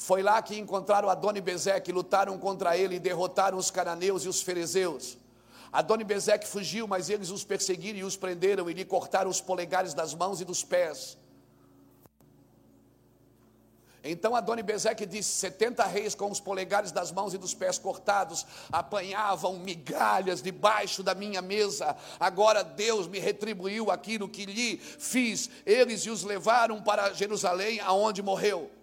Foi 0.00 0.22
lá 0.22 0.40
que 0.40 0.58
encontraram 0.58 1.10
Adoni 1.10 1.42
Bezeque, 1.42 1.92
lutaram 1.92 2.38
contra 2.38 2.74
ele 2.74 2.94
e 2.96 2.98
derrotaram 2.98 3.58
os 3.58 3.70
cananeus 3.70 4.24
e 4.24 4.30
os 4.30 4.40
fariseus. 4.40 5.18
Adoni 5.70 6.04
Bezeque 6.04 6.48
fugiu, 6.48 6.88
mas 6.88 7.10
eles 7.10 7.28
os 7.28 7.44
perseguiram 7.44 7.98
e 7.98 8.02
os 8.02 8.16
prenderam 8.16 8.70
e 8.70 8.72
lhe 8.72 8.82
cortaram 8.82 9.28
os 9.28 9.42
polegares 9.42 9.92
das 9.92 10.14
mãos 10.14 10.40
e 10.40 10.44
dos 10.46 10.64
pés. 10.64 11.18
Então 14.02 14.34
Adoni 14.34 14.62
Bezeque 14.62 15.04
disse: 15.04 15.28
70 15.32 15.84
reis 15.84 16.14
com 16.14 16.30
os 16.30 16.40
polegares 16.40 16.92
das 16.92 17.12
mãos 17.12 17.34
e 17.34 17.38
dos 17.38 17.52
pés 17.52 17.78
cortados 17.78 18.46
apanhavam 18.72 19.58
migalhas 19.58 20.40
debaixo 20.40 21.02
da 21.02 21.14
minha 21.14 21.42
mesa. 21.42 21.94
Agora 22.18 22.64
Deus 22.64 23.06
me 23.06 23.18
retribuiu 23.18 23.90
aquilo 23.90 24.30
que 24.30 24.46
lhe 24.46 24.78
fiz. 24.78 25.50
Eles 25.66 26.06
os 26.06 26.24
levaram 26.24 26.80
para 26.80 27.12
Jerusalém, 27.12 27.80
aonde 27.80 28.22
morreu. 28.22 28.79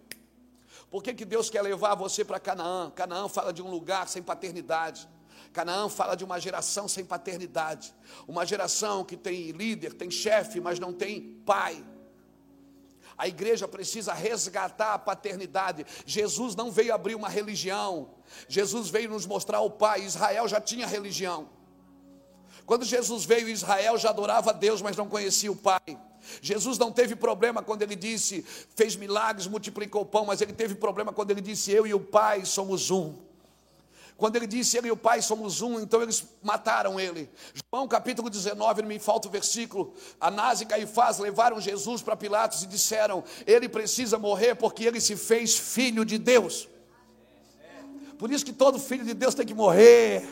Por 0.89 1.03
que, 1.03 1.13
que 1.13 1.25
Deus 1.25 1.49
quer 1.49 1.61
levar 1.61 1.95
você 1.95 2.23
para 2.23 2.39
Canaã? 2.39 2.89
Canaã 2.91 3.27
fala 3.27 3.51
de 3.51 3.61
um 3.61 3.69
lugar 3.69 4.07
sem 4.07 4.23
paternidade. 4.23 5.07
Canaã 5.51 5.89
fala 5.89 6.15
de 6.15 6.23
uma 6.23 6.39
geração 6.39 6.87
sem 6.87 7.03
paternidade. 7.03 7.93
Uma 8.27 8.45
geração 8.45 9.03
que 9.03 9.17
tem 9.17 9.51
líder, 9.51 9.93
tem 9.93 10.09
chefe, 10.09 10.59
mas 10.59 10.79
não 10.79 10.93
tem 10.93 11.41
pai. 11.45 11.83
A 13.17 13.27
igreja 13.27 13.67
precisa 13.67 14.13
resgatar 14.13 14.93
a 14.93 14.99
paternidade. 14.99 15.85
Jesus 16.05 16.55
não 16.55 16.71
veio 16.71 16.93
abrir 16.93 17.15
uma 17.15 17.27
religião. 17.27 18.11
Jesus 18.47 18.89
veio 18.89 19.09
nos 19.09 19.25
mostrar 19.25 19.59
o 19.61 19.71
Pai. 19.71 20.03
Israel 20.03 20.47
já 20.47 20.61
tinha 20.61 20.85
religião. 20.85 21.49
Quando 22.63 22.85
Jesus 22.85 23.25
veio, 23.25 23.49
Israel 23.49 23.97
já 23.97 24.09
adorava 24.09 24.53
Deus, 24.53 24.83
mas 24.83 24.95
não 24.95 25.09
conhecia 25.09 25.51
o 25.51 25.55
Pai. 25.55 25.97
Jesus 26.41 26.77
não 26.77 26.91
teve 26.91 27.15
problema 27.15 27.61
quando 27.61 27.81
ele 27.81 27.95
disse, 27.95 28.45
fez 28.75 28.95
milagres, 28.95 29.47
multiplicou 29.47 30.01
o 30.01 30.05
pão, 30.05 30.25
mas 30.25 30.41
ele 30.41 30.53
teve 30.53 30.75
problema 30.75 31.13
quando 31.13 31.31
ele 31.31 31.41
disse: 31.41 31.71
Eu 31.71 31.85
e 31.87 31.93
o 31.93 31.99
Pai 31.99 32.45
somos 32.45 32.91
um. 32.91 33.27
Quando 34.17 34.35
ele 34.35 34.47
disse, 34.47 34.77
ele 34.77 34.87
e 34.87 34.91
o 34.91 34.97
Pai 34.97 35.21
somos 35.21 35.61
um, 35.61 35.79
então 35.79 36.01
eles 36.01 36.23
mataram 36.41 36.99
ele. 36.99 37.29
João 37.71 37.87
capítulo 37.87 38.31
19, 38.31 38.81
não 38.81 38.89
me 38.89 38.97
falta 38.97 39.27
o 39.27 39.31
versículo. 39.31 39.93
Anás 40.19 40.59
e 40.59 40.65
Caifás 40.65 41.19
levaram 41.19 41.61
Jesus 41.61 42.01
para 42.01 42.15
Pilatos 42.15 42.63
e 42.63 42.67
disseram: 42.67 43.23
Ele 43.45 43.69
precisa 43.69 44.17
morrer 44.17 44.55
porque 44.55 44.85
ele 44.85 44.99
se 44.99 45.15
fez 45.15 45.55
filho 45.55 46.03
de 46.03 46.17
Deus. 46.17 46.67
Por 48.17 48.31
isso 48.31 48.43
que 48.43 48.53
todo 48.53 48.79
filho 48.79 49.05
de 49.05 49.13
Deus 49.13 49.35
tem 49.35 49.45
que 49.45 49.53
morrer. 49.53 50.27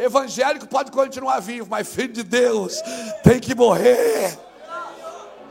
Evangélico 0.00 0.66
pode 0.66 0.90
continuar 0.90 1.40
vivo, 1.40 1.68
mas 1.68 1.86
filho 1.94 2.14
de 2.14 2.22
Deus 2.22 2.80
tem 3.22 3.38
que 3.38 3.54
morrer. 3.54 4.38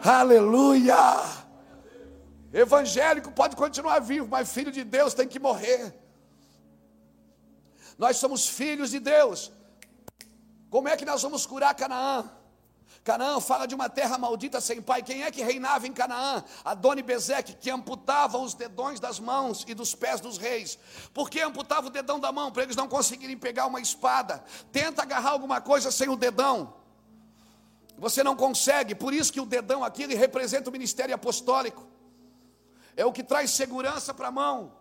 Aleluia! 0.04 0.96
Evangélico 2.52 3.32
pode 3.32 3.56
continuar 3.56 4.00
vivo, 4.00 4.28
mas 4.28 4.52
filho 4.52 4.72
de 4.72 4.84
Deus 4.84 5.14
tem 5.14 5.28
que 5.28 5.38
morrer. 5.38 5.94
Nós 7.96 8.18
somos 8.18 8.48
filhos 8.48 8.90
de 8.90 9.00
Deus. 9.00 9.52
Como 10.68 10.88
é 10.88 10.98
que 10.98 11.06
nós 11.06 11.22
vamos 11.22 11.46
curar 11.46 11.76
Canaã? 11.76 12.28
Canaã 13.04 13.40
fala 13.40 13.66
de 13.66 13.74
uma 13.74 13.90
terra 13.90 14.18
maldita 14.18 14.60
sem 14.60 14.82
pai. 14.82 15.02
Quem 15.02 15.24
é 15.24 15.32
que 15.32 15.42
reinava 15.42 15.88
em 15.88 15.94
Canaã? 15.94 16.44
Adoni 16.64 17.02
Bezeque, 17.02 17.54
que 17.54 17.70
amputava 17.70 18.38
os 18.38 18.54
dedões 18.54 19.00
das 19.00 19.20
mãos 19.20 19.66
e 19.68 19.74
dos 19.74 19.96
pés 19.96 20.20
dos 20.20 20.38
reis. 20.38 20.78
Por 21.14 21.30
que 21.30 21.42
amputava 21.42 21.88
o 21.88 21.90
dedão 21.90 22.20
da 22.20 22.32
mão? 22.32 22.52
Para 22.52 22.64
eles 22.64 22.76
não 22.76 22.88
conseguirem 22.88 23.38
pegar 23.38 23.68
uma 23.68 23.80
espada. 23.80 24.44
Tenta 24.72 25.02
agarrar 25.02 25.32
alguma 25.32 25.62
coisa 25.62 25.92
sem 25.92 26.10
o 26.10 26.16
dedão. 26.16 26.74
Você 27.98 28.24
não 28.24 28.36
consegue, 28.36 28.96
por 28.96 29.14
isso 29.14 29.32
que 29.32 29.42
o 29.42 29.46
dedão 29.46 29.84
aqui 29.84 30.04
ele 30.04 30.16
representa 30.16 30.70
o 30.70 30.74
ministério 30.74 31.14
apostólico. 31.14 31.86
É 32.96 33.06
o 33.06 33.12
que 33.12 33.24
traz 33.24 33.52
segurança 33.52 34.14
para 34.14 34.28
a 34.28 34.32
mão. 34.32 34.74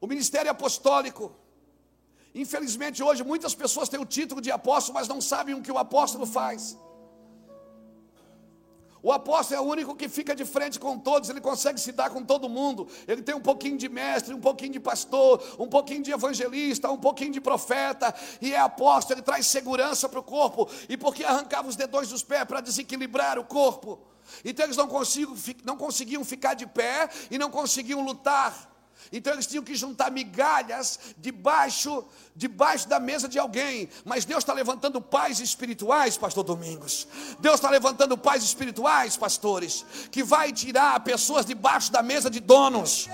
O 0.00 0.06
ministério 0.06 0.50
apostólico. 0.50 1.34
Infelizmente, 2.36 3.02
hoje, 3.02 3.24
muitas 3.24 3.54
pessoas 3.54 3.88
têm 3.88 3.98
o 3.98 4.04
título 4.04 4.42
de 4.42 4.50
apóstolo, 4.50 4.98
mas 4.98 5.08
não 5.08 5.22
sabem 5.22 5.54
o 5.54 5.62
que 5.62 5.72
o 5.72 5.78
apóstolo 5.78 6.26
faz. 6.26 6.78
O 9.02 9.10
apóstolo 9.10 9.58
é 9.58 9.64
o 9.64 9.66
único 9.66 9.96
que 9.96 10.06
fica 10.06 10.34
de 10.34 10.44
frente 10.44 10.78
com 10.78 10.98
todos, 10.98 11.30
ele 11.30 11.40
consegue 11.40 11.80
se 11.80 11.92
dar 11.92 12.10
com 12.10 12.22
todo 12.22 12.46
mundo. 12.46 12.88
Ele 13.08 13.22
tem 13.22 13.34
um 13.34 13.40
pouquinho 13.40 13.78
de 13.78 13.88
mestre, 13.88 14.34
um 14.34 14.40
pouquinho 14.40 14.72
de 14.72 14.80
pastor, 14.80 15.42
um 15.58 15.66
pouquinho 15.66 16.02
de 16.02 16.12
evangelista, 16.12 16.90
um 16.90 16.98
pouquinho 16.98 17.32
de 17.32 17.40
profeta, 17.40 18.14
e 18.38 18.52
é 18.52 18.58
apóstolo, 18.58 19.18
ele 19.18 19.24
traz 19.24 19.46
segurança 19.46 20.06
para 20.06 20.20
o 20.20 20.22
corpo. 20.22 20.68
E 20.90 20.96
porque 20.98 21.24
arrancava 21.24 21.68
os 21.68 21.76
dedões 21.76 22.10
dos 22.10 22.22
pés 22.22 22.44
para 22.44 22.60
desequilibrar 22.60 23.38
o 23.38 23.44
corpo. 23.44 23.98
Então 24.44 24.66
eles 24.66 24.76
não, 24.76 24.88
consigo, 24.88 25.34
não 25.64 25.78
conseguiam 25.78 26.22
ficar 26.22 26.52
de 26.52 26.66
pé 26.66 27.08
e 27.30 27.38
não 27.38 27.50
conseguiam 27.50 28.04
lutar. 28.04 28.75
Então 29.12 29.32
eles 29.32 29.46
tinham 29.46 29.62
que 29.62 29.74
juntar 29.74 30.10
migalhas 30.10 30.98
debaixo, 31.18 32.04
debaixo 32.34 32.88
da 32.88 32.98
mesa 32.98 33.28
de 33.28 33.38
alguém. 33.38 33.88
Mas 34.04 34.24
Deus 34.24 34.38
está 34.38 34.52
levantando 34.52 35.00
pais 35.00 35.40
espirituais, 35.40 36.16
pastor 36.16 36.44
Domingos. 36.44 37.06
Deus 37.40 37.56
está 37.56 37.70
levantando 37.70 38.16
pais 38.16 38.42
espirituais, 38.42 39.16
pastores, 39.16 39.84
que 40.10 40.22
vai 40.22 40.52
tirar 40.52 41.00
pessoas 41.00 41.46
debaixo 41.46 41.90
da 41.92 42.02
mesa 42.02 42.30
de 42.30 42.40
donos 42.40 43.08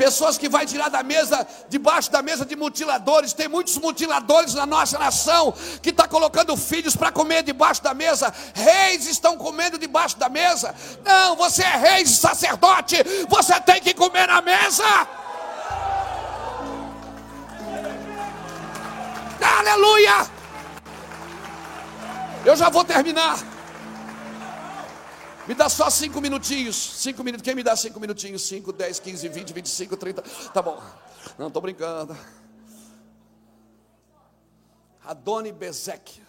pessoas 0.00 0.38
que 0.38 0.48
vai 0.48 0.64
tirar 0.64 0.88
da 0.88 1.02
mesa, 1.02 1.46
debaixo 1.68 2.10
da 2.10 2.22
mesa 2.22 2.46
de 2.46 2.56
mutiladores. 2.56 3.34
Tem 3.34 3.46
muitos 3.46 3.76
mutiladores 3.76 4.54
na 4.54 4.64
nossa 4.64 4.98
nação 4.98 5.52
que 5.82 5.90
está 5.90 6.08
colocando 6.08 6.56
filhos 6.56 6.96
para 6.96 7.12
comer 7.12 7.42
debaixo 7.42 7.82
da 7.82 7.92
mesa. 7.92 8.32
Reis 8.54 9.06
estão 9.06 9.36
comendo 9.36 9.76
debaixo 9.76 10.16
da 10.16 10.30
mesa. 10.30 10.74
Não, 11.04 11.36
você 11.36 11.62
é 11.62 11.76
rei, 11.76 12.06
sacerdote, 12.06 12.96
você 13.28 13.60
tem 13.60 13.78
que 13.82 13.92
comer 13.92 14.26
na 14.26 14.40
mesa. 14.40 15.06
Aleluia! 19.58 20.30
Eu 22.46 22.56
já 22.56 22.70
vou 22.70 22.84
terminar. 22.84 23.49
Me 25.50 25.56
dá 25.56 25.68
só 25.68 25.90
cinco 25.90 26.20
minutinhos. 26.20 26.76
Cinco 26.76 27.24
minutos. 27.24 27.42
Quem 27.42 27.56
me 27.56 27.64
dá 27.64 27.74
cinco 27.74 27.98
minutinhos? 27.98 28.42
Cinco, 28.42 28.72
dez, 28.72 29.00
quinze, 29.00 29.28
vinte, 29.28 29.52
vinte 29.52 29.66
e 29.66 29.68
cinco, 29.68 29.96
trinta. 29.96 30.22
Tá 30.54 30.62
bom. 30.62 30.80
Não, 31.36 31.48
estou 31.48 31.60
brincando. 31.60 32.16
Adoni 35.02 35.50
Bezek. 35.50 36.22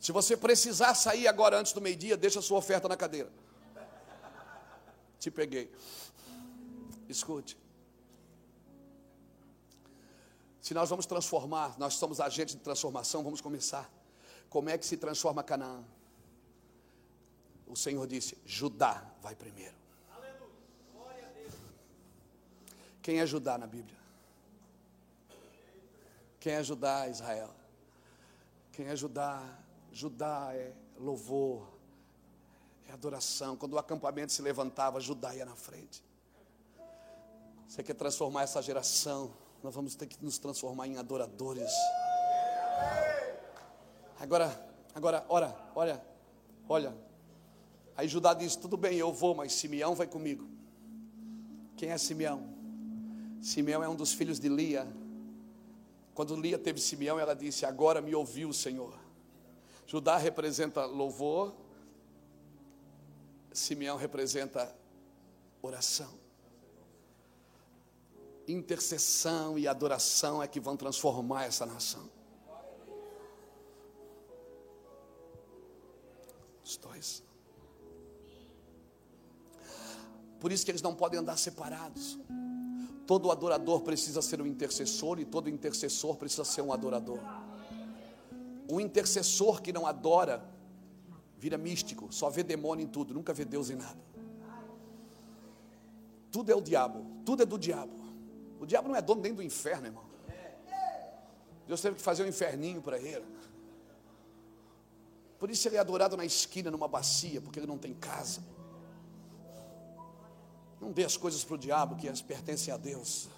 Se 0.00 0.10
você 0.10 0.36
precisar 0.36 0.96
sair 0.96 1.28
agora 1.28 1.60
antes 1.60 1.72
do 1.72 1.80
meio-dia, 1.80 2.16
deixa 2.16 2.40
a 2.40 2.42
sua 2.42 2.58
oferta 2.58 2.88
na 2.88 2.96
cadeira. 2.96 3.30
Te 5.20 5.30
peguei. 5.30 5.72
Escute. 7.08 7.56
Se 10.60 10.74
nós 10.74 10.90
vamos 10.90 11.06
transformar, 11.06 11.78
nós 11.78 11.94
somos 11.94 12.18
agentes 12.18 12.56
de 12.56 12.60
transformação, 12.62 13.22
vamos 13.22 13.40
começar. 13.40 13.88
Como 14.50 14.68
é 14.68 14.76
que 14.76 14.84
se 14.84 14.96
transforma 14.96 15.44
Canaã? 15.44 15.84
O 17.66 17.76
Senhor 17.76 18.06
disse: 18.06 18.38
Judá 18.44 19.04
vai 19.20 19.34
primeiro. 19.34 19.74
Quem 23.02 23.20
é 23.20 23.26
Judá 23.26 23.56
na 23.56 23.68
Bíblia? 23.68 23.96
Quem 26.40 26.54
é 26.54 26.62
Judá, 26.62 27.08
Israel? 27.08 27.50
Quem 28.72 28.86
é 28.86 28.96
Judá? 28.96 29.42
Judá 29.92 30.50
é 30.52 30.72
louvor, 30.98 31.68
é 32.88 32.92
adoração. 32.92 33.56
Quando 33.56 33.74
o 33.74 33.78
acampamento 33.78 34.32
se 34.32 34.42
levantava, 34.42 35.00
Judá 35.00 35.34
ia 35.34 35.44
na 35.44 35.54
frente. 35.54 36.04
Você 37.68 37.82
quer 37.82 37.94
transformar 37.94 38.42
essa 38.42 38.60
geração? 38.60 39.32
Nós 39.62 39.74
vamos 39.74 39.94
ter 39.94 40.06
que 40.06 40.22
nos 40.24 40.38
transformar 40.38 40.86
em 40.86 40.98
adoradores. 40.98 41.70
Agora, 44.18 44.68
agora, 44.94 45.24
ora, 45.28 45.56
olha, 45.74 46.04
olha, 46.68 47.05
Aí 47.96 48.06
Judá 48.08 48.34
disse: 48.34 48.58
Tudo 48.58 48.76
bem, 48.76 48.98
eu 48.98 49.12
vou, 49.12 49.34
mas 49.34 49.52
Simeão 49.52 49.94
vai 49.94 50.06
comigo. 50.06 50.46
Quem 51.76 51.90
é 51.90 51.98
Simeão? 51.98 52.54
Simeão 53.40 53.82
é 53.82 53.88
um 53.88 53.94
dos 53.94 54.12
filhos 54.12 54.38
de 54.38 54.48
Lia. 54.48 54.86
Quando 56.14 56.34
Lia 56.36 56.58
teve 56.58 56.80
Simeão, 56.80 57.18
ela 57.18 57.34
disse: 57.34 57.64
Agora 57.64 58.00
me 58.00 58.14
ouviu 58.14 58.50
o 58.50 58.54
Senhor. 58.54 58.98
Judá 59.86 60.16
representa 60.16 60.84
louvor, 60.84 61.54
Simeão 63.52 63.96
representa 63.96 64.74
oração. 65.62 66.12
Intercessão 68.48 69.58
e 69.58 69.66
adoração 69.66 70.42
é 70.42 70.46
que 70.46 70.60
vão 70.60 70.76
transformar 70.76 71.44
essa 71.44 71.64
nação. 71.64 72.08
Os 76.64 76.76
dois. 76.76 77.22
Por 80.40 80.52
isso 80.52 80.64
que 80.64 80.70
eles 80.70 80.82
não 80.82 80.94
podem 80.94 81.18
andar 81.18 81.36
separados. 81.36 82.18
Todo 83.06 83.30
adorador 83.30 83.82
precisa 83.82 84.20
ser 84.20 84.40
um 84.42 84.46
intercessor 84.46 85.20
e 85.20 85.24
todo 85.24 85.48
intercessor 85.48 86.16
precisa 86.16 86.44
ser 86.44 86.62
um 86.62 86.72
adorador. 86.72 87.20
Um 88.68 88.80
intercessor 88.80 89.62
que 89.62 89.72
não 89.72 89.86
adora 89.86 90.44
vira 91.38 91.56
místico, 91.56 92.12
só 92.12 92.28
vê 92.28 92.42
demônio 92.42 92.84
em 92.84 92.88
tudo, 92.88 93.14
nunca 93.14 93.32
vê 93.32 93.44
Deus 93.44 93.70
em 93.70 93.76
nada. 93.76 94.00
Tudo 96.30 96.50
é 96.50 96.54
o 96.54 96.60
diabo, 96.60 97.06
tudo 97.24 97.42
é 97.42 97.46
do 97.46 97.58
diabo. 97.58 97.92
O 98.58 98.66
diabo 98.66 98.88
não 98.88 98.96
é 98.96 99.02
dono 99.02 99.20
nem 99.20 99.32
do 99.32 99.42
inferno, 99.42 99.86
irmão. 99.86 100.04
Deus 101.66 101.80
teve 101.80 101.96
que 101.96 102.02
fazer 102.02 102.24
um 102.24 102.28
inferninho 102.28 102.80
para 102.80 102.98
ele. 102.98 103.24
Por 105.38 105.50
isso 105.50 105.68
ele 105.68 105.76
é 105.76 105.78
adorado 105.78 106.16
na 106.16 106.24
esquina, 106.24 106.70
numa 106.70 106.88
bacia, 106.88 107.40
porque 107.40 107.58
ele 107.58 107.66
não 107.66 107.78
tem 107.78 107.92
casa. 107.94 108.42
Não 110.80 110.92
dê 110.92 111.04
as 111.04 111.16
coisas 111.16 111.42
para 111.44 111.54
o 111.54 111.58
diabo 111.58 111.96
que 111.96 112.08
as 112.08 112.22
pertencem 112.22 112.72
a 112.72 112.76
Deus. 112.76 113.28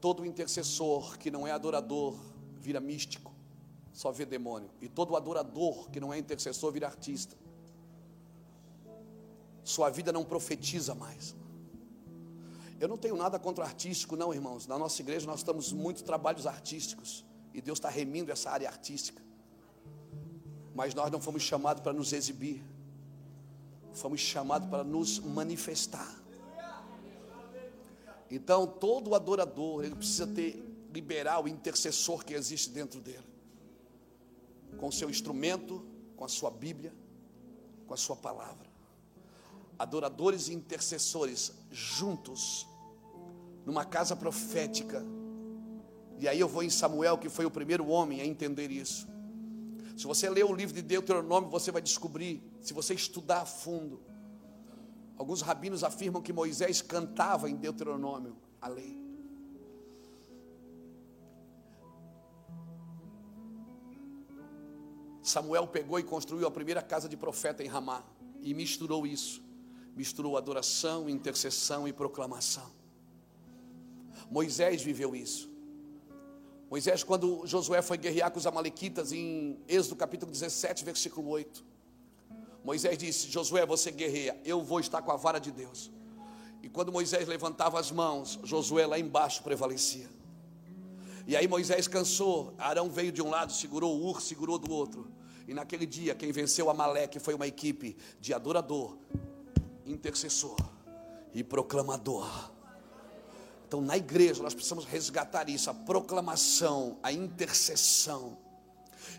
Todo 0.00 0.24
intercessor 0.24 1.18
que 1.18 1.30
não 1.30 1.46
é 1.46 1.50
adorador 1.50 2.16
vira 2.60 2.80
místico, 2.80 3.32
só 3.92 4.12
vê 4.12 4.24
demônio. 4.24 4.70
E 4.80 4.88
todo 4.88 5.16
adorador 5.16 5.90
que 5.90 6.00
não 6.00 6.12
é 6.12 6.18
intercessor 6.18 6.72
vira 6.72 6.86
artista. 6.86 7.36
Sua 9.64 9.90
vida 9.90 10.12
não 10.12 10.24
profetiza 10.24 10.94
mais. 10.94 11.34
Eu 12.80 12.88
não 12.88 12.96
tenho 12.96 13.16
nada 13.16 13.38
contra 13.38 13.64
artístico, 13.64 14.16
não, 14.16 14.32
irmãos. 14.32 14.66
Na 14.66 14.78
nossa 14.78 15.02
igreja 15.02 15.26
nós 15.26 15.40
estamos 15.40 15.72
muitos 15.72 16.02
trabalhos 16.02 16.46
artísticos. 16.46 17.24
E 17.52 17.60
Deus 17.60 17.78
está 17.78 17.88
remindo 17.88 18.30
essa 18.30 18.50
área 18.50 18.68
artística. 18.68 19.20
Mas 20.74 20.94
nós 20.94 21.10
não 21.10 21.20
fomos 21.20 21.42
chamados 21.42 21.82
para 21.82 21.92
nos 21.92 22.12
exibir. 22.12 22.64
Fomos 23.98 24.20
chamados 24.20 24.68
para 24.68 24.84
nos 24.84 25.18
manifestar. 25.18 26.16
Então, 28.30 28.66
todo 28.66 29.14
adorador, 29.14 29.84
ele 29.84 29.96
precisa 29.96 30.26
ter, 30.26 30.62
liberar 30.92 31.42
o 31.42 31.48
intercessor 31.48 32.24
que 32.24 32.34
existe 32.34 32.70
dentro 32.70 33.00
dele. 33.00 33.26
Com 34.78 34.88
o 34.88 34.92
seu 34.92 35.10
instrumento, 35.10 35.84
com 36.16 36.24
a 36.24 36.28
sua 36.28 36.50
Bíblia, 36.50 36.94
com 37.86 37.94
a 37.94 37.96
sua 37.96 38.14
palavra. 38.14 38.68
Adoradores 39.78 40.48
e 40.48 40.54
intercessores 40.54 41.52
juntos, 41.70 42.66
numa 43.64 43.84
casa 43.84 44.14
profética. 44.14 45.04
E 46.18 46.28
aí 46.28 46.38
eu 46.38 46.48
vou 46.48 46.62
em 46.62 46.70
Samuel, 46.70 47.18
que 47.18 47.28
foi 47.28 47.46
o 47.46 47.50
primeiro 47.50 47.88
homem 47.88 48.20
a 48.20 48.26
entender 48.26 48.70
isso. 48.70 49.08
Se 49.98 50.06
você 50.06 50.30
ler 50.30 50.44
o 50.44 50.54
livro 50.54 50.72
de 50.72 50.80
Deuteronômio, 50.80 51.50
você 51.50 51.72
vai 51.72 51.82
descobrir, 51.82 52.40
se 52.60 52.72
você 52.72 52.94
estudar 52.94 53.40
a 53.40 53.44
fundo. 53.44 54.00
Alguns 55.16 55.42
rabinos 55.42 55.82
afirmam 55.82 56.22
que 56.22 56.32
Moisés 56.32 56.80
cantava 56.80 57.50
em 57.50 57.56
Deuteronômio 57.56 58.36
a 58.60 58.68
lei. 58.68 58.96
Samuel 65.20 65.66
pegou 65.66 65.98
e 65.98 66.04
construiu 66.04 66.46
a 66.46 66.50
primeira 66.50 66.80
casa 66.80 67.08
de 67.08 67.16
profeta 67.16 67.64
em 67.64 67.66
Ramá 67.66 68.04
e 68.40 68.54
misturou 68.54 69.04
isso. 69.04 69.42
Misturou 69.96 70.36
adoração, 70.36 71.10
intercessão 71.10 71.88
e 71.88 71.92
proclamação. 71.92 72.70
Moisés 74.30 74.80
viveu 74.80 75.16
isso. 75.16 75.57
Moisés, 76.70 77.02
quando 77.02 77.46
Josué 77.46 77.80
foi 77.80 77.96
guerrear 77.96 78.30
com 78.30 78.38
os 78.38 78.46
Amalequitas, 78.46 79.10
em 79.10 79.58
Êxodo 79.66 79.96
capítulo 79.96 80.30
17, 80.30 80.84
versículo 80.84 81.30
8, 81.30 81.64
Moisés 82.62 82.98
disse: 82.98 83.30
Josué, 83.30 83.64
você 83.64 83.90
guerreia, 83.90 84.38
eu 84.44 84.62
vou 84.62 84.78
estar 84.78 85.00
com 85.00 85.10
a 85.10 85.16
vara 85.16 85.38
de 85.38 85.50
Deus. 85.50 85.90
E 86.62 86.68
quando 86.68 86.92
Moisés 86.92 87.26
levantava 87.26 87.80
as 87.80 87.90
mãos, 87.90 88.38
Josué 88.44 88.86
lá 88.86 88.98
embaixo 88.98 89.42
prevalecia. 89.42 90.08
E 91.26 91.34
aí 91.34 91.48
Moisés 91.48 91.88
cansou, 91.88 92.52
Arão 92.58 92.90
veio 92.90 93.12
de 93.12 93.22
um 93.22 93.30
lado, 93.30 93.52
segurou 93.52 93.98
o 93.98 94.10
Ur, 94.10 94.20
segurou 94.20 94.58
do 94.58 94.70
outro. 94.70 95.10
E 95.46 95.54
naquele 95.54 95.86
dia, 95.86 96.14
quem 96.14 96.32
venceu 96.32 96.68
Amaleque 96.68 97.18
foi 97.18 97.32
uma 97.32 97.46
equipe 97.46 97.96
de 98.20 98.34
adorador, 98.34 98.98
intercessor 99.86 100.58
e 101.32 101.42
proclamador. 101.42 102.57
Então, 103.68 103.82
na 103.82 103.98
igreja, 103.98 104.42
nós 104.42 104.54
precisamos 104.54 104.86
resgatar 104.86 105.50
isso, 105.50 105.68
a 105.68 105.74
proclamação, 105.74 106.98
a 107.02 107.12
intercessão. 107.12 108.38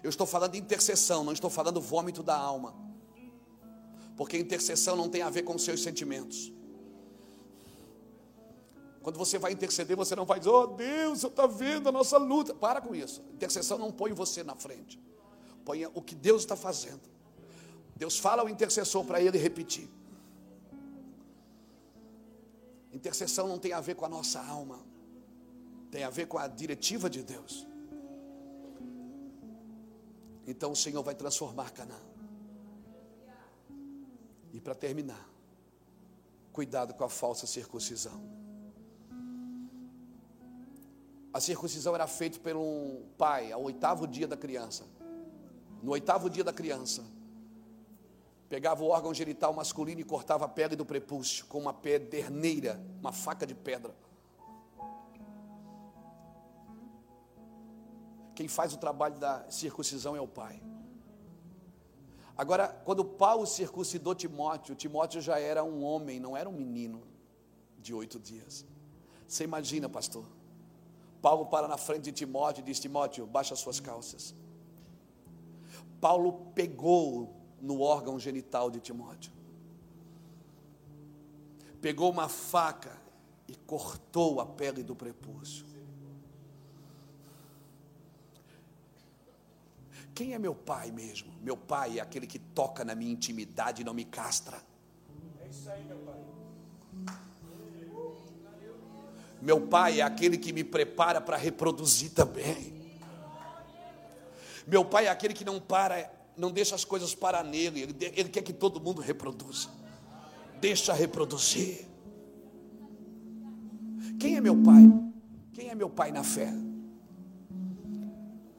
Eu 0.02 0.10
estou 0.10 0.26
falando 0.26 0.54
de 0.54 0.58
intercessão, 0.58 1.24
não 1.24 1.34
estou 1.34 1.52
falando 1.52 1.80
vômito 1.80 2.24
da 2.24 2.36
alma. 2.36 2.74
Porque 4.18 4.40
intercessão 4.40 4.96
não 4.96 5.08
tem 5.08 5.22
a 5.22 5.30
ver 5.30 5.44
com 5.44 5.56
seus 5.60 5.84
sentimentos. 5.84 6.52
Quando 9.04 9.20
você 9.20 9.38
vai 9.38 9.52
interceder, 9.52 9.96
você 9.96 10.16
não 10.16 10.26
vai 10.26 10.40
dizer, 10.40 10.50
oh 10.50 10.66
Deus, 10.66 11.20
você 11.20 11.28
está 11.28 11.46
vendo 11.46 11.88
a 11.88 11.92
nossa 11.92 12.18
luta. 12.18 12.52
Para 12.56 12.82
com 12.82 12.96
isso. 12.96 13.22
Intercessão 13.32 13.78
não 13.78 13.92
põe 13.92 14.14
você 14.14 14.44
na 14.44 14.56
frente. 14.56 15.00
Põe 15.64 15.86
o 15.94 16.02
que 16.02 16.16
Deus 16.16 16.42
está 16.42 16.56
fazendo. 16.56 17.02
Deus 17.96 18.18
fala 18.18 18.42
ao 18.42 18.50
intercessor 18.50 19.06
para 19.06 19.22
ele 19.22 19.38
repetir. 19.38 19.88
Intercessão 22.92 23.48
não 23.48 23.60
tem 23.60 23.74
a 23.74 23.82
ver 23.82 23.96
com 23.96 24.06
a 24.06 24.10
nossa 24.10 24.42
alma, 24.42 24.80
tem 25.92 26.04
a 26.04 26.10
ver 26.10 26.28
com 26.28 26.38
a 26.38 26.48
diretiva 26.48 27.10
de 27.10 27.24
Deus. 27.24 27.68
Então 30.48 30.72
o 30.72 30.76
Senhor 30.76 31.04
vai 31.04 31.14
transformar 31.14 31.72
Canaã. 31.72 32.00
E 34.52 34.60
para 34.60 34.74
terminar, 34.74 35.30
cuidado 36.52 36.94
com 36.96 37.04
a 37.04 37.10
falsa 37.10 37.46
circuncisão. 37.46 38.20
A 41.32 41.40
circuncisão 41.40 41.94
era 41.94 42.08
feita 42.08 42.40
por 42.40 42.56
um 42.56 43.06
pai 43.16 43.52
ao 43.52 43.62
oitavo 43.62 44.08
dia 44.08 44.28
da 44.28 44.36
criança. 44.36 44.84
No 45.84 45.92
oitavo 45.92 46.28
dia 46.30 46.44
da 46.44 46.52
criança, 46.52 47.06
pegava 48.50 48.84
o 48.84 48.88
órgão 48.88 49.14
genital 49.14 49.54
masculino 49.54 50.02
e 50.02 50.04
cortava 50.04 50.46
a 50.46 50.48
pele 50.50 50.76
do 50.76 50.84
prepúcio 50.84 51.46
com 51.46 51.60
uma 51.60 51.74
pederneira, 51.74 52.84
uma 53.00 53.14
faca 53.14 53.46
de 53.46 53.54
pedra. 53.54 53.96
Quem 58.34 58.48
faz 58.48 58.74
o 58.74 58.78
trabalho 58.78 59.20
da 59.20 59.50
circuncisão 59.52 60.16
é 60.16 60.22
o 60.22 60.28
pai. 60.28 60.62
Agora, 62.36 62.70
quando 62.86 63.04
Paulo 63.06 63.46
circuncidou 63.46 64.16
Timóteo, 64.16 64.74
Timóteo 64.74 65.22
já 65.22 65.38
era 65.38 65.64
um 65.64 65.84
homem, 65.84 66.20
não 66.20 66.36
era 66.36 66.50
um 66.50 66.54
menino 66.54 67.04
de 67.78 67.94
oito 67.94 68.18
dias. 68.18 68.66
Você 69.28 69.44
imagina, 69.44 69.88
pastor? 69.90 70.26
Paulo 71.22 71.48
para 71.48 71.68
na 71.68 71.78
frente 71.78 72.06
de 72.06 72.12
Timóteo 72.14 72.62
e 72.62 72.64
diz: 72.64 72.80
Timóteo, 72.80 73.28
baixa 73.28 73.54
as 73.54 73.60
suas 73.60 73.80
calças. 73.80 74.34
Paulo 76.00 76.52
pegou 76.56 77.39
no 77.62 77.82
órgão 77.82 78.20
genital 78.20 78.70
de 78.70 78.80
Timóteo. 78.80 79.32
Pegou 81.82 82.12
uma 82.12 82.28
faca 82.28 82.98
e 83.48 83.56
cortou 83.56 84.40
a 84.42 84.46
pele 84.46 84.84
do 84.84 84.96
prepúcio. 84.96 85.66
Quem 90.14 90.34
é 90.34 90.40
meu 90.40 90.54
pai 90.54 90.92
mesmo? 90.92 91.32
Meu 91.42 91.56
pai 91.56 91.98
é 91.98 92.02
aquele 92.02 92.28
que 92.28 92.38
toca 92.38 92.84
na 92.84 92.94
minha 92.94 93.12
intimidade 93.12 93.82
e 93.82 93.86
não 93.86 93.94
me 93.94 94.04
castra. 94.04 94.62
É 95.42 95.48
isso 95.48 95.70
aí, 95.70 95.84
meu 95.86 95.98
pai. 96.00 96.20
Meu 99.42 99.62
pai 99.68 100.02
é 100.02 100.04
aquele 100.04 100.38
que 100.38 100.52
me 100.52 100.64
prepara 100.64 101.22
para 101.22 101.38
reproduzir 101.38 102.12
também. 102.12 102.78
Meu 104.68 104.84
pai 104.84 105.08
é 105.08 105.10
aquele 105.10 105.34
que 105.34 105.46
não 105.46 105.60
para 105.60 106.12
não 106.40 106.52
deixa 106.52 106.74
as 106.74 106.86
coisas 106.86 107.14
parar 107.14 107.44
nele, 107.44 107.82
ele, 107.82 107.96
ele 108.16 108.30
quer 108.30 108.42
que 108.42 108.54
todo 108.54 108.80
mundo 108.80 109.02
reproduza. 109.02 109.70
Deixa 110.60 110.94
reproduzir. 110.94 111.86
Quem 114.20 114.38
é 114.38 114.42
meu 114.42 114.56
pai? 114.64 114.84
Quem 115.54 115.70
é 115.70 115.76
meu 115.76 115.90
pai 115.90 116.12
na 116.12 116.24
fé? 116.24 116.52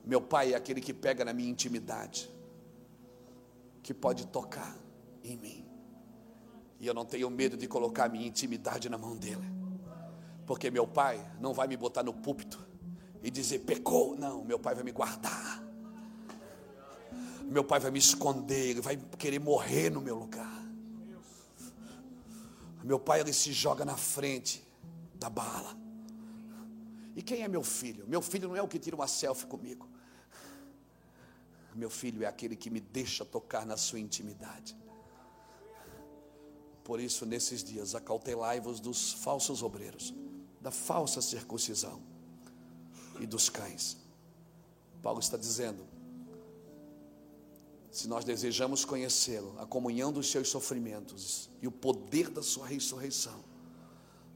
Meu 0.05 0.21
pai 0.21 0.53
é 0.53 0.57
aquele 0.57 0.81
que 0.81 0.93
pega 0.93 1.25
na 1.25 1.33
minha 1.33 1.49
intimidade, 1.49 2.31
que 3.83 3.95
pode 3.95 4.27
tocar 4.27 4.77
em 5.25 5.37
mim. 5.37 5.65
E 6.79 6.87
eu 6.87 6.95
não 6.95 7.05
tenho 7.05 7.31
medo 7.31 7.57
de 7.57 7.67
colocar 7.67 8.09
minha 8.09 8.27
intimidade 8.27 8.89
na 8.89 8.99
mão 8.99 9.17
dele. 9.17 9.45
Porque 10.47 10.71
meu 10.71 10.87
pai 10.87 11.25
não 11.39 11.55
vai 11.55 11.69
me 11.69 11.77
botar 11.77 12.03
no 12.03 12.13
púlpito 12.13 12.67
e 13.23 13.31
dizer 13.31 13.61
pecou. 13.61 14.17
Não, 14.17 14.45
meu 14.45 14.59
pai 14.59 14.75
vai 14.75 14.83
me 14.83 14.91
guardar 14.91 15.70
meu 17.51 17.65
pai 17.65 17.81
vai 17.81 17.91
me 17.91 17.99
esconder, 17.99 18.71
ele 18.71 18.81
vai 18.81 18.97
querer 18.97 19.41
morrer 19.41 19.91
no 19.91 20.01
meu 20.01 20.17
lugar. 20.17 20.61
Meu 22.85 22.99
pai 22.99 23.21
ele 23.21 23.33
se 23.33 23.53
joga 23.53 23.85
na 23.85 23.97
frente 23.97 24.65
da 25.17 25.29
bala. 25.29 25.77
E 27.17 27.23
quem 27.23 27.43
é 27.43 27.49
meu 27.49 27.65
filho? 27.65 28.07
Meu 28.07 28.23
filho 28.23 28.49
não 28.49 28.57
é 28.57 28.63
o 28.63 28.69
que 28.69 28.79
tira 28.79 28.95
uma 28.95 29.09
selfie 29.09 29.47
comigo. 29.47 29.89
Meu 31.75 31.91
filho 31.91 32.23
é 32.23 32.27
aquele 32.27 32.55
que 32.55 32.71
me 32.71 32.81
deixa 32.81 33.25
tocar 33.25 33.67
na 33.67 33.77
sua 33.77 33.99
intimidade. 33.99 34.77
Por 36.85 37.01
isso, 37.01 37.27
nesses 37.27 37.65
dias, 37.65 37.97
acautelai-vos 37.97 38.79
dos 38.79 39.13
falsos 39.13 39.61
obreiros, 39.61 40.15
da 40.61 40.71
falsa 40.71 41.21
circuncisão 41.21 42.01
e 43.19 43.27
dos 43.27 43.49
cães. 43.49 43.97
Paulo 45.03 45.19
está 45.19 45.37
dizendo: 45.37 45.90
se 47.91 48.07
nós 48.07 48.25
desejamos 48.25 48.85
conhecê-lo, 48.85 49.57
a 49.59 49.67
comunhão 49.67 50.13
dos 50.13 50.31
seus 50.31 50.49
sofrimentos 50.49 51.51
e 51.61 51.67
o 51.67 51.73
poder 51.73 52.31
da 52.31 52.43
sua 52.43 52.67
ressurreição, 52.67 53.45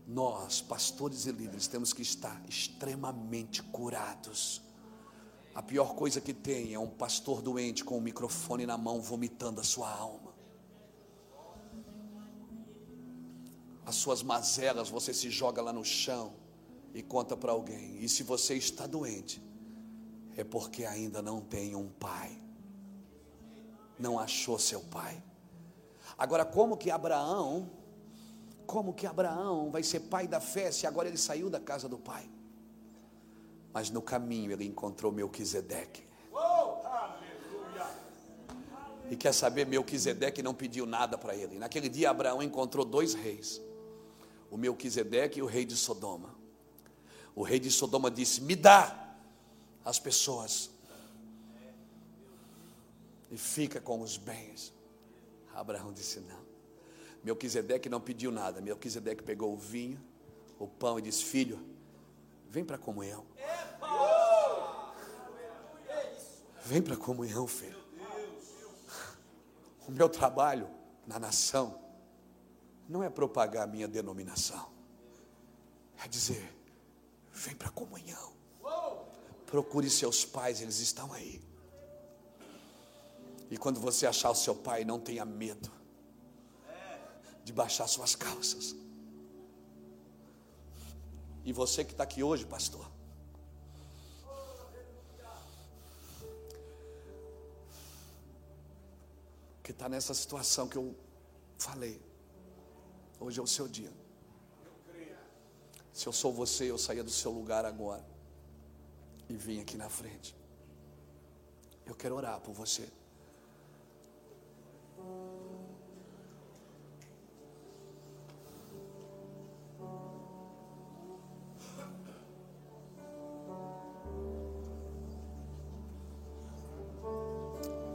nós, 0.06 0.60
pastores 0.60 1.24
e 1.26 1.32
líderes, 1.32 1.66
temos 1.66 1.92
que 1.92 2.02
estar 2.02 2.42
extremamente 2.48 3.62
curados. 3.62 4.60
A 5.54 5.62
pior 5.62 5.94
coisa 5.94 6.20
que 6.20 6.34
tem 6.34 6.74
é 6.74 6.78
um 6.78 6.90
pastor 6.90 7.40
doente 7.40 7.84
com 7.84 7.96
o 7.96 8.00
microfone 8.00 8.66
na 8.66 8.76
mão 8.76 9.00
vomitando 9.00 9.60
a 9.60 9.64
sua 9.64 9.88
alma. 9.88 10.34
As 13.86 13.94
suas 13.94 14.22
mazelas 14.22 14.88
você 14.88 15.14
se 15.14 15.30
joga 15.30 15.62
lá 15.62 15.72
no 15.72 15.84
chão 15.84 16.34
e 16.92 17.02
conta 17.02 17.36
para 17.36 17.52
alguém. 17.52 18.02
E 18.02 18.08
se 18.08 18.22
você 18.22 18.56
está 18.56 18.86
doente, 18.86 19.40
é 20.36 20.42
porque 20.42 20.84
ainda 20.84 21.22
não 21.22 21.40
tem 21.40 21.76
um 21.76 21.88
pai. 21.88 22.43
Não 23.98 24.18
achou 24.18 24.58
seu 24.58 24.80
pai. 24.80 25.22
Agora, 26.18 26.44
como 26.44 26.76
que 26.76 26.90
Abraão 26.90 27.70
como 28.66 28.92
que 28.92 29.06
Abraão 29.06 29.70
vai 29.70 29.82
ser 29.82 30.00
pai 30.00 30.26
da 30.26 30.40
fé 30.40 30.70
se 30.70 30.86
agora 30.86 31.08
ele 31.08 31.18
saiu 31.18 31.50
da 31.50 31.60
casa 31.60 31.88
do 31.88 31.98
pai? 31.98 32.28
Mas 33.72 33.90
no 33.90 34.00
caminho 34.00 34.52
ele 34.52 34.64
encontrou 34.64 35.12
Melquisedeque. 35.12 36.04
E 39.10 39.16
quer 39.16 39.34
saber, 39.34 39.66
Melquisedeque 39.66 40.42
não 40.42 40.54
pediu 40.54 40.86
nada 40.86 41.18
para 41.18 41.36
ele. 41.36 41.58
Naquele 41.58 41.88
dia 41.88 42.10
Abraão 42.10 42.42
encontrou 42.42 42.84
dois 42.84 43.12
reis. 43.12 43.60
O 44.50 44.56
Melquisedeque 44.56 45.40
e 45.40 45.42
o 45.42 45.46
rei 45.46 45.64
de 45.64 45.76
Sodoma. 45.76 46.34
O 47.34 47.42
rei 47.42 47.58
de 47.58 47.70
Sodoma 47.70 48.10
disse: 48.10 48.40
"Me 48.40 48.56
dá 48.56 49.16
as 49.84 49.98
pessoas 49.98 50.70
e 53.30 53.36
fica 53.36 53.80
com 53.80 54.00
os 54.00 54.16
bens". 54.16 54.72
Abraão 55.54 55.92
disse: 55.92 56.20
"Não. 56.20 56.44
Melquisedeque 57.24 57.88
não 57.88 58.00
pediu 58.00 58.30
nada. 58.30 58.60
Melquisedeque 58.60 59.22
pegou 59.22 59.54
o 59.54 59.56
vinho, 59.56 59.98
o 60.58 60.68
pão 60.68 60.98
e 60.98 61.02
disse: 61.02 61.24
Filho, 61.24 61.58
vem 62.50 62.64
para 62.64 62.76
a 62.76 62.78
comunhão. 62.78 63.24
Vem 66.66 66.82
para 66.82 66.94
a 66.94 66.96
comunhão, 66.96 67.46
filho. 67.46 67.82
O 69.86 69.90
meu 69.90 70.08
trabalho 70.08 70.68
na 71.06 71.18
nação 71.18 71.78
não 72.88 73.02
é 73.02 73.10
propagar 73.10 73.64
a 73.64 73.66
minha 73.66 73.88
denominação, 73.88 74.70
é 76.02 76.08
dizer: 76.08 76.54
vem 77.32 77.54
para 77.54 77.68
a 77.68 77.72
comunhão. 77.72 78.34
Procure 79.46 79.88
seus 79.88 80.24
pais, 80.24 80.60
eles 80.60 80.78
estão 80.78 81.12
aí. 81.12 81.40
E 83.54 83.56
quando 83.56 83.78
você 83.78 84.04
achar 84.04 84.32
o 84.32 84.34
seu 84.34 84.52
pai, 84.52 84.84
não 84.84 84.98
tenha 84.98 85.24
medo 85.24 85.70
de 87.44 87.52
baixar 87.52 87.86
suas 87.86 88.16
calças. 88.16 88.74
E 91.44 91.52
você 91.52 91.84
que 91.84 91.92
está 91.92 92.02
aqui 92.02 92.20
hoje, 92.20 92.44
pastor, 92.44 92.84
que 99.62 99.70
está 99.70 99.88
nessa 99.88 100.14
situação 100.14 100.66
que 100.66 100.76
eu 100.76 100.92
falei, 101.56 102.02
hoje 103.20 103.38
é 103.38 103.42
o 103.44 103.46
seu 103.46 103.68
dia. 103.68 103.92
Se 105.92 106.08
eu 106.08 106.12
sou 106.12 106.32
você, 106.32 106.68
eu 106.68 106.76
saía 106.76 107.04
do 107.04 107.10
seu 107.12 107.30
lugar 107.30 107.64
agora 107.64 108.04
e 109.28 109.36
vim 109.36 109.60
aqui 109.60 109.76
na 109.76 109.88
frente. 109.88 110.34
Eu 111.86 111.94
quero 111.94 112.16
orar 112.16 112.40
por 112.40 112.52
você. 112.52 112.90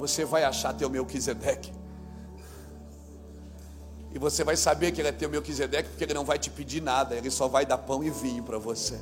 Você 0.09 0.25
vai 0.25 0.43
achar 0.43 0.73
teu 0.73 0.89
Melquisedeque. 0.89 1.71
E 4.11 4.17
você 4.17 4.43
vai 4.43 4.57
saber 4.57 4.91
que 4.91 5.01
ele 5.01 5.09
é 5.09 5.11
teu 5.11 5.29
Melquisedeque, 5.29 5.89
porque 5.89 6.03
ele 6.03 6.15
não 6.15 6.25
vai 6.25 6.39
te 6.39 6.49
pedir 6.49 6.81
nada, 6.81 7.15
ele 7.15 7.29
só 7.29 7.47
vai 7.47 7.65
dar 7.65 7.77
pão 7.77 8.03
e 8.03 8.09
vinho 8.09 8.43
para 8.43 8.57
você. 8.57 8.97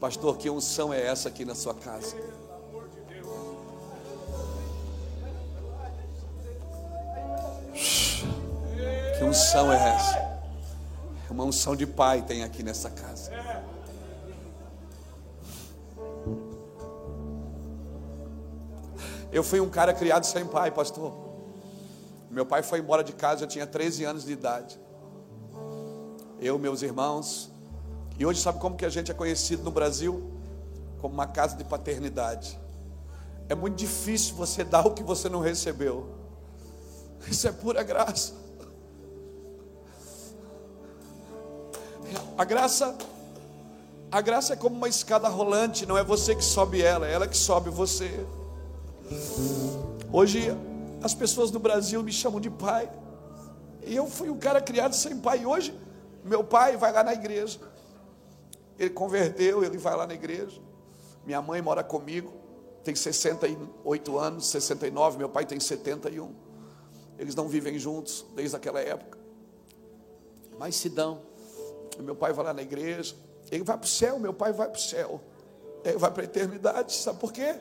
Pastor, 0.00 0.36
que 0.36 0.48
unção 0.48 0.92
é 0.92 1.04
essa 1.04 1.28
aqui 1.28 1.44
na 1.44 1.56
sua 1.56 1.74
casa? 1.74 2.14
Que 9.18 9.24
unção 9.24 9.72
é 9.72 9.76
essa? 9.76 10.28
Uma 11.28 11.42
unção 11.42 11.74
de 11.74 11.84
pai 11.84 12.22
tem 12.22 12.44
aqui 12.44 12.62
nessa 12.62 12.88
casa. 12.90 13.32
Eu 19.32 19.42
fui 19.42 19.60
um 19.60 19.68
cara 19.68 19.92
criado 19.92 20.24
sem 20.24 20.46
pai, 20.46 20.70
pastor. 20.70 21.12
Meu 22.30 22.46
pai 22.46 22.62
foi 22.62 22.78
embora 22.78 23.02
de 23.02 23.12
casa, 23.12 23.44
eu 23.44 23.48
tinha 23.48 23.66
13 23.66 24.04
anos 24.04 24.24
de 24.24 24.32
idade. 24.32 24.78
Eu, 26.40 26.56
meus 26.56 26.82
irmãos. 26.82 27.50
E 28.18 28.26
hoje 28.26 28.40
sabe 28.40 28.58
como 28.58 28.76
que 28.76 28.84
a 28.84 28.88
gente 28.88 29.10
é 29.10 29.14
conhecido 29.14 29.62
no 29.62 29.70
Brasil? 29.70 30.30
Como 31.00 31.14
uma 31.14 31.26
casa 31.26 31.56
de 31.56 31.62
paternidade. 31.62 32.58
É 33.48 33.54
muito 33.54 33.76
difícil 33.76 34.34
você 34.34 34.64
dar 34.64 34.86
o 34.86 34.90
que 34.90 35.02
você 35.02 35.28
não 35.28 35.40
recebeu. 35.40 36.08
Isso 37.30 37.46
é 37.46 37.52
pura 37.52 37.82
graça. 37.82 38.34
A 42.36 42.44
graça, 42.44 42.96
a 44.10 44.20
graça 44.20 44.52
é 44.52 44.56
como 44.56 44.76
uma 44.76 44.88
escada 44.88 45.28
rolante, 45.28 45.84
não 45.84 45.98
é 45.98 46.04
você 46.04 46.34
que 46.34 46.44
sobe 46.44 46.80
ela, 46.80 47.06
é 47.06 47.12
ela 47.12 47.26
que 47.26 47.36
sobe 47.36 47.70
você. 47.70 48.24
Hoje 50.12 50.56
as 51.02 51.14
pessoas 51.14 51.50
do 51.50 51.58
Brasil 51.58 52.02
me 52.02 52.12
chamam 52.12 52.40
de 52.40 52.50
pai. 52.50 52.90
E 53.84 53.94
eu 53.94 54.06
fui 54.06 54.30
um 54.30 54.38
cara 54.38 54.60
criado 54.60 54.94
sem 54.94 55.18
pai. 55.18 55.42
E 55.42 55.46
hoje 55.46 55.74
meu 56.24 56.42
pai 56.42 56.76
vai 56.76 56.92
lá 56.92 57.02
na 57.02 57.12
igreja. 57.12 57.58
Ele 58.78 58.90
converteu, 58.90 59.64
ele 59.64 59.78
vai 59.78 59.96
lá 59.96 60.06
na 60.06 60.14
igreja. 60.14 60.60
Minha 61.24 61.42
mãe 61.42 61.60
mora 61.60 61.82
comigo, 61.82 62.32
tem 62.84 62.94
68 62.94 64.18
anos, 64.18 64.46
69, 64.46 65.18
meu 65.18 65.28
pai 65.28 65.44
tem 65.44 65.58
71. 65.58 66.34
Eles 67.18 67.34
não 67.34 67.48
vivem 67.48 67.78
juntos 67.78 68.24
desde 68.34 68.56
aquela 68.56 68.80
época. 68.80 69.18
Mas 70.58 70.76
se 70.76 70.88
dão 70.88 71.28
meu 72.02 72.14
pai 72.14 72.32
vai 72.32 72.44
lá 72.44 72.54
na 72.54 72.62
igreja, 72.62 73.14
ele 73.50 73.64
vai 73.64 73.76
para 73.76 73.86
o 73.86 73.88
céu, 73.88 74.18
meu 74.18 74.32
pai 74.32 74.52
vai 74.52 74.68
para 74.68 74.78
o 74.78 74.80
céu, 74.80 75.20
ele 75.84 75.98
vai 75.98 76.10
para 76.10 76.22
a 76.22 76.24
eternidade, 76.24 76.94
sabe 76.94 77.18
por 77.18 77.32
quê? 77.32 77.54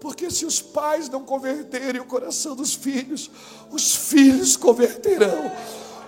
Porque 0.00 0.30
se 0.30 0.46
os 0.46 0.62
pais 0.62 1.08
não 1.08 1.24
converterem 1.24 2.00
o 2.00 2.04
coração 2.04 2.54
dos 2.54 2.74
filhos, 2.74 3.30
os 3.70 3.94
filhos 3.94 4.56
converterão 4.56 5.50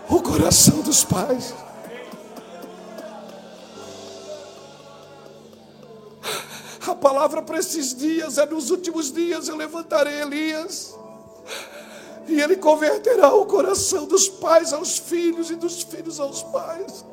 o 0.09 0.23
coração 0.23 0.81
dos 0.81 1.05
pais. 1.05 1.52
Palavra 7.01 7.43
para 7.43 7.59
esses 7.59 7.94
dias 7.94 8.39
é: 8.39 8.47
nos 8.47 8.70
últimos 8.70 9.12
dias 9.12 9.48
eu 9.48 9.56
levantarei 9.56 10.20
Elias, 10.20 10.94
e 12.28 12.40
ele 12.40 12.56
converterá 12.56 13.35
o 13.35 13.47
coração 13.47 14.06
dos 14.06 14.28
pais 14.28 14.72
aos 14.72 14.98
filhos 14.98 15.51
e 15.51 15.56
dos 15.56 15.82
filhos 15.82 16.20
aos 16.20 16.43
pais. 16.43 17.05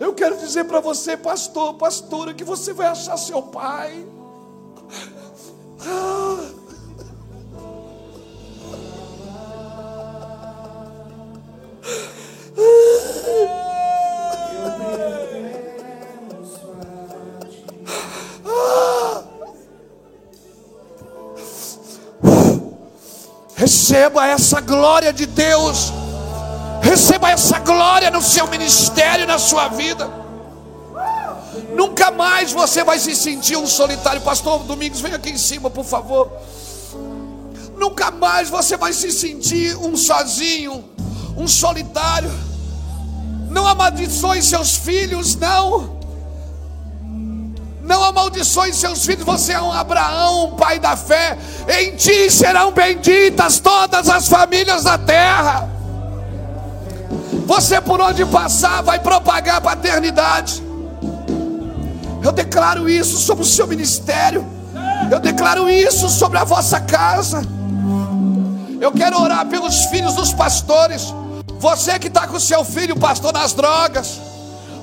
Eu 0.00 0.12
quero 0.12 0.36
dizer 0.36 0.64
para 0.64 0.80
você, 0.80 1.16
pastor, 1.16 1.74
pastora, 1.74 2.34
que 2.34 2.42
você 2.42 2.72
vai 2.72 2.88
achar 2.88 3.16
seu 3.16 3.40
pai. 3.40 4.04
Ah. 5.86 6.63
Receba 23.84 24.26
essa 24.26 24.62
glória 24.62 25.12
de 25.12 25.26
Deus. 25.26 25.92
Receba 26.80 27.28
essa 27.28 27.58
glória 27.58 28.10
no 28.10 28.22
seu 28.22 28.46
ministério, 28.46 29.26
na 29.26 29.38
sua 29.38 29.68
vida. 29.68 30.10
Nunca 31.76 32.10
mais 32.10 32.50
você 32.50 32.82
vai 32.82 32.98
se 32.98 33.14
sentir 33.14 33.58
um 33.58 33.66
solitário. 33.66 34.22
Pastor 34.22 34.60
Domingos, 34.60 35.02
vem 35.02 35.12
aqui 35.12 35.28
em 35.28 35.36
cima, 35.36 35.68
por 35.68 35.84
favor. 35.84 36.32
Nunca 37.76 38.10
mais 38.10 38.48
você 38.48 38.74
vai 38.78 38.94
se 38.94 39.12
sentir 39.12 39.76
um 39.76 39.98
sozinho, 39.98 40.82
um 41.36 41.46
solitário. 41.46 42.32
Não 43.50 43.66
amaldiçoe 43.66 44.42
seus 44.42 44.76
filhos, 44.76 45.36
não. 45.36 45.98
Não 47.84 48.02
amaldiçoe 48.02 48.72
seus 48.72 49.04
filhos, 49.04 49.24
você 49.24 49.52
é 49.52 49.60
um 49.60 49.70
Abraão, 49.70 50.46
um 50.46 50.56
pai 50.56 50.78
da 50.78 50.96
fé. 50.96 51.36
Em 51.68 51.94
ti 51.94 52.30
serão 52.30 52.72
benditas 52.72 53.58
todas 53.58 54.08
as 54.08 54.26
famílias 54.26 54.84
da 54.84 54.96
terra. 54.96 55.68
Você 57.46 57.82
por 57.82 58.00
onde 58.00 58.24
passar 58.24 58.82
vai 58.82 58.98
propagar 58.98 59.56
a 59.56 59.60
paternidade. 59.60 60.62
Eu 62.22 62.32
declaro 62.32 62.88
isso 62.88 63.18
sobre 63.18 63.44
o 63.44 63.46
seu 63.46 63.66
ministério. 63.66 64.46
Eu 65.10 65.20
declaro 65.20 65.68
isso 65.68 66.08
sobre 66.08 66.38
a 66.38 66.44
vossa 66.44 66.80
casa. 66.80 67.42
Eu 68.80 68.92
quero 68.92 69.20
orar 69.20 69.44
pelos 69.46 69.84
filhos 69.86 70.14
dos 70.14 70.32
pastores. 70.32 71.14
Você 71.58 71.98
que 71.98 72.08
está 72.08 72.26
com 72.26 72.40
seu 72.40 72.64
filho, 72.64 72.98
pastor, 72.98 73.34
nas 73.34 73.52
drogas. 73.52 74.18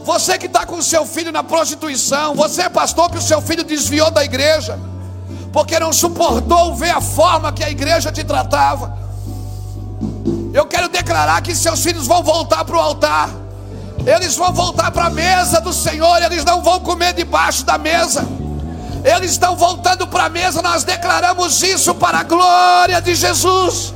Você 0.04 0.38
que 0.38 0.48
está 0.48 0.66
com 0.66 0.78
o 0.78 0.84
seu 0.84 1.06
filho 1.06 1.32
na 1.32 1.44
prostituição. 1.44 2.36
Você, 2.36 2.70
pastor, 2.70 3.10
que 3.10 3.18
o 3.18 3.22
seu 3.22 3.42
filho 3.42 3.64
desviou 3.64 4.10
da 4.12 4.24
igreja. 4.24 4.80
Porque 5.54 5.80
não 5.80 5.94
suportou 5.94 6.76
ver 6.76 6.92
a 6.92 7.02
forma 7.02 7.52
que 7.52 7.64
a 7.64 7.70
igreja 7.70 8.12
te 8.12 8.24
tratava. 8.24 8.98
Eu 10.54 10.66
quero 10.66 10.90
declarar 10.90 11.42
que 11.42 11.56
seus 11.56 11.82
filhos 11.82 12.08
vão 12.08 12.24
voltar 12.24 12.66
para 12.66 12.76
o 12.76 12.80
altar. 12.80 13.30
Eles 14.06 14.36
vão 14.36 14.52
voltar 14.52 14.92
para 14.92 15.06
a 15.06 15.10
mesa 15.10 15.62
do 15.62 15.72
Senhor. 15.72 16.22
Eles 16.22 16.44
não 16.44 16.62
vão 16.62 16.80
comer 16.80 17.14
debaixo 17.14 17.64
da 17.64 17.78
mesa. 17.78 18.26
Eles 19.04 19.32
estão 19.32 19.56
voltando 19.56 20.08
para 20.08 20.26
a 20.26 20.30
mesa. 20.30 20.62
Nós 20.62 20.84
declaramos 20.84 21.62
isso 21.62 21.94
para 21.96 22.20
a 22.20 22.24
glória 22.24 23.02
de 23.02 23.14
Jesus. 23.14 23.94